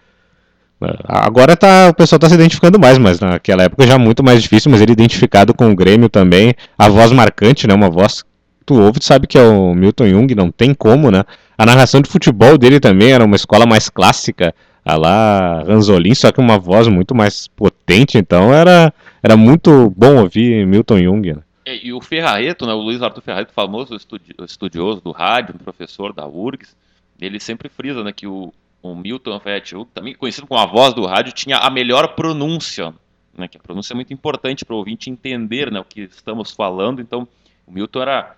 Né, 0.80 0.94
agora 1.04 1.58
tá, 1.58 1.90
o 1.90 1.94
pessoal 1.94 2.16
está 2.16 2.30
se 2.30 2.36
identificando 2.36 2.80
mais, 2.80 2.98
mas 2.98 3.20
naquela 3.20 3.64
época 3.64 3.86
já 3.86 3.98
muito 3.98 4.24
mais 4.24 4.42
difícil, 4.42 4.72
mas 4.72 4.80
ele 4.80 4.94
identificado 4.94 5.54
com 5.54 5.70
o 5.70 5.76
Grêmio 5.76 6.08
também. 6.08 6.54
A 6.80 6.88
voz 6.88 7.12
marcante, 7.12 7.68
né? 7.68 7.74
Uma 7.74 7.90
voz 7.90 8.24
tu 8.66 8.76
ouve, 8.76 9.00
tu 9.00 9.06
sabe 9.06 9.28
que 9.28 9.38
é 9.38 9.44
o 9.44 9.76
Milton 9.76 10.08
Jung, 10.08 10.34
não 10.36 10.50
tem 10.50 10.74
como, 10.74 11.12
né? 11.12 11.22
A 11.58 11.66
narração 11.66 12.00
de 12.00 12.10
futebol 12.10 12.58
dele 12.58 12.80
também 12.80 13.12
era 13.12 13.26
uma 13.26 13.36
escola 13.36 13.66
mais 13.66 13.90
clássica, 13.90 14.56
a 14.86 14.96
lá 14.96 15.64
Ranzolin, 15.64 16.16
só 16.16 16.32
que 16.32 16.40
uma 16.40 16.58
voz 16.58 16.88
muito 16.88 17.14
mais 17.14 17.50
potente, 17.50 18.18
então 18.18 18.54
era, 18.54 18.94
era 19.22 19.36
muito 19.36 19.94
bom 19.98 20.22
ouvir 20.22 20.66
Milton 20.66 21.00
Jung, 21.00 21.34
né? 21.34 21.42
E, 21.66 21.88
e 21.88 21.94
o 21.94 22.00
Ferrareto, 22.02 22.66
né, 22.66 22.74
o 22.74 22.82
Luiz 22.82 23.02
Arthur 23.02 23.22
Ferrareto, 23.22 23.54
famoso 23.54 23.96
estudi 23.96 24.36
estudioso 24.44 25.02
do 25.02 25.12
rádio, 25.12 25.58
professor 25.58 26.14
da 26.14 26.28
URGS, 26.28 26.76
ele 27.20 27.40
sempre 27.40 27.70
frisa 27.70 28.04
né, 28.04 28.12
que 28.12 28.28
o, 28.28 28.54
o 28.82 28.96
Milton 28.96 29.40
Ferretti, 29.40 29.76
também 29.94 30.14
conhecido 30.14 30.48
como 30.48 30.60
a 30.60 30.66
voz 30.66 30.94
do 30.94 31.06
rádio, 31.06 31.34
tinha 31.34 31.58
a 31.58 31.70
melhor 31.70 32.16
pronúncia, 32.16 32.94
né, 33.36 33.48
que 33.48 33.58
a 33.58 33.62
pronúncia 33.62 33.94
é 33.94 33.96
muito 33.96 34.14
importante 34.14 34.64
para 34.64 34.76
o 34.76 34.78
ouvinte 34.78 35.10
entender 35.10 35.72
né, 35.72 35.80
o 35.80 35.84
que 35.84 36.02
estamos 36.02 36.52
falando, 36.52 37.02
então 37.02 37.28
o 37.66 37.72
Milton 37.72 38.02
era 38.02 38.36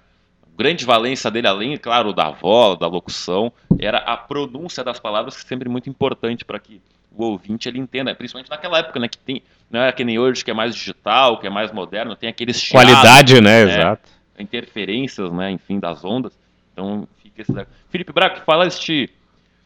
grande 0.57 0.85
valência 0.85 1.29
dele, 1.29 1.47
além, 1.47 1.77
claro, 1.77 2.13
da 2.13 2.31
voz, 2.31 2.79
da 2.79 2.87
locução, 2.87 3.51
era 3.77 3.99
a 3.99 4.17
pronúncia 4.17 4.83
das 4.83 4.99
palavras, 4.99 5.35
que 5.35 5.45
é 5.45 5.47
sempre 5.47 5.69
muito 5.69 5.89
importante 5.89 6.43
para 6.43 6.59
que 6.59 6.81
o 7.23 7.31
ouvinte 7.31 7.67
ele 7.67 7.79
entenda, 7.79 8.13
principalmente 8.15 8.49
naquela 8.49 8.79
época, 8.79 8.99
né, 8.99 9.07
que 9.07 9.17
tem, 9.17 9.41
não 9.69 9.81
é 9.81 9.91
que 9.91 10.03
nem 10.03 10.19
hoje 10.19 10.43
que 10.43 10.51
é 10.51 10.53
mais 10.53 10.75
digital, 10.75 11.39
que 11.39 11.47
é 11.47 11.49
mais 11.49 11.71
moderno, 11.71 12.15
tem 12.15 12.29
aqueles 12.29 12.61
chiados, 12.61 12.91
qualidade, 12.91 13.41
né, 13.41 13.65
né, 13.65 13.73
exato, 13.73 14.09
interferências, 14.39 15.31
né, 15.31 15.51
enfim, 15.51 15.79
das 15.79 16.03
ondas. 16.03 16.33
Então, 16.73 17.07
fica 17.21 17.41
esse 17.41 17.67
Felipe 17.89 18.13
Braco, 18.13 18.41
fala 18.45 18.67
este 18.67 19.09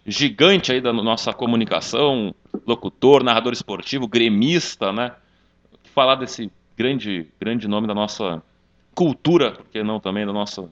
gigante 0.06 0.72
aí 0.72 0.82
da 0.82 0.92
nossa 0.92 1.34
comunicação, 1.34 2.34
locutor, 2.66 3.24
narrador 3.24 3.54
esportivo, 3.54 4.08
gremista, 4.08 4.92
né? 4.92 5.12
Falar 5.94 6.16
desse 6.16 6.52
grande, 6.78 7.28
grande 7.40 7.68
nome 7.68 7.88
da 7.88 7.94
nossa 7.94 8.42
cultura, 8.96 9.52
porque 9.52 9.84
não 9.84 10.00
também 10.00 10.26
da 10.26 10.34
nossa 10.34 10.68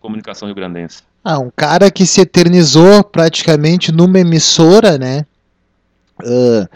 comunicação 0.00 0.48
rio-grandense. 0.48 1.02
Ah, 1.22 1.38
um 1.38 1.50
cara 1.54 1.90
que 1.90 2.06
se 2.06 2.22
eternizou 2.22 3.04
praticamente 3.04 3.92
numa 3.92 4.18
emissora, 4.18 4.96
né? 4.96 5.26
Uh, 6.20 6.68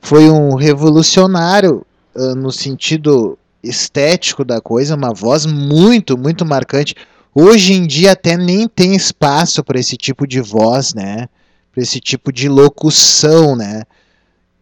foi 0.00 0.30
um 0.30 0.54
revolucionário 0.54 1.84
uh, 2.14 2.34
no 2.34 2.50
sentido 2.50 3.38
estético 3.62 4.44
da 4.44 4.60
coisa, 4.60 4.94
uma 4.94 5.12
voz 5.12 5.44
muito, 5.46 6.16
muito 6.16 6.44
marcante. 6.44 6.94
Hoje 7.34 7.74
em 7.74 7.86
dia 7.86 8.12
até 8.12 8.36
nem 8.36 8.68
tem 8.68 8.94
espaço 8.94 9.62
para 9.62 9.78
esse 9.78 9.96
tipo 9.96 10.26
de 10.26 10.40
voz, 10.40 10.94
né? 10.94 11.28
Para 11.72 11.82
esse 11.82 12.00
tipo 12.00 12.32
de 12.32 12.48
locução, 12.48 13.54
né? 13.54 13.84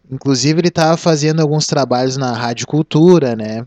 Inclusive 0.09 0.59
ele 0.59 0.67
estava 0.67 0.95
fazendo 0.97 1.41
alguns 1.41 1.67
trabalhos 1.67 2.17
na 2.17 2.33
Rádio 2.33 2.67
Cultura, 2.67 3.35
né? 3.35 3.65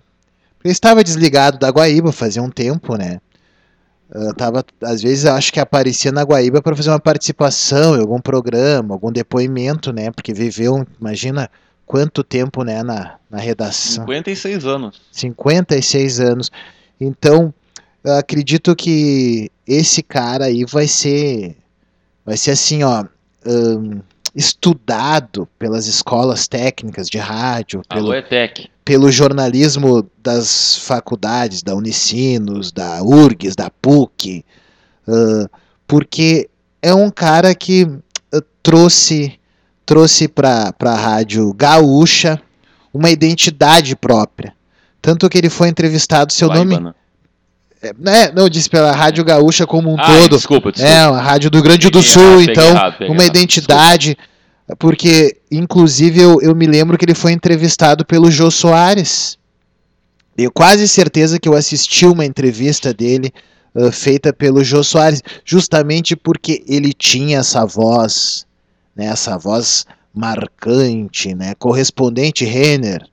Ele 0.63 0.73
estava 0.73 1.03
desligado 1.03 1.59
da 1.59 1.71
Guaíba 1.71 2.13
fazia 2.13 2.43
um 2.43 2.51
tempo, 2.51 2.97
né? 2.97 3.21
Tava, 4.37 4.65
às 4.83 5.03
vezes 5.03 5.25
acho 5.25 5.53
que 5.53 5.61
aparecia 5.61 6.11
na 6.11 6.23
Guaíba 6.23 6.61
para 6.61 6.75
fazer 6.75 6.91
uma 6.91 6.99
participação 6.99 7.97
em 7.97 8.01
algum 8.01 8.21
programa, 8.21 8.95
algum 8.95 9.13
depoimento, 9.13 9.93
né? 9.93 10.11
Porque 10.11 10.33
viveu, 10.33 10.85
imagina 11.01 11.49
quanto 11.87 12.25
tempo, 12.25 12.65
né, 12.65 12.83
na, 12.83 13.17
na 13.31 13.39
redação. 13.39 14.05
56 14.05 14.65
anos. 14.65 15.01
56 15.13 16.21
anos. 16.21 16.51
Então, 17.01 17.55
acredito 18.05 18.75
que 18.75 19.51
esse 19.67 20.03
cara 20.03 20.47
aí 20.47 20.65
vai 20.65 20.89
ser 20.89 21.57
vai 22.25 22.37
ser 22.37 22.53
assim, 22.53 22.83
ó, 22.83 23.05
hum, 23.47 24.01
estudado 24.35 25.49
pelas 25.59 25.87
escolas 25.87 26.47
técnicas 26.47 27.09
de 27.09 27.19
rádio, 27.19 27.83
pelo, 27.89 28.11
pelo 28.85 29.11
jornalismo 29.11 30.09
das 30.23 30.79
faculdades, 30.79 31.63
da 31.63 31.75
Unicinos, 31.75 32.73
da 32.73 33.03
URGS, 33.03 33.55
da 33.57 33.71
PUC, 33.71 34.45
ah, 35.09 35.49
porque 35.87 36.49
é 36.81 36.95
um 36.95 37.11
cara 37.11 37.55
que 37.55 37.89
ah, 38.33 38.41
trouxe 38.63 39.39
trouxe 39.85 40.29
para 40.29 40.73
a 40.79 40.95
rádio 40.95 41.53
gaúcha 41.53 42.41
uma 42.95 43.11
identidade 43.11 43.97
própria. 43.97 44.55
Tanto 45.03 45.29
que 45.29 45.37
ele 45.37 45.51
foi 45.51 45.69
entrevistado, 45.69 46.33
seu 46.33 46.49
né? 46.81 46.95
É, 47.83 47.95
né, 47.99 48.31
não, 48.35 48.43
eu 48.45 48.49
disse 48.49 48.69
pela 48.69 48.93
Rádio 48.93 49.25
Gaúcha 49.25 49.67
como 49.67 49.91
um 49.91 49.99
Ah, 49.99 50.07
todo. 50.07 50.37
desculpa, 50.37 50.71
desculpa. 50.71 50.95
É, 50.95 51.01
a 51.01 51.21
Rádio 51.21 51.51
do 51.51 51.63
Grande 51.63 51.89
do 51.89 51.99
Peguei 51.99 52.13
Sul, 52.13 52.23
errado, 52.23 52.51
então, 52.51 52.69
errado, 52.69 52.97
uma 53.01 53.23
errado, 53.23 53.27
identidade. 53.37 54.19
Porque, 54.79 55.39
inclusive, 55.51 56.21
eu, 56.21 56.41
eu 56.43 56.55
me 56.55 56.67
lembro 56.67 56.97
que 56.99 57.05
ele 57.05 57.15
foi 57.15 57.33
entrevistado 57.33 58.05
pelo 58.05 58.31
Jô 58.31 58.51
Soares. 58.51 59.39
Tenho 60.37 60.51
quase 60.53 60.87
certeza 60.87 61.41
que 61.41 61.49
eu 61.49 61.55
assisti 61.55 62.07
uma 62.07 62.25
entrevista 62.25 62.95
dele 62.95 63.33
ah, 63.75 63.91
feita 63.91 64.33
pelo 64.33 64.63
Jô 64.63 64.85
Soares, 64.85 65.23
justamente 65.45 66.15
porque 66.15 66.63
ele 66.69 66.93
tinha 66.93 67.39
essa 67.39 67.65
voz, 67.65 68.47
né, 68.95 69.07
essa 69.07 69.39
voz 69.39 69.87
marcante, 70.15 71.35
né, 71.35 71.55
correspondente 71.59 72.45
Renner. 72.45 73.05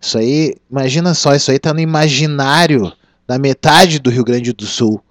Isso 0.00 0.16
aí, 0.16 0.56
imagina 0.70 1.12
só, 1.14 1.34
isso 1.34 1.50
aí 1.50 1.58
tá 1.58 1.74
no 1.74 1.80
imaginário 1.80 2.92
da 3.28 3.38
metade 3.38 3.98
do 3.98 4.08
Rio 4.08 4.24
Grande 4.24 4.54
do 4.54 4.64
Sul. 4.64 5.02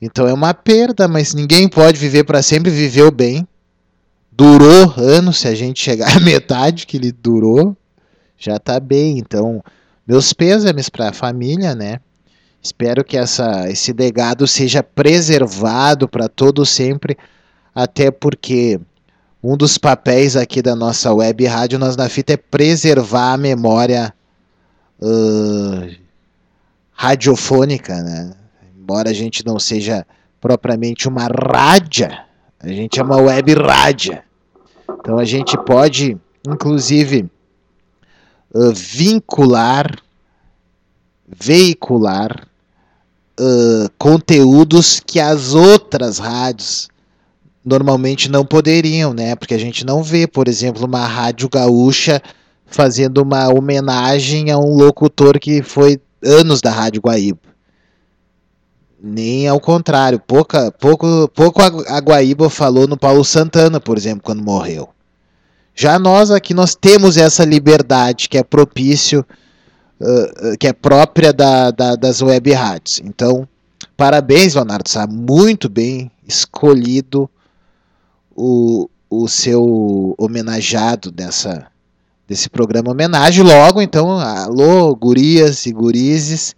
Então 0.00 0.26
é 0.26 0.32
uma 0.32 0.54
perda, 0.54 1.06
mas 1.06 1.34
ninguém 1.34 1.68
pode 1.68 1.98
viver 1.98 2.24
para 2.24 2.42
sempre, 2.42 2.70
viveu 2.70 3.10
bem. 3.10 3.46
Durou 4.32 4.94
anos, 4.96 5.40
se 5.40 5.48
a 5.48 5.54
gente 5.54 5.78
chegar 5.78 6.16
à 6.16 6.20
metade 6.24 6.86
que 6.86 6.96
ele 6.96 7.12
durou, 7.12 7.76
já 8.38 8.58
tá 8.58 8.80
bem. 8.80 9.18
Então, 9.18 9.62
meus 10.06 10.32
pêsames 10.32 10.88
para 10.88 11.10
a 11.10 11.12
família, 11.12 11.74
né? 11.74 12.00
Espero 12.62 13.04
que 13.04 13.16
essa, 13.16 13.68
esse 13.68 13.92
legado 13.92 14.46
seja 14.46 14.82
preservado 14.82 16.08
para 16.08 16.28
todo 16.28 16.64
sempre, 16.64 17.16
até 17.74 18.10
porque 18.10 18.80
um 19.42 19.56
dos 19.56 19.76
papéis 19.76 20.34
aqui 20.34 20.62
da 20.62 20.74
nossa 20.74 21.12
web 21.12 21.44
rádio 21.46 21.78
Nós 21.78 21.96
na 21.96 22.08
Fita 22.08 22.32
é 22.32 22.36
preservar 22.36 23.34
a 23.34 23.36
memória 23.36 24.12
ah, 25.00 25.88
radiofônica, 26.98 28.02
né? 28.02 28.32
Embora 28.76 29.10
a 29.10 29.12
gente 29.12 29.46
não 29.46 29.56
seja 29.60 30.04
propriamente 30.40 31.06
uma 31.06 31.28
rádia, 31.28 32.24
a 32.58 32.66
gente 32.66 32.98
é 32.98 33.02
uma 33.04 33.18
web 33.18 33.54
rádia. 33.54 34.24
Então 34.98 35.16
a 35.16 35.24
gente 35.24 35.56
pode, 35.58 36.16
inclusive, 36.44 37.30
ah, 38.52 38.72
vincular, 38.74 39.96
veicular 41.28 42.48
ah, 43.38 43.88
conteúdos 43.96 44.98
que 44.98 45.20
as 45.20 45.54
outras 45.54 46.18
rádios 46.18 46.88
normalmente 47.64 48.28
não 48.28 48.44
poderiam, 48.44 49.14
né? 49.14 49.36
Porque 49.36 49.54
a 49.54 49.58
gente 49.58 49.86
não 49.86 50.02
vê, 50.02 50.26
por 50.26 50.48
exemplo, 50.48 50.84
uma 50.84 51.06
rádio 51.06 51.48
gaúcha 51.48 52.20
fazendo 52.66 53.22
uma 53.22 53.48
homenagem 53.48 54.50
a 54.50 54.58
um 54.58 54.74
locutor 54.74 55.38
que 55.38 55.62
foi 55.62 56.00
anos 56.22 56.60
da 56.60 56.70
Rádio 56.70 57.00
Guaíba. 57.02 57.38
Nem 59.00 59.46
ao 59.46 59.60
contrário, 59.60 60.18
pouca, 60.18 60.72
pouco, 60.72 61.28
pouco 61.34 61.62
a 61.62 62.00
Guaíba 62.00 62.50
falou 62.50 62.88
no 62.88 62.96
Paulo 62.96 63.24
Santana, 63.24 63.78
por 63.80 63.96
exemplo, 63.96 64.22
quando 64.24 64.42
morreu. 64.42 64.88
Já 65.74 65.98
nós 65.98 66.30
aqui 66.32 66.52
nós 66.52 66.74
temos 66.74 67.16
essa 67.16 67.44
liberdade 67.44 68.28
que 68.28 68.36
é 68.36 68.42
propício, 68.42 69.24
ah, 70.00 70.56
que 70.58 70.66
é 70.66 70.72
própria 70.72 71.32
da, 71.32 71.70
da- 71.70 71.94
das 71.94 72.20
web 72.20 72.52
rádios. 72.52 73.00
Então, 73.04 73.46
parabéns, 73.96 74.54
Leonardo 74.56 74.88
Sá, 74.88 75.06
muito 75.06 75.68
bem 75.68 76.10
escolhido 76.26 77.30
o, 78.34 78.90
o 79.08 79.28
seu 79.28 80.16
homenageado 80.18 81.12
dessa, 81.12 81.68
desse 82.28 82.50
programa 82.50 82.90
homenagem. 82.90 83.42
Logo, 83.42 83.80
então, 83.80 84.20
alô, 84.20 84.94
gurias 84.94 85.64
e 85.64 85.72
gurizes, 85.72 86.54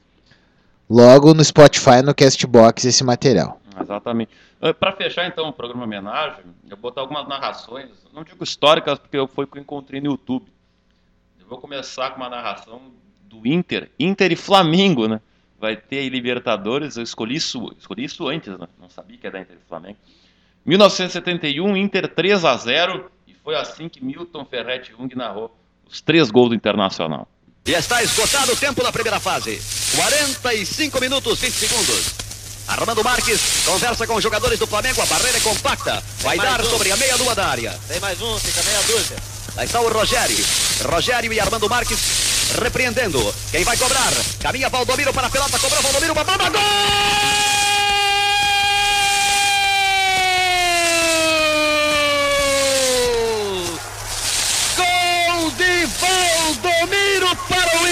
logo 0.88 1.32
no 1.32 1.44
Spotify, 1.44 2.02
no 2.04 2.12
Castbox, 2.12 2.84
esse 2.84 3.04
material. 3.04 3.60
Exatamente. 3.80 4.32
Para 4.78 4.92
fechar, 4.92 5.26
então, 5.26 5.48
o 5.48 5.52
programa 5.52 5.84
homenagem, 5.84 6.44
eu 6.64 6.76
vou 6.76 6.90
botar 6.90 7.00
algumas 7.00 7.26
narrações, 7.26 7.88
não 8.12 8.24
digo 8.24 8.42
históricas, 8.42 8.98
porque 8.98 9.16
foi 9.28 9.44
o 9.44 9.46
que 9.46 9.58
eu 9.58 9.62
encontrei 9.62 10.00
no 10.00 10.08
YouTube. 10.08 10.44
Eu 11.40 11.46
vou 11.46 11.56
começar 11.56 12.10
com 12.10 12.16
uma 12.16 12.28
narração 12.28 12.82
do 13.24 13.46
Inter, 13.46 13.90
Inter 13.98 14.32
e 14.32 14.36
Flamengo, 14.36 15.06
né? 15.06 15.20
Vai 15.58 15.76
ter 15.76 15.98
aí 15.98 16.08
Libertadores, 16.08 16.96
eu 16.96 17.02
escolhi 17.02 17.36
isso, 17.36 17.72
escolhi 17.78 18.04
isso 18.04 18.26
antes, 18.28 18.58
né? 18.58 18.66
Não 18.78 18.90
sabia 18.90 19.16
que 19.16 19.26
era 19.26 19.40
Inter 19.40 19.56
e 19.56 19.68
Flamengo. 19.68 19.96
1971, 20.66 21.76
Inter 21.76 22.08
3 22.08 22.44
a 22.44 22.56
0 22.56 23.10
e 23.26 23.34
foi 23.34 23.54
assim 23.54 23.88
que 23.88 24.04
Milton 24.04 24.44
Ferretti 24.44 24.90
Jung 24.90 25.14
narrou 25.14 25.56
os 25.90 26.00
três 26.00 26.30
gols 26.30 26.50
do 26.50 26.54
Internacional. 26.54 27.28
E 27.66 27.72
está 27.72 28.02
esgotado 28.02 28.52
o 28.52 28.56
tempo 28.56 28.82
da 28.82 28.90
primeira 28.90 29.20
fase. 29.20 29.60
45 29.96 31.00
minutos 31.00 31.40
20 31.40 31.52
segundos. 31.52 32.14
Armando 32.66 33.02
Marques 33.02 33.64
conversa 33.64 34.06
com 34.06 34.14
os 34.14 34.22
jogadores 34.22 34.58
do 34.58 34.66
Flamengo. 34.66 35.02
A 35.02 35.06
barreira 35.06 35.38
é 35.38 35.40
compacta. 35.40 36.02
Vai 36.20 36.38
dar 36.38 36.60
um. 36.60 36.64
sobre 36.70 36.92
a 36.92 36.96
meia-lua 36.96 37.34
da 37.34 37.46
área. 37.46 37.78
Tem 37.88 37.98
mais 38.00 38.20
um, 38.22 38.38
fica 38.38 38.62
meia 38.62 38.82
dúzia. 38.82 39.16
Lá 39.56 39.64
está 39.64 39.80
o 39.80 39.92
Rogério. 39.92 40.36
Rogério 40.88 41.32
e 41.32 41.40
Armando 41.40 41.68
Marques 41.68 41.98
repreendendo. 42.58 43.34
Quem 43.50 43.64
vai 43.64 43.76
cobrar? 43.76 44.12
Caminha 44.40 44.68
Valdomiro 44.68 45.12
para 45.12 45.26
a 45.26 45.30
pelota. 45.30 45.58
Cobrou 45.58 45.82
Valdomiro. 45.82 46.12
Uma 46.12 46.24
bomba. 46.24 46.50
Gol! 46.50 46.60
Gol 54.76 55.50
de 55.52 55.86
Valdomiro 55.86 57.36
para 57.48 57.78
o 57.80 57.88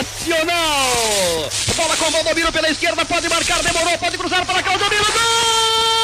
Internacional. 0.00 1.50
Bola 1.76 1.96
com 1.96 2.10
Valdomiro 2.10 2.52
pela 2.52 2.68
esquerda. 2.70 3.04
Pode 3.04 3.28
marcar. 3.28 3.62
Demorou. 3.62 3.98
Pode 3.98 4.16
cruzar 4.18 4.44
para 4.46 4.62
Claudomiro. 4.62 5.04
Gol! 5.04 5.99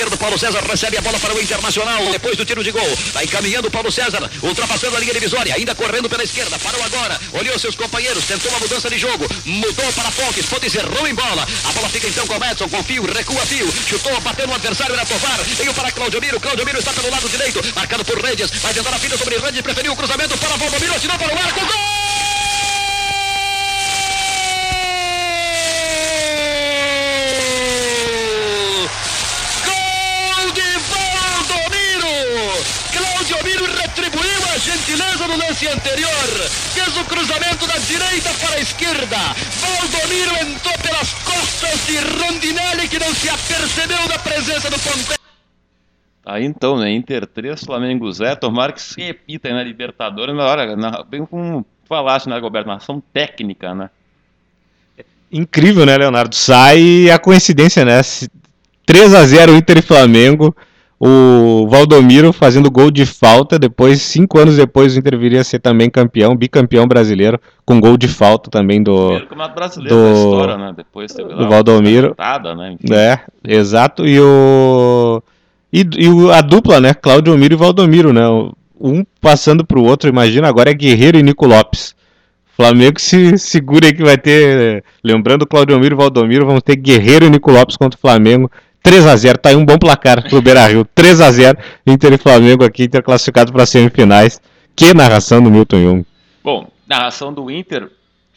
Esquerdo 0.00 0.16
Paulo 0.16 0.38
César 0.38 0.62
recebe 0.64 0.96
a 0.96 1.00
bola 1.02 1.18
para 1.18 1.34
o 1.34 1.40
Internacional. 1.40 2.06
Depois 2.10 2.36
do 2.36 2.44
tiro 2.44 2.64
de 2.64 2.70
gol, 2.70 2.98
vai 3.12 3.24
encaminhando 3.24 3.68
o 3.68 3.70
Paulo 3.70 3.90
César, 3.92 4.30
ultrapassando 4.42 4.96
a 4.96 5.00
linha 5.00 5.12
divisória, 5.12 5.54
ainda 5.54 5.74
correndo 5.74 6.08
pela 6.08 6.22
esquerda. 6.22 6.58
Parou 6.58 6.82
agora, 6.82 7.20
olhou 7.32 7.58
seus 7.58 7.74
companheiros, 7.74 8.24
tentou 8.24 8.50
uma 8.50 8.60
mudança 8.60 8.88
de 8.88 8.98
jogo, 8.98 9.26
mudou 9.44 9.92
para 9.92 10.10
Fontes, 10.10 10.46
Fontes 10.46 10.74
errou 10.74 11.06
em 11.06 11.14
bola. 11.14 11.46
A 11.64 11.72
bola 11.72 11.88
fica 11.88 12.08
então 12.08 12.26
com 12.26 12.34
o 12.34 12.40
Madison, 12.40 12.68
com 12.68 12.82
fio, 12.82 13.04
recua 13.12 13.44
fio, 13.46 13.70
chutou, 13.86 14.18
bateu 14.20 14.46
no 14.46 14.54
adversário, 14.54 14.94
era 14.94 15.04
Tovar. 15.04 15.38
Veio 15.56 15.74
para 15.74 15.92
Claudio 15.92 16.20
Miro, 16.20 16.40
Claudio 16.40 16.64
Miro 16.64 16.78
está 16.78 16.92
pelo 16.92 17.10
lado 17.10 17.28
direito, 17.28 17.60
marcado 17.74 18.04
por 18.04 18.18
Redes, 18.24 18.50
vai 18.62 18.72
tentar 18.72 18.94
a 18.94 18.98
fita 18.98 19.18
sobre 19.18 19.38
Redes, 19.38 19.60
preferiu 19.60 19.92
o 19.92 19.96
cruzamento 19.96 20.36
para 20.38 20.56
Valdomiro, 20.56 20.94
atirou 20.94 21.18
para 21.18 21.34
o 21.34 21.38
arco, 21.38 21.60
gol! 21.60 21.68
Gol 21.68 22.29
retribuiu 34.90 35.04
a 35.04 35.16
gentileza 35.16 35.28
no 35.28 35.36
lance 35.36 35.68
anterior. 35.68 36.28
Fez 36.74 36.96
o 36.96 37.04
cruzamento 37.04 37.66
da 37.66 37.78
direita 37.78 38.30
para 38.40 38.56
a 38.56 38.60
esquerda. 38.60 39.16
Valdomiro 39.60 40.50
entrou 40.50 40.74
pelas 40.78 41.12
costas 41.14 41.86
de 41.86 41.96
Rondinelli, 41.98 42.88
que 42.88 42.98
não 42.98 43.14
se 43.14 43.28
apercebeu 43.28 44.08
da 44.08 44.18
presença 44.18 44.70
do 44.70 44.78
ponteiro. 44.78 45.20
Aí 46.26 46.44
então, 46.44 46.78
né? 46.78 46.90
Inter 46.92 47.26
3, 47.26 47.60
Flamengo 47.64 48.10
0. 48.12 48.36
Tomara 48.38 48.72
que 48.72 48.82
se 48.82 49.00
repita 49.02 49.48
aí 49.48 49.54
na 49.54 49.62
Libertadores. 49.62 50.34
Mas 50.34 50.44
olha, 50.46 50.76
na- 50.76 51.02
bem 51.02 51.24
como 51.24 51.64
falaste, 51.88 52.28
né, 52.28 52.38
Roberto? 52.38 52.66
Nação 52.66 53.02
técnica, 53.12 53.74
né? 53.74 53.90
Incrível, 55.32 55.86
né, 55.86 55.96
Leonardo? 55.96 56.34
Sai 56.34 57.08
a 57.10 57.18
coincidência, 57.18 57.84
né? 57.84 58.00
3 58.84 59.14
a 59.14 59.24
0 59.24 59.54
Inter 59.56 59.78
e 59.78 59.82
Flamengo. 59.82 60.54
O 61.02 61.66
Valdomiro 61.66 62.30
fazendo 62.30 62.70
gol 62.70 62.90
de 62.90 63.06
falta. 63.06 63.58
Depois, 63.58 64.02
cinco 64.02 64.38
anos 64.38 64.56
depois, 64.56 64.94
o 64.94 64.98
Inter 64.98 65.18
viria 65.18 65.40
a 65.40 65.44
ser 65.44 65.58
também 65.58 65.88
campeão, 65.88 66.36
bicampeão 66.36 66.86
brasileiro, 66.86 67.40
com 67.64 67.80
gol 67.80 67.96
de 67.96 68.06
falta 68.06 68.50
também 68.50 68.82
do. 68.82 68.92
Primeiro 68.96 69.26
campeonato 69.28 69.54
brasileiro 69.54 69.96
do- 69.96 70.12
história, 70.12 70.58
né? 70.58 70.74
Depois 70.76 71.10
teve 71.14 71.30
do 71.34 71.48
Valdomiro. 71.48 72.14
né? 72.58 72.76
É, 72.90 73.18
exato. 73.48 74.06
E 74.06 74.20
o. 74.20 75.22
E, 75.72 75.80
e 75.96 76.30
a 76.32 76.42
dupla, 76.42 76.80
né? 76.80 76.92
Claudio 76.92 77.36
Miro 77.38 77.54
e 77.54 77.56
Valdomiro, 77.56 78.12
né? 78.12 78.22
Um 78.78 79.02
passando 79.22 79.64
pro 79.64 79.82
outro, 79.84 80.08
imagina, 80.08 80.48
agora 80.48 80.70
é 80.70 80.74
Guerreiro 80.74 81.18
e 81.18 81.22
Nico 81.22 81.46
Lopes. 81.46 81.94
Flamengo 82.56 83.00
se 83.00 83.38
segura 83.38 83.86
aí 83.86 83.92
que 83.94 84.02
vai 84.02 84.18
ter. 84.18 84.84
Lembrando, 85.02 85.46
Claudio 85.46 85.78
Miro 85.80 85.94
e 85.94 85.98
Valdomiro, 85.98 86.44
vamos 86.44 86.62
ter 86.62 86.76
Guerreiro 86.76 87.24
e 87.24 87.30
Nico 87.30 87.50
Lopes 87.50 87.76
contra 87.76 87.96
o 87.96 88.00
Flamengo. 88.00 88.50
3x0, 88.84 89.36
tá 89.36 89.50
aí 89.50 89.56
um 89.56 89.64
bom 89.64 89.78
placar 89.78 90.28
pro 90.28 90.40
Beira 90.40 90.66
Rio. 90.66 90.84
3x0, 90.84 91.58
Inter 91.86 92.12
e 92.14 92.18
Flamengo 92.18 92.64
aqui, 92.64 92.84
Inter 92.84 93.02
classificado 93.02 93.52
para 93.52 93.66
semifinais. 93.66 94.40
Que 94.74 94.94
narração 94.94 95.42
do 95.42 95.50
Milton 95.50 95.82
Jung. 95.82 96.06
Bom, 96.42 96.70
narração 96.86 97.32
do 97.32 97.50
Inter 97.50 97.90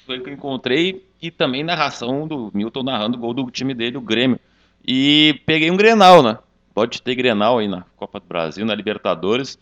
foi 0.05 0.19
o 0.19 0.23
que 0.23 0.29
eu 0.29 0.33
encontrei 0.33 1.03
e 1.21 1.31
também 1.31 1.63
narração 1.63 2.27
do 2.27 2.51
Milton 2.53 2.83
narrando 2.83 3.17
o 3.17 3.19
gol 3.19 3.33
do 3.33 3.49
time 3.49 3.73
dele, 3.73 3.97
o 3.97 4.01
Grêmio. 4.01 4.39
E 4.85 5.39
peguei 5.45 5.71
um 5.71 5.77
Grenal, 5.77 6.21
né? 6.21 6.37
Pode 6.73 7.01
ter 7.01 7.15
Grenal 7.15 7.59
aí 7.59 7.67
na 7.67 7.85
Copa 7.95 8.19
do 8.19 8.25
Brasil, 8.25 8.65
na 8.65 8.75
Libertadores. 8.75 9.57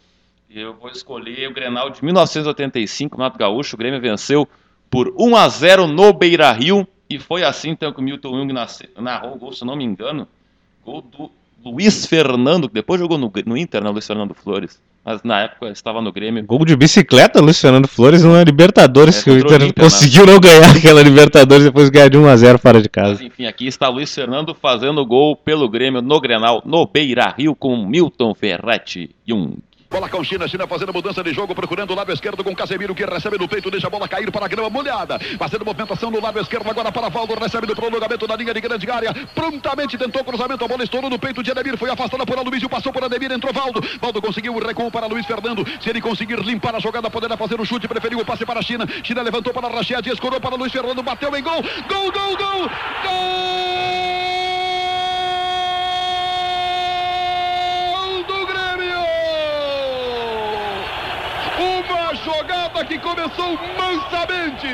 Eu 0.50 0.74
vou 0.74 0.90
escolher 0.90 1.48
o 1.48 1.54
Grenal 1.54 1.90
de 1.90 2.04
1985, 2.04 3.18
Mato 3.18 3.38
Gaúcho. 3.38 3.76
O 3.76 3.78
Grêmio 3.78 4.02
venceu 4.02 4.48
por 4.90 5.14
1 5.18 5.36
a 5.36 5.48
0 5.48 5.88
no 5.88 6.12
Beira 6.12 6.52
Rio. 6.52 6.88
E 7.10 7.20
foi 7.20 7.44
assim 7.44 7.70
então 7.70 7.94
que 7.94 8.00
o 8.00 8.04
Milton 8.04 8.32
Jung 8.32 8.54
narrou 8.98 9.36
o 9.36 9.38
gol, 9.38 9.54
se 9.54 9.64
não 9.64 9.76
me 9.76 9.84
engano. 9.84 10.28
Gol 10.86 11.02
do 11.02 11.32
Luiz 11.64 12.06
Fernando, 12.06 12.68
que 12.68 12.74
depois 12.74 13.00
jogou 13.00 13.18
no, 13.18 13.32
no 13.46 13.58
Inter, 13.58 13.84
né? 13.84 13.90
Luiz 13.90 14.06
Fernando 14.06 14.34
Flores. 14.34 14.80
Mas 15.04 15.24
na 15.24 15.42
época 15.42 15.70
estava 15.70 16.00
no 16.00 16.12
Grêmio. 16.12 16.46
Gol 16.46 16.64
de 16.64 16.76
bicicleta, 16.76 17.42
Luiz 17.42 17.60
Fernando 17.60 17.88
Flores, 17.88 18.24
numa 18.24 18.44
Libertadores, 18.44 19.20
É, 19.20 19.24
que 19.24 19.32
o 19.32 19.34
contra 19.40 19.54
o 19.54 19.56
Inter 19.56 19.68
Inter, 19.70 19.84
né? 19.84 19.90
conseguiu 19.90 20.26
não 20.28 20.40
ganhar 20.40 20.70
aquela 20.78 21.02
Libertadores 21.02 21.66
depois 21.66 21.86
de 21.86 21.92
ganhar 21.92 22.10
de 22.10 22.18
1x0 22.18 22.58
fora 22.60 22.82
de 22.82 22.88
casa. 22.90 23.14
Mas 23.14 23.22
enfim, 23.22 23.46
aqui 23.46 23.66
está 23.66 23.90
Luiz 23.90 24.14
Fernando 24.14 24.54
fazendo 24.54 25.04
gol 25.06 25.36
pelo 25.36 25.68
Grêmio 25.68 26.02
no 26.04 26.20
Grenal, 26.20 26.62
no 26.66 26.86
Beira 26.86 27.34
Rio, 27.36 27.56
com 27.56 27.84
Milton 27.84 28.36
Ferretti 28.36 29.10
Jung. 29.28 29.58
Bola 29.92 30.08
com 30.08 30.24
China, 30.24 30.48
China 30.48 30.66
fazendo 30.66 30.94
mudança 30.94 31.22
de 31.22 31.34
jogo, 31.34 31.54
procurando 31.54 31.92
o 31.92 31.96
lado 31.96 32.14
esquerdo 32.14 32.42
com 32.46 32.56
Casemiro 32.56 32.96
que 32.96 33.04
recebe 33.04 33.38
no 33.38 33.46
peito, 33.46 33.70
deixa 33.70 33.88
a 33.88 33.90
bola 33.90 34.08
cair 34.08 34.32
para 34.32 34.46
a 34.46 34.48
grama 34.48 34.70
molhada. 34.70 35.20
Fazendo 35.38 35.66
movimentação 35.66 36.10
no 36.10 36.22
lado 36.22 36.40
esquerdo 36.40 36.70
agora 36.70 36.90
para 36.94 37.10
Valdo, 37.10 37.36
recebe 37.36 37.68
no 37.68 37.76
prolongamento 37.76 38.26
da 38.26 38.38
linha 38.38 38.54
de 38.54 38.62
grande 38.62 38.90
área. 38.90 39.14
Prontamente 39.36 39.98
tentou 39.98 40.24
cruzamento, 40.24 40.64
a 40.64 40.68
bola 40.70 40.82
estourou 40.86 41.10
no 41.10 41.20
peito 41.20 41.44
de 41.44 41.52
Ademir, 41.52 41.78
foi 41.78 41.90
afastada 41.90 42.26
por 42.26 42.38
Aloysio, 42.40 42.70
passou 42.70 42.94
por 42.94 43.04
Ademir, 43.04 43.34
entrou 43.34 43.52
Valdo. 43.52 43.82
Valdo 44.00 44.22
conseguiu 44.22 44.56
o 44.56 44.66
recuo 44.66 44.90
para 44.90 45.08
Luiz 45.08 45.26
Fernando. 45.26 45.66
Se 45.82 45.90
ele 45.90 46.00
conseguir 46.00 46.40
limpar 46.40 46.74
a 46.74 46.80
jogada, 46.80 47.10
poderá 47.10 47.36
fazer 47.36 47.60
o 47.60 47.66
chute, 47.66 47.86
preferiu 47.86 48.20
o 48.20 48.26
passe 48.26 48.46
para 48.46 48.62
a 48.62 48.64
China. 48.64 48.88
China 49.04 49.22
levantou 49.22 49.52
para 49.54 49.68
Rached, 49.68 50.10
escorou 50.10 50.40
para 50.40 50.56
Luiz 50.56 50.72
Fernando, 50.72 51.04
bateu 51.04 51.36
em 51.36 51.44
gol. 51.44 51.62
Gol, 51.90 52.10
gol, 52.14 52.38
gol! 52.38 52.70
Gol 57.94 58.24
do 58.24 58.46
Grêmio! 58.46 59.21
Uma 61.62 62.16
jogada 62.16 62.84
que 62.86 62.98
começou 62.98 63.58
mansamente, 63.78 64.68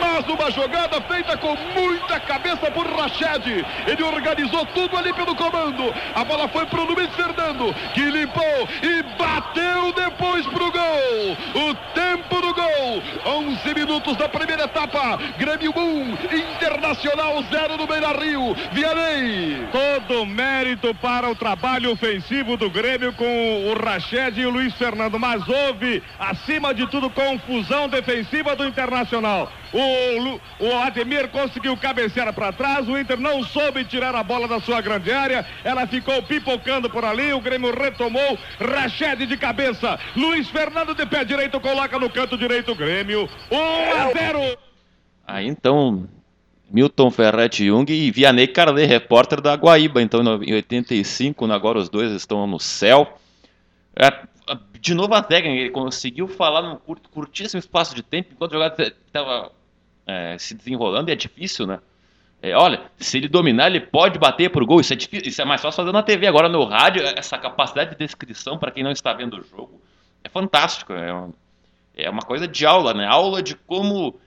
mas 0.00 0.28
uma 0.28 0.50
jogada 0.50 1.00
feita 1.02 1.36
com 1.36 1.54
muita 1.74 2.18
cabeça 2.18 2.68
por 2.70 2.84
Rached. 2.84 3.64
Ele 3.86 4.02
organizou 4.02 4.66
tudo 4.66 4.96
ali 4.96 5.12
pelo 5.12 5.36
comando. 5.36 5.94
A 6.14 6.24
bola 6.24 6.48
foi 6.48 6.66
pro 6.66 6.84
Luiz 6.84 7.14
Fernando, 7.14 7.72
que 7.94 8.00
limpou 8.00 8.68
e 8.82 9.02
bateu 9.16 9.92
depois 9.92 10.44
pro 10.46 10.72
gol. 10.72 11.70
O 11.70 11.74
tempo 11.94 12.40
do 12.40 12.54
gol, 12.54 13.02
11 13.26 13.74
minutos 13.74 14.16
da 14.16 14.28
primeira 14.28 14.64
etapa. 14.64 15.16
Grêmio 15.38 15.72
1, 15.76 16.12
Internacional 16.56 17.42
0 17.50 17.76
no 17.76 17.86
Beira 17.86 18.12
Rio. 18.12 18.54
Vianney. 18.72 19.68
Todo 19.70 20.26
mérito 20.26 20.94
para 20.96 21.30
o 21.30 21.36
trabalho 21.36 21.92
ofensivo 21.92 22.56
do 22.56 22.68
Grêmio 22.68 23.12
com 23.12 23.70
o 23.70 23.74
Rached 23.74 24.40
e 24.40 24.46
o 24.46 24.50
Luiz 24.50 24.74
Fernando, 24.74 25.18
mas 25.18 25.46
houve, 25.48 25.99
acima 26.18 26.74
de 26.74 26.86
tudo, 26.86 27.10
confusão 27.10 27.88
defensiva 27.88 28.54
do 28.56 28.64
Internacional. 28.64 29.50
O, 29.72 30.64
o 30.64 30.78
Ademir 30.78 31.28
conseguiu 31.28 31.76
cabecear 31.76 32.32
para 32.32 32.52
trás, 32.52 32.88
o 32.88 32.98
Inter 32.98 33.18
não 33.18 33.42
soube 33.44 33.84
tirar 33.84 34.14
a 34.14 34.22
bola 34.22 34.48
da 34.48 34.60
sua 34.60 34.80
grande 34.80 35.12
área, 35.12 35.46
ela 35.62 35.86
ficou 35.86 36.22
pipocando 36.22 36.90
por 36.90 37.04
ali, 37.04 37.32
o 37.32 37.40
Grêmio 37.40 37.72
retomou, 37.72 38.38
Rached 38.58 39.26
de 39.26 39.36
cabeça, 39.36 39.98
Luiz 40.16 40.48
Fernando 40.48 40.94
de 40.94 41.06
pé 41.06 41.24
direito 41.24 41.60
coloca 41.60 41.98
no 41.98 42.10
canto 42.10 42.36
direito 42.36 42.72
o 42.72 42.74
Grêmio, 42.74 43.28
1 43.50 43.56
a 43.56 44.12
0. 44.12 44.58
Aí 45.26 45.46
então, 45.46 46.08
Milton 46.70 47.10
Ferretti 47.10 47.66
Jung 47.66 47.92
e 47.92 48.10
Vianney 48.10 48.46
Carlet, 48.46 48.86
repórter 48.86 49.40
da 49.40 49.54
Guaíba, 49.54 50.00
então 50.00 50.20
em 50.42 50.54
85, 50.54 51.46
né, 51.46 51.54
agora 51.54 51.78
os 51.78 51.88
dois 51.88 52.12
estão 52.12 52.46
no 52.46 52.58
céu. 52.58 53.16
É, 53.96 54.10
de 54.80 54.94
novo 54.94 55.14
a 55.14 55.22
técnica, 55.22 55.60
ele 55.60 55.70
conseguiu 55.70 56.26
falar 56.26 56.62
num 56.62 56.76
curto, 56.76 57.08
curtíssimo 57.10 57.58
espaço 57.58 57.94
de 57.94 58.02
tempo, 58.02 58.30
enquanto 58.32 58.52
a 58.52 58.54
jogada 58.54 58.94
estava 59.06 59.52
se 60.38 60.54
desenrolando, 60.54 61.08
e 61.10 61.12
é 61.12 61.16
difícil, 61.16 61.66
né? 61.66 61.78
É, 62.42 62.56
olha, 62.56 62.80
se 62.96 63.18
ele 63.18 63.28
dominar, 63.28 63.66
ele 63.66 63.80
pode 63.80 64.18
bater 64.18 64.50
pro 64.50 64.64
gol. 64.64 64.80
Isso 64.80 64.92
é 64.92 64.96
difícil, 64.96 65.28
isso 65.28 65.42
é 65.42 65.44
mais 65.44 65.60
fácil 65.60 65.76
fazer 65.76 65.92
na 65.92 66.02
TV. 66.02 66.26
Agora 66.26 66.48
no 66.48 66.64
rádio, 66.64 67.02
essa 67.02 67.36
capacidade 67.36 67.90
de 67.90 67.96
descrição 67.96 68.58
para 68.58 68.70
quem 68.70 68.82
não 68.82 68.90
está 68.90 69.12
vendo 69.12 69.38
o 69.38 69.44
jogo 69.44 69.80
é 70.24 70.28
fantástico. 70.28 70.92
É 70.94 71.12
uma, 71.12 71.30
é 71.94 72.08
uma 72.08 72.22
coisa 72.22 72.48
de 72.48 72.64
aula, 72.64 72.94
né? 72.94 73.06
Aula 73.06 73.42
de 73.42 73.54
como 73.54 74.18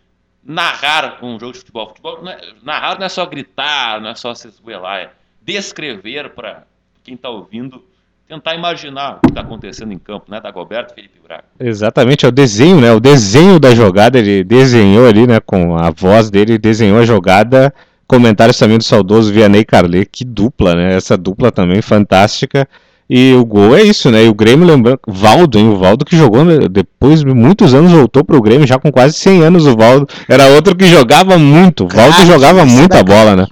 narrar 0.43 1.23
um 1.23 1.39
jogo 1.39 1.53
de 1.53 1.59
futebol. 1.59 1.87
futebol 1.87 2.21
não 2.21 2.31
é- 2.31 2.53
narrar 2.61 2.99
não 2.99 3.05
é 3.05 3.09
só 3.09 3.25
gritar, 3.25 3.99
não 3.99 4.09
é 4.09 4.15
só 4.15 4.33
se 4.35 4.47
esgoelar, 4.47 4.99
é 4.99 5.11
descrever 5.41 6.29
para 6.35 6.67
quem 7.03 7.15
está 7.15 7.29
ouvindo, 7.29 7.83
tentar 8.27 8.55
imaginar 8.55 9.17
o 9.17 9.19
que 9.21 9.29
está 9.29 9.41
acontecendo 9.41 9.91
em 9.91 9.97
campo, 9.97 10.25
né? 10.29 10.39
Dagoberto 10.41 10.93
Felipe 10.93 11.19
Braga. 11.25 11.43
Exatamente, 11.59 12.25
é 12.25 12.27
o 12.27 12.31
desenho, 12.31 12.79
né? 12.79 12.91
O 12.91 12.99
desenho 12.99 13.59
da 13.59 13.75
jogada, 13.75 14.17
ele 14.17 14.43
desenhou 14.43 15.07
ali, 15.07 15.27
né? 15.27 15.39
Com 15.39 15.77
a 15.77 15.91
voz 15.91 16.29
dele, 16.29 16.57
desenhou 16.57 16.99
a 16.99 17.05
jogada. 17.05 17.73
Comentários 18.07 18.57
também 18.57 18.77
do 18.77 18.83
saudoso 18.83 19.31
Vianney 19.31 19.63
Carlet, 19.63 20.07
que 20.11 20.23
dupla, 20.25 20.75
né? 20.75 20.95
Essa 20.95 21.17
dupla 21.17 21.51
também 21.51 21.81
fantástica. 21.81 22.67
E 23.09 23.33
o 23.33 23.45
gol 23.45 23.75
é 23.75 23.83
isso, 23.83 24.09
né? 24.09 24.23
E 24.25 24.29
o 24.29 24.33
Grêmio, 24.33 24.65
lembrando, 24.65 24.99
Valdo, 25.07 25.59
hein? 25.59 25.69
O 25.69 25.77
Valdo 25.77 26.05
que 26.05 26.15
jogou 26.15 26.43
né, 26.43 26.67
depois 26.69 27.19
de 27.19 27.25
muitos 27.27 27.73
anos, 27.73 27.91
voltou 27.91 28.23
pro 28.23 28.41
Grêmio, 28.41 28.65
já 28.65 28.79
com 28.79 28.91
quase 28.91 29.13
100 29.13 29.43
anos 29.43 29.67
o 29.67 29.75
Valdo. 29.75 30.07
Era 30.27 30.47
outro 30.47 30.75
que 30.75 30.85
jogava 30.85 31.37
muito. 31.37 31.87
Valdo 31.87 32.25
jogava 32.25 32.65
muita 32.65 32.97
era 32.97 33.03
bola, 33.03 33.35
né? 33.35 33.47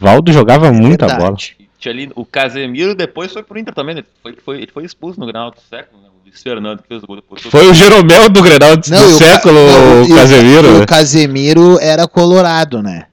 Valdo 0.00 0.32
jogava 0.32 0.72
muita 0.72 1.06
verdade. 1.06 1.54
bola. 1.58 1.63
Tinha 1.84 1.92
ali 1.92 2.10
o 2.14 2.24
Casemiro, 2.24 2.94
depois 2.94 3.30
foi 3.30 3.42
pro 3.42 3.58
Inter 3.58 3.74
também, 3.74 3.94
né? 3.96 4.04
Foi, 4.22 4.34
foi, 4.42 4.56
ele 4.58 4.70
foi 4.72 4.84
expulso 4.84 5.20
no 5.20 5.26
Granal 5.26 5.50
do 5.50 5.60
século, 5.68 6.00
né? 6.02 6.08
O 6.08 6.24
Luiz 6.26 6.42
Fernando 6.42 6.80
que 6.80 6.88
fez 6.88 7.02
o 7.02 7.06
gol 7.06 7.16
depois. 7.16 7.42
Foi 7.42 7.68
o 7.68 7.74
Jeromel 7.74 8.30
do 8.30 8.42
Grenal 8.42 8.74
do 8.76 8.88
Não, 8.90 8.98
o 9.06 9.18
Ca- 9.18 9.24
século, 9.26 9.54
não, 9.54 10.02
o 10.04 10.14
Casemiro. 10.14 10.82
o 10.82 10.86
Casemiro 10.86 11.78
era 11.80 12.08
colorado, 12.08 12.82
né? 12.82 13.04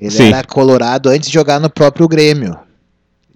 Ele 0.00 0.10
Sim. 0.10 0.32
era 0.32 0.44
colorado 0.44 1.08
antes 1.08 1.28
de 1.28 1.34
jogar 1.34 1.60
no 1.60 1.70
próprio 1.70 2.08
Grêmio. 2.08 2.58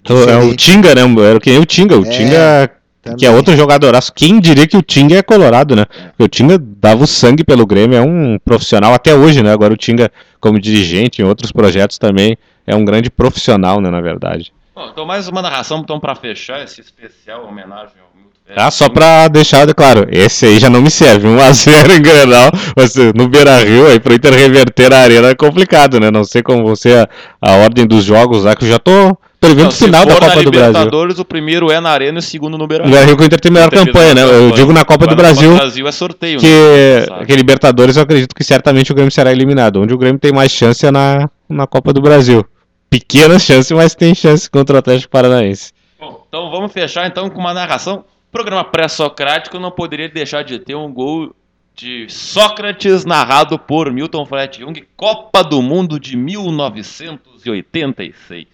O- 0.08 0.12
É 0.12 0.14
o 0.14 0.16
Diferente. 0.50 0.56
Tinga, 0.56 0.94
né? 0.94 1.02
Era 1.30 1.38
que 1.40 1.50
nem 1.50 1.60
o 1.60 1.64
Tinga. 1.64 1.96
O 1.96 2.04
É, 2.04 2.10
Tinga, 2.10 2.70
que 3.02 3.10
também. 3.10 3.28
é 3.28 3.30
outro 3.30 3.56
jogadoraço. 3.56 4.12
Quem 4.12 4.40
diria 4.40 4.66
que 4.66 4.76
o 4.76 4.82
Tinga 4.82 5.16
é 5.18 5.22
colorado, 5.22 5.76
né? 5.76 5.84
Porque 5.86 6.22
o 6.24 6.28
Tinga 6.28 6.58
dava 6.58 7.04
o 7.04 7.06
sangue 7.06 7.44
pelo 7.44 7.64
Grêmio, 7.64 7.96
é 7.96 8.02
um 8.02 8.38
profissional 8.44 8.92
até 8.92 9.14
hoje, 9.14 9.40
né? 9.40 9.52
Agora 9.52 9.72
o 9.72 9.76
Tinga, 9.76 10.10
como 10.40 10.58
dirigente 10.58 11.22
em 11.22 11.24
outros 11.24 11.52
projetos 11.52 11.96
também, 11.96 12.36
é 12.66 12.74
um 12.74 12.84
grande 12.84 13.08
profissional, 13.08 13.80
né? 13.80 13.88
Na 13.88 14.00
verdade. 14.00 14.52
Bom, 14.74 14.88
então 14.92 15.04
mais 15.04 15.26
uma 15.26 15.42
narração, 15.42 15.80
então, 15.80 15.98
para 15.98 16.14
fechar 16.14 16.62
esse 16.62 16.80
especial 16.80 17.44
homenagem 17.44 17.94
ao 18.00 18.10
Milton. 18.14 18.30
Ah, 18.56 18.70
só 18.70 18.88
pra 18.88 19.28
deixar 19.28 19.72
claro, 19.74 20.06
esse 20.10 20.46
aí 20.46 20.58
já 20.58 20.70
não 20.70 20.80
me 20.80 20.90
serve. 20.90 21.26
1x0 21.26 21.90
em 21.98 22.02
Grenal, 22.02 22.50
mas 22.76 22.94
no 23.14 23.28
Beira 23.28 23.58
Rio, 23.58 23.86
aí 23.86 23.98
pro 23.98 24.14
Inter 24.14 24.32
reverter 24.32 24.92
a 24.92 24.98
arena 24.98 25.28
é 25.28 25.34
complicado, 25.34 25.98
né? 25.98 26.10
Não 26.10 26.24
sei 26.24 26.42
como 26.42 26.64
você 26.64 26.92
a, 26.94 27.08
a 27.40 27.56
ordem 27.56 27.86
dos 27.86 28.04
jogos 28.04 28.44
lá, 28.44 28.54
que 28.54 28.64
eu 28.64 28.68
já 28.68 28.78
tô 28.78 29.16
prevendo 29.40 29.68
o 29.68 29.72
final 29.72 30.04
da 30.04 30.14
Copa 30.14 30.42
do 30.42 30.50
Brasil. 30.50 30.68
Libertadores, 30.68 31.18
o 31.18 31.24
primeiro 31.24 31.70
é 31.70 31.80
na 31.80 31.90
Arena 31.90 32.18
e 32.18 32.20
o 32.20 32.22
segundo 32.22 32.56
no 32.56 32.66
Beira 32.66 32.84
No 32.84 32.90
Beira 32.90 33.06
Rio 33.06 33.16
que 33.16 33.22
o 33.22 33.26
Inter 33.26 33.40
tem 33.40 33.50
melhor 33.50 33.68
Inter 33.68 33.86
campanha, 33.86 34.14
né? 34.14 34.22
Eu 34.22 34.50
digo 34.52 34.72
na 34.72 34.84
Copa 34.84 35.06
do 35.06 35.16
Brasil. 35.16 35.50
Copa 35.50 35.54
do 35.54 35.62
Brasil 35.62 35.88
é 35.88 35.92
sorteio, 35.92 36.38
que, 36.38 36.46
né? 36.46 37.24
Que 37.26 37.34
Libertadores 37.34 37.96
eu 37.96 38.02
acredito 38.04 38.34
que 38.34 38.44
certamente 38.44 38.92
o 38.92 38.94
Grêmio 38.94 39.10
será 39.10 39.32
eliminado. 39.32 39.80
Onde 39.80 39.94
o 39.94 39.98
Grêmio 39.98 40.20
tem 40.20 40.32
mais 40.32 40.52
chance 40.52 40.86
é 40.86 40.90
na, 40.90 41.28
na 41.48 41.66
Copa 41.66 41.92
do 41.92 42.00
Brasil. 42.00 42.44
Pequena 42.90 43.38
chance, 43.38 43.72
mas 43.72 43.94
tem 43.94 44.12
chance 44.14 44.50
contra 44.50 44.74
o 44.74 44.78
Atlético 44.80 45.12
Paranaense. 45.12 45.72
Bom, 45.98 46.24
então 46.28 46.50
vamos 46.50 46.72
fechar 46.72 47.06
então 47.06 47.30
com 47.30 47.38
uma 47.38 47.54
narração. 47.54 48.04
Programa 48.32 48.64
pré-socrático 48.64 49.58
não 49.60 49.70
poderia 49.70 50.08
deixar 50.08 50.42
de 50.42 50.58
ter 50.58 50.74
um 50.74 50.92
gol 50.92 51.32
de 51.74 52.08
Sócrates, 52.08 53.04
narrado 53.04 53.56
por 53.58 53.92
Milton 53.92 54.24
Fred 54.26 54.58
Jung, 54.58 54.84
Copa 54.96 55.42
do 55.44 55.62
Mundo 55.62 56.00
de 56.00 56.16
1986. 56.16 58.46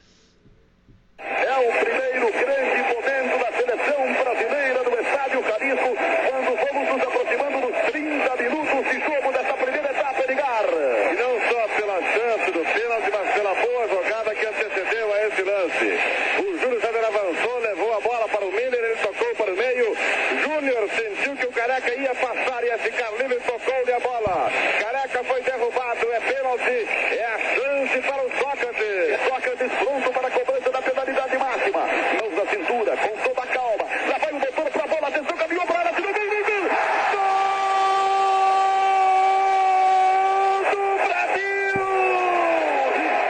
É 1.19 1.57
o 1.59 1.73
primeiro 1.81 2.31
grande 2.33 2.83
momento 2.95 3.39
da 3.39 3.51
seleção 3.53 4.13
brasileira 4.23 4.83
no 4.85 4.91
estádio 5.01 5.43
Jalisco, 5.43 5.97
quando 6.29 6.57
vamos 6.57 6.89
nos 6.93 7.03
aproximando 7.03 7.61
dos 7.67 7.77
30 7.91 8.37
minutos 8.43 8.85
de 8.91 8.97
jogo 9.01 9.33
dessa 9.33 9.55
primeira 9.55 9.91
etapa, 9.91 10.21
Edgar. 10.23 10.67
E 11.11 11.15
não 11.17 11.41
só 11.51 11.67
pela 11.75 11.99
chance 12.13 12.51
do 12.53 12.61
pênalti, 12.61 13.11
mas 13.13 13.29
pela 13.35 13.55
boa 13.55 13.89
jogada 13.89 14.35
que 14.35 14.47
antecedeu 14.47 15.13
a 15.13 15.27
esse 15.27 15.43
lance. 15.43 15.99
O 16.39 16.59
Júlio 16.61 16.81
César 16.81 17.07
avançou, 17.09 17.59
levou 17.59 17.93
a 17.97 18.01
bola 18.01 18.29
para 18.29 18.45
o 18.45 18.53
Miller, 18.53 18.85
ele 18.85 18.97
tocou 18.97 19.35
para 19.35 19.53
o 19.53 19.57
meio. 19.57 19.97
Júnior 20.45 20.89
sentiu 20.95 21.35
que 21.37 21.47
o 21.47 21.53
Careca 21.53 21.93
ia 21.95 22.15
passar, 22.15 22.63
ia 22.63 22.79
ficar 22.79 23.11
livre, 23.19 23.41
tocou-lhe 23.41 23.93
a 23.93 23.99
bola. 24.01 24.51
Careca 24.81 25.25
foi 25.25 25.43
derrubado, 25.43 26.13
é 26.13 26.21
pênalti, 26.21 26.87
é 27.17 27.25
a 27.25 27.39
chance 27.39 27.99
para 28.01 28.23
o 28.23 28.31
Sócrates. 28.39 29.19
Sócrates 29.29 29.73
pronto 29.73 30.11
para 30.13 30.29
a 30.29 30.31
cobrança 30.31 30.71
da 30.71 30.83
penalidade 30.83 31.39
máxima. 31.39 31.81
Mãos 32.21 32.35
na 32.37 32.47
cintura, 32.51 32.97
com 32.97 33.17
toda 33.29 33.43
a 33.43 33.47
calma. 33.47 33.85
Lá 34.09 34.19
vai 34.19 34.33
o 34.33 34.39
doutor 34.41 34.71
para 34.71 34.85
a 34.85 34.87
bola, 34.87 35.09
atenção, 35.09 35.37
caminhou 35.37 35.67
para 35.67 35.77
a 35.77 35.79
área, 35.81 35.93
tirou 35.95 36.13
gol, 36.13 36.27
gol, 36.27 36.45
gol. 36.45 36.69
Gol 40.37 40.63
do 40.71 40.83
Brasil! 41.07 41.75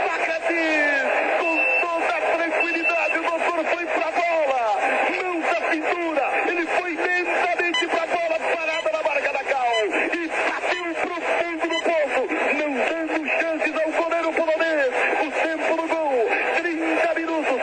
Sócrates, 0.05 1.07
com 1.41 1.55
toda 1.81 2.13
a 2.17 2.19
tranquilidade, 2.37 3.15
o 3.19 3.23
doutor 3.23 3.59
foi 3.65 3.85
para 3.87 4.09
a 4.09 4.11
bola. 4.11 4.63
Mãos 5.11 5.45
na 5.45 5.61
cintura, 5.71 6.25
ele 6.51 6.67
foi 6.67 6.95
lentamente 6.95 7.87
para 7.89 8.03
a 8.03 8.07
bola, 8.07 8.39
parada 8.55 8.91
na 8.93 9.03
marca 9.03 9.33
da 9.33 9.45
Cal. 9.45 9.67
E 10.13 10.29
bateu 10.29 10.95
pro 11.03 11.21
fundo 11.39 11.67
do 11.69 11.81
poço, 11.83 12.23
não 12.57 12.73
dando 12.89 13.27
chances 13.41 13.75
ao 13.77 13.91
goleiro 13.93 14.33
polonês. 14.33 14.93
O 15.23 15.31
tempo 15.31 15.77
do 15.77 15.87
gol, 15.89 16.29
30 16.57 17.15
minutos, 17.15 17.53
1 17.53 17.55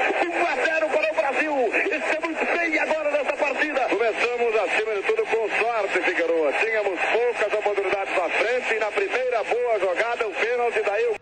a 0.46 0.56
0 0.66 0.90
para 0.90 1.12
o 1.12 1.16
Brasil. 1.16 1.56
Estamos 1.98 2.38
bem 2.58 2.80
agora 2.80 3.12
nessa 3.12 3.34
partida. 3.38 3.82
Começamos 3.90 4.56
acima 4.56 4.96
de 4.96 5.02
tudo 5.04 5.26
com 5.26 5.50
sorte, 5.60 6.02
Figueroa. 6.02 6.54
Tínhamos 6.54 7.00
poucas 7.12 7.54
oportunidades 7.60 8.18
à 8.18 8.30
frente 8.30 8.74
e 8.76 8.80
na 8.80 8.92
primeira 8.92 9.44
boa 9.44 9.80
jogada, 9.80 10.28
o 10.28 10.32
pênalti 10.34 10.82
daí 10.86 11.06
o 11.08 11.16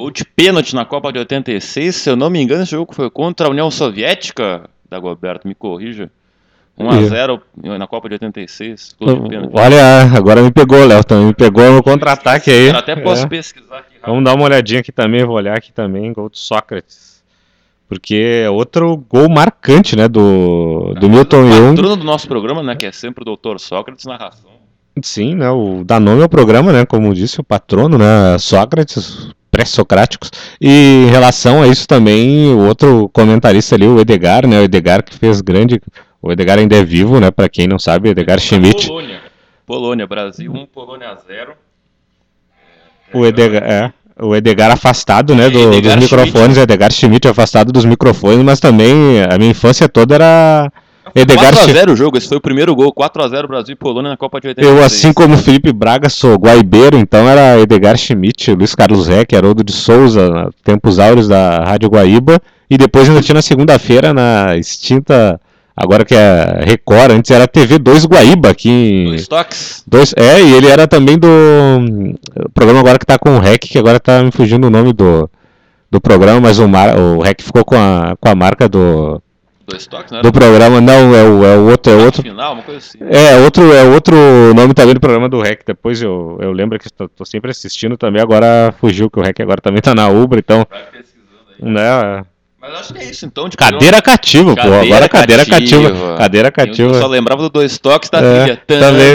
Gol 0.00 0.10
de 0.10 0.24
pênalti 0.24 0.74
na 0.74 0.86
Copa 0.86 1.12
de 1.12 1.18
86, 1.18 1.94
se 1.94 2.08
eu 2.08 2.16
não 2.16 2.30
me 2.30 2.40
engano, 2.40 2.62
esse 2.62 2.70
jogo 2.72 2.94
foi 2.94 3.10
contra 3.10 3.46
a 3.46 3.50
União 3.50 3.70
Soviética, 3.70 4.62
Dagoberto, 4.88 5.46
me 5.46 5.54
corrija. 5.54 6.10
1x0 6.78 7.42
na 7.78 7.86
Copa 7.86 8.08
de 8.08 8.14
86, 8.14 8.96
gol 8.98 9.22
de 9.24 9.28
pênalti. 9.28 9.50
Olha, 9.52 10.04
agora 10.16 10.40
me 10.40 10.50
pegou, 10.50 10.82
Léo, 10.86 11.04
também 11.04 11.26
me 11.26 11.34
pegou 11.34 11.70
no 11.70 11.82
contra-ataque 11.82 12.50
aí. 12.50 12.68
Eu 12.68 12.76
até 12.78 12.96
posso 12.96 13.26
É. 13.26 13.28
pesquisar 13.28 13.76
aqui. 13.80 13.96
Vamos 14.06 14.24
dar 14.24 14.34
uma 14.34 14.44
olhadinha 14.44 14.80
aqui 14.80 14.90
também, 14.90 15.22
vou 15.22 15.36
olhar 15.36 15.58
aqui 15.58 15.70
também, 15.70 16.10
gol 16.14 16.30
do 16.30 16.38
Sócrates. 16.38 17.22
Porque 17.86 18.42
é 18.44 18.48
outro 18.48 18.96
gol 18.96 19.28
marcante, 19.28 19.94
né, 19.96 20.08
do, 20.08 20.94
do 20.98 21.10
Milton 21.10 21.42
O 21.42 21.52
Jung. 21.52 21.76
patrono 21.76 21.96
do 21.96 22.04
nosso 22.04 22.26
programa, 22.26 22.62
né, 22.62 22.74
que 22.74 22.86
é 22.86 22.92
sempre 22.92 23.22
o 23.28 23.36
Dr. 23.36 23.58
Sócrates, 23.58 24.06
narração. 24.06 24.48
Sim, 25.02 25.34
né, 25.34 25.50
o, 25.50 25.84
dá 25.84 26.00
nome 26.00 26.22
ao 26.22 26.28
programa, 26.28 26.72
né, 26.72 26.86
como 26.86 27.12
disse 27.12 27.38
o 27.38 27.44
patrono, 27.44 27.98
né, 27.98 28.38
Sócrates, 28.38 29.28
pré-socráticos. 29.50 30.30
E 30.60 31.06
em 31.06 31.10
relação 31.10 31.62
a 31.62 31.68
isso 31.68 31.86
também, 31.86 32.52
o 32.54 32.66
outro 32.66 33.08
comentarista 33.12 33.74
ali, 33.74 33.86
o 33.86 34.00
Edgar, 34.00 34.46
né, 34.46 34.60
o 34.60 34.64
Edgar 34.64 35.02
que 35.02 35.16
fez 35.16 35.40
grande, 35.40 35.80
o 36.22 36.30
Edgar 36.32 36.58
ainda 36.58 36.76
é 36.76 36.84
vivo, 36.84 37.18
né, 37.20 37.30
para 37.30 37.48
quem 37.48 37.66
não 37.66 37.78
sabe, 37.78 38.10
Edgar 38.10 38.38
Schmidt. 38.38 38.86
Polônia. 38.86 39.20
Polônia, 39.66 40.06
Brasil 40.06 40.52
1, 40.52 40.66
Polônia 40.66 41.16
0. 41.26 41.52
O 43.12 43.26
Edgar, 43.26 43.62
é, 43.62 43.92
o 44.20 44.34
Edgar 44.36 44.70
afastado, 44.70 45.34
né, 45.34 45.48
do- 45.50 45.72
Edgar 45.72 45.98
dos 45.98 46.10
microfones, 46.10 46.56
Edgar 46.58 46.92
Schmidt 46.92 47.26
afastado 47.28 47.72
dos 47.72 47.84
microfones, 47.84 48.44
mas 48.44 48.60
também 48.60 49.22
a 49.22 49.36
minha 49.38 49.50
infância 49.50 49.88
toda 49.88 50.14
era 50.14 50.72
Edgar 51.14 51.54
Schmidt. 51.54 51.78
4x0 51.78 51.92
o 51.92 51.96
jogo, 51.96 52.18
esse 52.18 52.28
foi 52.28 52.38
o 52.38 52.40
primeiro 52.40 52.74
gol. 52.74 52.92
4x0 52.92 53.46
Brasil 53.46 53.72
e 53.72 53.76
Polônia 53.76 54.10
na 54.10 54.16
Copa 54.16 54.40
de 54.40 54.48
86. 54.48 54.78
Eu, 54.78 54.84
assim 54.84 55.12
como 55.12 55.34
o 55.34 55.38
Felipe 55.38 55.72
Braga, 55.72 56.08
sou 56.08 56.36
guaibeiro, 56.36 56.96
então 56.96 57.28
era 57.28 57.58
Edgar 57.58 57.96
Schmidt, 57.96 58.52
Luiz 58.54 58.74
Carlos 58.74 59.08
Reck, 59.08 59.34
Haroldo 59.34 59.64
de 59.64 59.72
Souza, 59.72 60.50
tempos 60.64 60.98
áureos 60.98 61.28
da 61.28 61.64
Rádio 61.64 61.88
Guaíba, 61.88 62.40
e 62.68 62.78
depois 62.78 63.08
ainda 63.08 63.22
tinha 63.22 63.34
na 63.34 63.42
segunda-feira, 63.42 64.12
na 64.12 64.56
extinta, 64.56 65.40
agora 65.76 66.04
que 66.04 66.14
é 66.14 66.62
Record, 66.64 67.12
antes 67.12 67.30
era 67.30 67.48
TV 67.48 67.78
2 67.78 68.06
Guaíba, 68.06 68.50
aqui 68.50 68.70
em... 68.70 69.04
Dois 69.06 69.28
toques. 69.28 69.84
Dois, 69.86 70.14
é, 70.16 70.40
e 70.40 70.54
ele 70.54 70.68
era 70.68 70.86
também 70.86 71.18
do 71.18 71.28
o 71.28 72.50
programa 72.50 72.80
agora 72.80 72.98
que 72.98 73.06
tá 73.06 73.18
com 73.18 73.36
o 73.36 73.40
REC, 73.40 73.60
que 73.60 73.78
agora 73.78 73.98
tá 73.98 74.22
me 74.22 74.30
fugindo 74.30 74.66
o 74.66 74.70
nome 74.70 74.92
do, 74.92 75.28
do 75.90 76.00
programa, 76.00 76.40
mas 76.40 76.58
o, 76.58 76.68
mar, 76.68 76.96
o 76.96 77.20
REC 77.20 77.42
ficou 77.42 77.64
com 77.64 77.76
a, 77.76 78.16
com 78.20 78.28
a 78.28 78.34
marca 78.34 78.68
do, 78.68 79.20
Dois 79.70 79.86
toques, 79.86 80.12
né? 80.12 80.22
do 80.22 80.32
programa. 80.32 80.80
Não, 80.80 81.14
é 81.14 81.22
o, 81.22 81.44
é 81.44 81.56
o 81.56 81.68
outro, 81.70 81.92
é 81.92 81.96
outro. 81.96 82.22
Final, 82.22 82.54
uma 82.54 82.62
coisa 82.62 82.78
assim. 82.78 82.98
É, 83.00 83.36
outro, 83.38 83.72
é 83.72 83.82
outro 83.84 84.14
nome 84.54 84.74
também 84.74 84.94
do 84.94 85.00
programa 85.00 85.28
do 85.28 85.40
REC. 85.40 85.62
Depois 85.66 86.00
eu, 86.02 86.38
eu 86.40 86.52
lembro 86.52 86.78
que 86.78 86.92
tô, 86.92 87.08
tô 87.08 87.24
sempre 87.24 87.50
assistindo 87.50 87.96
também, 87.96 88.20
agora 88.20 88.74
fugiu, 88.80 89.10
que 89.10 89.18
o 89.18 89.22
REC 89.22 89.40
agora 89.40 89.60
também 89.60 89.80
tá 89.80 89.94
na 89.94 90.08
Ubra, 90.08 90.38
então. 90.38 90.66
Né, 91.62 92.24
Mas 92.60 92.72
acho 92.80 92.94
que 92.94 93.00
é 93.00 93.04
isso 93.04 93.26
então. 93.26 93.48
De 93.48 93.56
Cadeira 93.56 94.00
cativa, 94.00 94.54
pô. 94.54 94.62
Agora 94.62 95.08
cadeira 95.08 95.44
cativa. 95.44 96.16
Cadeira 96.16 96.48
Eu 96.48 96.52
cativa. 96.52 96.94
só 97.00 97.06
lembrava 97.06 97.42
do 97.42 97.50
dois 97.50 97.78
toques 97.78 98.08
da 98.10 98.18
É, 98.18 98.56
trilha. 98.56 98.62
também. 98.66 99.14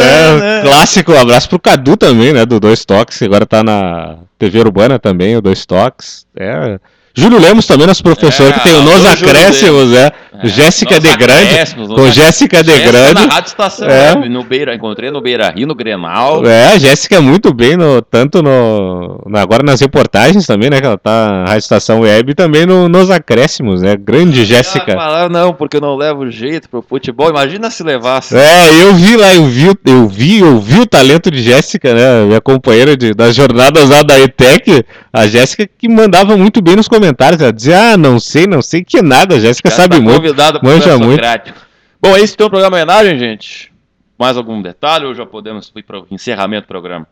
É, 0.00 0.62
clássico, 0.62 1.12
um 1.12 1.20
abraço 1.20 1.48
pro 1.48 1.58
Cadu 1.58 1.96
também, 1.96 2.32
né? 2.32 2.44
Do 2.46 2.58
Dois 2.60 2.84
Toques, 2.84 3.18
que 3.18 3.24
agora 3.24 3.46
tá 3.46 3.62
na 3.62 4.16
TV 4.38 4.58
Urbana 4.60 4.98
também, 4.98 5.36
o 5.36 5.40
Dois 5.42 5.64
Toques. 5.66 6.26
É. 6.36 6.78
Júlio 7.16 7.38
Lemos 7.38 7.66
também, 7.66 7.86
nosso 7.86 8.02
professor, 8.02 8.48
É, 8.48 8.52
que 8.52 8.60
tem 8.60 8.74
o 8.74 8.82
Nos 8.82 9.04
Acréscimos, 9.06 9.92
é. 9.92 10.12
É, 10.42 10.48
Jéssica 10.48 10.96
Nos 10.96 11.04
de 11.04 11.16
Grande. 11.16 11.74
Com 11.74 11.80
Nos 11.82 12.14
Jéssica 12.14 12.62
de 12.62 12.70
Jéssica 12.70 12.92
Grande. 12.92 13.14
na 13.14 13.34
Rádio 13.34 13.48
Estação 13.48 13.88
É. 13.88 14.12
Web, 14.14 14.28
no 14.28 14.42
Beira, 14.42 14.74
encontrei 14.74 15.10
no 15.10 15.20
Beira 15.20 15.50
Rio, 15.50 15.66
no 15.66 15.74
Grenal. 15.74 16.44
É, 16.46 16.72
a 16.74 16.78
Jéssica 16.78 17.16
é 17.16 17.20
muito 17.20 17.52
bem, 17.54 17.76
no, 17.76 18.02
tanto 18.02 18.42
no, 18.42 19.20
agora 19.34 19.62
nas 19.62 19.80
reportagens 19.80 20.46
também, 20.46 20.70
né? 20.70 20.80
Que 20.80 20.86
ela 20.86 20.98
tá 20.98 21.30
na 21.30 21.44
Rádio 21.44 21.58
Estação 21.58 22.00
Web 22.00 22.32
e 22.32 22.34
também 22.34 22.66
no, 22.66 22.88
nos 22.88 23.10
acréscimos, 23.10 23.82
né? 23.82 23.96
Grande 23.96 24.44
Jéssica. 24.44 24.92
Ela 24.92 25.02
fala, 25.02 25.28
não, 25.28 25.52
porque 25.52 25.76
eu 25.76 25.80
não 25.80 25.96
levo 25.96 26.28
jeito 26.30 26.68
pro 26.68 26.82
futebol. 26.82 27.30
Imagina 27.30 27.70
se 27.70 27.82
levasse. 27.82 28.36
É, 28.36 28.82
eu 28.82 28.94
vi 28.94 29.16
lá, 29.16 29.34
eu 29.34 29.46
vi, 29.46 29.66
eu 29.84 30.08
vi, 30.08 30.40
eu 30.40 30.58
vi 30.58 30.80
o 30.80 30.86
talento 30.86 31.30
de 31.30 31.42
Jéssica, 31.42 31.94
né? 31.94 32.24
Minha 32.24 32.40
companheira 32.40 32.96
de, 32.96 33.14
das 33.14 33.36
jornadas 33.36 33.88
lá 33.88 34.02
da 34.02 34.18
ETEC, 34.18 34.84
a 35.12 35.26
Jéssica 35.26 35.68
que 35.78 35.88
mandava 35.88 36.36
muito 36.36 36.60
bem 36.60 36.74
nos 36.74 36.88
comentários. 36.88 37.40
Ela 37.40 37.52
dizia, 37.52 37.92
ah, 37.92 37.96
não 37.96 38.18
sei, 38.18 38.46
não 38.46 38.60
sei 38.60 38.82
que 38.82 39.00
nada, 39.00 39.36
a 39.36 39.38
Jéssica 39.38 39.70
sabe 39.70 39.96
tá 39.96 40.02
muito. 40.02 40.23
Convidado 40.24 40.60
Manja 40.62 40.98
muito. 40.98 41.12
Socrático. 41.12 41.58
Bom, 42.00 42.16
é 42.16 42.20
isso 42.20 42.34
então 42.34 42.46
o 42.46 42.50
programa 42.50 42.76
homenagem, 42.76 43.18
gente. 43.18 43.72
Mais 44.18 44.36
algum 44.36 44.62
detalhe 44.62 45.06
ou 45.06 45.14
já 45.14 45.26
podemos 45.26 45.72
ir 45.74 45.82
para 45.82 46.00
o 46.00 46.06
encerramento 46.10 46.66
do 46.66 46.68
programa? 46.68 47.06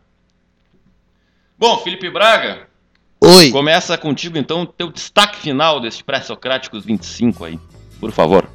Bom, 1.59 1.79
Felipe 1.79 2.11
Braga, 2.11 2.69
Oi. 3.21 3.51
começa 3.51 3.97
contigo 3.99 4.39
então 4.39 4.63
o 4.63 4.67
teu 4.67 4.91
destaque 4.91 5.39
final 5.39 5.81
desses 5.81 6.03
pré-socráticos 6.03 6.85
25 6.85 7.45
aí, 7.45 7.59
por 8.01 8.11
favor. 8.11 8.49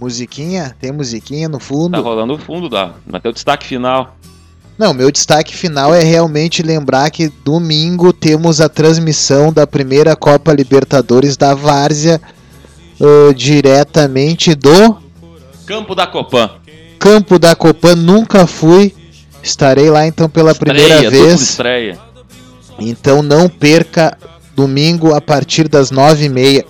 Musiquinha? 0.00 0.74
Tem 0.80 0.92
musiquinha 0.92 1.48
no 1.48 1.60
fundo? 1.60 1.92
Tá 1.92 1.98
rolando 2.02 2.34
o 2.34 2.38
fundo 2.38 2.68
da, 2.68 2.94
mas 3.06 3.22
teu 3.22 3.32
destaque 3.32 3.66
final. 3.66 4.16
Não, 4.78 4.94
meu 4.94 5.12
destaque 5.12 5.54
final 5.54 5.94
é 5.94 6.02
realmente 6.02 6.62
lembrar 6.62 7.10
que 7.10 7.28
domingo 7.28 8.14
temos 8.14 8.62
a 8.62 8.68
transmissão 8.68 9.52
da 9.52 9.66
primeira 9.66 10.16
Copa 10.16 10.54
Libertadores 10.54 11.36
da 11.36 11.54
Várzea 11.54 12.20
ãh, 13.00 13.32
diretamente 13.34 14.54
do 14.54 14.96
Campo 15.66 15.94
da 15.94 16.06
Copan. 16.06 16.50
campo 16.98 17.38
da 17.38 17.54
Copan. 17.54 17.94
Nunca 17.94 18.46
fui, 18.46 18.94
estarei 19.42 19.90
lá 19.90 20.06
então 20.06 20.28
pela 20.28 20.54
primeira 20.54 20.94
Estreia, 20.94 21.10
dupla 21.10 21.26
vez. 21.26 21.40
estreia. 21.40 21.98
Então 22.78 23.22
não 23.22 23.48
perca 23.48 24.16
domingo 24.56 25.14
a 25.14 25.20
partir 25.20 25.68
das 25.68 25.90
nove 25.90 26.24
e 26.24 26.28
meia 26.28 26.64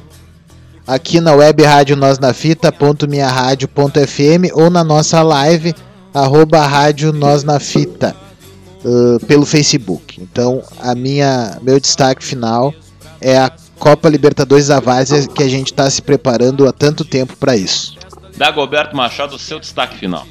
aqui 0.86 1.20
na 1.20 1.32
web 1.34 1.62
rádio 1.62 1.96
nós 1.96 2.18
na 2.18 2.32
fita.minharadio.fm 2.32 4.50
ou 4.54 4.70
na 4.70 4.82
nossa 4.84 5.22
live 5.22 5.74
arroba 6.12 6.66
rádio 6.66 7.12
nós 7.12 7.44
na 7.44 7.58
fita 7.60 8.14
ãh, 8.84 9.18
pelo 9.26 9.46
Facebook. 9.46 10.20
Então 10.20 10.62
a 10.80 10.94
minha 10.94 11.58
meu 11.62 11.78
destaque 11.80 12.24
final 12.24 12.74
é 13.20 13.38
a 13.38 13.50
Copa 13.80 14.08
Libertadores 14.10 14.66
da 14.68 14.78
Várzea 14.78 15.26
que 15.26 15.42
a 15.42 15.48
gente 15.48 15.72
está 15.72 15.88
se 15.90 16.02
preparando 16.02 16.68
há 16.68 16.72
tanto 16.72 17.04
tempo 17.04 17.34
para 17.36 17.56
isso. 17.56 17.94
Dagoberto 18.36 18.94
Machado, 18.94 19.38
seu 19.38 19.58
destaque 19.58 19.96
final. 19.96 20.26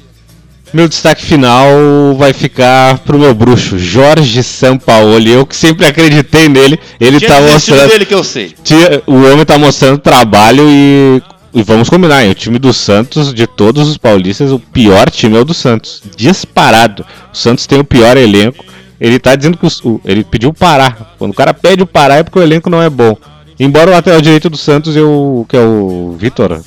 Meu 0.72 0.88
destaque 0.88 1.22
final 1.26 1.66
vai 2.16 2.32
ficar 2.32 2.98
pro 3.00 3.18
meu 3.18 3.34
bruxo, 3.34 3.76
Jorge 3.76 4.40
Sampaoli. 4.44 5.32
Eu 5.32 5.44
que 5.44 5.56
sempre 5.56 5.84
acreditei 5.84 6.48
nele. 6.48 6.78
Ele 7.00 7.18
Tinha 7.18 7.28
tá 7.30 7.40
mostrando. 7.40 7.88
dele 7.88 8.06
que 8.06 8.14
eu 8.14 8.22
sei. 8.22 8.54
O 9.04 9.14
homem 9.16 9.44
tá 9.44 9.58
mostrando 9.58 9.98
trabalho 9.98 10.62
e 10.68 11.20
E 11.52 11.64
vamos 11.64 11.90
combinar, 11.90 12.24
hein? 12.24 12.30
o 12.30 12.34
time 12.34 12.60
do 12.60 12.72
Santos, 12.72 13.34
de 13.34 13.44
todos 13.48 13.88
os 13.88 13.98
paulistas, 13.98 14.52
o 14.52 14.60
pior 14.60 15.10
time 15.10 15.36
é 15.36 15.40
o 15.40 15.44
do 15.44 15.52
Santos. 15.52 16.00
Disparado. 16.16 17.04
O 17.34 17.36
Santos 17.36 17.66
tem 17.66 17.80
o 17.80 17.84
pior 17.84 18.16
elenco. 18.16 18.64
Ele 19.00 19.18
tá 19.18 19.34
dizendo 19.34 19.56
que 19.58 19.66
o- 19.66 20.00
ele 20.04 20.22
pediu 20.22 20.52
parar. 20.54 21.16
Quando 21.18 21.32
o 21.32 21.34
cara 21.34 21.52
pede 21.52 21.82
o 21.82 21.86
parar 21.86 22.18
é 22.18 22.22
porque 22.22 22.38
o 22.38 22.42
elenco 22.42 22.70
não 22.70 22.80
é 22.80 22.88
bom. 22.88 23.16
Embora 23.60 23.90
o 23.90 23.92
lateral 23.92 24.22
direito 24.22 24.48
do 24.48 24.56
Santos, 24.56 24.96
eu, 24.96 25.44
que 25.46 25.54
é 25.54 25.60
o 25.60 26.16
Vitor. 26.18 26.62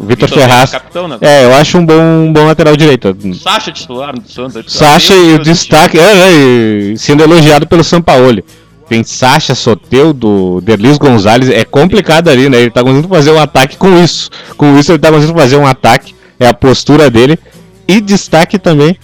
Vitor 0.00 0.28
Ferraz. 0.28 0.70
capitão, 0.70 1.08
né? 1.08 1.16
É, 1.22 1.46
eu 1.46 1.54
acho 1.54 1.78
um 1.78 1.86
bom, 1.86 1.94
um 1.94 2.30
bom 2.30 2.44
lateral 2.44 2.76
direito. 2.76 3.16
Sacha 3.42 3.72
titular 3.72 4.12
do 4.12 4.28
Santos. 4.30 4.70
Sacha 4.70 5.14
e 5.14 5.34
o 5.34 5.38
destaque, 5.38 5.98
é, 5.98 6.14
né, 6.14 6.32
e 6.32 6.98
sendo 6.98 7.22
elogiado 7.22 7.66
pelo 7.66 7.82
Sampaoli. 7.82 8.44
Tem 8.86 9.02
Sacha, 9.02 9.54
Soteudo, 9.54 10.60
Derlis 10.60 10.98
Gonzalez, 10.98 11.48
é 11.48 11.64
complicado 11.64 12.28
ali, 12.28 12.50
né? 12.50 12.58
Ele 12.58 12.70
tá 12.70 12.82
conseguindo 12.82 13.08
fazer 13.08 13.30
um 13.30 13.40
ataque 13.40 13.78
com 13.78 13.98
isso. 14.04 14.28
Com 14.58 14.78
isso 14.78 14.92
ele 14.92 14.98
tá 14.98 15.10
conseguindo 15.10 15.38
fazer 15.38 15.56
um 15.56 15.66
ataque, 15.66 16.14
é 16.38 16.46
a 16.46 16.54
postura 16.54 17.10
dele. 17.10 17.38
E 17.88 17.98
destaque 17.98 18.58
também, 18.58 18.94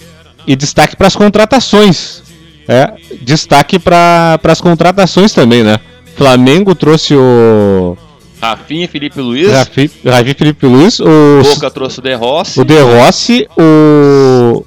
e 0.45 0.55
destaque 0.55 0.95
para 0.95 1.07
as 1.07 1.15
contratações. 1.15 2.21
É, 2.67 2.93
destaque 3.21 3.79
para 3.79 4.39
as 4.43 4.61
contratações 4.61 5.33
também, 5.33 5.63
né? 5.63 5.79
Flamengo 6.23 6.73
trouxe 6.73 7.13
o 7.13 7.97
Rafinha, 8.41 8.87
Felipe 8.87 9.19
Luiz. 9.19 9.51
Rafi, 9.51 9.91
Rafi 10.05 10.33
Felipe 10.33 10.65
Luiz, 10.65 11.01
o, 11.01 11.05
Boca 11.43 11.69
trouxe 11.69 11.99
o 11.99 12.01
De 12.01 12.13
Rossi. 12.13 12.61
o 12.61 12.63
De 12.63 12.79
Rossi, 12.79 13.47
o 13.57 14.65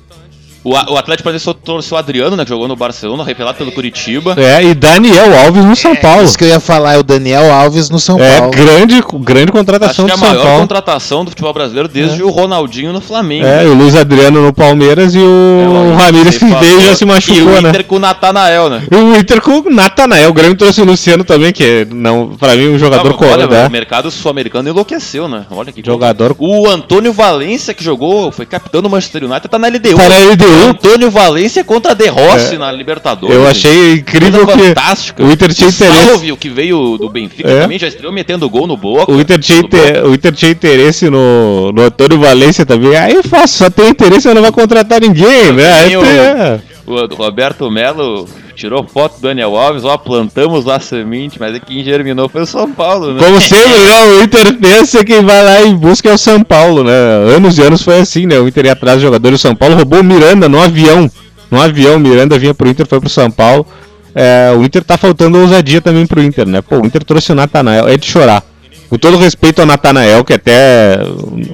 O, 0.68 0.76
A- 0.76 0.86
o 0.90 0.96
Atlético 0.98 1.22
Paranaense 1.24 1.54
trouxe 1.64 1.94
o 1.94 1.96
Adriano, 1.96 2.34
né? 2.36 2.42
Que 2.44 2.48
jogou 2.48 2.66
no 2.66 2.74
Barcelona, 2.74 3.22
revelado 3.22 3.56
pelo 3.56 3.70
Curitiba. 3.70 4.34
é, 4.36 4.64
e 4.64 4.74
Daniel 4.74 5.38
Alves 5.44 5.64
no 5.64 5.76
São 5.76 5.94
Paulo. 5.94 6.24
Isso 6.24 6.36
que 6.36 6.42
eu 6.42 6.48
ia 6.48 6.58
falar 6.58 6.94
é 6.94 6.98
o 6.98 7.04
Daniel 7.04 7.52
Alves 7.52 7.88
no 7.88 8.00
São 8.00 8.18
É 8.18 8.38
Paulo. 8.38 8.50
grande, 8.50 9.00
grande 9.20 9.44
Acho 9.44 9.52
contratação 9.52 10.04
que 10.06 10.10
é 10.10 10.14
do 10.14 10.16
a 10.16 10.18
São 10.18 10.28
maior 10.28 10.42
Paulo. 10.44 10.60
contratação 10.62 11.24
do 11.24 11.30
futebol 11.30 11.52
brasileiro 11.54 11.88
desde 11.88 12.20
o 12.22 12.30
Ronaldinho 12.30 12.92
no 12.92 13.00
Flamengo. 13.00 13.46
É, 13.46 13.64
e 13.64 13.68
o 13.68 13.74
Luiz 13.74 13.94
Adriano 13.94 14.42
no 14.42 14.52
Palmeiras 14.52 15.14
e 15.14 15.18
o 15.18 15.92
É, 15.92 16.02
Ramírez 16.04 16.36
que 16.36 16.44
veio 16.46 16.80
e 16.80 16.84
já 16.86 16.96
se 16.96 17.04
E 17.04 17.06
machucou, 17.06 17.42
o 17.58 17.60
né? 17.62 17.68
Inter 17.68 17.84
com 17.84 17.96
o 17.96 17.98
Natanael, 18.00 18.68
né? 18.68 18.82
E 18.90 18.94
o 18.96 19.16
Inter 19.16 19.40
com 19.40 19.58
o 19.60 19.70
Natanael. 19.70 20.30
O 20.30 20.34
Grêmio 20.34 20.56
trouxe 20.56 20.80
o 20.80 20.84
Luciano 20.84 21.22
também, 21.22 21.52
que 21.52 21.62
é, 21.62 21.84
não, 21.88 22.30
pra 22.36 22.56
mim, 22.56 22.70
um 22.70 22.78
jogador 22.78 23.12
Ah, 23.12 23.24
olha, 23.24 23.46
correto. 23.46 23.68
o 23.68 23.70
mercado 23.70 24.10
sul-americano 24.10 24.68
enlouqueceu, 24.68 25.28
né? 25.28 25.46
Olha 25.50 25.70
que 25.70 25.80
Jogador- 25.84 26.34
O 26.40 26.68
Antônio 26.68 27.12
Valência, 27.12 27.72
que 27.72 27.84
jogou, 27.84 28.32
foi 28.32 28.44
capitão 28.46 28.82
do 28.82 28.90
Manchester 28.90 29.22
United, 29.24 29.48
tá 29.48 29.58
na 29.60 29.68
LDU. 29.68 29.96
Tá 29.96 30.08
na 30.08 30.16
LDU. 30.18 30.55
O 30.56 30.68
Antônio 30.70 31.10
Valência 31.10 31.62
contra 31.64 31.94
De 31.94 32.06
Rossi 32.08 32.54
É. 32.54 32.58
na 32.58 32.72
Libertadores. 32.72 33.34
Eu 33.34 33.46
achei 33.46 33.94
incrível 33.94 34.46
que 34.46 34.52
fantástica. 34.58 35.22
o 35.24 35.30
Inter 35.30 35.52
tinha 35.54 35.68
interesse. 35.68 36.06
Salve, 36.06 36.32
o 36.32 36.36
que 36.36 36.48
veio 36.48 36.96
do 36.98 37.08
Benfica 37.08 37.48
É. 37.50 37.60
também, 37.62 37.78
já 37.78 37.88
estreou 37.88 38.12
metendo 38.12 38.48
gol 38.48 38.66
no 38.66 38.76
Boca. 38.76 39.10
O 39.12 39.20
Inter, 39.20 39.38
tinha 39.38 39.58
inter- 39.60 40.04
o 40.06 40.14
Inter 40.14 40.32
tinha 40.32 40.50
interesse 40.50 41.08
no, 41.10 41.72
no 41.72 41.82
Antônio 41.82 42.18
Valência 42.18 42.64
também. 42.66 42.96
Aí 42.96 43.22
fácil, 43.22 43.58
só 43.58 43.70
tem 43.70 43.88
interesse, 43.88 44.26
mas 44.26 44.34
não 44.34 44.42
vai 44.42 44.52
contratar 44.52 45.00
ninguém, 45.00 45.52
né? 45.52 45.72
Aí 45.72 45.88
Tem 45.88 45.96
o- 45.96 46.04
é. 46.04 46.60
O 46.86 47.14
Roberto 47.16 47.68
Melo 47.70 48.28
tirou 48.56 48.82
foto 48.84 49.16
do 49.16 49.22
Daniel 49.22 49.54
Alves, 49.54 49.84
ó, 49.84 49.96
plantamos 49.98 50.64
lá 50.64 50.80
semente, 50.80 51.38
mas 51.38 51.54
é 51.54 51.60
quem 51.60 51.84
germinou 51.84 52.28
foi 52.28 52.42
o 52.42 52.46
São 52.46 52.72
Paulo, 52.72 53.12
né? 53.12 53.22
Como 53.22 53.40
sempre, 53.40 53.78
né, 53.84 54.04
o 54.06 54.22
Inter 54.22 54.54
pensa 54.54 55.04
quem 55.04 55.22
vai 55.22 55.44
lá 55.44 55.62
em 55.62 55.76
busca 55.76 56.08
é 56.08 56.14
o 56.14 56.18
São 56.18 56.42
Paulo, 56.42 56.82
né? 56.82 56.92
Anos 57.36 57.58
e 57.58 57.62
anos 57.62 57.82
foi 57.82 57.98
assim, 57.98 58.26
né? 58.26 58.38
O 58.38 58.48
Inter 58.48 58.64
ia 58.64 58.72
atrás 58.72 58.98
do 58.98 59.02
jogador 59.02 59.32
o 59.32 59.38
São 59.38 59.54
Paulo 59.54 59.76
roubou 59.76 60.00
o 60.00 60.04
Miranda 60.04 60.48
no 60.48 60.60
avião. 60.60 61.10
No 61.50 61.60
avião, 61.60 61.98
Miranda 61.98 62.38
vinha 62.38 62.54
pro 62.54 62.68
Inter, 62.68 62.86
foi 62.86 62.98
pro 62.98 63.10
São 63.10 63.30
Paulo. 63.30 63.66
É, 64.14 64.50
o 64.56 64.64
Inter 64.64 64.82
tá 64.82 64.96
faltando 64.96 65.38
ousadia 65.38 65.82
também 65.82 66.06
pro 66.06 66.22
Inter, 66.22 66.48
né? 66.48 66.62
Pô, 66.62 66.80
o 66.80 66.86
Inter 66.86 67.04
trouxe 67.04 67.32
o 67.32 67.34
Natanael, 67.34 67.86
é 67.86 67.96
de 67.96 68.06
chorar. 68.06 68.42
Com 68.88 68.96
todo 68.96 69.18
respeito 69.18 69.60
ao 69.60 69.66
Natanael, 69.66 70.24
que 70.24 70.32
até 70.32 70.98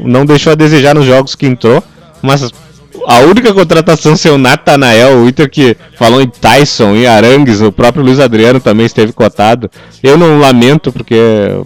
não 0.05 0.25
deixou 0.25 0.53
a 0.53 0.55
desejar 0.55 0.95
nos 0.95 1.05
jogos 1.05 1.35
que 1.35 1.47
entrou, 1.47 1.83
mas 2.23 2.53
a 3.07 3.21
única 3.21 3.53
contratação 3.53 4.17
ser 4.17 4.31
o 4.31 4.39
Natanael, 4.39 5.19
o 5.19 5.29
Inter 5.29 5.51
que 5.51 5.77
falou 5.97 6.21
em 6.21 6.29
Tyson, 6.29 6.95
em 6.95 7.07
Arangues, 7.07 7.61
o 7.61 7.73
próprio 7.73 8.05
Luiz 8.05 8.19
Adriano 8.19 8.61
também 8.61 8.87
esteve 8.87 9.13
cotado. 9.13 9.71
Eu 10.03 10.17
não 10.17 10.39
lamento, 10.39 10.93
porque 10.93 11.17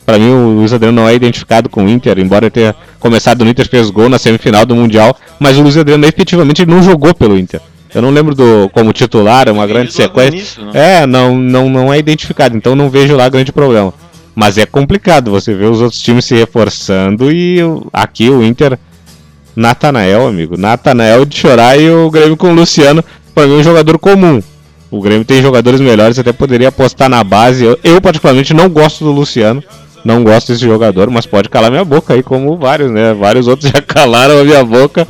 pra 0.05 0.19
mim 0.19 0.31
o 0.31 0.49
Luiz 0.57 0.73
Adriano 0.73 1.01
não 1.01 1.09
é 1.09 1.15
identificado 1.15 1.69
com 1.69 1.85
o 1.85 1.89
Inter, 1.89 2.19
embora 2.19 2.51
tenha 2.51 2.75
começado 2.99 3.45
no 3.45 3.51
Inter, 3.51 3.69
fez 3.69 3.91
gol 3.91 4.09
na 4.09 4.19
semifinal 4.19 4.65
do 4.65 4.75
Mundial, 4.75 5.17
mas 5.39 5.59
o 5.59 5.63
Luiz 5.63 5.77
Adriano 5.77 6.07
efetivamente 6.07 6.65
não 6.65 6.83
jogou 6.83 7.15
pelo 7.15 7.39
Inter. 7.39 7.61
Eu 7.95 8.03
não 8.03 8.11
lembro 8.11 8.35
do 8.35 8.69
como 8.73 8.93
titular, 8.93 9.49
é 9.49 9.53
uma 9.53 9.67
grande 9.67 9.93
sequência. 9.93 10.37
início, 10.37 10.65
né? 10.67 11.03
É, 11.03 11.07
não, 11.07 11.37
não, 11.37 11.71
não 11.71 11.93
é 11.93 11.99
identificado, 11.99 12.57
então 12.57 12.77
não 12.77 12.91
vejo 12.91 13.17
lá 13.17 13.29
grande 13.29 13.53
problema. 13.53 13.93
Mas 14.35 14.59
é 14.59 14.67
complicado 14.67 15.31
você 15.31 15.55
ver 15.55 15.71
os 15.71 15.81
outros 15.81 16.03
times 16.03 16.27
se 16.27 16.35
reforçando 16.35 17.33
e 17.33 17.59
aqui 17.91 18.29
o 18.29 18.45
Inter 18.45 18.79
Natanael, 19.57 20.29
amigo. 20.29 20.57
Natanael 20.59 21.25
de 21.25 21.37
chorar 21.37 21.81
e 21.81 21.91
o 21.91 22.11
Grêmio 22.11 22.37
com 22.37 22.51
o 22.51 22.55
Luciano, 22.55 23.03
pra 23.35 23.47
mim, 23.47 23.55
é 23.55 23.57
um 23.57 23.63
jogador 23.63 23.99
comum. 23.99 24.43
O 24.91 25.01
Grêmio 25.01 25.25
tem 25.25 25.41
jogadores 25.41 25.81
melhores, 25.81 26.19
até 26.19 26.33
poderia 26.33 26.69
apostar 26.69 27.09
na 27.09 27.25
base. 27.25 27.65
Eu, 27.65 27.79
eu, 27.83 28.01
particularmente, 28.01 28.53
não 28.53 28.69
gosto 28.69 29.03
do 29.03 29.11
Luciano. 29.11 29.65
Não 30.05 30.23
gosto 30.23 30.53
desse 30.53 30.65
jogador, 30.65 31.11
mas 31.11 31.27
pode 31.27 31.49
calar 31.49 31.69
minha 31.69 31.85
boca 31.85 32.15
aí, 32.15 32.23
como 32.23 32.57
vários, 32.57 32.93
né? 32.93 33.13
Vários 33.13 33.49
outros 33.49 33.69
já 33.75 33.83
calaram 33.83 34.39
a 34.39 34.45
minha 34.45 34.63
boca. 34.63 35.05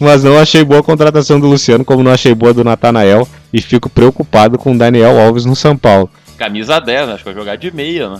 Mas 0.00 0.24
não 0.24 0.38
achei 0.38 0.64
boa 0.64 0.80
a 0.80 0.82
contratação 0.82 1.38
do 1.38 1.46
Luciano, 1.46 1.84
como 1.84 2.02
não 2.02 2.10
achei 2.10 2.34
boa 2.34 2.52
do 2.52 2.64
Natanael. 2.64 3.28
E 3.52 3.60
fico 3.60 3.88
preocupado 3.88 4.58
com 4.58 4.72
o 4.72 4.78
Daniel 4.78 5.20
Alves 5.20 5.44
no 5.44 5.54
São 5.54 5.76
Paulo. 5.76 6.10
Camisa 6.36 6.80
10, 6.80 7.06
né? 7.06 7.14
acho 7.14 7.22
que 7.22 7.30
vai 7.30 7.38
jogar 7.38 7.56
de 7.56 7.70
meia, 7.70 8.08
né? 8.08 8.16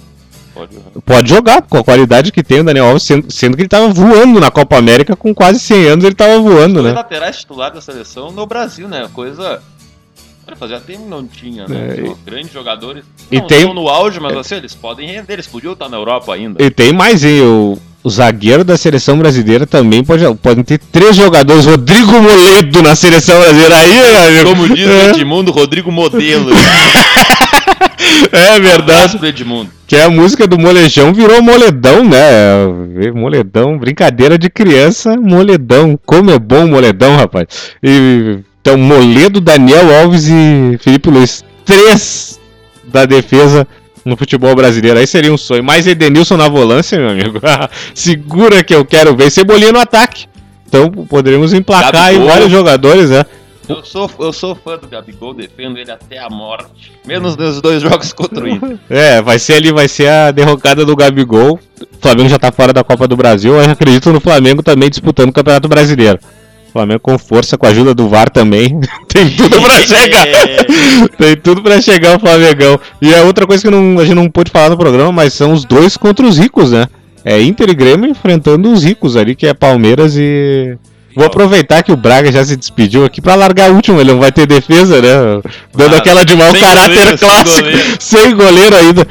Pode 0.69 1.03
Pode 1.05 1.29
jogar, 1.29 1.63
com 1.63 1.79
a 1.79 1.85
qualidade 1.85 2.33
que 2.33 2.43
tem 2.43 2.61
o 2.61 2.65
Daniel 2.65 2.87
Alves, 2.87 3.03
sendo, 3.03 3.31
sendo 3.31 3.57
que 3.57 3.63
ele 3.63 3.69
tava 3.69 3.89
voando 3.89 4.41
na 4.41 4.51
Copa 4.51 4.77
América 4.77 5.17
com 5.17 5.35
quase 5.35 5.59
100 5.61 5.87
anos, 5.89 6.05
ele 6.05 6.15
tava 6.15 6.39
voando, 6.39 6.75
Dois 6.75 6.87
né? 6.87 6.93
laterais 6.93 7.39
titulares 7.39 7.75
da 7.75 7.81
seleção 7.81 8.31
no 8.31 8.47
Brasil, 8.47 8.89
né? 8.89 9.09
Coisa. 9.13 9.63
Fazia 10.59 10.81
tempo 10.81 11.07
não 11.09 11.25
tinha, 11.27 11.69
né? 11.69 11.95
É, 11.97 12.01
e- 12.01 12.15
grandes 12.27 12.53
jogadores. 12.53 13.05
e 13.31 13.39
não 13.39 13.47
tem- 13.47 13.59
estão 13.61 13.73
no 13.73 13.89
auge, 13.89 14.19
mas 14.19 14.37
assim, 14.37 14.57
eles 14.57 14.75
podem 14.75 15.07
render, 15.07 15.35
eles 15.35 15.47
podiam 15.47 15.75
estar 15.75 15.89
na 15.89 15.97
Europa 15.97 16.35
ainda. 16.35 16.61
E 16.61 16.69
tem 16.71 16.93
mais, 16.93 17.23
hein? 17.23 17.41
O, 17.43 17.79
o 18.03 18.11
zagueiro 18.11 18.65
da 18.65 18.77
seleção 18.77 19.17
brasileira 19.17 19.65
também 19.65 20.03
pode, 20.03 20.25
podem 20.43 20.65
ter 20.65 20.79
três 20.79 21.15
jogadores. 21.15 21.67
Rodrigo 21.67 22.21
Moledo 22.21 22.83
na 22.83 22.97
seleção 22.97 23.39
brasileira. 23.39 23.77
Aí. 23.77 24.45
Como 24.45 24.69
diz 24.75 24.89
o 24.89 24.91
é, 24.91 25.11
Edmundo, 25.11 25.53
Rodrigo 25.53 25.93
Modelo. 25.93 26.51
é 28.33 28.61
verdade. 28.61 29.19
Pro 29.19 29.27
Edmundo. 29.29 29.71
Que 29.91 29.97
a 29.97 30.09
música 30.09 30.47
do 30.47 30.57
Molejão 30.57 31.13
virou 31.13 31.43
moledão, 31.43 32.05
né? 32.05 33.11
Moledão, 33.13 33.77
brincadeira 33.77 34.39
de 34.39 34.49
criança, 34.49 35.17
moledão. 35.17 35.99
Como 36.07 36.31
é 36.31 36.39
bom 36.39 36.69
moledão, 36.69 37.17
rapaz. 37.17 37.73
E, 37.83 38.39
então, 38.61 38.79
Moledo, 38.79 39.41
Daniel 39.41 39.93
Alves 40.01 40.29
e 40.29 40.79
Felipe 40.81 41.11
Luiz. 41.11 41.45
Três 41.65 42.39
da 42.85 43.05
defesa 43.05 43.67
no 44.05 44.17
futebol 44.17 44.55
brasileiro. 44.55 44.97
Aí 44.97 45.09
seria 45.09 45.33
um 45.33 45.37
sonho. 45.37 45.65
Mais 45.65 45.89
Edenilson 45.89 46.37
na 46.37 46.49
volância, 46.49 46.97
meu 46.97 47.09
amigo. 47.09 47.41
Segura 47.93 48.63
que 48.63 48.73
eu 48.73 48.85
quero 48.85 49.17
ver. 49.17 49.29
Cebolinha 49.29 49.73
no 49.73 49.81
ataque. 49.81 50.27
Então 50.69 50.89
poderíamos 50.89 51.53
emplacar 51.53 52.05
aí 52.05 52.19
vários 52.25 52.49
jogadores, 52.49 53.11
né? 53.11 53.25
Eu 53.71 53.85
sou, 53.85 54.11
eu 54.19 54.33
sou 54.33 54.55
fã 54.55 54.77
do 54.77 54.87
Gabigol, 54.89 55.33
defendo 55.35 55.79
ele 55.79 55.91
até 55.91 56.19
a 56.19 56.29
morte. 56.29 56.93
Menos 57.07 57.37
nos 57.37 57.61
dois 57.61 57.83
jogos 57.83 58.13
contra 58.13 58.45
o 58.45 58.49
Inter. 58.49 58.77
É, 58.91 59.21
vai 59.23 59.39
ser 59.39 59.55
ali, 59.55 59.73
vai 59.73 59.89
ser 59.89 60.09
a 60.09 60.31
derrocada 60.31 60.85
do 60.85 60.95
Gabigol. 60.97 61.59
O 61.81 61.87
Flamengo 62.01 62.29
já 62.29 62.39
tá 62.39 62.51
fora 62.53 62.73
da 62.73 62.83
Copa 62.85 63.07
do 63.09 63.17
Brasil. 63.17 63.55
Eu 63.55 63.71
acredito 63.71 64.13
no 64.13 64.21
Flamengo 64.21 64.63
também 64.63 64.91
disputando 64.91 65.31
o 65.31 65.33
Campeonato 65.33 65.69
Brasileiro. 65.69 66.19
O 66.69 66.73
Flamengo 66.73 67.01
com 67.01 67.19
força, 67.19 67.59
com 67.59 67.67
a 67.67 67.71
ajuda 67.71 67.93
do 67.95 68.09
VAR 68.09 68.31
também. 68.31 68.79
Tem 69.09 69.29
tudo 69.31 69.61
pra 69.61 69.81
chegar. 69.83 70.27
Tem 71.19 71.37
tudo 71.37 71.63
pra 71.63 71.81
chegar 71.81 72.17
o 72.17 72.21
Flamengão. 72.21 72.79
E 73.03 73.15
a 73.15 73.23
outra 73.23 73.47
coisa 73.47 73.63
que 73.63 73.71
não- 73.71 73.99
a 73.99 74.05
gente 74.05 74.15
não 74.15 74.31
pôde 74.31 74.51
falar 74.51 74.71
no 74.71 74.77
programa, 74.79 75.11
mas 75.11 75.33
são 75.33 75.53
os 75.53 75.65
dois 75.65 75.97
contra 75.97 76.25
os 76.27 76.39
ricos, 76.39 76.71
né? 76.71 76.87
É 77.25 77.41
Inter 77.43 77.69
e 77.69 77.75
Grêmio 77.75 78.09
enfrentando 78.09 78.73
os 78.73 78.83
ricos 78.85 79.17
ali, 79.17 79.35
que 79.35 79.47
é 79.47 79.53
Palmeiras 79.53 80.15
e. 80.17 80.79
Vou 81.15 81.27
aproveitar 81.27 81.83
que 81.83 81.91
o 81.93 81.97
Braga 81.97 82.31
já 82.31 82.45
se 82.45 82.57
despediu 82.57 83.05
aqui 83.05 83.21
pra 83.21 83.35
largar 83.35 83.71
o 83.71 83.75
último, 83.75 84.01
ele 84.01 84.13
não 84.13 84.21
vai 84.21 84.31
ter 84.31 84.47
defesa, 84.47 85.01
né? 85.03 85.43
Dando 85.75 85.95
Ah, 85.95 85.99
aquela 85.99 86.25
de 86.25 86.37
mau 86.37 86.51
sem 86.53 86.61
caráter 86.61 86.95
goleiro, 86.95 87.19
sem 87.19 87.29
clássico, 87.29 87.57
goleiro. 87.63 87.97
sem 87.99 88.37
goleiro 88.37 88.77
ainda. 88.77 89.07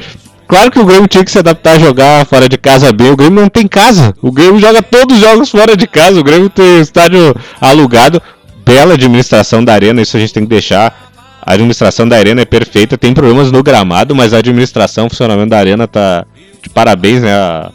Claro 0.48 0.70
que 0.70 0.78
o 0.80 0.84
Grêmio 0.84 1.06
tinha 1.06 1.24
que 1.24 1.30
se 1.30 1.38
adaptar 1.38 1.76
a 1.76 1.78
jogar 1.78 2.26
fora 2.26 2.48
de 2.48 2.58
casa 2.58 2.90
bem. 2.92 3.10
O 3.10 3.16
Grêmio 3.16 3.40
não 3.40 3.48
tem 3.48 3.68
casa. 3.68 4.12
O 4.20 4.32
Grêmio 4.32 4.58
joga 4.58 4.82
todos 4.82 5.16
os 5.16 5.22
jogos 5.22 5.48
fora 5.50 5.76
de 5.76 5.86
casa. 5.86 6.18
O 6.18 6.24
Grêmio 6.24 6.48
tem 6.50 6.80
estádio 6.80 7.36
alugado. 7.60 8.20
Bela 8.64 8.94
administração 8.94 9.64
da 9.64 9.72
arena, 9.74 10.02
isso 10.02 10.16
a 10.16 10.20
gente 10.20 10.32
tem 10.32 10.42
que 10.42 10.48
deixar. 10.48 11.08
A 11.46 11.52
administração 11.54 12.08
da 12.08 12.16
arena 12.16 12.40
é 12.40 12.44
perfeita. 12.44 12.98
Tem 12.98 13.12
problemas 13.14 13.52
no 13.52 13.62
gramado, 13.62 14.14
mas 14.14 14.34
a 14.34 14.38
administração, 14.38 15.06
o 15.06 15.10
funcionamento 15.10 15.50
da 15.50 15.58
arena 15.58 15.86
tá 15.86 16.24
de 16.62 16.68
parabéns, 16.68 17.20
né? 17.22 17.32
A- 17.32 17.70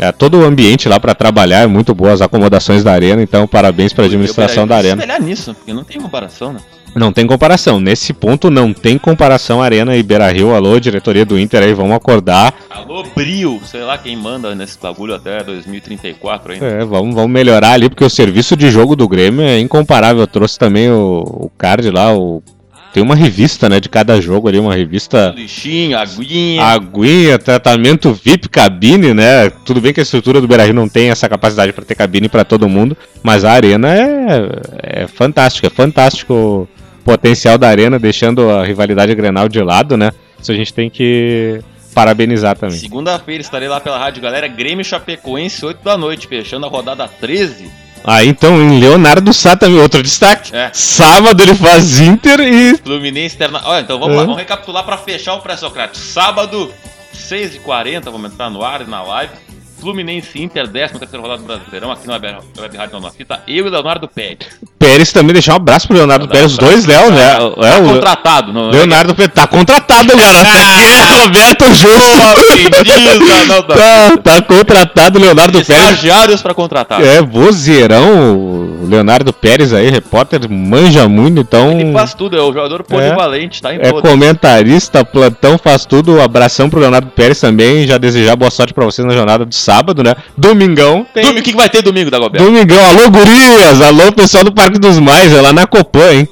é, 0.00 0.10
todo 0.10 0.38
o 0.38 0.44
ambiente 0.44 0.88
lá 0.88 0.98
para 0.98 1.14
trabalhar 1.14 1.60
é 1.60 1.66
muito 1.66 1.94
boa, 1.94 2.12
as 2.12 2.22
acomodações 2.22 2.82
da 2.82 2.92
arena, 2.92 3.22
então 3.22 3.46
parabéns 3.46 3.92
para 3.92 4.04
a 4.04 4.06
administração 4.06 4.66
da 4.66 4.76
Eu 4.76 4.78
arena. 4.78 5.18
nisso, 5.18 5.54
porque 5.54 5.74
não 5.74 5.84
tem 5.84 6.00
comparação, 6.00 6.54
né? 6.54 6.60
Não 6.94 7.12
tem 7.12 7.26
comparação. 7.26 7.78
Nesse 7.78 8.12
ponto 8.12 8.50
não 8.50 8.72
tem 8.72 8.98
comparação 8.98 9.62
Arena 9.62 9.96
e 9.96 10.02
Beira 10.02 10.30
Rio. 10.30 10.52
Alô, 10.54 10.80
diretoria 10.80 11.24
do 11.24 11.38
Inter 11.38 11.62
aí, 11.62 11.72
vamos 11.72 11.94
acordar. 11.94 12.52
Alô, 12.68 13.04
Brio, 13.14 13.60
sei 13.64 13.82
lá 13.82 13.96
quem 13.96 14.16
manda 14.16 14.54
nesse 14.54 14.78
bagulho 14.78 15.14
até 15.14 15.42
2034 15.44 16.52
ainda. 16.52 16.66
É, 16.66 16.84
vamos, 16.84 17.14
vamos 17.14 17.30
melhorar 17.30 17.72
ali, 17.72 17.88
porque 17.88 18.04
o 18.04 18.10
serviço 18.10 18.56
de 18.56 18.70
jogo 18.70 18.96
do 18.96 19.06
Grêmio 19.06 19.42
é 19.42 19.60
incomparável. 19.60 20.22
Eu 20.22 20.26
trouxe 20.26 20.58
também 20.58 20.90
o, 20.90 21.20
o 21.22 21.50
card 21.56 21.90
lá, 21.90 22.12
o. 22.12 22.42
Tem 22.92 23.02
uma 23.02 23.14
revista, 23.14 23.68
né, 23.68 23.78
de 23.78 23.88
cada 23.88 24.20
jogo 24.20 24.48
ali, 24.48 24.58
uma 24.58 24.74
revista. 24.74 25.32
Lixinho, 25.36 25.96
aguinha. 25.96 26.62
Aguinha, 26.62 27.38
tratamento 27.38 28.12
VIP, 28.12 28.48
cabine, 28.48 29.14
né? 29.14 29.48
Tudo 29.64 29.80
bem 29.80 29.92
que 29.92 30.00
a 30.00 30.02
estrutura 30.02 30.40
do 30.40 30.48
Beira 30.48 30.64
Rio 30.64 30.74
não 30.74 30.88
tem 30.88 31.10
essa 31.10 31.28
capacidade 31.28 31.72
para 31.72 31.84
ter 31.84 31.94
cabine 31.94 32.28
para 32.28 32.44
todo 32.44 32.68
mundo, 32.68 32.96
mas 33.22 33.44
a 33.44 33.52
arena 33.52 33.94
é, 33.94 35.02
é 35.02 35.06
fantástica, 35.06 35.68
é 35.68 35.70
fantástico 35.70 36.34
o 36.34 36.68
potencial 37.04 37.56
da 37.56 37.68
arena, 37.68 37.98
deixando 37.98 38.50
a 38.50 38.64
rivalidade 38.64 39.14
Grenal 39.14 39.48
de 39.48 39.62
lado, 39.62 39.96
né? 39.96 40.10
Isso 40.40 40.50
a 40.50 40.54
gente 40.54 40.72
tem 40.74 40.90
que 40.90 41.60
parabenizar 41.94 42.56
também. 42.56 42.76
Segunda-feira 42.76 43.40
estarei 43.40 43.68
lá 43.68 43.80
pela 43.80 43.98
Rádio 43.98 44.22
Galera, 44.22 44.48
Grêmio 44.48 44.84
Chapecoense, 44.84 45.64
8 45.64 45.84
da 45.84 45.96
noite, 45.96 46.26
fechando 46.26 46.66
a 46.66 46.68
rodada 46.68 47.06
13. 47.06 47.70
Aí 48.04 48.28
então, 48.28 48.56
em 48.62 48.80
Leonardo 48.80 49.32
Sá 49.32 49.54
também, 49.56 49.78
outro 49.80 50.02
destaque. 50.02 50.54
É. 50.54 50.70
Sábado 50.72 51.42
ele 51.42 51.54
faz 51.54 52.00
Inter 52.00 52.40
e. 52.40 52.76
Fluminense 52.78 53.36
Terna... 53.36 53.60
Olha, 53.64 53.82
então 53.82 53.98
vamos 53.98 54.14
É. 54.14 54.18
lá, 54.18 54.22
vamos 54.24 54.38
recapitular 54.38 54.84
para 54.84 54.96
fechar 54.96 55.34
o 55.34 55.40
pré-socrático. 55.40 55.98
Sábado, 55.98 56.72
6h40, 57.14 58.04
vamos 58.04 58.32
entrar 58.32 58.50
no 58.50 58.64
ar 58.64 58.80
e 58.80 58.84
na 58.84 59.02
live. 59.02 59.32
Fluminense 59.80 60.40
Inter, 60.42 60.68
13 60.68 60.98
terceira 60.98 61.22
rodada 61.22 61.40
do 61.42 61.46
Brasileirão, 61.46 61.90
aqui 61.92 62.06
no 62.06 62.12
Web, 62.12 62.76
Rádio 62.76 63.00
na 63.00 63.10
Fita. 63.10 63.40
Eu 63.48 63.66
e 63.66 63.70
Leonardo 63.70 64.06
Pérez. 64.08 64.38
Pérez 64.78 65.12
também 65.12 65.32
deixar 65.32 65.54
um 65.54 65.56
abraço 65.56 65.86
pro 65.88 65.96
Leonardo 65.96 66.26
um 66.26 66.28
Pérez, 66.28 66.52
os 66.52 66.58
dois 66.58 66.84
Léo, 66.86 67.10
né? 67.10 67.34
Tá, 67.34 67.42
É, 67.66 67.70
tá 67.70 67.78
o 67.78 67.84
contratado. 67.84 68.52
Não, 68.52 68.70
Leonardo 68.70 69.14
Pérez 69.14 69.34
tá 69.34 69.46
contratado, 69.46 70.08
Leonardo. 70.14 70.40
Aqui 70.50 70.84
é 70.84 71.22
Roberto 71.22 71.64
Justo. 71.74 73.66
Tá, 73.66 74.16
tá 74.22 74.42
contratado 74.42 75.18
Leonardo 75.18 75.52
Pérez. 75.64 75.68
Estagiários 75.68 76.42
para 76.42 76.54
contratar. 76.54 77.02
É, 77.04 77.20
vozeirão, 77.22 78.78
Leonardo 78.88 79.32
Pérez 79.32 79.72
aí, 79.72 79.90
repórter, 79.90 80.40
manja 80.50 81.08
muito, 81.08 81.40
então. 81.40 81.72
Ele 81.78 81.92
faz 81.92 82.14
tudo, 82.14 82.36
é 82.36 82.40
o 82.42 82.52
jogador 82.52 82.82
polivalente, 82.84 83.60
tá 83.62 83.74
em 83.74 83.78
É 83.78 83.90
todas. 83.90 84.10
comentarista, 84.10 85.04
plantão, 85.04 85.58
faz 85.58 85.84
tudo. 85.84 86.20
Abração 86.20 86.68
pro 86.68 86.80
Leonardo 86.80 87.08
Pérez 87.10 87.40
também. 87.40 87.86
Já 87.86 87.98
desejar 87.98 88.36
boa 88.36 88.50
sorte 88.50 88.74
pra 88.74 88.84
vocês 88.84 89.06
na 89.06 89.14
jornada 89.14 89.44
de 89.46 89.54
sábado, 89.54 89.69
né? 90.02 90.14
Domingão. 90.36 91.06
Tem... 91.12 91.22
Domingo, 91.22 91.40
o 91.40 91.42
que 91.42 91.50
que 91.50 91.56
vai 91.56 91.68
ter 91.68 91.82
domingo, 91.82 92.10
Dagoberto? 92.10 92.44
Domingão, 92.44 92.84
alô 92.84 93.10
gurias, 93.10 93.80
alô 93.80 94.12
pessoal 94.12 94.44
do 94.44 94.52
Parque 94.52 94.78
dos 94.78 94.98
Mais, 94.98 95.32
é 95.32 95.40
lá 95.40 95.52
na 95.52 95.66
Copan, 95.66 96.12
hein? 96.12 96.28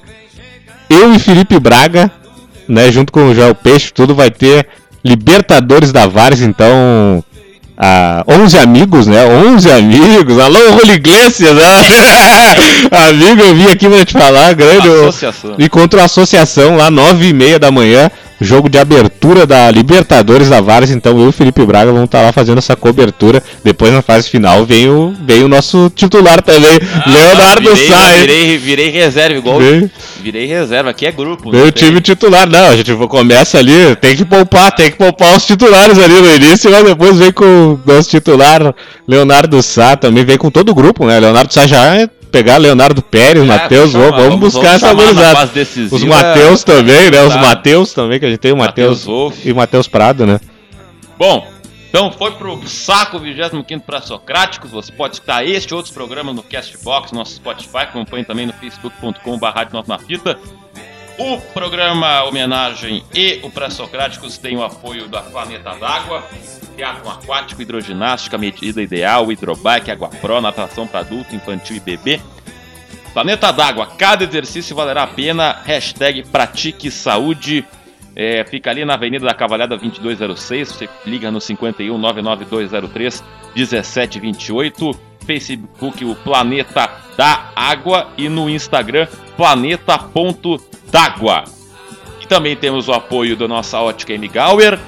Eu 0.89 1.15
e 1.15 1.19
Felipe 1.19 1.59
Braga, 1.59 2.11
né, 2.69 2.91
junto 2.91 3.13
com 3.13 3.29
o 3.29 3.35
Joel 3.35 3.55
Peixe, 3.55 3.93
tudo 3.93 4.15
vai 4.15 4.31
ter 4.31 4.67
Libertadores 5.05 5.93
da 5.93 6.07
Vares, 6.07 6.41
então... 6.41 7.25
Ah, 7.81 8.25
11 8.27 8.59
amigos, 8.59 9.07
né? 9.07 9.25
11 9.25 9.71
amigos. 9.71 10.37
Alô, 10.41 10.59
Rolo 10.73 10.93
Iglesias, 10.93 11.55
né? 11.55 11.63
Amigo, 13.09 13.41
eu 13.41 13.55
vim 13.55 13.69
aqui 13.69 13.89
pra 13.89 14.05
te 14.05 14.15
falar, 14.15 14.53
grande. 14.53 14.89
Associação. 14.89 15.55
E 15.57 15.69
contra 15.69 16.03
a 16.03 16.07
associação 16.07 16.77
lá, 16.77 16.91
9 16.91 17.29
e 17.29 17.33
meia 17.33 17.57
da 17.57 17.71
manhã, 17.71 18.11
jogo 18.41 18.69
de 18.69 18.79
abertura 18.79 19.47
da 19.47 19.71
Libertadores 19.71 20.49
da 20.49 20.61
Vares. 20.61 20.91
Então 20.91 21.19
eu 21.19 21.27
e 21.27 21.29
o 21.29 21.33
Felipe 21.33 21.65
Braga 21.65 21.91
vamos 21.93 22.07
estar 22.07 22.23
lá 22.23 22.33
fazendo 22.33 22.59
essa 22.59 22.77
cobertura. 22.77 23.43
Depois 23.65 23.93
na 23.93 24.03
fase 24.03 24.29
final 24.29 24.65
vem 24.65 24.89
o, 24.89 25.15
vem 25.25 25.43
o 25.43 25.49
nosso 25.49 25.91
titular 25.95 26.43
também, 26.43 26.79
Leonardo 27.07 27.71
Ah, 27.71 27.75
virei, 27.75 27.89
Sai. 27.89 28.21
Virei, 28.21 28.59
virei 28.59 28.91
reserva, 28.91 29.39
igual. 29.39 29.59
Vem. 29.59 29.91
Virei 30.23 30.47
reserva, 30.47 30.91
aqui 30.91 31.07
é 31.07 31.13
grupo. 31.13 31.51
Vem 31.51 31.61
não 31.61 31.69
o 31.69 31.73
tem- 31.73 31.89
time 31.89 32.01
titular, 32.01 32.49
não, 32.49 32.69
a 32.69 32.77
gente 32.77 32.93
começa 33.07 33.59
ali, 33.59 33.95
tem 33.97 34.17
que 34.17 34.25
poupar, 34.25 34.73
tem 34.73 34.91
que 34.91 34.97
poupar 34.97 35.37
os 35.37 35.47
titulares 35.47 35.99
ali 35.99 36.21
no 36.21 36.35
início, 36.35 36.71
mas 36.71 36.85
depois 36.85 37.17
vem 37.17 37.33
com 37.33 37.45
o 37.45 37.81
nosso 37.87 38.11
titular, 38.11 38.75
Leonardo 39.07 39.63
Sá, 39.63 39.97
também 39.97 40.25
vem 40.25 40.37
com 40.37 40.51
todo 40.51 40.71
o 40.71 40.75
grupo, 40.75 41.07
né? 41.07 41.19
Leonardo 41.19 41.53
Sá 41.53 41.67
já 41.67 41.95
é 41.97 42.09
pegar 42.29 42.57
Leonardo 42.59 43.03
Pérez, 43.03 43.45
Matheus, 43.45 43.93
vamos 43.93 44.17
vamos, 44.17 44.39
buscar 44.39 44.79
vamos 44.79 44.83
essa 44.83 44.95
gurizada. 44.95 45.51
Os 45.91 46.05
Matheus 46.05 46.65
também, 46.65 47.11
né? 47.11 47.23
Os 47.23 47.35
tá. 47.35 47.41
Matheus 47.41 47.93
também, 47.93 48.19
que 48.19 48.27
a 48.27 48.31
gente 48.31 48.41
tem 48.41 48.53
o 48.53 48.57
Matheus 48.57 49.07
e 49.45 49.53
o 49.53 49.57
Matheus 49.57 49.89
Prado, 49.89 50.27
né? 50.27 50.41
Bom, 51.19 51.47
então 51.89 52.13
foi 52.13 52.33
pro 52.33 52.61
saco 52.69 53.19
25 53.19 53.81
para 53.81 54.03
Socráticos. 54.03 54.71
Você 54.71 54.93
pode 54.93 55.15
escutar 55.15 55.45
este 55.45 55.73
e 55.73 55.75
outros 55.75 55.93
programas 55.93 56.35
no 56.35 56.43
Castbox, 56.43 57.13
no 57.13 57.19
nosso 57.19 57.35
Spotify. 57.35 57.79
Acompanhe 57.79 58.25
também 58.25 58.47
no 58.47 58.53
facebook.com.br 58.53 59.87
na 59.87 59.99
fita. 59.99 60.39
O 61.19 61.41
programa 61.53 62.23
Homenagem 62.23 63.03
e 63.13 63.41
o 63.43 63.51
Pré-Socráticos 63.51 64.39
tem 64.39 64.57
o 64.57 64.63
apoio 64.63 65.09
da 65.09 65.21
Planeta 65.21 65.75
d'Água, 65.75 66.23
Teatro 66.77 67.11
Aquático, 67.11 67.61
Hidroginástica, 67.61 68.39
Medida 68.39 68.81
Ideal, 68.81 69.33
Hidrobike, 69.33 69.91
Água 69.91 70.09
Pro, 70.09 70.41
Natação 70.41 70.87
para 70.87 71.01
adulto, 71.01 71.35
infantil 71.35 71.75
e 71.75 71.81
bebê. 71.81 72.21
Planeta 73.13 73.51
d'Água, 73.53 73.89
cada 73.99 74.23
exercício 74.23 74.77
valerá 74.77 75.03
a 75.03 75.07
pena. 75.09 75.61
Hashtag 75.65 76.23
Pratique 76.23 76.89
Saúde. 76.89 77.67
É, 78.15 78.45
fica 78.45 78.71
ali 78.71 78.85
na 78.85 78.95
Avenida 78.95 79.27
da 79.27 79.35
Cavalhada 79.35 79.77
2206. 79.77 80.69
Você 80.69 80.89
liga 81.05 81.33
no 81.33 81.41
51 81.41 81.99
99203 81.99 83.25
1728. 83.57 85.01
Facebook, 85.27 86.05
o 86.05 86.15
Planeta 86.15 86.89
da 87.17 87.51
Água. 87.57 88.09
E 88.17 88.29
no 88.29 88.49
Instagram, 88.49 89.09
planeta.d'água. 90.91 91.45
E 92.21 92.27
também 92.27 92.57
temos 92.57 92.89
o 92.89 92.93
apoio 92.93 93.37
da 93.37 93.47
nossa 93.47 93.79
ótica 93.79 94.13
M. 94.13 94.29
Gauer, 94.29 94.79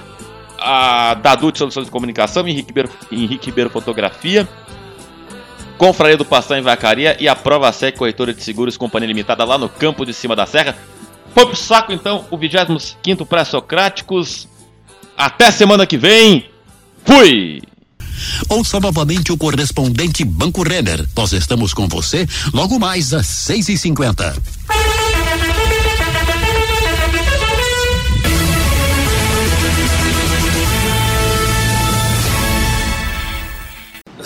a 0.58 1.14
Dadut 1.14 1.56
Soluções 1.56 1.86
de 1.86 1.92
Comunicação, 1.92 2.46
Henrique 2.46 2.68
Ribeiro, 2.68 2.90
Henrique 3.10 3.46
Ribeiro 3.46 3.70
Fotografia. 3.70 4.48
Confraria 5.78 6.16
do 6.16 6.24
Passão 6.26 6.58
em 6.58 6.62
Vacaria 6.62 7.16
e 7.18 7.26
a 7.26 7.34
Prova 7.34 7.72
Sec 7.72 7.96
Corretora 7.96 8.34
de 8.34 8.42
Seguros 8.42 8.76
Companhia 8.76 9.08
Limitada 9.08 9.44
lá 9.44 9.56
no 9.56 9.68
campo 9.68 10.04
de 10.04 10.12
cima 10.12 10.36
da 10.36 10.44
serra. 10.44 10.76
Foi 11.34 11.46
pro 11.46 11.56
saco 11.56 11.92
então 11.92 12.26
o 12.30 12.36
25 12.36 13.24
Pré-Socráticos. 13.24 14.46
Até 15.16 15.50
semana 15.50 15.86
que 15.86 15.96
vem. 15.96 16.50
Fui! 17.04 17.62
Ouça 18.50 18.78
novamente 18.78 19.32
o 19.32 19.38
correspondente 19.38 20.22
Banco 20.22 20.62
Renner. 20.62 21.06
Nós 21.16 21.32
estamos 21.32 21.72
com 21.72 21.88
você 21.88 22.26
logo 22.52 22.78
mais 22.78 23.14
às 23.14 23.26
6h50. 23.26 24.36